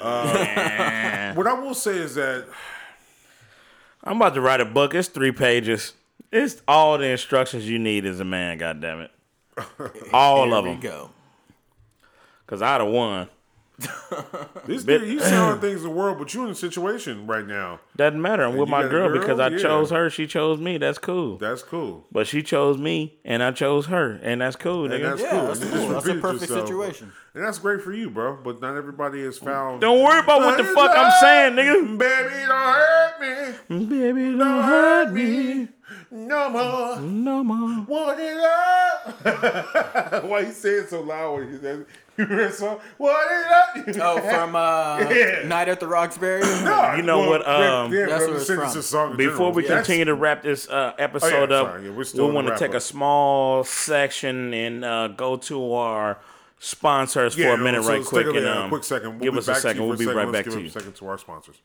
What 0.01 1.47
I 1.47 1.53
will 1.61 1.75
say 1.75 1.97
is 1.99 2.15
that 2.17 2.47
I'm 4.05 4.17
about 4.17 4.35
to 4.35 4.41
write 4.41 4.61
a 4.61 4.65
book. 4.65 4.95
It's 4.95 5.09
three 5.09 5.33
pages. 5.33 5.95
It's 6.33 6.63
all 6.67 6.99
the 6.99 7.07
instructions 7.07 7.69
you 7.69 7.79
need 7.79 8.05
as 8.05 8.21
a 8.21 8.25
man. 8.25 8.59
God 8.59 8.81
damn 8.81 9.01
it, 9.01 9.11
all 10.13 10.47
Here 10.47 10.55
of 10.57 10.65
we 10.65 10.71
them. 10.73 10.81
go. 10.81 11.11
Cause 12.47 12.63
I'd 12.63 12.81
have 12.81 12.91
won. 12.91 13.29
this 14.65 14.85
Bit- 14.85 15.03
nigga, 15.03 15.07
you 15.09 15.21
say 15.21 15.37
all 15.37 15.57
things 15.57 15.83
in 15.83 15.89
the 15.89 15.95
world, 15.95 16.19
but 16.19 16.33
you're 16.33 16.45
in 16.47 16.53
a 16.53 16.55
situation 16.55 17.27
right 17.27 17.47
now. 17.47 17.81
Doesn't 17.97 18.21
matter. 18.23 18.45
I'm 18.45 18.57
with 18.57 18.69
my 18.71 18.83
girl, 18.83 19.09
girl? 19.11 19.19
because 19.21 19.39
I 19.39 19.49
Yeah. 19.49 19.59
chose 19.59 19.91
her. 19.91 20.09
She 20.09 20.27
chose 20.27 20.59
me. 20.59 20.79
That's 20.79 20.97
cool. 20.99 21.37
That's 21.37 21.63
cool. 21.63 22.07
But 22.11 22.27
she 22.27 22.43
chose 22.43 22.79
me, 22.79 23.19
and 23.25 23.43
I 23.43 23.51
chose 23.53 23.87
her, 23.87 24.19
and 24.23 24.41
that's 24.41 24.57
cool, 24.57 24.85
And 24.87 24.95
nigga. 24.95 25.11
that's 25.11 25.21
Yeah, 25.23 25.31
cool. 25.31 25.47
that's 25.47 25.65
cool. 25.65 25.89
That's 25.89 26.07
a 26.07 26.15
perfect 26.15 26.41
yourself. 26.51 26.69
situation. 26.69 27.13
And 27.35 27.45
that's 27.45 27.59
great 27.59 27.83
for 27.83 27.93
you, 27.93 28.09
bro. 28.09 28.39
But 28.43 28.63
not 28.63 28.77
everybody 28.79 29.23
has 29.25 29.37
found. 29.37 29.83
Don't 29.83 30.03
worry 30.03 30.21
about 30.21 30.41
what 30.41 30.57
the 30.57 30.65
fuck 30.65 30.93
I'm 30.97 31.13
saying, 31.21 31.53
nigga. 31.57 31.99
Baby, 31.99 32.47
don't 32.47 32.75
hurt 32.75 33.21
me. 33.21 33.87
Baby, 33.89 34.39
don't 34.39 34.63
hurt 34.63 35.13
me 35.13 35.69
No 36.11 36.49
more. 36.49 37.01
no 37.01 37.45
more. 37.45 37.85
Want 37.87 38.19
it 38.21 38.39
up. 38.39 40.25
Why 40.25 40.41
you 40.41 40.53
say 40.53 40.71
it 40.71 40.89
so 40.89 41.03
loud 41.03 41.35
when 41.41 41.49
you 41.53 41.59
say 41.61 41.79
You 42.19 42.25
remember 42.25 42.49
that 42.49 42.55
song? 42.55 42.81
What 42.97 43.31
is 43.87 43.97
that? 43.97 44.03
Oh, 44.05 44.21
from 44.21 44.57
uh, 44.57 44.99
Yeah. 45.11 45.47
Night 45.47 45.69
at 45.69 45.81
the 45.81 45.87
Roxbury. 45.87 46.41
Nah, 46.65 46.95
You 46.97 47.03
know 47.03 47.29
what, 47.29 47.43
yeah, 47.43 47.83
um, 47.83 47.93
yeah, 47.93 48.07
That's 48.07 48.25
bro, 48.25 48.33
where 48.33 48.41
it's 48.41 48.47
from. 48.51 48.79
it's 48.79 48.87
song 48.87 49.17
Before 49.17 49.53
we 49.53 49.63
general. 49.63 49.83
continue 49.83 50.05
to 50.07 50.15
wrap 50.15 50.43
this 50.43 50.69
uh, 50.69 50.93
episode 50.99 51.53
up. 51.53 51.83
Yeah, 51.83 51.91
we're 51.91 52.05
we 52.15 52.33
want 52.33 52.49
to 52.49 52.57
take 52.59 52.75
a 52.75 52.81
small 52.81 53.65
section 53.65 54.55
and 54.55 54.85
uh, 54.85 55.09
go 55.09 55.37
to 55.37 55.73
our 55.75 56.19
sponsors 56.59 57.37
Yeah, 57.37 57.55
for 57.55 57.61
a 57.61 57.65
minute, 57.65 57.85
so 57.85 57.91
right 57.91 58.05
quick. 58.05 58.27
take 58.27 58.35
a, 58.35 58.39
and 58.39 58.47
yeah, 58.47 58.63
um, 58.63 58.69
quick 58.71 58.85
second. 58.85 59.11
We'll 59.11 59.21
give 59.21 59.33
be 59.35 59.39
us 59.39 59.49
a 59.49 59.55
second. 59.57 59.87
We'll 59.87 59.99
be 59.99 60.07
right 60.07 60.33
back 60.33 60.47
to 60.47 60.61
you. 60.61 60.69
second 60.71 60.95
to 60.97 61.09
our 61.09 61.19
sponsors. 61.19 61.57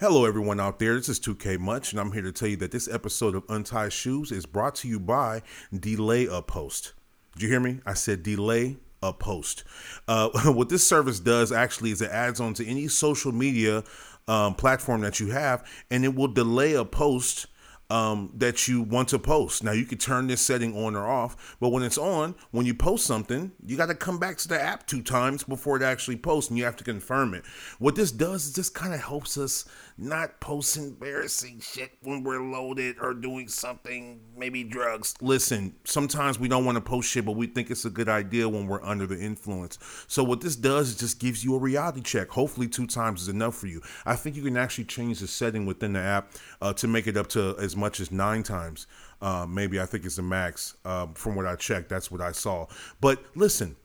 Hello, 0.00 0.26
everyone 0.26 0.60
out 0.60 0.78
there. 0.78 0.94
This 0.96 1.08
is 1.08 1.18
2K 1.18 1.58
Much, 1.58 1.92
and 1.92 2.00
I'm 2.00 2.12
here 2.12 2.22
to 2.22 2.30
tell 2.32 2.48
you 2.48 2.56
that 2.58 2.70
this 2.70 2.86
episode 2.92 3.34
of 3.34 3.44
Untied 3.48 3.92
Shoes 3.92 4.30
is 4.30 4.44
brought 4.46 4.74
to 4.76 4.88
you 4.88 5.00
by 5.00 5.42
Delay 5.76 6.26
a 6.26 6.42
Post. 6.42 6.92
Did 7.32 7.42
you 7.42 7.48
hear 7.48 7.60
me? 7.60 7.80
I 7.86 7.94
said 7.94 8.22
delay 8.22 8.76
a 9.04 9.12
post. 9.12 9.64
Uh, 10.08 10.28
what 10.52 10.68
this 10.68 10.86
service 10.86 11.20
does 11.20 11.52
actually 11.52 11.90
is 11.90 12.02
it 12.02 12.10
adds 12.10 12.40
on 12.40 12.54
to 12.54 12.66
any 12.66 12.88
social 12.88 13.32
media 13.32 13.84
um, 14.26 14.54
platform 14.54 15.02
that 15.02 15.20
you 15.20 15.28
have, 15.28 15.68
and 15.90 16.04
it 16.04 16.14
will 16.14 16.28
delay 16.28 16.74
a 16.74 16.84
post 16.84 17.46
um, 17.90 18.30
that 18.34 18.66
you 18.66 18.82
want 18.82 19.08
to 19.08 19.18
post. 19.18 19.62
Now 19.62 19.72
you 19.72 19.84
can 19.84 19.98
turn 19.98 20.26
this 20.26 20.40
setting 20.40 20.76
on 20.76 20.96
or 20.96 21.06
off, 21.06 21.56
but 21.60 21.68
when 21.68 21.82
it's 21.82 21.98
on, 21.98 22.34
when 22.50 22.66
you 22.66 22.74
post 22.74 23.04
something, 23.04 23.52
you 23.64 23.76
got 23.76 23.86
to 23.86 23.94
come 23.94 24.18
back 24.18 24.38
to 24.38 24.48
the 24.48 24.60
app 24.60 24.86
two 24.86 25.02
times 25.02 25.44
before 25.44 25.76
it 25.76 25.82
actually 25.82 26.16
posts, 26.16 26.50
and 26.50 26.58
you 26.58 26.64
have 26.64 26.76
to 26.76 26.84
confirm 26.84 27.34
it. 27.34 27.44
What 27.78 27.94
this 27.94 28.10
does 28.10 28.46
is 28.46 28.54
this 28.54 28.70
kind 28.70 28.94
of 28.94 29.00
helps 29.00 29.36
us 29.36 29.66
not 29.96 30.40
post 30.40 30.76
embarrassing 30.76 31.60
shit 31.60 31.92
when 32.02 32.24
we're 32.24 32.42
loaded 32.42 32.96
or 33.00 33.14
doing 33.14 33.46
something, 33.48 34.20
maybe 34.36 34.64
drugs. 34.64 35.14
Listen, 35.20 35.74
sometimes 35.84 36.38
we 36.38 36.48
don't 36.48 36.64
want 36.64 36.76
to 36.76 36.80
post 36.80 37.08
shit, 37.08 37.24
but 37.24 37.36
we 37.36 37.46
think 37.46 37.70
it's 37.70 37.84
a 37.84 37.90
good 37.90 38.08
idea 38.08 38.48
when 38.48 38.66
we're 38.66 38.82
under 38.82 39.06
the 39.06 39.18
influence. 39.18 39.78
So 40.08 40.24
what 40.24 40.40
this 40.40 40.56
does 40.56 40.90
is 40.90 40.96
just 40.96 41.20
gives 41.20 41.44
you 41.44 41.54
a 41.54 41.58
reality 41.58 42.00
check. 42.00 42.30
Hopefully, 42.30 42.66
two 42.66 42.86
times 42.86 43.22
is 43.22 43.28
enough 43.28 43.54
for 43.54 43.68
you. 43.68 43.80
I 44.04 44.16
think 44.16 44.36
you 44.36 44.42
can 44.42 44.56
actually 44.56 44.84
change 44.84 45.20
the 45.20 45.28
setting 45.28 45.64
within 45.64 45.92
the 45.92 46.00
app 46.00 46.32
uh, 46.60 46.72
to 46.74 46.88
make 46.88 47.06
it 47.06 47.16
up 47.16 47.28
to 47.28 47.56
as 47.58 47.76
much 47.76 48.00
as 48.00 48.10
nine 48.10 48.42
times. 48.42 48.86
Uh, 49.22 49.46
maybe 49.48 49.80
I 49.80 49.86
think 49.86 50.04
it's 50.04 50.16
the 50.16 50.22
max. 50.22 50.76
Um, 50.84 51.14
from 51.14 51.36
what 51.36 51.46
I 51.46 51.54
checked, 51.54 51.88
that's 51.88 52.10
what 52.10 52.20
I 52.20 52.32
saw. 52.32 52.66
But 53.00 53.22
listen, 53.36 53.76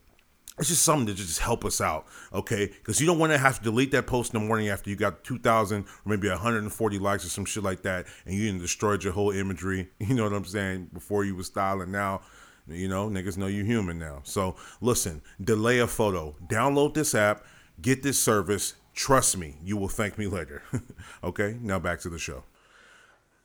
it's 0.60 0.68
just 0.68 0.82
something 0.84 1.06
to 1.06 1.14
just 1.14 1.40
help 1.40 1.64
us 1.64 1.80
out, 1.80 2.06
okay? 2.32 2.66
Because 2.66 3.00
you 3.00 3.06
don't 3.06 3.18
want 3.18 3.32
to 3.32 3.38
have 3.38 3.58
to 3.58 3.64
delete 3.64 3.90
that 3.92 4.06
post 4.06 4.34
in 4.34 4.40
the 4.40 4.46
morning 4.46 4.68
after 4.68 4.90
you 4.90 4.96
got 4.96 5.24
2,000 5.24 5.82
or 5.82 5.86
maybe 6.04 6.28
140 6.28 6.98
likes 6.98 7.24
or 7.24 7.28
some 7.30 7.46
shit 7.46 7.62
like 7.62 7.82
that, 7.82 8.06
and 8.26 8.34
you 8.34 8.56
destroyed 8.58 9.02
your 9.02 9.14
whole 9.14 9.30
imagery. 9.30 9.88
You 9.98 10.14
know 10.14 10.24
what 10.24 10.32
I'm 10.32 10.44
saying? 10.44 10.90
Before 10.92 11.24
you 11.24 11.34
was 11.34 11.46
styling, 11.46 11.90
now, 11.90 12.20
you 12.68 12.88
know, 12.88 13.08
niggas 13.08 13.38
know 13.38 13.46
you 13.46 13.64
human 13.64 13.98
now. 13.98 14.20
So 14.24 14.56
listen, 14.80 15.22
delay 15.42 15.78
a 15.78 15.86
photo. 15.86 16.34
Download 16.46 16.92
this 16.94 17.14
app, 17.14 17.44
get 17.80 18.02
this 18.02 18.18
service. 18.18 18.74
Trust 18.92 19.38
me, 19.38 19.56
you 19.64 19.76
will 19.76 19.88
thank 19.88 20.18
me 20.18 20.26
later. 20.26 20.62
okay, 21.24 21.56
now 21.62 21.78
back 21.78 22.00
to 22.00 22.10
the 22.10 22.18
show. 22.18 22.42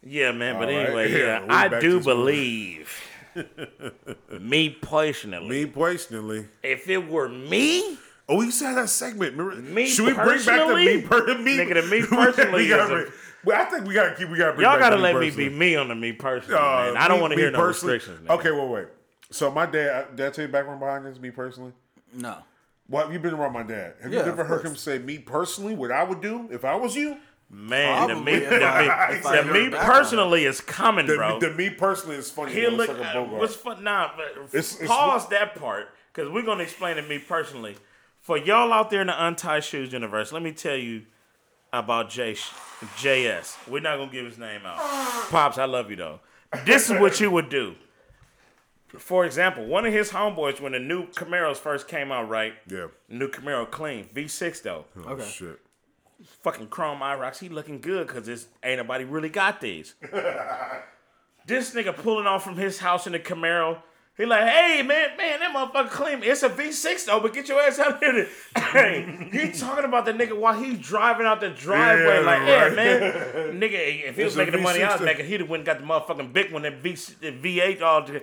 Yeah, 0.03 0.31
man. 0.31 0.55
But 0.59 0.69
All 0.69 0.75
right. 0.75 0.85
anyway, 0.87 1.11
Yeah, 1.13 1.17
yeah, 1.17 1.39
we'll 1.41 1.51
I 1.51 1.79
do 1.79 1.99
believe, 2.01 2.91
me 4.39 4.69
personally, 4.69 5.47
Me 5.49 5.65
personally. 5.65 6.45
if 6.63 6.87
it 6.89 7.07
were 7.09 7.29
me, 7.29 7.97
Oh, 8.27 8.37
we 8.37 8.45
used 8.45 8.57
to 8.59 8.65
have 8.65 8.75
that 8.77 8.89
segment. 8.89 9.35
Remember? 9.37 9.61
Me 9.61 9.85
Should 9.87 10.07
we 10.07 10.13
bring 10.13 10.43
back 10.43 10.67
the 10.67 10.75
me, 10.75 11.01
personally? 11.01 11.35
per- 11.35 11.37
me 11.43 11.57
Nigga, 11.57 11.73
the 11.75 11.87
me 11.89 12.01
personally 12.05 12.63
We 12.63 12.69
gotta 12.69 12.83
is 12.83 12.89
a- 12.89 12.93
bring- 12.93 13.11
well, 13.45 13.61
I 13.61 13.65
think 13.65 13.85
we 13.87 13.93
gotta 13.93 14.15
keep. 14.15 14.29
We 14.29 14.37
gotta 14.39 14.53
bring 14.53 14.65
y'all 14.67 14.79
gotta 14.79 14.95
let 14.95 15.13
me 15.15 15.27
personally. 15.27 15.49
be 15.49 15.55
me 15.55 15.75
on 15.75 15.87
the 15.89 15.93
me 15.95 16.11
personally, 16.13 16.57
Uh, 16.59 16.85
man. 16.93 16.97
I 16.97 17.07
don't 17.07 17.21
want 17.21 17.33
to 17.33 17.39
hear 17.39 17.51
no 17.51 17.59
personally- 17.59 17.93
restrictions. 17.95 18.27
Man. 18.27 18.39
Okay, 18.39 18.49
wait, 18.51 18.67
wait. 18.69 18.87
So 19.29 19.51
my 19.51 19.67
dad, 19.67 20.15
did 20.15 20.25
I 20.25 20.29
tell 20.31 20.45
you 20.45 20.51
background 20.51 20.79
behind 20.79 21.05
this? 21.05 21.19
Me 21.19 21.29
personally. 21.29 21.73
No. 22.13 22.37
Well, 22.89 23.11
you've 23.11 23.21
been 23.21 23.33
around 23.35 23.53
my 23.53 23.61
dad. 23.63 23.93
Have 24.01 24.11
Yeah, 24.11 24.25
you 24.25 24.31
ever 24.31 24.43
heard 24.43 24.61
course. 24.61 24.71
him 24.71 24.75
say 24.75 24.97
me 24.97 25.19
personally? 25.19 25.75
What 25.75 25.91
I 25.91 26.03
would 26.03 26.21
do 26.21 26.47
if 26.51 26.65
I 26.65 26.73
was 26.75 26.95
you? 26.95 27.17
Man, 27.49 28.07
the 28.09 28.15
me, 28.15 28.39
Probably, 28.39 28.39
the 28.39 28.49
me, 28.49 28.57
if 29.17 29.25
I 29.25 29.35
the 29.37 29.43
heard 29.43 29.71
me 29.71 29.77
personally 29.77 30.45
is 30.45 30.59
coming, 30.61 31.05
The, 31.05 31.15
bro. 31.15 31.39
the 31.39 31.51
me 31.51 31.69
personally 31.69 32.17
is 32.17 32.29
funny. 32.31 32.51
He 32.53 32.67
look. 32.67 32.89
It's 32.89 32.97
like 32.99 33.07
a 33.07 33.09
uh, 33.11 33.13
Bogart. 33.13 33.39
what's 33.39 33.55
fun? 33.55 33.83
Nah, 33.83 34.11
but 34.17 34.25
It's- 34.47 34.75
it's- 34.75 34.87
pause 34.89 35.29
that 35.29 35.55
part 35.55 35.89
because 36.13 36.29
we're 36.31 36.41
gonna 36.43 36.63
explain 36.63 36.95
to 36.97 37.01
me 37.03 37.19
personally. 37.19 37.75
For 38.21 38.37
y'all 38.37 38.73
out 38.73 38.89
there 38.89 39.01
in 39.01 39.07
the 39.07 39.25
untied 39.27 39.63
shoes 39.63 39.93
universe, 39.93 40.31
let 40.31 40.41
me 40.41 40.51
tell 40.51 40.75
you 40.75 41.03
about 41.71 42.09
J 42.09 42.33
JS. 42.97 43.55
We're 43.67 43.79
not 43.81 43.97
gonna 43.97 44.11
give 44.11 44.25
his 44.25 44.37
name 44.39 44.61
out. 44.65 44.77
Pops, 45.29 45.57
I 45.59 45.65
love 45.65 45.89
you 45.89 45.95
though. 45.97 46.19
This 46.65 46.89
is 46.89 46.99
what 46.99 47.19
you 47.19 47.29
would 47.31 47.49
do. 47.49 47.75
For 48.97 49.25
example, 49.25 49.65
one 49.65 49.85
of 49.85 49.91
his 49.93 50.11
homeboys 50.11 50.61
when 50.61 50.71
the 50.71 50.79
new 50.79 51.07
Camaros 51.07 51.57
first 51.57 51.87
came 51.87 52.11
out, 52.11 52.29
right? 52.29 52.53
Yeah. 52.69 52.87
New 53.09 53.27
Camaro 53.27 53.69
clean 53.69 54.05
V6 54.13 54.61
though. 54.63 54.85
Oh, 55.05 55.11
Okay. 55.11 55.25
Shit. 55.25 55.59
Fucking 56.43 56.67
chrome 56.67 56.99
IROCs, 56.99 57.39
he 57.39 57.49
looking 57.49 57.81
good 57.81 58.07
because 58.07 58.25
this 58.25 58.47
ain't 58.63 58.77
nobody 58.77 59.03
really 59.03 59.29
got 59.29 59.59
these. 59.61 59.95
this 61.45 61.73
nigga 61.73 61.95
pulling 61.95 62.25
off 62.25 62.43
from 62.43 62.55
his 62.55 62.79
house 62.79 63.05
in 63.05 63.13
the 63.13 63.19
Camaro. 63.19 63.81
He 64.17 64.25
like, 64.25 64.47
hey 64.47 64.81
man, 64.81 65.17
man, 65.17 65.41
that 65.41 65.53
motherfucker 65.53 65.89
clean. 65.89 66.23
It's 66.23 66.41
a 66.41 66.49
V6 66.49 67.05
though, 67.05 67.19
but 67.19 67.33
get 67.33 67.49
your 67.49 67.59
ass 67.61 67.79
out 67.79 67.99
here. 68.01 68.27
Hey, 68.55 69.29
he 69.31 69.51
talking 69.59 69.85
about 69.85 70.05
the 70.05 70.11
nigga 70.13 70.37
while 70.37 70.53
he's 70.57 70.77
driving 70.79 71.25
out 71.25 71.39
the 71.41 71.49
driveway. 71.49 72.15
Yeah, 72.15 72.19
like, 72.21 72.39
right. 72.39 72.47
yeah, 72.47 72.69
man, 72.69 73.01
nigga, 73.59 74.09
if 74.09 74.15
he 74.17 74.23
was 74.23 74.33
It's 74.33 74.35
making 74.37 74.53
the 74.53 74.57
money 74.61 74.83
I 74.83 74.93
was 74.93 75.01
making, 75.01 75.25
he'd 75.27 75.39
have 75.41 75.49
went 75.49 75.61
and 75.61 75.65
got 75.65 75.79
the 75.79 75.85
motherfucking 75.85 76.33
big 76.33 76.51
one, 76.51 76.61
that 76.63 76.75
V 76.81 76.91
the 77.21 77.31
V8 77.31 77.81
all. 77.81 78.03
the- 78.03 78.13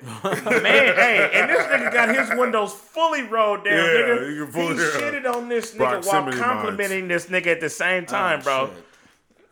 man, 0.63 0.95
hey, 0.95 1.31
and 1.35 1.51
this 1.51 1.63
nigga 1.67 1.93
got 1.93 2.15
his 2.15 2.39
windows 2.39 2.73
fully 2.75 3.23
rolled 3.23 3.65
down, 3.65 3.75
Yeah, 3.75 3.83
nigga. 3.83 4.55
he 4.55 4.63
yeah. 4.63 4.75
shitted 4.75 5.35
on 5.35 5.49
this 5.49 5.73
nigga 5.75 6.07
while 6.07 6.33
complimenting 6.33 7.09
this 7.09 7.27
nigga 7.27 7.47
at 7.49 7.61
the 7.61 7.71
same 7.71 8.05
time, 8.07 8.41
bro. 8.43 8.67
shit. 8.75 8.85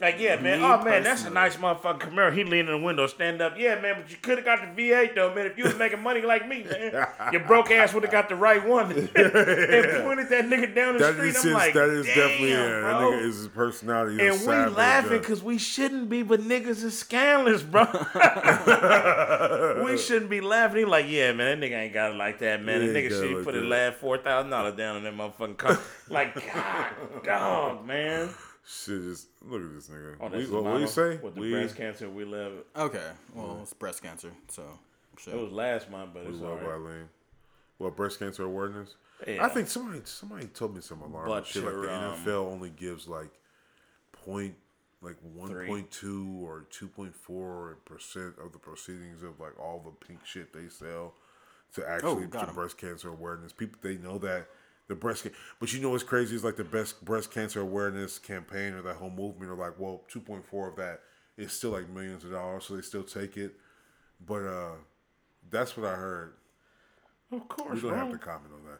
Like, 0.00 0.18
yeah, 0.18 0.40
man. 0.40 0.60
Me 0.60 0.64
oh, 0.64 0.82
man, 0.82 1.02
that's 1.02 1.26
a 1.26 1.30
nice 1.30 1.56
motherfucking 1.56 1.98
Camaro. 2.00 2.32
He 2.32 2.42
leaning 2.42 2.72
in 2.74 2.80
the 2.80 2.86
window, 2.86 3.06
stand 3.06 3.42
up. 3.42 3.54
Yeah, 3.58 3.78
man, 3.82 3.96
but 4.00 4.10
you 4.10 4.16
could 4.16 4.38
have 4.38 4.46
got 4.46 4.74
the 4.74 4.82
V8, 4.90 5.14
though, 5.14 5.34
man. 5.34 5.44
If 5.44 5.58
you 5.58 5.64
was 5.64 5.76
making 5.76 6.02
money 6.02 6.22
like 6.22 6.48
me, 6.48 6.62
man, 6.64 7.06
your 7.32 7.44
broke 7.44 7.70
ass 7.70 7.92
would 7.92 8.02
have 8.04 8.12
got 8.12 8.30
the 8.30 8.34
right 8.34 8.66
one 8.66 8.90
and 8.92 9.10
pointed 9.12 10.30
that 10.30 10.46
nigga 10.46 10.74
down 10.74 10.94
the 10.94 11.00
That 11.00 11.14
street. 11.16 11.28
is 11.36 11.44
I'm 11.44 11.52
like, 11.52 11.74
that 11.74 11.90
is 11.90 12.06
Damn, 12.06 12.14
definitely 12.16 12.50
yeah. 12.50 12.80
That 12.80 12.94
nigga 12.94 13.22
is 13.24 13.36
his 13.36 13.48
personality. 13.48 14.26
And 14.26 14.40
we 14.40 14.74
laughing 14.74 15.18
because 15.18 15.42
we 15.42 15.58
shouldn't 15.58 16.08
be, 16.08 16.22
but 16.22 16.40
niggas 16.40 16.82
is 16.82 16.98
scandalous, 16.98 17.62
bro. 17.62 17.84
we 19.84 19.98
shouldn't 19.98 20.30
be 20.30 20.40
laughing. 20.40 20.78
He 20.78 20.84
like, 20.86 21.06
yeah, 21.10 21.32
man, 21.32 21.60
that 21.60 21.66
nigga 21.66 21.76
ain't 21.78 21.92
got 21.92 22.12
it 22.12 22.16
like 22.16 22.38
that, 22.38 22.62
man. 22.64 22.86
That 22.86 22.96
nigga 22.96 23.10
should 23.10 23.36
like 23.36 23.44
put 23.44 23.54
his 23.54 23.64
that. 23.64 23.68
last 23.68 23.96
four 23.98 24.16
thousand 24.16 24.50
dollars 24.50 24.76
down 24.76 24.96
on 24.96 25.02
that 25.04 25.14
motherfucking 25.14 25.58
car. 25.58 25.78
like, 26.08 26.34
God, 26.34 26.86
dog, 27.22 27.86
man. 27.86 28.30
Shit, 28.72 29.02
just 29.02 29.28
look 29.42 29.60
at 29.62 29.74
this 29.74 29.88
nigga. 29.88 30.14
Oh, 30.20 30.26
We- 30.26 30.30
what, 30.30 30.32
his 30.40 30.50
what 30.50 30.62
do 30.62 30.68
you 30.68 30.74
mama 30.74 30.86
say? 30.88 31.16
With 31.16 31.34
the 31.34 31.40
we 31.40 31.50
breast 31.50 31.76
cancer, 31.76 32.08
we 32.08 32.24
love 32.24 32.52
it. 32.52 32.66
Okay. 32.76 33.10
Well, 33.34 33.58
it's 33.62 33.72
breast 33.72 34.02
cancer, 34.02 34.30
so. 34.48 34.62
Shit. 35.18 35.34
It 35.34 35.40
was 35.40 35.50
last 35.52 35.90
month, 35.90 36.10
but 36.14 36.24
we 36.24 36.30
it's 36.32 36.40
love 36.40 36.62
alright. 36.62 36.80
Eileen. 36.80 37.08
What 37.78 37.96
breast 37.96 38.18
cancer 38.20 38.44
awareness? 38.44 38.94
Yeah. 39.26 39.44
I 39.44 39.48
think 39.48 39.68
somebody 39.68 40.00
somebody 40.04 40.46
told 40.46 40.74
me 40.74 40.80
some 40.80 41.02
alarming 41.02 41.32
But 41.34 41.46
shit. 41.46 41.64
Like 41.64 41.72
your, 41.72 41.86
the 41.86 41.94
um, 41.94 42.14
NFL 42.24 42.50
only 42.52 42.70
gives 42.70 43.06
like 43.08 43.30
point 44.12 44.54
like 45.02 45.16
one 45.34 45.66
point 45.66 45.90
two 45.90 46.40
or 46.42 46.66
two 46.70 46.86
point 46.88 47.14
four 47.14 47.76
percent 47.84 48.34
of 48.42 48.52
the 48.52 48.58
proceedings 48.58 49.22
of 49.22 49.38
like 49.40 49.58
all 49.58 49.82
the 49.84 50.06
pink 50.06 50.20
shit 50.24 50.52
they 50.52 50.68
sell 50.68 51.14
to 51.74 51.86
actually 51.88 52.26
got 52.26 52.42
to 52.42 52.48
'em. 52.48 52.54
breast 52.54 52.78
cancer 52.78 53.08
awareness. 53.08 53.52
People 53.52 53.78
they 53.82 53.96
know 53.96 54.16
that 54.18 54.46
the 54.90 54.94
breast, 54.94 55.22
ca- 55.24 55.30
but 55.58 55.72
you 55.72 55.80
know 55.80 55.88
what's 55.88 56.02
crazy 56.04 56.36
is 56.36 56.44
like 56.44 56.56
the 56.56 56.64
best 56.64 57.02
breast 57.04 57.30
cancer 57.32 57.60
awareness 57.62 58.18
campaign 58.18 58.74
or 58.74 58.82
that 58.82 58.96
whole 58.96 59.08
movement 59.10 59.50
are 59.50 59.54
like, 59.56 59.78
well, 59.78 60.02
two 60.08 60.20
point 60.20 60.44
four 60.44 60.68
of 60.68 60.76
that 60.76 61.00
is 61.38 61.52
still 61.52 61.70
like 61.70 61.88
millions 61.88 62.22
of 62.24 62.30
dollars, 62.32 62.64
so 62.66 62.76
they 62.76 62.82
still 62.82 63.02
take 63.04 63.38
it. 63.38 63.54
But 64.26 64.42
uh 64.44 64.72
that's 65.50 65.76
what 65.76 65.86
I 65.86 65.94
heard. 65.94 66.34
Of 67.32 67.48
course, 67.48 67.80
We 67.82 67.88
don't 67.88 67.96
have 67.98 68.10
to 68.10 68.18
comment 68.18 68.52
on 68.52 68.64
that. 68.70 68.78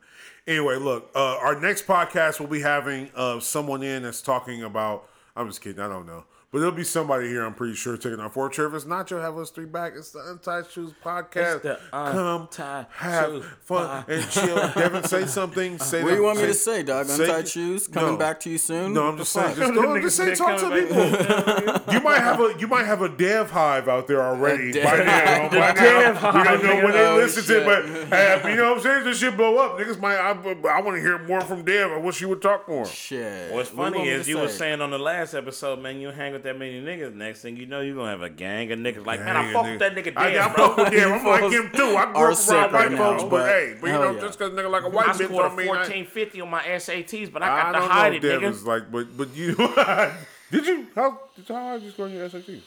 Anyway, 0.51 0.77
look, 0.77 1.11
uh, 1.15 1.37
our 1.39 1.59
next 1.61 1.87
podcast 1.87 2.41
will 2.41 2.49
be 2.49 2.61
having 2.61 3.09
uh, 3.15 3.39
someone 3.39 3.83
in 3.85 4.03
that's 4.03 4.21
talking 4.21 4.65
about. 4.65 5.09
I'm 5.37 5.47
just 5.49 5.61
kidding. 5.63 5.81
I 5.81 5.89
don't 5.89 6.07
know. 6.07 6.25
But 6.53 6.59
there'll 6.59 6.75
be 6.75 6.83
somebody 6.83 7.29
here, 7.29 7.45
I'm 7.45 7.55
pretty 7.55 7.77
sure, 7.77 7.97
taking 7.97 8.19
our 8.19 8.29
forward 8.29 8.51
trip. 8.51 8.71
If 8.71 8.75
it's 8.75 8.85
not, 8.85 9.09
you'll 9.09 9.21
have 9.21 9.39
us 9.39 9.51
three 9.51 9.67
back. 9.67 9.93
It's 9.95 10.11
the 10.11 10.19
Untied 10.33 10.69
Shoes 10.69 10.91
podcast. 11.01 11.55
It's 11.57 11.63
the 11.63 11.79
Come, 11.93 12.41
Untied 12.43 12.87
have 12.91 13.27
Shoes 13.31 13.45
fun, 13.63 14.05
and 14.09 14.29
chill. 14.31 14.57
Devin, 14.75 15.05
say 15.05 15.27
something. 15.27 15.79
Say 15.79 16.03
What 16.03 16.09
do 16.09 16.15
you 16.17 16.21
the- 16.23 16.27
want 16.27 16.39
me 16.41 16.47
to 16.47 16.55
say, 16.55 16.83
dog? 16.83 17.07
say- 17.07 17.23
Untied 17.23 17.47
shoes 17.47 17.87
coming 17.87 18.13
No. 18.15 18.17
back 18.17 18.41
to 18.41 18.51
you 18.51 18.59
soon. 18.59 18.93
No, 18.95 19.07
I'm 19.07 19.17
just 19.17 19.31
saying. 19.33 19.55
Just, 19.55 19.75
go, 19.75 19.95
I'm 19.95 20.03
just 20.03 20.17
saying. 20.17 20.35
Talk 20.35 20.59
to 20.59 20.71
people. 20.71 21.87
You 21.95 22.01
might 22.01 22.19
have 22.21 22.41
a 22.41 22.55
you 22.59 22.67
might 22.69 22.87
have 22.87 23.03
a 23.03 23.09
dev 23.09 23.51
hive 23.51 23.89
out 23.89 24.07
there 24.07 24.23
already 24.23 24.71
dev 24.73 24.85
by 24.85 24.97
now. 25.05 25.49
hive. 25.49 25.51
By 25.51 25.73
The 25.73 25.81
now, 25.83 26.01
dev 26.13 26.35
we 26.35 26.45
don't 26.45 26.63
know 26.65 26.85
when 26.85 26.93
they 26.93 27.07
Oh, 27.07 27.17
listen 27.17 27.45
to 27.45 27.61
it, 27.61 27.65
but 27.67 28.13
uh, 28.45 28.49
you 28.49 28.57
know 28.57 28.69
what 28.71 28.77
I'm 28.79 28.83
saying. 28.83 29.05
This 29.05 29.19
shit 29.19 29.37
blow 29.37 29.57
up. 29.59 29.79
Niggas 29.79 29.99
might. 30.01 30.17
I, 30.17 30.31
I 30.31 30.81
want 30.81 30.97
to 30.97 31.01
hear 31.01 31.19
more 31.27 31.41
from 31.43 31.65
Dev. 31.65 31.91
I 31.93 31.97
wish 31.99 32.21
you 32.21 32.29
would 32.29 32.43
talk 32.43 32.69
more. 32.69 32.87
Shit. 32.87 33.53
What's 33.53 33.71
funny 33.71 33.99
want 33.99 34.09
me 34.09 34.09
is 34.15 34.29
you 34.29 34.39
were 34.39 34.49
saying 34.49 34.81
on 34.81 34.91
the 34.91 34.99
last 34.99 35.35
episode, 35.35 35.81
man, 35.81 36.01
you 36.01 36.11
hang 36.11 36.33
with 36.33 36.40
with 36.41 36.45
that 36.45 36.59
many 36.59 36.81
niggas, 36.83 37.15
next 37.15 37.43
thing 37.43 37.57
you 37.57 37.67
know, 37.67 37.81
you're 37.81 37.95
gonna 37.95 38.11
have 38.11 38.23
a 38.23 38.31
gang 38.31 38.71
of 38.73 38.79
niggas 38.79 39.07
like, 39.07 39.21
man, 39.21 39.37
I 39.37 39.47
of 39.47 39.53
fuck 39.53 39.65
with 39.65 39.79
that 39.81 39.95
nigga 39.95 40.13
I, 40.17 40.31
Dan, 40.31 40.43
I 40.51 40.55
bro. 40.55 40.69
fuck 40.69 40.77
with 40.79 40.93
him. 40.93 41.13
I'm 41.13 41.25
like 41.27 41.43
him 41.53 41.71
too. 41.75 41.97
I 41.97 42.05
grew 42.07 42.15
are 42.17 42.31
up 42.33 42.37
sick 42.37 42.55
around 42.55 42.73
white 42.73 42.89
right 42.91 42.99
folks, 42.99 43.23
now, 43.23 43.29
but 43.29 43.37
but 43.39 43.49
hey, 43.49 43.77
but 43.81 43.87
you 43.87 43.93
hell 43.93 44.03
know, 44.03 44.11
yeah. 44.13 44.21
just 44.21 44.39
because 44.39 44.53
nigga 44.53 44.71
like 44.71 44.85
a 44.85 44.89
white 44.91 45.07
bitch 45.07 45.15
scored 45.27 45.31
don't 45.31 45.57
mean 45.57 45.67
I, 45.69 45.71
1450 45.71 46.41
on 46.41 46.51
my 46.51 46.63
SATs, 46.63 47.33
but 47.33 47.43
I 47.43 47.47
I 47.47 47.63
got 47.63 47.73
to 47.73 47.79
don't 47.79 47.91
hide 47.91 48.09
know 48.13 48.17
it, 48.17 48.17
if 48.17 48.23
Dev 48.23 48.41
nigga. 48.43 48.51
is 48.53 48.65
like, 48.65 48.91
but 48.91 49.17
but 49.17 49.35
you 49.37 49.55
did 50.51 50.67
you 50.67 50.87
how 50.95 51.21
did 51.37 51.49
how 51.49 51.55
high 51.55 51.75
did 51.75 51.83
you 51.85 51.91
score 51.91 52.07
on 52.07 52.13
your 52.13 52.29
SATs? 52.29 52.63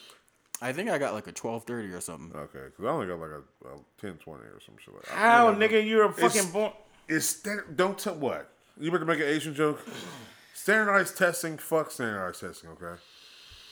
I 0.62 0.72
think 0.72 0.90
I 0.90 0.98
got 0.98 1.14
like 1.14 1.28
a 1.28 1.32
twelve 1.32 1.66
thirty 1.66 1.90
or 1.90 2.00
something. 2.02 2.32
Okay, 2.38 2.60
because 2.66 2.86
I 2.86 2.88
only 2.90 3.08
got 3.08 3.20
like 3.20 3.32
a, 3.32 3.68
a 3.68 3.78
10, 4.00 4.14
20 4.14 4.44
or 4.44 4.60
some 4.66 4.76
shit 4.80 4.94
like 4.94 5.04
that. 5.06 5.12
How, 5.12 5.50
You 5.50 5.56
know, 5.58 5.68
nigga, 5.68 5.86
you're 5.88 6.06
a 6.06 6.12
fucking 6.12 6.26
It's- 6.28 6.52
born. 6.52 6.72
It's 7.10 7.26
stand, 7.26 7.62
don't 7.76 7.98
tell 8.00 8.16
what 8.16 8.50
you 8.80 8.88
about 8.88 9.00
to 9.00 9.06
make 9.06 9.20
an 9.20 9.26
Asian 9.26 9.54
joke. 9.54 9.82
Standardized 10.54 11.18
testing, 11.18 11.58
fuck 11.58 11.92
standardized 11.92 12.40
testing. 12.40 12.70
Okay, 12.70 13.00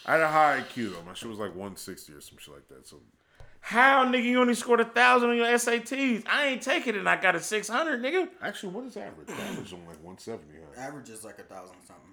I 0.05 0.13
had 0.13 0.21
a 0.21 0.27
high 0.27 0.61
IQ 0.61 0.93
though. 0.93 1.03
My 1.05 1.13
shit 1.13 1.29
was 1.29 1.39
like 1.39 1.55
one 1.55 1.75
sixty 1.75 2.13
or 2.13 2.21
some 2.21 2.37
shit 2.39 2.53
like 2.53 2.67
that. 2.69 2.87
So 2.87 2.97
How, 3.59 4.05
nigga, 4.05 4.23
you 4.23 4.41
only 4.41 4.55
scored 4.55 4.79
a 4.79 4.85
thousand 4.85 5.29
on 5.29 5.37
your 5.37 5.45
SATs? 5.45 6.23
I 6.27 6.47
ain't 6.47 6.61
taking 6.63 6.95
it 6.95 6.99
and 6.99 7.07
I 7.09 7.21
got 7.21 7.35
a 7.35 7.39
600, 7.39 8.01
nigga. 8.01 8.27
actually, 8.41 8.73
what 8.73 8.85
is 8.85 8.97
average? 8.97 9.29
Average 9.29 9.67
is 9.67 9.73
only 9.73 9.87
like 9.87 10.03
one 10.03 10.17
seventy. 10.17 10.55
Huh? 10.75 10.81
Average 10.81 11.09
is 11.09 11.23
like 11.23 11.37
a 11.39 11.43
thousand 11.43 11.75
something. 11.85 12.05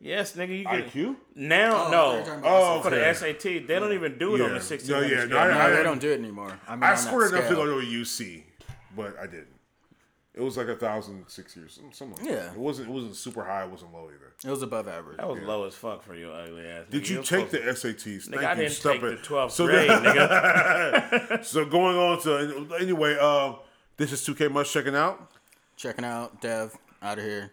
Yes, 0.00 0.34
nigga, 0.36 0.58
you 0.58 0.64
get 0.64 0.86
IQ? 0.92 1.16
Now, 1.34 1.86
Oh, 1.86 1.90
no. 1.90 2.24
they're 2.24 2.40
Oh, 2.44 2.80
For 2.82 2.90
the. 2.90 3.12
SAT, 3.14 3.42
they 3.66 3.78
don't 3.78 3.92
even 3.92 4.18
do 4.18 4.34
it 4.34 4.40
on 4.40 4.54
the 4.54 4.60
16 4.60 4.90
No, 4.94 5.00
yeah, 5.02 5.08
scale. 5.18 5.28
no, 5.28 5.38
I- 5.38 5.48
No, 5.52 5.58
I- 5.60 5.70
they 5.70 5.82
don't 5.82 6.00
do 6.00 6.10
it 6.10 6.18
anymore. 6.18 6.58
I 6.66 6.74
mean, 6.76 6.82
I 6.82 6.94
scored 6.94 7.32
enough 7.32 7.48
to 7.48 7.54
go 7.54 7.66
to 7.66 7.78
a 7.78 7.82
UC, 7.82 8.42
but 8.96 9.18
I 9.18 9.26
didn't. 9.26 9.48
It 10.36 10.42
was 10.42 10.58
like 10.58 10.68
a 10.68 10.76
thousand 10.76 11.24
six 11.28 11.56
years, 11.56 11.72
something. 11.74 11.92
something 11.94 12.18
like 12.26 12.34
Yeah. 12.34 12.42
that. 12.48 12.52
it 12.52 12.58
wasn't. 12.58 12.90
It 12.90 12.92
wasn't 12.92 13.16
super 13.16 13.42
high. 13.42 13.64
It 13.64 13.70
wasn't 13.70 13.94
low 13.94 14.10
either. 14.14 14.34
It 14.44 14.50
was 14.50 14.62
above 14.62 14.86
average. 14.86 15.16
That 15.16 15.28
was 15.28 15.40
low 15.40 15.64
as 15.64 15.74
fuck 15.74 16.02
for 16.04 16.14
you, 16.14 16.30
ugly 16.30 16.66
ass. 16.66 16.84
Did 16.90 17.04
nigga. 17.04 17.08
you 17.08 17.14
You're 17.14 17.24
take 17.24 17.50
the 17.50 17.58
SATs? 17.58 18.28
Nigga, 18.28 18.30
Thank 18.34 18.42
I 18.44 18.50
you. 18.50 18.56
didn't 18.58 18.72
Stop 18.72 18.92
take 18.92 19.02
it. 19.04 19.22
the 19.22 19.28
12th 19.28 19.50
So 19.52 19.66
grade, 19.66 19.88
nigga. 19.90 21.44
So 21.44 21.64
going 21.64 21.96
on 21.96 22.20
to 22.22 22.76
anyway, 22.78 23.16
uh, 23.18 23.54
this 23.96 24.12
is 24.12 24.20
2K 24.26 24.50
Much 24.52 24.70
checking 24.70 24.94
out. 24.94 25.30
Checking 25.76 26.04
out 26.04 26.40
Dev 26.42 26.76
out 27.02 27.18
of 27.18 27.24
here. 27.24 27.52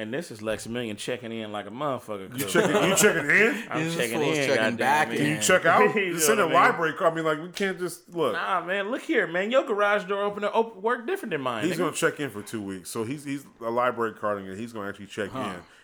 And 0.00 0.14
this 0.14 0.30
is 0.30 0.40
Lex 0.40 0.66
Million 0.66 0.96
checking 0.96 1.30
in 1.30 1.52
like 1.52 1.66
a 1.66 1.70
motherfucker. 1.70 2.32
You 2.38 2.46
checking? 2.46 2.88
You 2.88 2.96
checking 2.96 3.30
in? 3.30 3.64
I'm 3.70 3.84
This 3.84 3.96
checking 3.96 4.22
in, 4.22 4.34
checking 4.34 4.54
goddamn 4.56 4.76
back 4.76 5.08
it. 5.12 5.20
in. 5.20 5.26
You 5.26 5.40
check 5.40 5.66
out? 5.66 5.94
You 5.94 6.14
It's 6.16 6.26
know 6.26 6.32
in 6.32 6.38
the 6.38 6.46
what 6.46 6.56
I 6.56 6.62
mean? 6.70 6.72
library. 6.72 6.94
I 7.00 7.14
mean, 7.14 7.24
like 7.26 7.42
we 7.42 7.48
can't 7.50 7.78
just 7.78 8.08
look. 8.14 8.32
Nah, 8.32 8.64
man, 8.64 8.90
look 8.90 9.02
here, 9.02 9.26
man. 9.26 9.50
Your 9.50 9.62
garage 9.64 10.04
door 10.04 10.22
opener 10.22 10.48
op- 10.48 10.76
work 10.82 11.06
different 11.06 11.32
than 11.32 11.42
mine. 11.42 11.66
He's 11.66 11.76
gonna 11.76 11.92
check 11.92 12.18
in 12.18 12.30
for 12.30 12.40
two 12.40 12.62
weeks, 12.62 12.88
so 12.88 13.04
he's 13.04 13.24
he's 13.24 13.44
a 13.60 13.68
library 13.70 14.14
carding 14.14 14.48
and 14.48 14.58
he's 14.58 14.72
gonna 14.72 14.88
actually 14.88 15.06
check 15.08 15.34
in, 15.34 15.38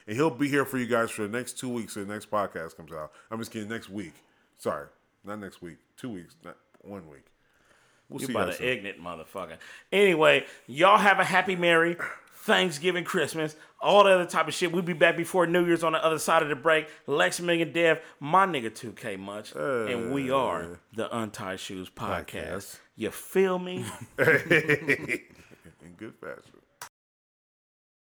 and 0.06 0.16
he'll 0.16 0.30
be 0.30 0.48
here 0.48 0.64
for 0.64 0.78
you 0.78 0.86
guys 0.86 1.10
for 1.10 1.22
the 1.22 1.28
next 1.36 1.58
two 1.58 1.68
weeks. 1.68 1.92
So 1.92 2.02
the 2.02 2.10
next 2.10 2.30
podcast 2.30 2.74
comes 2.74 2.92
out. 2.92 3.12
I'm 3.30 3.38
just 3.38 3.50
kidding. 3.50 3.68
Next 3.68 3.90
week. 3.90 4.14
Sorry, 4.56 4.86
not 5.24 5.40
next 5.40 5.60
week. 5.60 5.76
Two 5.98 6.08
weeks, 6.08 6.36
not 6.42 6.56
one 6.80 7.06
week. 7.10 7.26
We'll 8.08 8.20
You 8.22 8.28
see 8.28 8.32
about 8.32 8.46
guys 8.46 8.54
an 8.60 8.62
soon. 8.62 8.68
ignorant 8.68 9.00
motherfucker. 9.02 9.56
Anyway, 9.92 10.46
y'all 10.68 10.96
have 10.96 11.18
a 11.18 11.24
happy 11.24 11.54
Merry 11.56 11.96
Thanksgiving, 12.47 13.03
Christmas, 13.03 13.57
all 13.80 14.05
the 14.05 14.11
other 14.11 14.24
type 14.24 14.47
of 14.47 14.55
shit. 14.55 14.70
We'll 14.70 14.82
be 14.82 14.92
back 14.92 15.16
before 15.16 15.49
New 15.49 15.66
Year's 15.66 15.82
on 15.82 15.92
the 15.92 16.05
other 16.05 16.20
side 16.20 16.44
of 16.44 16.49
the 16.49 16.55
break. 16.55 16.88
Lex 17.09 17.40
Million 17.40 17.72
Dev, 17.72 18.01
my 18.20 18.47
nigga 18.47 18.70
2K 18.70 19.18
Much, 19.18 19.53
and 19.55 20.12
we 20.12 20.30
uh. 20.30 20.36
are 20.36 20.80
the 20.94 21.14
Untied 21.14 21.59
Shoes 21.59 21.90
Podcast. 21.90 22.26
Podcast. 22.26 22.78
You 22.94 23.11
feel 23.11 23.59
me? 23.59 23.84
in 24.16 24.24
good 25.99 26.14
fashion. 26.20 26.55